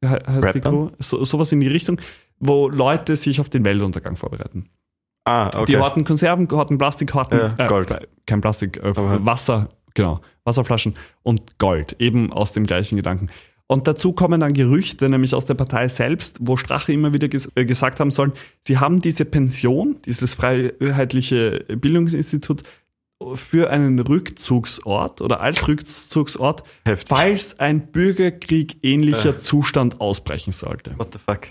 He 0.01 0.07
heißt 0.07 0.25
die 0.25 0.39
Preppern? 0.39 0.87
Crew. 0.87 0.89
So, 0.97 1.23
sowas 1.25 1.51
in 1.51 1.59
die 1.59 1.67
Richtung, 1.67 2.01
wo 2.39 2.69
Leute 2.69 3.15
sich 3.17 3.39
auf 3.39 3.49
den 3.49 3.63
Weltuntergang 3.65 4.15
vorbereiten. 4.15 4.69
Ah, 5.29 5.47
okay. 5.55 5.65
Die 5.67 5.77
horten 5.77 6.03
Konserven, 6.05 6.47
horten 6.49 6.77
Plastik, 6.77 7.13
horten 7.13 7.37
Ja, 7.37 7.53
äh, 7.65 7.67
Gold. 7.67 7.91
äh, 7.91 8.07
kein 8.25 8.41
Plastik, 8.41 8.77
äh, 8.77 8.87
Aber- 8.87 9.25
Wasser, 9.25 9.69
genau, 9.93 10.21
Wasserflaschen 10.43 10.95
und 11.23 11.59
Gold, 11.59 11.95
eben 11.99 12.33
aus 12.33 12.53
dem 12.53 12.65
gleichen 12.65 12.95
Gedanken. 12.95 13.29
Und 13.67 13.85
dazu 13.87 14.13
kommen 14.13 14.39
dann 14.39 14.53
Gerüchte, 14.53 15.07
nämlich 15.09 15.35
aus 15.35 15.45
der 15.45 15.53
Partei 15.53 15.87
selbst, 15.89 16.37
wo 16.39 16.57
Strache 16.57 16.91
immer 16.91 17.13
wieder 17.13 17.27
ges 17.27 17.51
äh, 17.53 17.65
gesagt 17.65 17.99
haben 17.99 18.09
sollen, 18.09 18.31
sie 18.61 18.79
haben 18.79 18.99
diese 19.01 19.25
Pension, 19.25 19.97
dieses 20.05 20.33
freiheitliche 20.33 21.65
Bildungsinstitut, 21.75 22.63
für 23.35 23.69
einen 23.69 23.99
Rückzugsort 23.99 25.19
oder 25.21 25.41
als 25.41 25.67
Rückzugsort, 25.67 26.63
Heftig. 26.85 27.09
falls 27.09 27.59
ein 27.59 27.91
Bürgerkrieg 27.91 28.77
ähnlicher 28.81 29.37
Zustand 29.37 29.99
ausbrechen 29.99 30.53
sollte. 30.53 30.97
What 30.97 31.09
the 31.13 31.19
fuck? 31.19 31.47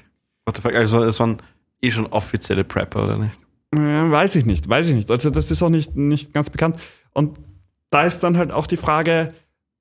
What 0.47 0.57
the 0.57 0.62
fuck? 0.62 0.74
Also, 0.74 1.03
es 1.05 1.20
waren 1.20 1.43
eh 1.83 1.91
schon 1.91 2.07
offizielle 2.07 2.64
Prepper, 2.64 3.05
oder 3.05 3.18
nicht? 3.18 3.37
Weiß 3.73 4.37
ich 4.37 4.47
nicht, 4.47 4.69
weiß 4.69 4.89
ich 4.89 4.95
nicht. 4.95 5.11
Also 5.11 5.31
das 5.31 5.51
ist 5.51 5.62
auch 5.62 5.69
nicht, 5.69 5.95
nicht 5.97 6.33
ganz 6.33 6.51
bekannt. 6.51 6.77
Und 7.12 7.39
da 7.91 8.05
ist 8.05 8.21
dann 8.21 8.37
halt 8.39 8.51
auch 8.51 8.66
die 8.66 8.77
Frage, 8.77 9.29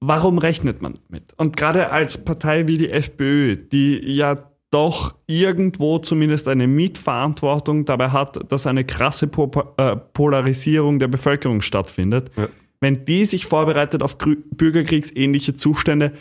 warum 0.01 0.37
rechnet 0.37 0.81
man 0.81 0.99
mit? 1.09 1.33
Und 1.37 1.55
gerade 1.57 1.89
als 1.89 2.23
Partei 2.23 2.67
wie 2.67 2.77
die 2.77 2.89
FPÖ, 2.89 3.55
die 3.55 3.99
ja 4.13 4.51
doch 4.69 5.15
irgendwo 5.27 5.99
zumindest 5.99 6.47
eine 6.49 6.67
Mitverantwortung 6.67 7.85
dabei 7.85 8.09
hat, 8.09 8.51
dass 8.51 8.67
eine 8.67 8.83
krasse 8.83 9.27
Po- 9.27 9.73
äh, 9.77 9.95
Polarisierung 9.95 10.99
der 10.99 11.07
Bevölkerung 11.07 11.61
stattfindet, 11.61 12.29
Ja. 12.35 12.49
wenn 12.81 13.05
die 13.05 13.23
sich 13.25 13.45
vorbereitet 13.45 14.03
auf 14.03 14.17
grü- 14.17 14.43
bürgerkriegsähnliche 14.51 15.55
Zustände, 15.55 16.11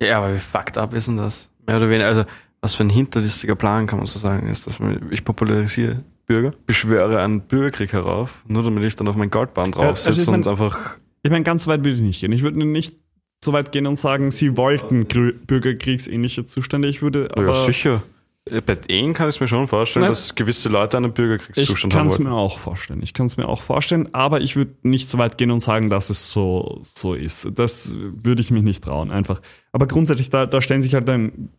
Ja, 0.00 0.18
aber 0.18 0.34
wie 0.34 0.38
fucked 0.38 0.76
up 0.78 0.94
ist 0.94 1.08
denn 1.08 1.16
das? 1.16 1.48
Mehr 1.66 1.78
oder 1.78 1.88
weniger, 1.88 2.06
also 2.06 2.24
was 2.60 2.74
für 2.76 2.84
ein 2.84 2.90
hinterlistiger 2.90 3.56
Plan 3.56 3.86
kann 3.86 3.98
man 3.98 4.06
so 4.06 4.18
sagen, 4.20 4.46
ist, 4.48 4.66
dass 4.68 4.78
man- 4.78 5.10
ich 5.10 5.24
popularisiere 5.24 6.04
Bürger, 6.26 6.52
beschwöre 6.66 7.20
einen 7.22 7.40
Bürgerkrieg 7.42 7.92
herauf, 7.92 8.42
nur 8.46 8.62
damit 8.62 8.84
ich 8.84 8.96
dann 8.96 9.08
auf 9.08 9.16
mein 9.16 9.30
Goldbahn 9.30 9.72
drauf 9.72 9.84
also 9.84 10.10
sitze 10.10 10.22
ich 10.22 10.26
mein- 10.26 10.40
und 10.40 10.48
einfach 10.48 10.96
Ich 11.22 11.30
meine, 11.30 11.44
ganz 11.44 11.64
so 11.64 11.70
weit 11.70 11.80
würde 11.80 11.92
ich 11.96 12.00
nicht 12.00 12.20
gehen. 12.20 12.32
Ich 12.32 12.42
würde 12.42 12.58
nicht 12.66 12.96
so 13.44 13.52
weit 13.52 13.70
gehen 13.72 13.86
und 13.86 13.96
sagen, 13.98 14.30
sie 14.30 14.56
wollten 14.56 15.06
bürgerkriegsähnliche 15.06 16.46
Zustände. 16.46 16.88
Ich 16.88 17.02
würde 17.02 17.28
aber. 17.32 17.46
ja, 17.46 17.64
sicher. 17.64 18.02
Äh, 18.50 18.60
Bei 18.60 18.74
denen 18.76 19.12
kann 19.12 19.28
ich 19.28 19.40
mir 19.40 19.48
schon 19.48 19.68
vorstellen, 19.68 20.04
Nein. 20.04 20.12
dass 20.12 20.34
gewisse 20.34 20.68
Leute 20.68 20.96
einen 20.96 21.06
Ich 21.06 21.14
Bürgerkriegszustand 21.14 21.92
kann 21.92 22.00
haben 22.00 22.06
es 22.08 22.18
wollen. 22.18 22.28
mir 22.28 22.34
auch 22.34 22.58
vorstellen. 22.58 23.00
Ich 23.02 23.12
kann 23.12 23.26
es 23.26 23.36
mir 23.36 23.48
auch 23.48 23.62
vorstellen, 23.62 24.08
aber 24.14 24.40
ich 24.40 24.56
würde 24.56 24.72
nicht 24.82 25.10
so 25.10 25.18
weit 25.18 25.36
gehen 25.38 25.50
und 25.50 25.60
sagen, 25.60 25.90
dass 25.90 26.10
es 26.10 26.30
so, 26.30 26.80
so 26.82 27.14
ist. 27.14 27.48
Das 27.58 27.94
würde 27.96 28.40
ich 28.42 28.50
mich 28.50 28.62
nicht 28.62 28.84
trauen, 28.84 29.10
einfach. 29.10 29.40
Aber 29.72 29.86
grundsätzlich, 29.86 30.30
da, 30.30 30.46
da 30.46 30.60
stellen 30.60 30.82
sich 30.82 30.94
halt 30.94 31.08
dann 31.08 31.50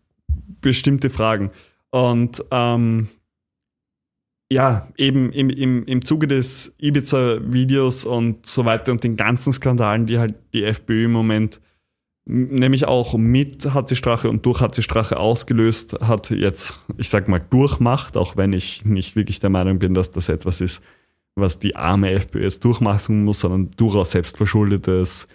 bestimmte 0.62 1.10
Fragen. 1.10 1.52
Und 1.92 2.44
ähm, 2.52 3.10
ja, 4.50 4.88
eben 4.98 5.32
im, 5.32 5.50
im, 5.50 5.86
im 5.86 6.06
Zuge 6.06 6.28
des 6.28 6.76
Ibiza-Videos 6.80 8.06
und 8.06 8.46
so 8.46 8.66
weiter 8.66 8.92
und 8.92 9.04
den 9.04 9.18
ganzen 9.18 9.52
Skandalen, 9.52 10.06
die 10.06 10.20
halt 10.20 10.36
die 10.54 10.64
FPÖ 10.64 11.06
im 11.06 11.12
Moment 11.12 11.60
nämlich 12.28 12.86
auch 12.86 13.14
mit 13.18 13.74
HC 13.74 13.96
Strache 13.96 14.30
und 14.30 14.46
durch 14.46 14.60
HC 14.60 14.82
Strache 14.82 15.18
ausgelöst 15.18 15.98
hat, 16.02 16.30
jetzt, 16.30 16.78
ich 16.98 17.10
sag 17.10 17.28
mal, 17.30 17.40
durchmacht, 17.40 18.18
auch 18.18 18.36
wenn 18.36 18.54
ich 18.54 18.84
nicht 18.84 19.16
wirklich 19.16 19.40
der 19.40 19.50
Meinung 19.50 19.80
bin, 19.80 19.94
dass 19.94 20.12
das 20.12 20.28
etwas 20.28 20.60
ist, 20.60 20.84
was 21.36 21.60
die 21.60 21.76
arme 21.76 22.12
FPÖ 22.12 22.44
jetzt 22.44 22.64
durchmachen 22.66 23.24
muss, 23.24 23.40
sondern 23.40 23.72
durchaus 23.78 24.12
selbstverschuldetes, 24.12 25.28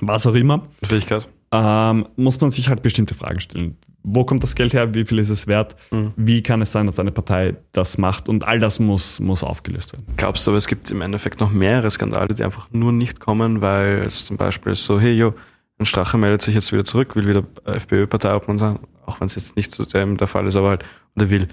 was 0.00 0.26
auch 0.26 0.34
immer 0.34 0.66
Fähigkeit. 0.82 1.28
ähm, 1.52 2.08
muss 2.16 2.40
man 2.40 2.50
sich 2.50 2.68
halt 2.68 2.82
bestimmte 2.82 3.14
Fragen 3.14 3.40
stellen. 3.40 3.76
Wo 4.02 4.24
kommt 4.24 4.42
das 4.42 4.54
Geld 4.54 4.72
her? 4.74 4.94
Wie 4.94 5.04
viel 5.04 5.18
ist 5.18 5.28
es 5.30 5.46
wert? 5.46 5.76
Mhm. 5.90 6.12
Wie 6.16 6.42
kann 6.42 6.62
es 6.62 6.72
sein, 6.72 6.86
dass 6.86 6.98
eine 6.98 7.10
Partei 7.12 7.56
das 7.72 7.98
macht? 7.98 8.28
Und 8.28 8.44
all 8.44 8.58
das 8.60 8.80
muss, 8.80 9.20
muss 9.20 9.42
aufgelöst 9.44 9.92
werden. 9.92 10.06
Glaubst 10.16 10.46
du 10.46 10.52
aber, 10.52 10.58
es 10.58 10.66
gibt 10.66 10.90
im 10.90 11.00
Endeffekt 11.02 11.40
noch 11.40 11.50
mehrere 11.50 11.90
Skandale, 11.90 12.32
die 12.34 12.44
einfach 12.44 12.68
nur 12.70 12.92
nicht 12.92 13.20
kommen, 13.20 13.60
weil 13.60 14.04
es 14.06 14.24
zum 14.24 14.36
Beispiel 14.36 14.74
so, 14.74 14.98
hey, 15.00 15.12
yo, 15.12 15.34
Und 15.78 15.86
Strache 15.86 16.16
meldet 16.18 16.42
sich 16.42 16.54
jetzt 16.54 16.72
wieder 16.72 16.84
zurück, 16.84 17.14
will 17.16 17.26
wieder 17.28 17.44
FPÖ-Parteiobmann 17.64 18.58
sein, 18.58 18.78
auch 19.06 19.20
wenn 19.20 19.26
es 19.28 19.34
jetzt 19.36 19.56
nicht 19.56 19.72
zu 19.72 19.84
dem 19.84 20.16
der 20.16 20.26
Fall 20.26 20.46
ist, 20.46 20.56
aber 20.56 20.70
halt, 20.70 20.84
und 21.14 21.22
er 21.22 21.30
will 21.30 21.48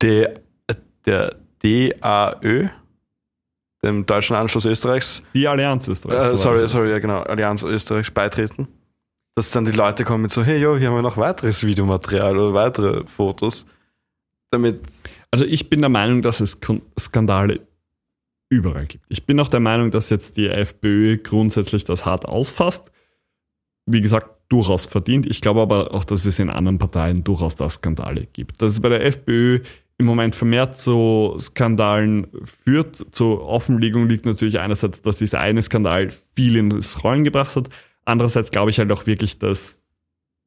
der, 0.00 0.34
der 1.04 1.36
DAÖ, 1.62 2.68
dem 3.82 4.06
deutschen 4.06 4.36
Anschluss 4.36 4.64
Österreichs, 4.64 5.22
Die 5.34 5.46
Allianz 5.48 5.88
Österreichs. 5.88 6.32
äh, 6.32 6.36
sorry, 6.36 6.68
sorry, 6.68 6.90
ja 6.90 6.98
genau, 6.98 7.20
Allianz 7.22 7.62
Österreichs 7.62 8.10
beitreten, 8.10 8.68
dass 9.34 9.50
dann 9.50 9.64
die 9.64 9.72
Leute 9.72 10.04
kommen 10.04 10.22
mit 10.22 10.30
so, 10.30 10.42
hey, 10.42 10.58
yo, 10.58 10.76
hier 10.76 10.88
haben 10.88 10.96
wir 10.96 11.02
noch 11.02 11.16
weiteres 11.16 11.64
Videomaterial 11.64 12.36
oder 12.36 12.54
weitere 12.54 13.06
Fotos, 13.06 13.66
damit, 14.50 14.80
Also 15.30 15.44
ich 15.44 15.70
bin 15.70 15.80
der 15.80 15.88
Meinung, 15.88 16.22
dass 16.22 16.40
es 16.40 16.60
Skandale 16.98 17.60
überall 18.48 18.86
gibt. 18.86 19.04
Ich 19.08 19.26
bin 19.26 19.38
auch 19.38 19.48
der 19.48 19.60
Meinung, 19.60 19.90
dass 19.90 20.10
jetzt 20.10 20.36
die 20.36 20.48
FPÖ 20.48 21.18
grundsätzlich 21.18 21.84
das 21.84 22.04
hart 22.04 22.26
ausfasst. 22.26 22.90
Wie 23.86 24.00
gesagt, 24.00 24.28
durchaus 24.48 24.86
verdient. 24.86 25.26
Ich 25.26 25.40
glaube 25.40 25.60
aber 25.62 25.94
auch, 25.94 26.04
dass 26.04 26.26
es 26.26 26.38
in 26.38 26.50
anderen 26.50 26.78
Parteien 26.78 27.24
durchaus 27.24 27.54
da 27.54 27.70
Skandale 27.70 28.26
gibt. 28.32 28.60
Dass 28.60 28.72
es 28.72 28.80
bei 28.80 28.88
der 28.88 29.06
FPÖ 29.06 29.60
im 29.98 30.06
Moment 30.06 30.34
vermehrt 30.34 30.76
zu 30.76 31.36
Skandalen 31.38 32.26
führt, 32.64 33.06
zur 33.12 33.46
Offenlegung 33.46 34.08
liegt 34.08 34.26
natürlich 34.26 34.58
einerseits, 34.58 35.02
dass 35.02 35.18
dieser 35.18 35.40
eine 35.40 35.62
Skandal 35.62 36.08
viel 36.34 36.56
ins 36.56 37.04
Rollen 37.04 37.22
gebracht 37.22 37.54
hat. 37.54 37.68
Andererseits 38.04 38.50
glaube 38.50 38.70
ich 38.70 38.78
halt 38.78 38.90
auch 38.92 39.06
wirklich, 39.06 39.38
dass 39.38 39.82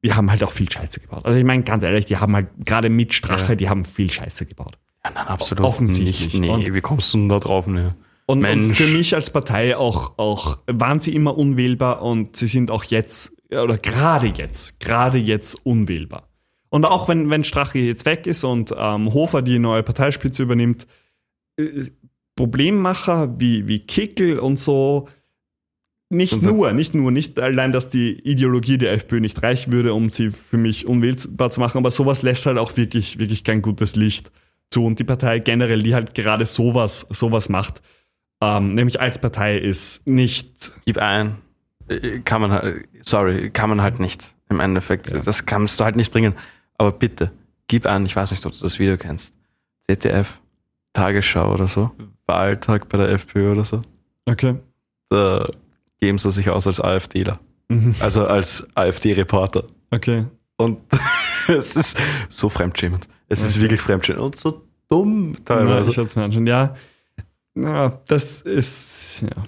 die 0.04 0.12
haben 0.12 0.30
halt 0.30 0.44
auch 0.44 0.52
viel 0.52 0.70
Scheiße 0.70 1.00
gebaut. 1.00 1.24
Also 1.24 1.38
ich 1.38 1.44
meine, 1.44 1.62
ganz 1.62 1.82
ehrlich, 1.82 2.04
die 2.04 2.18
haben 2.18 2.34
halt 2.34 2.48
gerade 2.58 2.90
mit 2.90 3.14
Strache, 3.14 3.52
Ja. 3.52 3.54
die 3.56 3.68
haben 3.70 3.84
viel 3.84 4.10
Scheiße 4.10 4.44
gebaut. 4.46 4.76
ja, 5.04 5.10
nein, 5.14 5.26
absolut 5.28 5.64
Offensichtlich. 5.64 6.34
nicht. 6.34 6.40
Nee, 6.40 6.50
Und- 6.50 6.74
wie 6.74 6.80
kommst 6.80 7.14
du 7.14 7.18
denn 7.18 7.28
da 7.30 7.38
drauf? 7.38 7.66
Nee. 7.66 7.90
Und, 8.26 8.44
und 8.44 8.74
für 8.74 8.86
mich 8.86 9.14
als 9.14 9.30
Partei 9.30 9.76
auch, 9.76 10.18
auch 10.18 10.58
waren 10.66 11.00
sie 11.00 11.14
immer 11.14 11.36
unwählbar 11.36 12.00
und 12.02 12.36
sie 12.36 12.46
sind 12.46 12.70
auch 12.70 12.84
jetzt, 12.84 13.32
oder 13.50 13.76
gerade 13.78 14.28
jetzt, 14.28 14.78
gerade 14.80 15.18
jetzt 15.18 15.54
unwählbar. 15.66 16.28
Und 16.70 16.84
auch 16.86 17.08
wenn, 17.08 17.28
wenn 17.30 17.44
Strache 17.44 17.78
jetzt 17.78 18.04
weg 18.06 18.26
ist 18.26 18.42
und 18.44 18.74
ähm, 18.76 19.12
Hofer 19.12 19.42
die 19.42 19.58
neue 19.58 19.82
Parteispitze 19.82 20.42
übernimmt, 20.42 20.86
äh, 21.58 21.84
Problemmacher 22.34 23.38
wie, 23.40 23.68
wie 23.68 23.80
Kickel 23.80 24.38
und 24.38 24.58
so, 24.58 25.08
nicht 26.16 26.32
Und 26.34 26.42
so- 26.42 26.48
nur, 26.50 26.72
nicht 26.72 26.94
nur, 26.94 27.10
nicht 27.10 27.38
allein, 27.38 27.72
dass 27.72 27.88
die 27.90 28.12
Ideologie 28.20 28.78
der 28.78 28.92
FPÖ 28.92 29.20
nicht 29.20 29.42
reichen 29.42 29.72
würde, 29.72 29.94
um 29.94 30.10
sie 30.10 30.30
für 30.30 30.56
mich 30.56 30.86
unwählbar 30.86 31.50
zu 31.50 31.60
machen, 31.60 31.78
aber 31.78 31.90
sowas 31.90 32.22
lässt 32.22 32.46
halt 32.46 32.58
auch 32.58 32.76
wirklich, 32.76 33.18
wirklich 33.18 33.44
kein 33.44 33.62
gutes 33.62 33.96
Licht 33.96 34.30
zu. 34.70 34.84
Und 34.84 34.98
die 34.98 35.04
Partei 35.04 35.38
generell, 35.40 35.82
die 35.82 35.94
halt 35.94 36.14
gerade 36.14 36.46
sowas, 36.46 37.06
sowas 37.10 37.48
macht, 37.48 37.82
ähm, 38.40 38.74
nämlich 38.74 39.00
als 39.00 39.18
Partei 39.20 39.58
ist 39.58 40.06
nicht, 40.06 40.72
Gib 40.86 40.98
ein. 40.98 41.36
Äh, 41.88 42.20
Kann 42.24 42.40
man 42.40 42.50
halt, 42.50 42.88
sorry, 43.02 43.50
kann 43.50 43.68
man 43.70 43.80
halt 43.82 44.00
nicht. 44.00 44.34
Im 44.50 44.60
Endeffekt. 44.60 45.10
Ja. 45.10 45.20
Das 45.20 45.46
kannst 45.46 45.78
du 45.80 45.84
halt 45.84 45.96
nicht 45.96 46.12
bringen. 46.12 46.34
Aber 46.76 46.92
bitte, 46.92 47.30
gib 47.68 47.86
ein, 47.86 48.04
ich 48.06 48.14
weiß 48.16 48.30
nicht, 48.30 48.44
ob 48.44 48.52
du 48.52 48.60
das 48.60 48.78
Video 48.78 48.96
kennst. 48.98 49.32
ZDF, 49.88 50.34
Tagesschau 50.92 51.52
oder 51.52 51.68
so. 51.68 51.90
Wahltag 52.26 52.88
bei 52.88 52.98
der 52.98 53.08
FPÖ 53.10 53.52
oder 53.52 53.64
so. 53.64 53.82
okay. 54.26 54.56
Da 55.10 55.46
geben 56.04 56.18
sie 56.18 56.30
sich 56.32 56.48
aus 56.50 56.66
als 56.66 56.80
AfDler. 56.80 57.38
Mhm. 57.68 57.94
Also 58.00 58.26
als 58.26 58.66
AfD-Reporter. 58.74 59.64
Okay. 59.90 60.26
Und 60.56 60.78
es 61.48 61.76
ist 61.76 61.96
so 62.28 62.48
fremdschämend. 62.48 63.06
Es 63.28 63.42
ist 63.42 63.52
Okay. 63.54 63.62
wirklich 63.62 63.80
fremdschämend 63.80 64.22
und 64.22 64.36
so 64.36 64.62
dumm 64.88 65.32
Ja, 65.34 65.40
teilweise. 65.44 65.90
ich 65.90 65.98
es 65.98 66.14
mir 66.16 66.24
anschauen. 66.24 66.46
Ja, 66.46 66.74
ja, 67.54 67.98
das 68.06 68.40
ist, 68.42 69.22
ja. 69.22 69.42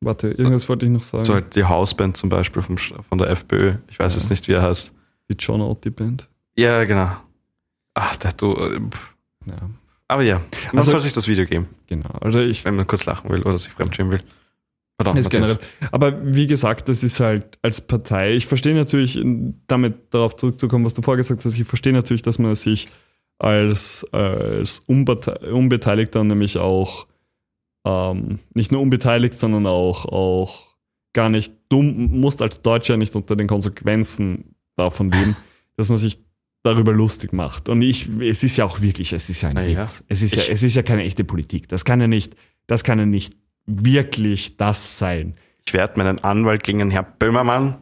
Warte, 0.00 0.28
irgendwas 0.28 0.68
wollte 0.68 0.84
ich 0.86 0.92
noch 0.92 1.02
sagen. 1.02 1.24
so 1.24 1.34
halt 1.34 1.54
die 1.56 1.64
Hausband 1.64 2.16
zum 2.16 2.28
Beispiel 2.28 2.60
vom, 2.62 2.76
von 2.76 3.18
der 3.18 3.30
FPÖ. 3.30 3.76
Ich 3.88 3.98
weiß 3.98 4.14
Ja. 4.14 4.20
jetzt 4.20 4.28
nicht, 4.30 4.46
wie 4.48 4.52
er 4.52 4.62
heißt. 4.62 4.92
Die 5.30 5.34
John 5.38 5.62
Otti 5.62 5.88
Band. 5.90 6.28
Ja, 6.56 6.84
genau. 6.84 7.12
Ach, 7.94 8.14
der 8.16 8.32
du. 8.32 8.52
äh. 8.54 8.80
Ja, 9.46 9.54
Aber 10.08 10.22
ja, 10.22 10.40
man 10.72 10.78
Also- 10.80 10.90
soll 10.92 11.00
sich 11.00 11.12
das 11.14 11.26
Video 11.28 11.46
geben, 11.46 11.68
genau. 11.86 12.10
Also 12.20 12.40
ich 12.40 12.64
wenn 12.64 12.76
man 12.76 12.86
kurz 12.86 13.06
lachen 13.06 13.30
will 13.30 13.42
oder 13.42 13.56
sich 13.58 13.72
fremdschämen 13.72 14.12
will. 14.12 14.22
Pardon, 14.96 15.16
ist 15.16 15.30
generell. 15.30 15.58
Aber 15.90 16.24
wie 16.24 16.46
gesagt, 16.46 16.88
das 16.88 17.02
ist 17.02 17.18
halt 17.18 17.58
als 17.62 17.80
Partei. 17.80 18.34
Ich 18.34 18.46
verstehe 18.46 18.74
natürlich, 18.74 19.20
damit 19.66 20.14
darauf 20.14 20.36
zurückzukommen, 20.36 20.84
was 20.84 20.94
du 20.94 21.02
vorher 21.02 21.18
gesagt 21.18 21.44
hast, 21.44 21.58
ich 21.58 21.64
verstehe 21.64 21.92
natürlich, 21.92 22.22
dass 22.22 22.38
man 22.38 22.54
sich 22.54 22.86
als, 23.38 24.06
als 24.12 24.78
Unbete 24.86 25.52
Unbeteiligter 25.52 26.22
nämlich 26.22 26.58
auch 26.58 27.06
ähm, 27.84 28.38
nicht 28.54 28.72
nur 28.72 28.80
unbeteiligt, 28.80 29.38
sondern 29.38 29.66
auch, 29.66 30.06
auch 30.06 30.74
gar 31.12 31.28
nicht 31.28 31.52
dumm, 31.68 32.20
musst 32.20 32.40
als 32.40 32.62
Deutscher 32.62 32.96
nicht 32.96 33.16
unter 33.16 33.36
den 33.36 33.46
Konsequenzen 33.46 34.54
davon 34.76 35.10
leben, 35.10 35.36
dass 35.76 35.88
man 35.88 35.98
sich 35.98 36.20
darüber 36.62 36.92
lustig 36.92 37.32
macht. 37.32 37.68
Und 37.68 37.82
ich, 37.82 38.08
es 38.20 38.42
ist 38.42 38.56
ja 38.56 38.64
auch 38.64 38.80
wirklich, 38.80 39.12
es 39.12 39.28
ist 39.28 39.42
ja 39.42 39.50
ein 39.50 39.54
Na 39.54 39.66
ja. 39.66 39.82
Witz. 39.82 40.02
Es 40.08 40.22
ist 40.22 40.34
ja, 40.34 40.44
es 40.44 40.62
ist 40.62 40.76
ja 40.76 40.82
keine 40.82 41.02
echte 41.02 41.24
Politik. 41.24 41.68
Das 41.68 41.84
kann 41.84 42.00
ja 42.00 42.06
nicht, 42.06 42.36
das 42.66 42.84
kann 42.84 42.98
ja 42.98 43.06
nicht 43.06 43.34
wirklich 43.66 44.56
das 44.56 44.98
sein. 44.98 45.34
Ich 45.66 45.72
werde 45.72 45.98
meinen 45.98 46.22
Anwalt 46.22 46.62
gegen 46.64 46.90
Herrn 46.90 47.06
Böhmermann 47.18 47.76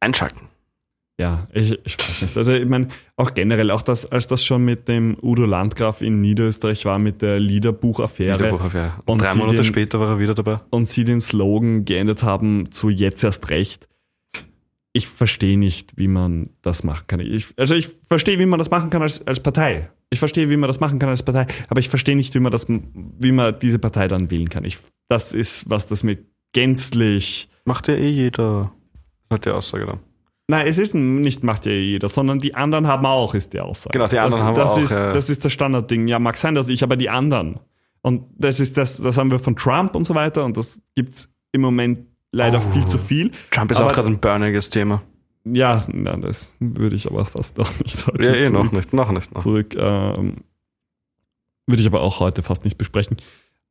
einschalten. 0.00 0.48
Ja, 1.18 1.46
ich, 1.52 1.78
ich 1.84 1.96
weiß 1.98 2.22
nicht. 2.22 2.36
Also 2.36 2.52
ich 2.54 2.66
meine, 2.66 2.88
auch 3.16 3.34
generell, 3.34 3.70
auch 3.70 3.82
das, 3.82 4.10
als 4.10 4.26
das 4.26 4.44
schon 4.44 4.64
mit 4.64 4.88
dem 4.88 5.16
Udo 5.22 5.44
Landgraf 5.44 6.00
in 6.00 6.20
Niederösterreich 6.20 6.84
war, 6.84 6.98
mit 6.98 7.22
der 7.22 7.38
Liederbuchaffäre 7.38 8.38
Wiederbuchaffäre. 8.38 8.94
Und 9.04 9.08
Und 9.12 9.22
drei 9.22 9.34
Monate 9.34 9.56
den- 9.56 9.64
später 9.64 10.00
war 10.00 10.08
er 10.08 10.18
wieder 10.18 10.34
dabei. 10.34 10.60
und 10.70 10.86
sie 10.88 11.04
den 11.04 11.20
Slogan 11.20 11.84
geändert 11.84 12.22
haben 12.22 12.72
zu 12.72 12.88
jetzt 12.90 13.22
erst 13.22 13.50
recht. 13.50 13.88
Ich 14.94 15.06
verstehe 15.06 15.58
nicht, 15.58 15.96
wie 15.96 16.08
man 16.08 16.50
das 16.62 16.82
machen 16.82 17.06
kann. 17.06 17.20
Ich, 17.20 17.54
also 17.56 17.74
ich 17.74 17.88
verstehe, 18.08 18.38
wie 18.38 18.46
man 18.46 18.58
das 18.58 18.70
machen 18.70 18.90
kann 18.90 19.02
als, 19.02 19.24
als 19.26 19.40
Partei. 19.40 19.90
Ich 20.12 20.18
verstehe, 20.18 20.50
wie 20.50 20.56
man 20.58 20.68
das 20.68 20.78
machen 20.78 20.98
kann 20.98 21.08
als 21.08 21.22
Partei, 21.22 21.46
aber 21.68 21.80
ich 21.80 21.88
verstehe 21.88 22.14
nicht, 22.14 22.34
wie 22.34 22.40
man 22.40 22.52
das, 22.52 22.66
wie 22.68 23.32
man 23.32 23.58
diese 23.60 23.78
Partei 23.78 24.08
dann 24.08 24.30
wählen 24.30 24.48
kann. 24.50 24.64
Ich, 24.64 24.78
das 25.08 25.32
ist 25.32 25.70
was, 25.70 25.86
das 25.88 26.02
mir 26.04 26.18
gänzlich 26.52 27.48
Macht 27.64 27.88
ja 27.88 27.94
eh 27.94 28.08
jeder. 28.10 28.72
Hat 29.30 29.44
die 29.46 29.50
Aussage 29.50 29.86
dann. 29.86 30.00
Nein, 30.48 30.66
es 30.66 30.76
ist 30.78 30.94
nicht 30.94 31.44
macht 31.44 31.64
ja 31.64 31.72
jeder, 31.72 32.08
sondern 32.08 32.40
die 32.40 32.54
anderen 32.54 32.86
haben 32.88 33.06
auch, 33.06 33.34
ist 33.34 33.52
die 33.54 33.60
Aussage. 33.60 33.92
Genau, 33.92 34.08
die 34.08 34.18
anderen 34.18 34.40
das, 34.40 34.42
haben 34.42 34.54
das 34.56 34.70
auch, 34.72 34.78
Ist, 34.82 34.90
ja. 34.90 35.12
Das 35.12 35.30
ist 35.30 35.44
das 35.44 35.52
Standardding. 35.52 36.08
Ja, 36.08 36.18
mag 36.18 36.36
sein, 36.36 36.54
dass 36.54 36.68
ich, 36.68 36.82
aber 36.82 36.96
die 36.96 37.08
anderen. 37.08 37.60
Und 38.02 38.24
das 38.36 38.58
ist 38.60 38.76
das, 38.76 38.96
das 38.98 39.16
haben 39.16 39.30
wir 39.30 39.38
von 39.38 39.56
Trump 39.56 39.94
und 39.94 40.04
so 40.04 40.14
weiter 40.14 40.44
und 40.44 40.56
das 40.56 40.82
gibt's 40.96 41.32
im 41.52 41.60
Moment 41.62 42.00
leider 42.32 42.58
Oh. 42.58 42.72
viel 42.72 42.84
zu 42.86 42.98
viel. 42.98 43.30
Trump 43.50 43.70
ist 43.70 43.78
Aber- 43.78 43.88
auch 43.90 43.94
gerade 43.94 44.08
ein 44.08 44.18
burniges 44.18 44.68
Thema. 44.68 45.02
Ja, 45.44 45.84
na, 45.88 46.16
das 46.16 46.54
würde 46.60 46.94
ich 46.96 47.10
aber 47.10 47.24
fast 47.24 47.58
auch 47.58 47.70
nicht 47.80 48.06
heute 48.06 48.22
Ja, 48.24 48.34
eh, 48.34 48.44
zurück, 48.44 48.52
noch 48.64 48.72
nicht, 48.72 48.92
noch 48.92 49.10
nicht. 49.10 49.32
Noch. 49.34 49.42
zurück 49.42 49.74
ähm, 49.76 50.44
würde 51.66 51.80
ich 51.80 51.86
aber 51.86 52.00
auch 52.02 52.20
heute 52.20 52.42
fast 52.42 52.64
nicht 52.64 52.78
besprechen. 52.78 53.16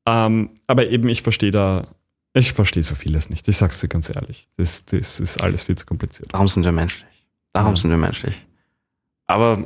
Ähm, 0.05 0.49
aber 0.67 0.87
eben, 0.87 1.07
ich 1.09 1.21
verstehe 1.21 1.51
da, 1.51 1.87
ich 2.33 2.53
verstehe 2.53 2.83
so 2.83 2.95
vieles 2.95 3.29
nicht. 3.29 3.47
Ich 3.47 3.57
sag's 3.57 3.79
dir 3.79 3.87
ganz 3.87 4.09
ehrlich. 4.13 4.49
Das, 4.57 4.85
das 4.85 5.19
ist 5.19 5.41
alles 5.41 5.63
viel 5.63 5.77
zu 5.77 5.85
kompliziert. 5.85 6.33
Darum 6.33 6.47
sind 6.47 6.63
wir 6.63 6.71
menschlich. 6.71 7.05
Darum 7.53 7.73
Ja. 7.73 7.75
sind 7.81 7.89
wir 7.91 7.97
menschlich. 7.97 8.35
Aber 9.27 9.57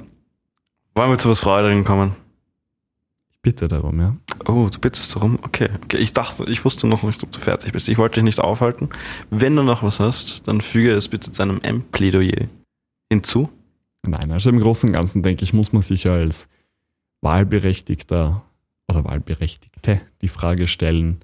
wollen 0.93 1.09
wir 1.11 1.17
zu 1.17 1.29
was 1.29 1.39
Freudigem 1.39 1.83
kommen? 1.85 2.15
Bitte 3.45 3.67
darum, 3.67 3.99
ja. 3.99 4.15
Oh, 4.47 4.69
du 4.71 4.79
bittest 4.79 5.15
darum? 5.15 5.37
Okay. 5.43 5.69
okay. 5.83 5.97
Ich 5.97 6.13
dachte, 6.13 6.45
ich 6.49 6.65
wusste 6.65 6.87
noch 6.87 7.03
nicht, 7.03 7.21
ob 7.21 7.31
du 7.31 7.39
fertig 7.39 7.73
bist. 7.73 7.87
Ich 7.87 7.99
wollte 7.99 8.15
dich 8.15 8.23
nicht 8.23 8.39
aufhalten. 8.39 8.89
Wenn 9.29 9.55
du 9.55 9.61
noch 9.61 9.83
was 9.83 9.99
hast, 9.99 10.41
dann 10.47 10.61
füge 10.61 10.91
es 10.93 11.07
bitte 11.09 11.31
zu 11.31 11.43
einem 11.43 11.59
M-Plädoyer 11.61 12.47
hinzu. 13.07 13.49
Nein, 14.01 14.31
also 14.31 14.49
im 14.49 14.59
Großen 14.59 14.89
und 14.89 14.93
Ganzen 14.93 15.21
denke 15.21 15.43
ich, 15.43 15.53
muss 15.53 15.73
man 15.73 15.83
sich 15.83 16.09
als 16.09 16.49
Wahlberechtigter 17.21 18.41
oder 18.89 19.05
Wahlberechtigte 19.05 20.01
die 20.23 20.27
Frage 20.27 20.67
stellen, 20.67 21.19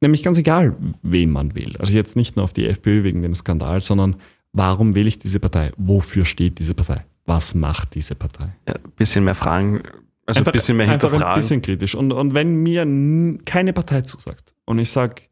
nämlich 0.00 0.22
ganz 0.22 0.38
egal, 0.38 0.76
wen 1.02 1.32
man 1.32 1.56
wählt. 1.56 1.80
Also 1.80 1.92
jetzt 1.92 2.14
nicht 2.14 2.36
nur 2.36 2.44
auf 2.44 2.52
die 2.52 2.68
FPÖ 2.68 3.02
wegen 3.02 3.22
dem 3.22 3.34
Skandal, 3.34 3.82
sondern 3.82 4.14
warum 4.52 4.94
wähle 4.94 5.08
ich 5.08 5.18
diese 5.18 5.40
Partei? 5.40 5.72
Wofür 5.76 6.24
steht 6.24 6.60
diese 6.60 6.74
Partei? 6.74 7.04
Was 7.26 7.56
macht 7.56 7.96
diese 7.96 8.14
Partei? 8.14 8.54
Ja, 8.68 8.74
ein 8.74 8.92
bisschen 8.94 9.24
mehr 9.24 9.34
Fragen, 9.34 9.82
also 10.28 10.44
ein 10.44 10.52
bisschen 10.52 10.76
mehr 10.76 10.88
einfach 10.88 11.08
ein 11.08 11.12
hinterfragen. 11.12 11.40
bisschen 11.40 11.62
kritisch. 11.62 11.94
Und, 11.94 12.12
und 12.12 12.34
wenn 12.34 12.56
mir 12.56 13.38
keine 13.44 13.72
Partei 13.72 14.02
zusagt 14.02 14.54
und 14.66 14.78
ich 14.78 14.90
sage, 14.90 15.22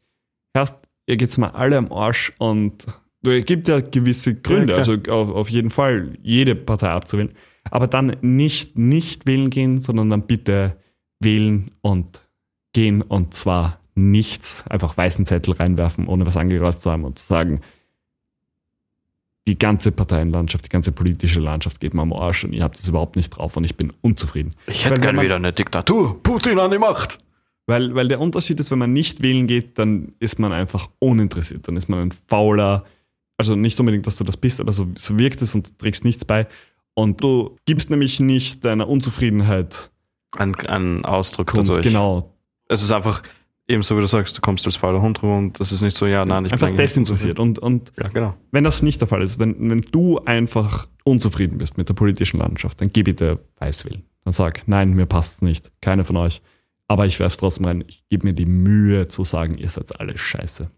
erst, 0.54 0.82
ihr 1.06 1.16
geht's 1.16 1.36
mal 1.38 1.50
alle 1.50 1.76
am 1.76 1.92
Arsch 1.92 2.32
und 2.38 2.86
es 3.22 3.44
gibt 3.44 3.68
ja 3.68 3.80
gewisse 3.80 4.34
Gründe, 4.36 4.66
klar. 4.66 4.78
also 4.78 4.96
auf, 5.08 5.30
auf 5.30 5.50
jeden 5.50 5.70
Fall 5.70 6.16
jede 6.22 6.54
Partei 6.54 6.90
abzuwählen, 6.90 7.32
aber 7.70 7.88
dann 7.88 8.16
nicht 8.20 8.78
nicht 8.78 9.26
wählen 9.26 9.50
gehen, 9.50 9.80
sondern 9.80 10.10
dann 10.10 10.26
bitte 10.26 10.76
wählen 11.20 11.72
und 11.80 12.22
gehen 12.72 13.02
und 13.02 13.34
zwar 13.34 13.80
nichts, 13.94 14.64
einfach 14.68 14.96
weißen 14.96 15.26
Zettel 15.26 15.54
reinwerfen, 15.54 16.06
ohne 16.06 16.26
was 16.26 16.36
angekreuzt 16.36 16.82
zu 16.82 16.90
haben 16.90 17.04
und 17.04 17.18
zu 17.18 17.26
sagen, 17.26 17.60
die 19.46 19.58
ganze 19.58 19.92
Parteienlandschaft, 19.92 20.64
die 20.64 20.68
ganze 20.68 20.92
politische 20.92 21.40
Landschaft 21.40 21.80
geht 21.80 21.94
mir 21.94 22.02
am 22.02 22.12
Arsch 22.12 22.44
und 22.44 22.52
ihr 22.52 22.62
habt 22.64 22.78
das 22.78 22.88
überhaupt 22.88 23.16
nicht 23.16 23.30
drauf 23.30 23.56
und 23.56 23.64
ich 23.64 23.76
bin 23.76 23.92
unzufrieden. 24.02 24.54
ich 24.66 24.84
hätte 24.84 24.96
wenn 24.96 25.00
gern 25.02 25.16
man- 25.16 25.24
wieder 25.24 25.36
eine 25.36 25.52
Diktatur. 25.52 26.20
Putin 26.22 26.58
an 26.58 26.70
die 26.70 26.78
Macht. 26.78 27.18
Weil, 27.68 27.94
weil 27.96 28.06
der 28.08 28.20
Unterschied 28.20 28.60
ist, 28.60 28.70
wenn 28.70 28.78
man 28.78 28.92
nicht 28.92 29.22
wählen 29.22 29.46
geht, 29.48 29.76
dann 29.78 30.12
ist 30.20 30.38
man 30.38 30.52
einfach 30.52 30.88
uninteressiert. 31.00 31.66
Dann 31.66 31.76
ist 31.76 31.88
man 31.88 31.98
ein 32.00 32.12
fauler, 32.28 32.84
Also 33.38 33.54
nicht 33.56 33.78
unbedingt, 33.80 34.06
dass 34.06 34.16
du 34.16 34.24
das 34.24 34.36
bist, 34.36 34.60
aber 34.60 34.72
so, 34.72 34.86
so 34.96 35.18
wirkt 35.18 35.42
es 35.42 35.54
und 35.54 35.68
du 35.68 35.72
trägst 35.76 36.04
nichts 36.04 36.24
bei. 36.24 36.46
Und 36.94 37.20
du 37.22 37.56
gibst 37.66 37.90
nämlich 37.90 38.18
nicht 38.20 38.64
deiner 38.64 38.88
Unzufriedenheit 38.88 39.90
Ein, 40.36 40.54
ein 40.66 41.04
Ausdruck 41.04 41.48
kund. 41.48 41.68
dadurch. 41.68 41.84
Genau. 41.84 42.32
Es 42.68 42.82
ist 42.82 42.92
einfach, 42.92 43.22
ebenso 43.68 43.96
wie 43.96 44.00
du 44.00 44.06
sagst, 44.06 44.36
du 44.36 44.40
kommst 44.40 44.66
als 44.66 44.76
fauler 44.76 45.00
Hund 45.00 45.22
rum 45.22 45.38
und 45.38 45.60
das 45.60 45.72
ist 45.72 45.82
nicht 45.82 45.96
so, 45.96 46.06
ja, 46.06 46.24
nein, 46.24 46.46
ich 46.46 46.52
Einfach 46.52 46.68
bin 46.68 46.74
eigentlich 46.74 46.90
desinteressiert. 46.90 47.38
Und, 47.38 47.58
und. 47.58 47.92
Ja, 48.00 48.08
genau. 48.08 48.34
wenn 48.52 48.64
das 48.64 48.82
nicht 48.82 49.00
der 49.00 49.08
Fall 49.08 49.22
ist, 49.22 49.38
wenn, 49.38 49.70
wenn 49.70 49.82
du 49.82 50.18
einfach 50.20 50.88
unzufrieden 51.04 51.58
bist 51.58 51.78
mit 51.78 51.88
der 51.88 51.94
politischen 51.94 52.38
Landschaft, 52.38 52.80
dann 52.80 52.92
geh 52.92 53.02
bitte 53.02 53.40
Weißwillen. 53.58 54.04
Dann 54.24 54.32
sag, 54.32 54.66
nein, 54.66 54.94
mir 54.94 55.06
passt's 55.06 55.42
nicht. 55.42 55.70
Keine 55.80 56.04
von 56.04 56.16
euch. 56.16 56.42
Aber 56.88 57.06
ich 57.06 57.18
werf's 57.20 57.36
trotzdem 57.36 57.66
rein. 57.66 57.84
Ich 57.86 58.04
gebe 58.08 58.26
mir 58.26 58.32
die 58.32 58.46
Mühe 58.46 59.08
zu 59.08 59.24
sagen, 59.24 59.56
ihr 59.58 59.68
seid 59.68 59.98
alle 60.00 60.16
scheiße. 60.16 60.70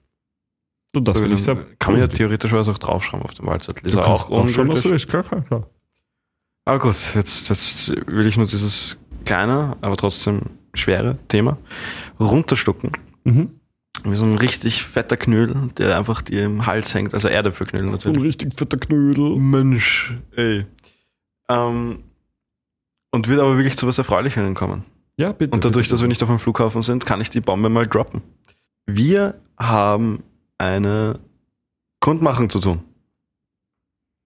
Und 0.95 1.07
das 1.07 1.19
finde 1.19 1.35
ich 1.35 1.43
sehr 1.43 1.57
Kann 1.79 1.93
man 1.93 2.01
ja 2.01 2.07
positiv. 2.07 2.27
theoretisch 2.27 2.55
auch 2.55 2.79
draufschreiben 2.79 3.25
auf 3.25 3.35
dem 3.35 3.47
Wahlzettel. 3.47 3.87
Ist 3.87 3.95
Du 3.95 4.01
kannst 4.01 4.27
auch 4.27 4.31
drauf 4.31 4.51
schauen, 4.51 4.69
was 4.69 4.83
du 4.83 4.91
willst. 4.91 5.09
Klar, 5.09 5.23
klar, 5.23 5.43
klar. 5.43 5.71
Aber 6.65 6.79
gut, 6.79 6.97
jetzt, 7.15 7.49
jetzt 7.49 7.89
will 8.07 8.27
ich 8.27 8.37
nur 8.37 8.47
dieses 8.47 8.97
kleine, 9.25 9.77
aber 9.81 9.97
trotzdem 9.97 10.43
schwere 10.75 11.19
Thema 11.29 11.59
runterstucken. 12.21 12.93
Mhm. 13.25 13.51
Wie 14.05 14.17
so 14.17 14.25
ein 14.25 14.37
richtig 14.37 14.85
fetter 14.85 15.17
Knödel, 15.17 15.71
der 15.77 15.99
einfach 15.99 16.23
dir 16.23 16.45
im 16.45 16.67
Hals 16.67 16.95
hängt. 16.95 17.15
Also 17.15 17.29
Erdäpfelknödel 17.29 17.89
Ein 17.89 17.93
natürlich. 17.93 18.23
richtig 18.23 18.55
fetter 18.57 18.77
Knödel. 18.77 19.37
Mensch, 19.37 20.15
ey. 20.37 20.67
Ähm, 21.49 22.05
und 23.11 23.29
wird 23.29 23.41
aber 23.41 23.57
wirklich 23.57 23.77
zu 23.77 23.87
was 23.87 23.99
Erfreulicheren 23.99 24.55
kommen. 24.55 24.85
Ja, 25.17 25.33
bitte. 25.33 25.53
Und 25.55 25.65
dadurch, 25.65 25.87
bitte. 25.87 25.95
dass 25.95 26.01
wir 26.01 26.09
nicht 26.09 26.23
auf 26.23 26.29
dem 26.29 26.39
Flughafen 26.39 26.83
sind, 26.83 27.07
kann 27.07 27.21
ich 27.21 27.31
die 27.31 27.41
Bombe 27.41 27.69
mal 27.69 27.87
droppen. 27.87 28.23
Wir 28.87 29.35
haben 29.59 30.23
eine 30.59 31.19
Kundmachung 32.01 32.51
zu 32.51 32.61
tun. 32.61 32.81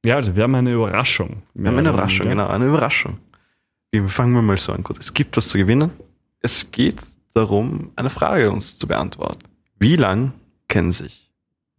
Ja, 0.05 0.16
also 0.16 0.36
wir 0.36 0.43
haben 0.43 0.55
eine 0.55 0.73
Überraschung. 0.73 1.43
Wir 1.55 1.70
haben 1.70 1.78
eine 1.78 1.90
Überraschung, 1.90 2.27
ja. 2.27 2.32
genau, 2.32 2.48
eine 2.48 2.66
Überraschung. 2.66 3.19
Fangen 4.09 4.35
wir 4.35 4.43
mal 4.43 4.59
so 4.59 4.73
an. 4.73 4.82
Gut, 4.82 4.98
es 4.98 5.14
gibt 5.14 5.36
was 5.36 5.48
zu 5.48 5.59
gewinnen. 5.59 5.90
Es 6.40 6.70
geht 6.70 6.97
darum, 7.34 7.92
eine 7.96 8.10
Frage 8.10 8.50
uns 8.50 8.78
zu 8.78 8.86
beantworten. 8.86 9.48
Wie 9.78 9.96
lang 9.96 10.32
kennen 10.68 10.92
sich 10.92 11.30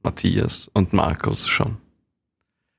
Matthias 0.03 0.69
und 0.73 0.93
Markus 0.93 1.47
schon? 1.47 1.77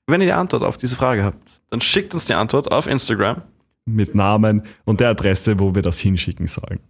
Wenn 0.06 0.20
ihr 0.20 0.26
die 0.26 0.32
Antwort 0.32 0.62
auf 0.62 0.76
diese 0.76 0.96
Frage 0.96 1.24
habt, 1.24 1.60
dann 1.70 1.80
schickt 1.80 2.12
uns 2.14 2.26
die 2.26 2.34
Antwort 2.34 2.70
auf 2.70 2.86
Instagram. 2.86 3.42
Mit 3.86 4.14
Namen 4.14 4.62
und 4.84 5.00
der 5.00 5.10
Adresse, 5.10 5.58
wo 5.58 5.74
wir 5.74 5.82
das 5.82 5.98
hinschicken 5.98 6.46
sollen. 6.46 6.80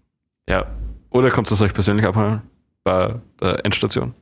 Ja. 0.49 0.67
Oder 1.11 1.31
kommt 1.31 1.51
es 1.51 1.61
euch 1.61 1.73
persönlich 1.73 2.07
abholen 2.07 2.43
bei 2.83 3.21
der 3.41 3.65
Endstation. 3.65 4.15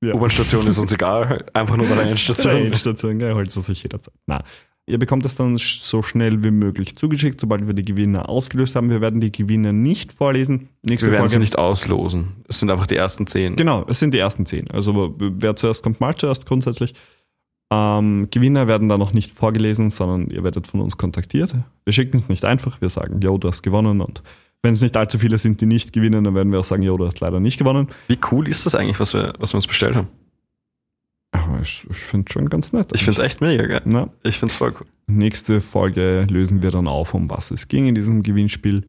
Ja. 0.00 0.14
U-Bahn-Station 0.14 0.66
ist 0.68 0.78
uns 0.78 0.92
egal, 0.92 1.44
einfach 1.54 1.76
nur 1.76 1.86
bei 1.88 1.96
der 1.96 2.06
Endstation. 2.06 2.56
Endstation, 2.66 3.18
gell, 3.18 3.34
holt 3.34 3.48
es 3.48 3.54
sich 3.54 3.82
jederzeit. 3.82 4.14
Na, 4.26 4.42
ihr 4.88 4.98
bekommt 4.98 5.24
es 5.26 5.34
dann 5.34 5.56
so 5.58 6.02
schnell 6.02 6.42
wie 6.42 6.50
möglich 6.50 6.96
zugeschickt, 6.96 7.40
sobald 7.40 7.66
wir 7.66 7.74
die 7.74 7.84
Gewinner 7.84 8.28
ausgelöst 8.28 8.74
haben. 8.74 8.90
Wir 8.90 9.00
werden 9.00 9.20
die 9.20 9.30
Gewinner 9.30 9.72
nicht 9.72 10.12
vorlesen. 10.12 10.70
Nächste 10.82 11.08
Wir 11.08 11.12
werden 11.12 11.22
Folge. 11.22 11.34
sie 11.34 11.38
nicht 11.40 11.58
auslosen. 11.58 12.36
Es 12.48 12.58
sind 12.58 12.70
einfach 12.70 12.86
die 12.86 12.96
ersten 12.96 13.26
zehn. 13.26 13.56
Genau, 13.56 13.84
es 13.88 13.98
sind 14.00 14.14
die 14.14 14.18
ersten 14.18 14.46
zehn. 14.46 14.70
Also 14.70 15.14
wer 15.18 15.56
zuerst 15.56 15.82
kommt, 15.82 16.00
mal 16.00 16.16
zuerst 16.16 16.46
grundsätzlich. 16.46 16.94
Ähm, 17.70 18.28
Gewinner 18.30 18.66
werden 18.66 18.88
da 18.88 18.96
noch 18.96 19.12
nicht 19.12 19.30
vorgelesen, 19.30 19.90
sondern 19.90 20.30
ihr 20.30 20.42
werdet 20.42 20.66
von 20.66 20.80
uns 20.80 20.96
kontaktiert. 20.96 21.54
Wir 21.84 21.92
schicken 21.92 22.16
es 22.16 22.28
nicht 22.28 22.44
einfach, 22.44 22.80
wir 22.80 22.88
sagen, 22.88 23.20
yo, 23.20 23.36
du 23.36 23.48
hast 23.48 23.62
gewonnen 23.62 24.00
und 24.00 24.22
wenn 24.62 24.72
es 24.72 24.80
nicht 24.80 24.96
allzu 24.96 25.18
viele 25.18 25.38
sind, 25.38 25.60
die 25.60 25.66
nicht 25.66 25.92
gewinnen, 25.92 26.24
dann 26.24 26.34
werden 26.34 26.50
wir 26.50 26.60
auch 26.60 26.64
sagen, 26.64 26.82
yo, 26.82 26.96
du 26.96 27.06
hast 27.06 27.20
leider 27.20 27.40
nicht 27.40 27.58
gewonnen. 27.58 27.88
Wie 28.08 28.18
cool 28.32 28.48
ist 28.48 28.66
das 28.66 28.74
eigentlich, 28.74 28.98
was 28.98 29.14
wir, 29.14 29.34
was 29.38 29.52
wir 29.52 29.56
uns 29.56 29.66
bestellt 29.66 29.94
haben? 29.94 30.08
Aber 31.32 31.60
ich, 31.60 31.86
ich 31.90 31.96
finde 31.96 32.32
schon 32.32 32.48
ganz 32.48 32.72
nett. 32.72 32.90
Ich 32.94 33.04
finde 33.04 33.20
es 33.20 33.26
echt 33.26 33.40
mega 33.40 33.66
geil. 33.66 33.82
Na, 33.84 34.08
Ich 34.22 34.38
finde 34.38 34.52
es 34.52 34.56
voll 34.56 34.74
cool. 34.80 34.86
nächste 35.08 35.60
Folge 35.60 36.26
lösen 36.30 36.62
wir 36.62 36.70
dann 36.70 36.86
auf, 36.88 37.12
um 37.14 37.28
was 37.28 37.50
es 37.50 37.68
ging 37.68 37.86
in 37.86 37.94
diesem 37.94 38.22
Gewinnspiel. 38.22 38.86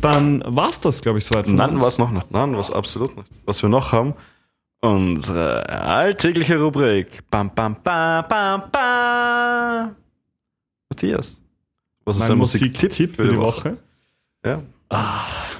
Dann 0.00 0.42
war's 0.46 0.80
das, 0.80 1.00
glaube 1.02 1.18
ich, 1.18 1.24
soweit. 1.24 1.46
Nein, 1.48 1.70
uns. 1.70 1.82
was 1.82 1.98
noch 1.98 2.10
nicht. 2.10 2.30
Nein, 2.32 2.56
was 2.56 2.70
absolut 2.72 3.16
nicht. 3.16 3.28
Was 3.44 3.62
wir 3.62 3.68
noch 3.68 3.92
haben, 3.92 4.14
unsere 4.80 5.68
alltägliche 5.68 6.60
Rubrik. 6.60 7.22
Bam, 7.30 7.54
bam, 7.54 7.76
bam, 7.82 8.24
bam, 8.28 8.62
bam. 8.72 9.96
Matthias, 10.90 11.40
was 12.04 12.16
ist 12.16 12.20
Mein 12.20 12.28
dein 12.30 12.38
Musiktipp 12.38 12.82
Musiktipp 12.90 13.16
für 13.16 13.28
die 13.28 13.36
Woche. 13.36 13.76
Ja. 14.44 14.62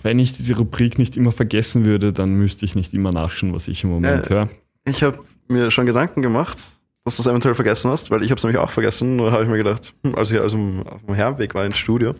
Wenn 0.02 0.18
ich 0.18 0.32
diese 0.32 0.56
Rubrik 0.56 0.98
nicht 0.98 1.16
immer 1.16 1.32
vergessen 1.32 1.84
würde, 1.84 2.12
dann 2.12 2.30
müsste 2.34 2.64
ich 2.64 2.74
nicht 2.74 2.94
immer 2.94 3.12
nachschauen, 3.12 3.52
was 3.52 3.68
ich 3.68 3.84
im 3.84 3.90
Moment 3.90 4.26
Äh, 4.28 4.30
höre. 4.30 4.48
Ich 4.86 5.02
habe 5.02 5.18
mir 5.50 5.70
schon 5.70 5.86
Gedanken 5.86 6.22
gemacht, 6.22 6.58
dass 7.04 7.16
du 7.16 7.22
es 7.22 7.26
eventuell 7.26 7.54
vergessen 7.54 7.90
hast, 7.90 8.10
weil 8.10 8.22
ich 8.22 8.30
habe 8.30 8.38
es 8.38 8.44
nämlich 8.44 8.58
auch 8.60 8.70
vergessen. 8.70 9.16
Nur 9.16 9.32
habe 9.32 9.44
ich 9.44 9.48
mir 9.48 9.56
gedacht, 9.58 9.94
hm, 10.04 10.14
als 10.14 10.30
ich 10.30 10.40
also 10.40 10.56
auf 10.56 11.04
dem 11.06 11.14
Herrenweg 11.14 11.54
war 11.54 11.64
ins 11.64 11.78
Studio, 11.78 12.14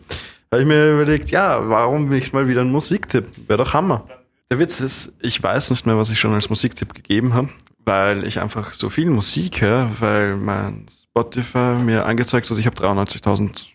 habe 0.51 0.63
ich 0.63 0.69
mir 0.69 0.95
überlegt, 0.95 1.31
ja, 1.31 1.69
warum 1.69 2.09
nicht 2.09 2.33
mal 2.33 2.49
wieder 2.49 2.63
ein 2.63 2.71
Musiktipp? 2.71 3.27
Wäre 3.49 3.59
doch 3.59 3.75
Hammer. 3.75 4.07
Der 4.51 4.59
Witz 4.59 4.81
ist, 4.81 5.13
ich 5.21 5.43
weiß 5.43 5.71
nicht 5.71 5.85
mehr, 5.85 5.99
was 5.99 6.11
ich 6.11 6.19
schon 6.19 6.33
als 6.33 6.49
Musiktipp 6.49 6.95
gegeben 6.95 7.35
habe, 7.35 7.51
weil 7.85 8.25
ich 8.25 8.41
einfach 8.41 8.73
so 8.73 8.89
viel 8.89 9.11
Musik 9.11 9.61
höre, 9.61 9.91
weil 10.01 10.37
mein 10.37 10.87
Spotify 11.03 11.75
mir 11.85 12.07
angezeigt 12.07 12.49
hat, 12.49 12.57
ich 12.57 12.67
habe 12.67 12.77
93.000 12.77 13.67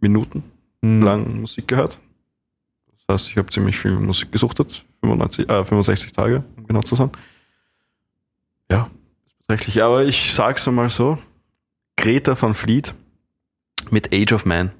Minuten 0.00 0.44
Hm. 0.82 1.02
lang 1.02 1.40
Musik 1.40 1.66
gehört. 1.68 1.98
Das 3.08 3.22
heißt, 3.22 3.30
ich 3.30 3.36
habe 3.38 3.50
ziemlich 3.50 3.76
viel 3.76 3.92
Musik 3.92 4.30
gesuchtet, 4.30 4.84
95, 5.00 5.48
äh, 5.48 5.64
65 5.64 6.12
Tage, 6.12 6.44
um 6.56 6.66
genau 6.66 6.82
zu 6.82 6.94
sein. 6.94 7.10
Ja, 8.70 8.90
ist 9.26 9.36
beträchtlich. 9.46 9.82
Aber 9.82 10.04
ich 10.04 10.32
sag's 10.32 10.66
mal 10.66 10.88
so: 10.88 11.18
Greta 11.96 12.40
van 12.40 12.54
Fleet 12.54 12.94
mit 13.90 14.12
Age 14.12 14.32
of 14.32 14.44
Man. 14.44 14.72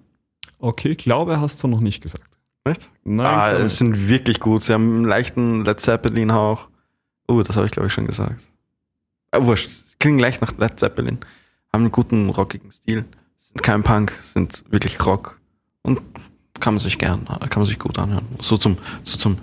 Okay, 0.58 0.94
glaube 0.94 1.40
hast 1.40 1.62
du 1.62 1.68
noch 1.68 1.80
nicht 1.80 2.02
gesagt. 2.02 2.30
Nicht? 2.64 2.90
Nein, 3.04 3.26
ah, 3.26 3.52
es 3.52 3.78
sind 3.78 4.08
wirklich 4.08 4.40
gut. 4.40 4.64
Sie 4.64 4.72
haben 4.72 4.96
einen 4.96 5.04
leichten 5.04 5.64
Led 5.64 5.80
Zeppelin-Hauch. 5.80 6.68
Oh, 7.28 7.42
das 7.42 7.56
habe 7.56 7.66
ich 7.66 7.72
glaube 7.72 7.88
ich 7.88 7.94
schon 7.94 8.06
gesagt. 8.06 8.44
Ah, 9.30 9.42
wurscht. 9.42 9.70
Sie 9.70 9.96
klingen 9.98 10.18
leicht 10.18 10.40
nach 10.40 10.56
Led 10.58 10.80
Zeppelin. 10.80 11.18
Haben 11.72 11.82
einen 11.82 11.92
guten 11.92 12.28
rockigen 12.30 12.72
Stil. 12.72 13.04
Sind 13.38 13.62
kein 13.62 13.82
Punk, 13.82 14.18
sind 14.32 14.64
wirklich 14.68 15.04
Rock. 15.04 15.38
Und 15.82 16.00
kann 16.58 16.74
man 16.74 16.80
sich 16.80 16.98
gern, 16.98 17.26
kann 17.26 17.50
man 17.56 17.66
sich 17.66 17.78
gut 17.78 17.98
anhören. 17.98 18.26
So 18.40 18.56
zum, 18.56 18.78
so 19.04 19.16
zum 19.16 19.38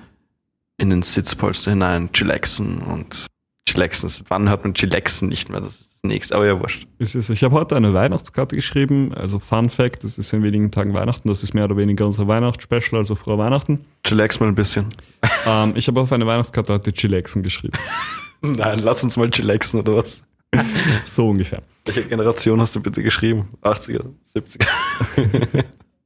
in 0.78 0.90
den 0.90 1.04
Sitzpolster 1.04 1.72
hinein 1.72 2.12
chillaxen 2.12 2.80
und 2.80 3.28
chillaxen. 3.68 4.10
Wann 4.28 4.50
hört 4.50 4.64
man 4.64 4.74
chillaxen 4.74 5.30
nicht 5.30 5.50
mehr? 5.50 5.62
Das 5.62 5.80
ist 5.80 5.94
das 5.94 6.04
nächste. 6.04 6.36
Aber 6.36 6.46
ja, 6.46 6.60
wurscht. 6.60 6.88
Ist 7.00 7.16
es. 7.16 7.30
Ich 7.30 7.44
habe 7.44 7.56
heute 7.56 7.76
eine 7.76 7.94
Weihnachtskarte 7.94 8.56
geschrieben. 8.56 9.14
Also 9.14 9.40
Fun 9.40 9.70
Fact, 9.70 10.04
es 10.04 10.18
ist 10.18 10.34
in 10.34 10.44
wenigen 10.44 10.72
Tagen 10.72 10.94
Weihnachten. 10.94 11.28
Das 11.28 11.44
ist 11.44 11.54
mehr 11.54 11.66
oder 11.66 11.78
weniger 11.78 12.06
unser 12.06 12.28
Weihnachtsspecial, 12.28 13.00
also 13.00 13.16
frohe 13.16 13.38
Weihnachten. 13.38 13.86
Chillax 14.06 14.40
mal 14.40 14.48
ein 14.48 14.56
bisschen. 14.56 14.88
ähm, 15.48 15.74
ich 15.76 15.88
habe 15.88 16.02
auf 16.02 16.12
eine 16.12 16.28
Weihnachtskarte 16.28 16.74
heute 16.74 16.92
Chillaxen 16.94 17.44
geschrieben. 17.44 17.78
Nein, 18.42 18.80
lass 18.80 19.04
uns 19.04 19.16
mal 19.18 19.30
chillaxen 19.30 19.80
oder 19.80 19.98
was? 19.98 20.24
So 21.04 21.30
ungefähr. 21.30 21.64
Welche 21.86 22.04
Generation 22.04 22.62
hast 22.62 22.76
du 22.76 22.80
bitte 22.80 23.02
geschrieben? 23.02 23.50
80er, 23.64 24.06
70er? 24.36 25.64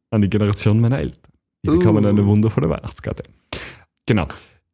An 0.10 0.22
die 0.22 0.30
Generation 0.30 0.80
meiner 0.80 1.00
Eltern. 1.00 1.20
Die 1.66 1.70
Uh. 1.70 1.78
bekommen 1.78 2.06
eine 2.06 2.26
wundervolle 2.26 2.70
Weihnachtskarte. 2.70 3.24
Genau. 4.06 4.28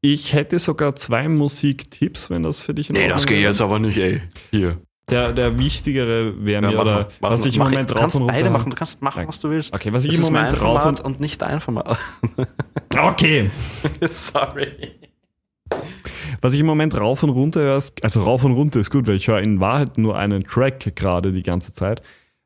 Ich 0.05 0.33
hätte 0.33 0.59
sogar 0.59 0.97
zwei 0.97 1.29
Musiktipps, 1.29 2.29
wenn 2.29 2.43
das 2.43 2.59
für 2.61 2.73
dich 2.73 2.89
in 2.89 2.93
Nee, 2.93 3.03
Ordnung 3.03 3.15
das 3.15 3.25
geht 3.25 3.41
jetzt 3.41 3.61
aber 3.61 3.79
nicht, 3.79 3.95
ey. 3.95 4.21
Hier. 4.51 4.81
Der, 5.09 5.31
der 5.31 5.57
wichtigere 5.57 6.45
wäre 6.45 6.61
mir, 6.61 6.77
oder 6.77 7.07
was 7.21 7.45
ich 7.45 7.55
im 7.55 7.63
Moment 7.63 7.89
du 7.89 7.93
rauf 7.93 8.01
kannst 8.01 8.15
und 8.15 8.21
runter 8.23 8.33
beide 8.33 8.49
machen, 8.49 8.69
du 8.69 8.75
kannst 8.75 9.01
machen, 9.01 9.25
was 9.25 9.39
du 9.39 9.49
willst. 9.49 9.73
Okay, 9.73 9.93
was 9.93 10.03
ich 10.03 10.11
Das 10.11 10.17
im 10.17 10.23
ist 10.23 10.29
mein 10.29 10.43
Moment 10.43 10.61
rauf 10.61 10.81
Format 10.81 10.99
und... 10.99 11.05
und 11.05 11.19
nicht 11.21 11.41
dein 11.41 11.59
Format. 11.61 11.97
Okay. 12.95 13.49
Sorry. 14.07 14.91
Was 16.41 16.53
ich 16.53 16.59
im 16.59 16.65
Moment 16.65 16.95
rauf 16.95 17.23
und 17.23 17.29
runter 17.29 17.61
höre, 17.61 17.81
also 18.01 18.21
rauf 18.21 18.43
und 18.43 18.51
runter 18.51 18.79
ist 18.81 18.91
gut, 18.91 19.07
weil 19.07 19.15
ich 19.15 19.27
höre 19.29 19.39
in 19.39 19.59
Wahrheit 19.59 19.97
nur 19.97 20.15
einen 20.15 20.43
Track 20.43 20.95
gerade 20.95 21.31
die 21.31 21.41
ganze 21.41 21.73
Zeit. 21.73 22.03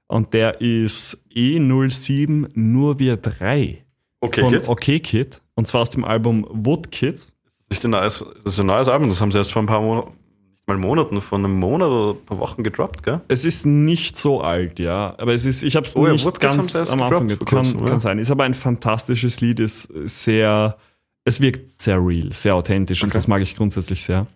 Und 0.08 0.34
der 0.34 0.62
ist 0.62 1.22
E07 1.36 2.50
Nur 2.54 3.00
wir 3.00 3.18
drei 3.18 3.84
Okay, 4.22 4.42
von 4.42 4.54
Kids. 4.54 4.70
OK 4.70 4.86
Kid. 5.04 5.42
Und 5.56 5.68
zwar 5.68 5.82
aus 5.82 5.90
dem 5.90 6.06
Album 6.06 6.48
Wood 6.50 6.92
Kids. 6.92 7.34
Das 7.70 7.80
ist, 7.80 7.86
ein 7.86 7.92
neues, 7.92 8.24
das 8.44 8.54
ist 8.54 8.60
ein 8.60 8.66
neues 8.66 8.88
Album, 8.88 9.10
das 9.10 9.20
haben 9.20 9.32
sie 9.32 9.38
erst 9.38 9.52
vor 9.52 9.62
ein 9.62 9.66
paar 9.66 9.82
Monaten, 9.82 10.12
nicht 10.12 10.68
mal 10.68 10.78
Monaten, 10.78 11.22
vor 11.22 11.38
einem 11.38 11.60
Monat 11.60 11.90
oder 11.90 12.18
ein 12.20 12.26
paar 12.26 12.40
Wochen 12.40 12.64
gedroppt, 12.64 13.04
gell? 13.04 13.22
Es 13.28 13.44
ist 13.46 13.66
nicht 13.66 14.18
so 14.18 14.42
alt, 14.42 14.80
ja. 14.80 15.16
Aber 15.18 15.34
es 15.34 15.46
ist, 15.46 15.64
ich 15.64 15.76
habe 15.76 15.86
es 15.86 15.96
Oh 15.96 16.06
ja, 16.06 16.14
nicht 16.14 16.26
Kids 16.26 16.40
ganz 16.40 16.76
am 16.90 17.02
Anfang 17.02 17.28
gedroppt 17.28 17.50
kann, 17.50 17.80
ja. 17.80 17.86
kann 17.86 18.00
sein. 18.00 18.20
Ist 18.20 18.32
aber 18.32 18.44
ein 18.46 18.54
fantastisches 18.54 19.42
Lied, 19.42 19.60
ist 19.60 19.84
sehr, 20.06 20.78
es 21.26 21.42
wirkt 21.42 21.70
sehr 21.82 21.98
real, 22.06 22.32
sehr 22.32 22.56
authentisch 22.56 23.04
und 23.04 23.10
Okay. 23.10 23.18
das 23.18 23.28
mag 23.28 23.42
ich 23.42 23.56
grundsätzlich 23.56 24.04
sehr. 24.04 24.28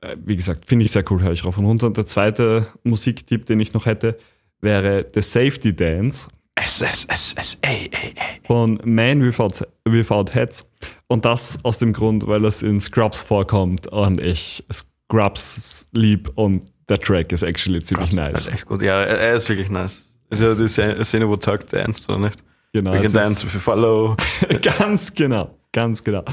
Äh, 0.00 0.16
Wie 0.22 0.36
gesagt, 0.36 0.66
finde 0.66 0.84
ich 0.84 0.90
sehr 0.92 1.04
cool, 1.10 1.22
höre 1.22 1.32
ich 1.32 1.44
rauf 1.44 1.56
und 1.58 1.64
runter. 1.64 1.86
Und 1.86 1.96
der 1.96 2.06
zweite 2.06 2.66
Musiktipp, 2.82 3.46
den 3.46 3.60
ich 3.60 3.72
noch 3.72 3.86
hätte, 3.86 4.18
wäre 4.60 5.06
The 5.14 5.22
Safety 5.22 5.74
Dance 5.74 6.28
S, 6.64 6.80
S, 6.80 7.04
S, 7.08 7.34
S, 7.36 7.58
ey, 7.62 7.90
ey, 7.92 8.14
ey. 8.16 8.40
von 8.46 8.80
Man 8.84 9.20
Without, 9.22 9.66
Without 9.84 10.32
Heads. 10.32 10.66
Und 11.08 11.24
das 11.24 11.58
aus 11.62 11.78
dem 11.78 11.92
Grund, 11.92 12.26
weil 12.26 12.44
es 12.44 12.62
in 12.62 12.80
Scrubs 12.80 13.22
vorkommt 13.22 13.86
und 13.88 14.20
ich 14.20 14.64
Scrubs 14.72 15.88
lieb 15.92 16.30
und 16.36 16.62
der 16.88 16.98
Track 16.98 17.32
ist 17.32 17.42
actually 17.42 17.82
ziemlich 17.82 18.10
Das 18.10 18.16
nice. 18.16 18.32
ist 18.40 18.44
halt 18.46 18.54
echt 18.54 18.66
gut. 18.66 18.82
Ja, 18.82 19.02
er, 19.02 19.18
er 19.18 19.34
ist 19.36 19.48
wirklich 19.48 19.68
nice. 19.68 20.06
Ist 20.30 20.40
ja 20.40 20.54
die 20.54 21.04
Szene, 21.04 21.28
wo 21.28 21.36
Tuck 21.36 21.68
danced, 21.68 22.08
oder 22.08 22.18
nicht? 22.18 22.38
Genau, 22.72 22.92
We 22.92 23.02
can 23.02 23.12
dance 23.12 23.46
if 23.46 23.54
you 23.54 23.60
follow. 23.60 24.16
ganz 24.62 25.14
genau, 25.14 25.56
ganz 25.72 26.02
genau. 26.02 26.24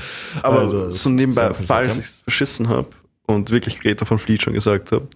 Aber 0.41 0.60
Also, 0.62 0.90
so 0.91 1.10
nebenbei, 1.10 1.53
falls 1.53 1.98
ich 1.98 2.06
es 2.06 2.20
verschissen 2.22 2.68
habe 2.70 2.88
und 3.28 3.52
wirklich 3.52 3.80
Greta 3.80 4.06
von 4.06 4.18
Fleet 4.18 4.41
schon 4.41 4.53
gesagt 4.53 4.91
habe, 4.91 5.08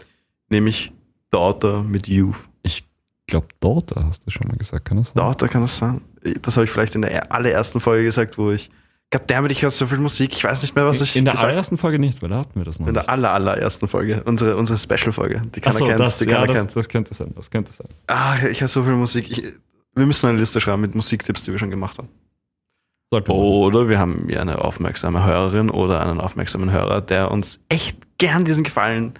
nehme 0.49 0.69
ich 0.69 0.91
Daughter 1.31 1.81
mit 1.81 2.07
Youth. 2.07 2.35
Ich 2.61 2.83
glaube, 3.27 3.47
dort 3.59 3.95
hast 3.95 4.25
du 4.25 4.31
schon 4.31 4.47
mal 4.47 4.57
gesagt, 4.57 4.85
kann 4.85 4.97
das 4.97 5.07
sein? 5.07 5.15
Daughter 5.15 5.47
kann 5.47 5.61
das 5.61 5.77
sein? 5.77 6.01
Das 6.41 6.55
habe 6.57 6.65
ich 6.65 6.71
vielleicht 6.71 6.95
in 6.95 7.01
der 7.01 7.31
allerersten 7.31 7.79
Folge 7.79 8.03
gesagt, 8.03 8.37
wo 8.37 8.51
ich, 8.51 8.69
goddammit, 9.11 9.51
ich 9.51 9.61
höre 9.61 9.71
so 9.71 9.87
viel 9.87 9.97
Musik, 9.99 10.33
ich 10.33 10.43
weiß 10.43 10.61
nicht 10.63 10.75
mehr, 10.75 10.85
was 10.85 11.01
ich 11.01 11.15
In 11.15 11.25
der 11.25 11.39
allerersten 11.39 11.77
Folge 11.77 11.99
nicht, 11.99 12.21
weil 12.21 12.29
da 12.29 12.39
hatten 12.39 12.59
wir 12.59 12.65
das 12.65 12.79
noch 12.79 12.87
In 12.87 12.93
der 12.93 13.03
nicht. 13.03 13.09
aller, 13.09 13.31
allerersten 13.33 13.87
Folge, 13.87 14.23
unsere, 14.25 14.57
unsere 14.57 14.77
Special-Folge, 14.79 15.41
die 15.55 15.61
keiner 15.61 15.75
Achso, 15.75 15.87
kennt, 15.87 15.99
das, 15.99 16.19
die 16.19 16.25
ja, 16.25 16.35
keiner 16.41 16.47
das, 16.47 16.57
kennt. 16.57 16.75
das 16.75 16.89
könnte 16.89 17.13
sein, 17.13 17.31
das 17.35 17.51
könnte 17.51 17.71
sein. 17.71 17.87
Ah, 18.07 18.35
ich 18.49 18.61
höre 18.61 18.67
so 18.67 18.83
viel 18.83 18.93
Musik. 18.93 19.29
Ich, 19.29 19.43
wir 19.95 20.05
müssen 20.05 20.27
eine 20.27 20.37
Liste 20.39 20.59
schreiben 20.59 20.81
mit 20.81 20.93
Musiktipps, 20.95 21.43
die 21.43 21.51
wir 21.51 21.59
schon 21.59 21.69
gemacht 21.71 21.97
haben. 21.97 22.09
Sollte 23.11 23.31
man- 23.31 23.39
Oder 23.39 23.87
wir 23.87 23.99
haben 23.99 24.27
ja 24.29 24.41
eine 24.41 24.59
aufmerksame 24.59 25.23
Hörerin 25.23 25.69
oder 25.69 26.01
einen 26.01 26.19
aufmerksamen 26.19 26.71
Hörer, 26.71 27.01
der 27.01 27.31
uns 27.31 27.59
echt 27.69 27.97
gern 28.17 28.43
diesen 28.45 28.63
Gefallen 28.63 29.13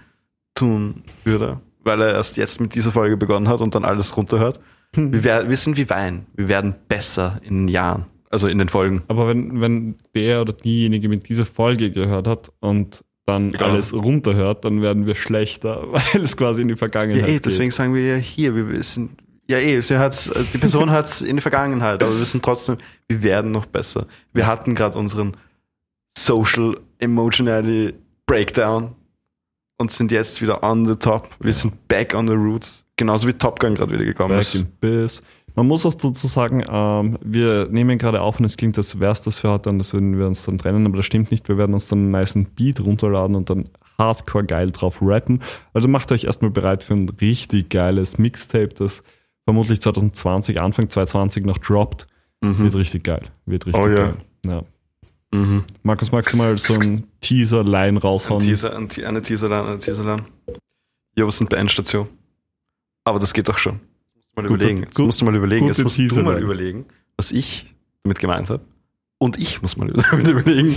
tun 0.55 1.03
würde, 1.23 1.59
weil 1.85 2.01
er 2.01 2.13
erst 2.13 2.35
jetzt 2.37 2.59
mit 2.59 2.75
dieser 2.75 2.91
Folge 2.91 3.15
begonnen 3.17 3.47
hat 3.47 3.61
und 3.61 3.73
dann 3.75 3.85
alles 3.85 4.17
runterhört. 4.17 4.59
Wir, 4.93 5.23
wer- 5.23 5.49
wir 5.49 5.57
sind 5.57 5.77
wie 5.77 5.89
Wein. 5.89 6.25
Wir 6.35 6.47
werden 6.49 6.75
besser 6.87 7.39
in 7.43 7.61
den 7.61 7.67
Jahren, 7.69 8.05
also 8.29 8.47
in 8.47 8.57
den 8.59 8.69
Folgen. 8.69 9.03
Aber 9.07 9.27
wenn, 9.27 9.61
wenn 9.61 9.95
der 10.13 10.41
oder 10.41 10.53
diejenige 10.53 11.07
mit 11.09 11.29
dieser 11.29 11.45
Folge 11.45 11.91
gehört 11.91 12.27
hat 12.27 12.51
und 12.59 13.03
dann 13.25 13.51
Genau. 13.51 13.65
alles 13.65 13.93
runterhört, 13.93 14.65
dann 14.65 14.81
werden 14.83 15.05
wir 15.07 15.15
schlechter, 15.15 15.83
weil 15.91 16.21
es 16.21 16.37
quasi 16.37 16.61
in 16.61 16.67
die 16.67 16.73
Ja, 16.73 16.77
Vergangenheit 16.77 17.27
eh, 17.27 17.33
geht. 17.33 17.45
deswegen 17.45 17.71
sagen 17.71 17.93
wir 17.95 18.05
ja 18.05 18.15
hier, 18.17 18.55
wir 18.55 18.83
sind, 18.83 19.11
ja 19.49 19.57
eh, 19.57 19.81
sie 19.81 19.97
hat's, 19.97 20.29
die 20.53 20.57
Person 20.59 20.91
hat 20.91 21.07
es 21.07 21.21
in 21.21 21.35
die 21.37 21.41
Vergangenheit, 21.41 22.03
aber 22.03 22.13
wir 22.13 22.21
wissen 22.21 22.41
trotzdem, 22.41 22.77
wir 23.07 23.23
werden 23.23 23.51
noch 23.51 23.65
besser. 23.65 24.05
Wir 24.33 24.45
hatten 24.47 24.75
gerade 24.75 24.97
unseren 24.99 25.35
Social 26.17 26.77
Emotionality 26.99 27.93
Breakdown 28.27 28.95
und 29.77 29.91
sind 29.91 30.11
jetzt 30.11 30.41
wieder 30.41 30.63
on 30.63 30.85
the 30.85 30.95
top. 30.95 31.29
Wir 31.39 31.53
sind 31.53 31.87
back 31.87 32.13
on 32.13 32.27
the 32.27 32.33
roots. 32.33 32.83
Genauso 32.97 33.27
wie 33.27 33.33
Top 33.33 33.59
Gun 33.59 33.75
gerade 33.75 33.93
wieder 33.93 34.05
gekommen 34.05 34.29
Back 34.29 34.41
ist. 34.41 34.55
in 34.55 34.67
Biz. 34.79 35.21
Man 35.55 35.67
muss 35.67 35.85
auch 35.85 35.93
dazu 35.93 36.27
sagen, 36.27 36.63
ähm, 36.69 37.17
wir 37.23 37.67
nehmen 37.69 37.97
gerade 37.97 38.21
auf 38.21 38.39
und 38.39 38.45
es 38.45 38.57
klingt, 38.57 38.77
als 38.77 38.99
wäre 38.99 39.11
es 39.13 39.21
das 39.21 39.39
für 39.39 39.49
heute, 39.51 39.69
und 39.69 39.79
das 39.79 39.93
würden 39.93 40.17
wir 40.17 40.27
uns 40.27 40.43
dann 40.43 40.57
trennen, 40.57 40.85
aber 40.85 40.97
das 40.97 41.05
stimmt 41.05 41.31
nicht. 41.31 41.47
Wir 41.47 41.57
werden 41.57 41.73
uns 41.73 41.87
dann 41.87 41.99
einen 41.99 42.11
niceen 42.11 42.45
Beat 42.55 42.81
runterladen 42.81 43.35
und 43.35 43.49
dann 43.49 43.69
hardcore 43.97 44.45
geil 44.45 44.71
drauf 44.71 44.99
rappen. 45.01 45.41
Also 45.73 45.87
macht 45.87 46.11
euch 46.11 46.25
erstmal 46.25 46.51
bereit 46.51 46.83
für 46.83 46.93
ein 46.93 47.07
richtig 47.21 47.69
geiles 47.69 48.17
Mixtape, 48.17 48.69
das 48.69 49.03
vermutlich 49.45 49.79
2020, 49.81 50.59
Anfang 50.59 50.89
2020 50.89 51.45
noch 51.45 51.57
droppt. 51.57 52.07
Mhm. 52.41 52.59
Wird 52.59 52.75
richtig 52.75 53.03
geil. 53.03 53.23
Wird 53.45 53.65
richtig 53.65 53.83
Oh 53.83 53.87
ja. 53.87 53.95
geil. 53.95 54.15
Ja. 54.45 54.63
Mhm. 55.35 55.63
Markus, 55.83 56.11
magst 56.11 56.33
du 56.33 56.37
mal 56.37 56.57
so 56.57 56.73
ein 56.75 57.03
Teaser-Line 57.21 57.87
Ein 57.87 57.97
raushauen? 57.97 58.41
Teaser, 58.41 58.75
ein, 58.75 58.89
eine 59.05 59.21
Teaserline, 59.21 59.67
eine 59.69 59.79
Teaserline. 59.79 60.25
Ja, 61.17 61.25
was 61.27 61.37
sind 61.37 61.49
bei 61.49 61.57
Endstation? 61.57 62.07
Aber 63.03 63.19
das 63.19 63.33
geht 63.33 63.47
doch 63.47 63.57
schon. 63.57 63.79
Jetzt 64.15 64.25
musst 64.35 64.35
du 64.35 64.41
mal 64.41 64.47
Gute- 64.47 64.53
überlegen. 64.63 64.83
Jetzt 64.83 64.95
gut- 64.95 65.05
musst 65.05 65.21
du 65.21 65.25
mal 65.25 65.35
überlegen. 65.35 65.67
Jetzt 65.67 65.83
musst 65.83 65.97
du 65.99 66.21
mal 66.23 66.41
überlegen, 66.41 66.85
was 67.17 67.31
ich 67.31 67.73
damit 68.03 68.19
gemeint 68.19 68.49
habe. 68.49 68.63
Und 69.17 69.39
ich 69.39 69.61
muss 69.61 69.77
mal 69.77 69.87
damit 70.11 70.27
überlegen, 70.27 70.75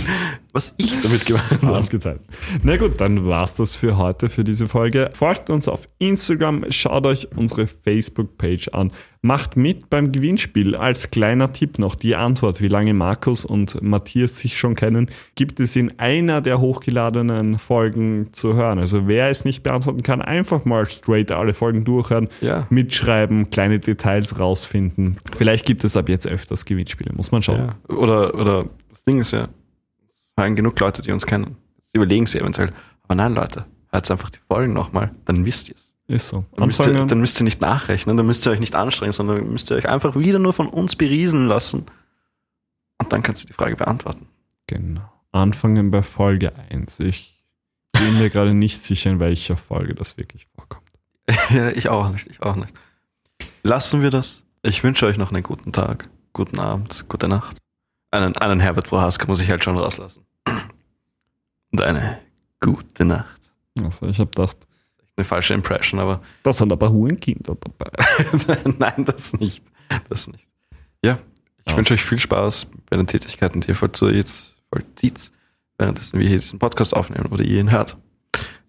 was 0.53 0.73
ich 0.77 1.01
damit 1.01 1.25
gemeint 1.25 1.61
habe. 1.61 1.77
Ausgezahlt. 1.77 2.21
Na 2.63 2.77
gut, 2.77 3.01
dann 3.01 3.25
war's 3.27 3.55
das 3.55 3.75
für 3.75 3.97
heute, 3.97 4.29
für 4.29 4.45
diese 4.45 4.67
Folge. 4.69 5.09
Folgt 5.13 5.49
uns 5.49 5.67
auf 5.67 5.87
Instagram, 5.99 6.65
schaut 6.69 7.05
euch 7.05 7.27
unsere 7.35 7.67
Facebook-Page 7.67 8.69
an. 8.69 8.91
Macht 9.21 9.57
mit 9.57 9.89
beim 9.89 10.13
Gewinnspiel. 10.13 10.75
Als 10.75 11.11
kleiner 11.11 11.51
Tipp 11.51 11.77
noch 11.77 11.95
die 11.95 12.15
Antwort, 12.15 12.61
wie 12.61 12.69
lange 12.69 12.93
Markus 12.93 13.43
und 13.43 13.81
Matthias 13.81 14.37
sich 14.37 14.57
schon 14.57 14.75
kennen, 14.75 15.09
gibt 15.35 15.59
es 15.59 15.75
in 15.75 15.99
einer 15.99 16.39
der 16.39 16.61
hochgeladenen 16.61 17.57
Folgen 17.57 18.29
zu 18.31 18.53
hören. 18.53 18.79
Also 18.79 19.07
wer 19.09 19.27
es 19.27 19.43
nicht 19.43 19.61
beantworten 19.61 20.03
kann, 20.03 20.21
einfach 20.21 20.63
mal 20.63 20.85
straight 20.89 21.31
alle 21.31 21.53
Folgen 21.53 21.83
durchhören, 21.83 22.29
Ja. 22.39 22.65
mitschreiben, 22.69 23.49
kleine 23.49 23.79
Details 23.79 24.39
rausfinden. 24.39 25.19
Vielleicht 25.35 25.65
gibt 25.65 25.83
es 25.83 25.97
ab 25.97 26.07
jetzt 26.07 26.25
öfters 26.25 26.63
Gewinnspiele, 26.63 27.11
muss 27.13 27.33
man 27.33 27.43
schauen. 27.43 27.73
Ja. 27.89 27.95
Oder, 27.95 28.33
oder 28.35 28.69
das 28.89 29.03
Ding 29.03 29.19
ist 29.19 29.31
ja, 29.31 29.49
es 30.07 30.31
hören 30.37 30.55
genug 30.55 30.79
Leute, 30.79 31.01
die 31.01 31.11
uns 31.11 31.25
kennen. 31.25 31.57
Sie 31.91 31.97
überlegen 31.97 32.25
sie 32.25 32.39
eventuell. 32.39 32.69
Aber 33.03 33.15
nein, 33.15 33.35
Leute, 33.35 33.65
hört 33.91 34.09
einfach 34.09 34.29
die 34.29 34.39
Folgen 34.47 34.71
nochmal, 34.71 35.11
dann 35.25 35.43
wisst 35.45 35.67
ihr 35.67 35.75
es. 35.75 35.88
Ist 36.09 36.29
so. 36.29 36.43
Dann 36.55 36.65
müsst, 36.65 36.79
ihr, 36.79 37.05
dann 37.05 37.19
müsst 37.19 37.39
ihr 37.39 37.43
nicht 37.43 37.61
nachrechnen, 37.61 38.17
dann 38.17 38.25
müsst 38.25 38.43
ihr 38.47 38.51
euch 38.51 38.59
nicht 38.59 38.73
anstrengen, 38.73 39.13
sondern 39.13 39.47
müsst 39.51 39.69
ihr 39.69 39.77
euch 39.77 39.87
einfach 39.87 40.15
wieder 40.15 40.39
nur 40.39 40.53
von 40.53 40.67
uns 40.67 40.95
beriesen 40.95 41.47
lassen. 41.47 41.85
Und 42.97 43.13
dann 43.13 43.21
kannst 43.21 43.43
du 43.43 43.47
die 43.47 43.53
Frage 43.53 43.75
beantworten. 43.75 44.25
Genau. 44.65 45.07
Anfangen 45.31 45.91
bei 45.91 46.01
Folge 46.01 46.51
1. 46.71 46.99
Ich 47.01 47.45
bin 47.91 48.17
mir 48.17 48.31
gerade 48.31 48.55
nicht 48.55 48.83
sicher, 48.83 49.11
in 49.11 49.19
welcher 49.19 49.55
Folge 49.55 49.93
das 49.93 50.17
wirklich 50.17 50.47
vorkommt. 50.55 50.89
Ja, 51.51 51.69
ich 51.75 51.89
auch 51.89 52.09
nicht, 52.09 52.25
ich 52.25 52.41
auch 52.41 52.55
nicht. 52.55 52.73
Lassen 53.61 54.01
wir 54.01 54.09
das. 54.09 54.41
Ich 54.63 54.83
wünsche 54.83 55.05
euch 55.05 55.17
noch 55.17 55.31
einen 55.31 55.43
guten 55.43 55.71
Tag, 55.73 56.09
guten 56.33 56.57
Abend, 56.57 57.05
gute 57.07 57.27
Nacht. 57.27 57.59
Einen, 58.09 58.35
einen 58.35 58.59
Herbert 58.59 58.87
Prohaska 58.87 59.27
muss 59.27 59.41
ich 59.41 59.49
halt 59.51 59.63
schon 59.63 59.77
rauslassen. 59.77 60.25
Und 61.71 61.81
eine 61.81 62.17
gute 62.59 63.05
Nacht. 63.05 63.39
Also 63.79 64.07
ich 64.07 64.19
habe 64.19 64.31
gedacht, 64.31 64.57
Eine 65.19 65.25
falsche 65.25 65.53
Impression, 65.53 65.99
aber 65.99 66.21
das 66.43 66.59
sind 66.59 66.71
aber 66.71 66.93
Hurenkinder 66.93 67.57
dabei. 67.59 67.91
nein, 68.79 69.03
das 69.03 69.33
nicht. 69.33 69.61
Das 70.07 70.29
nicht. 70.29 70.47
Ja, 71.03 71.19
ich 71.65 71.75
wünsche 71.75 71.93
euch 71.93 72.05
viel 72.05 72.19
Spaß 72.19 72.67
bei 72.89 72.95
den 72.95 73.05
Tätigkeiten, 73.05 73.59
die 73.59 73.67
ihr 73.67 73.75
vollzieht, 73.75 74.55
vollzieht, 74.71 75.31
währenddessen 75.77 76.21
wir 76.21 76.27
hier 76.29 76.39
diesen 76.39 76.57
Podcast 76.57 76.95
aufnehmen 76.95 77.25
oder 77.25 77.43
ihr 77.43 77.59
ihn 77.59 77.69
hört. 77.69 77.97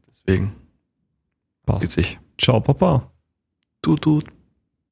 Deswegen 0.09 0.57
Passt. 1.65 1.93
sich. 1.93 2.19
Ciao, 2.37 2.59
Papa. 2.59 3.13
Tut, 3.81 4.03
tut. 4.03 4.25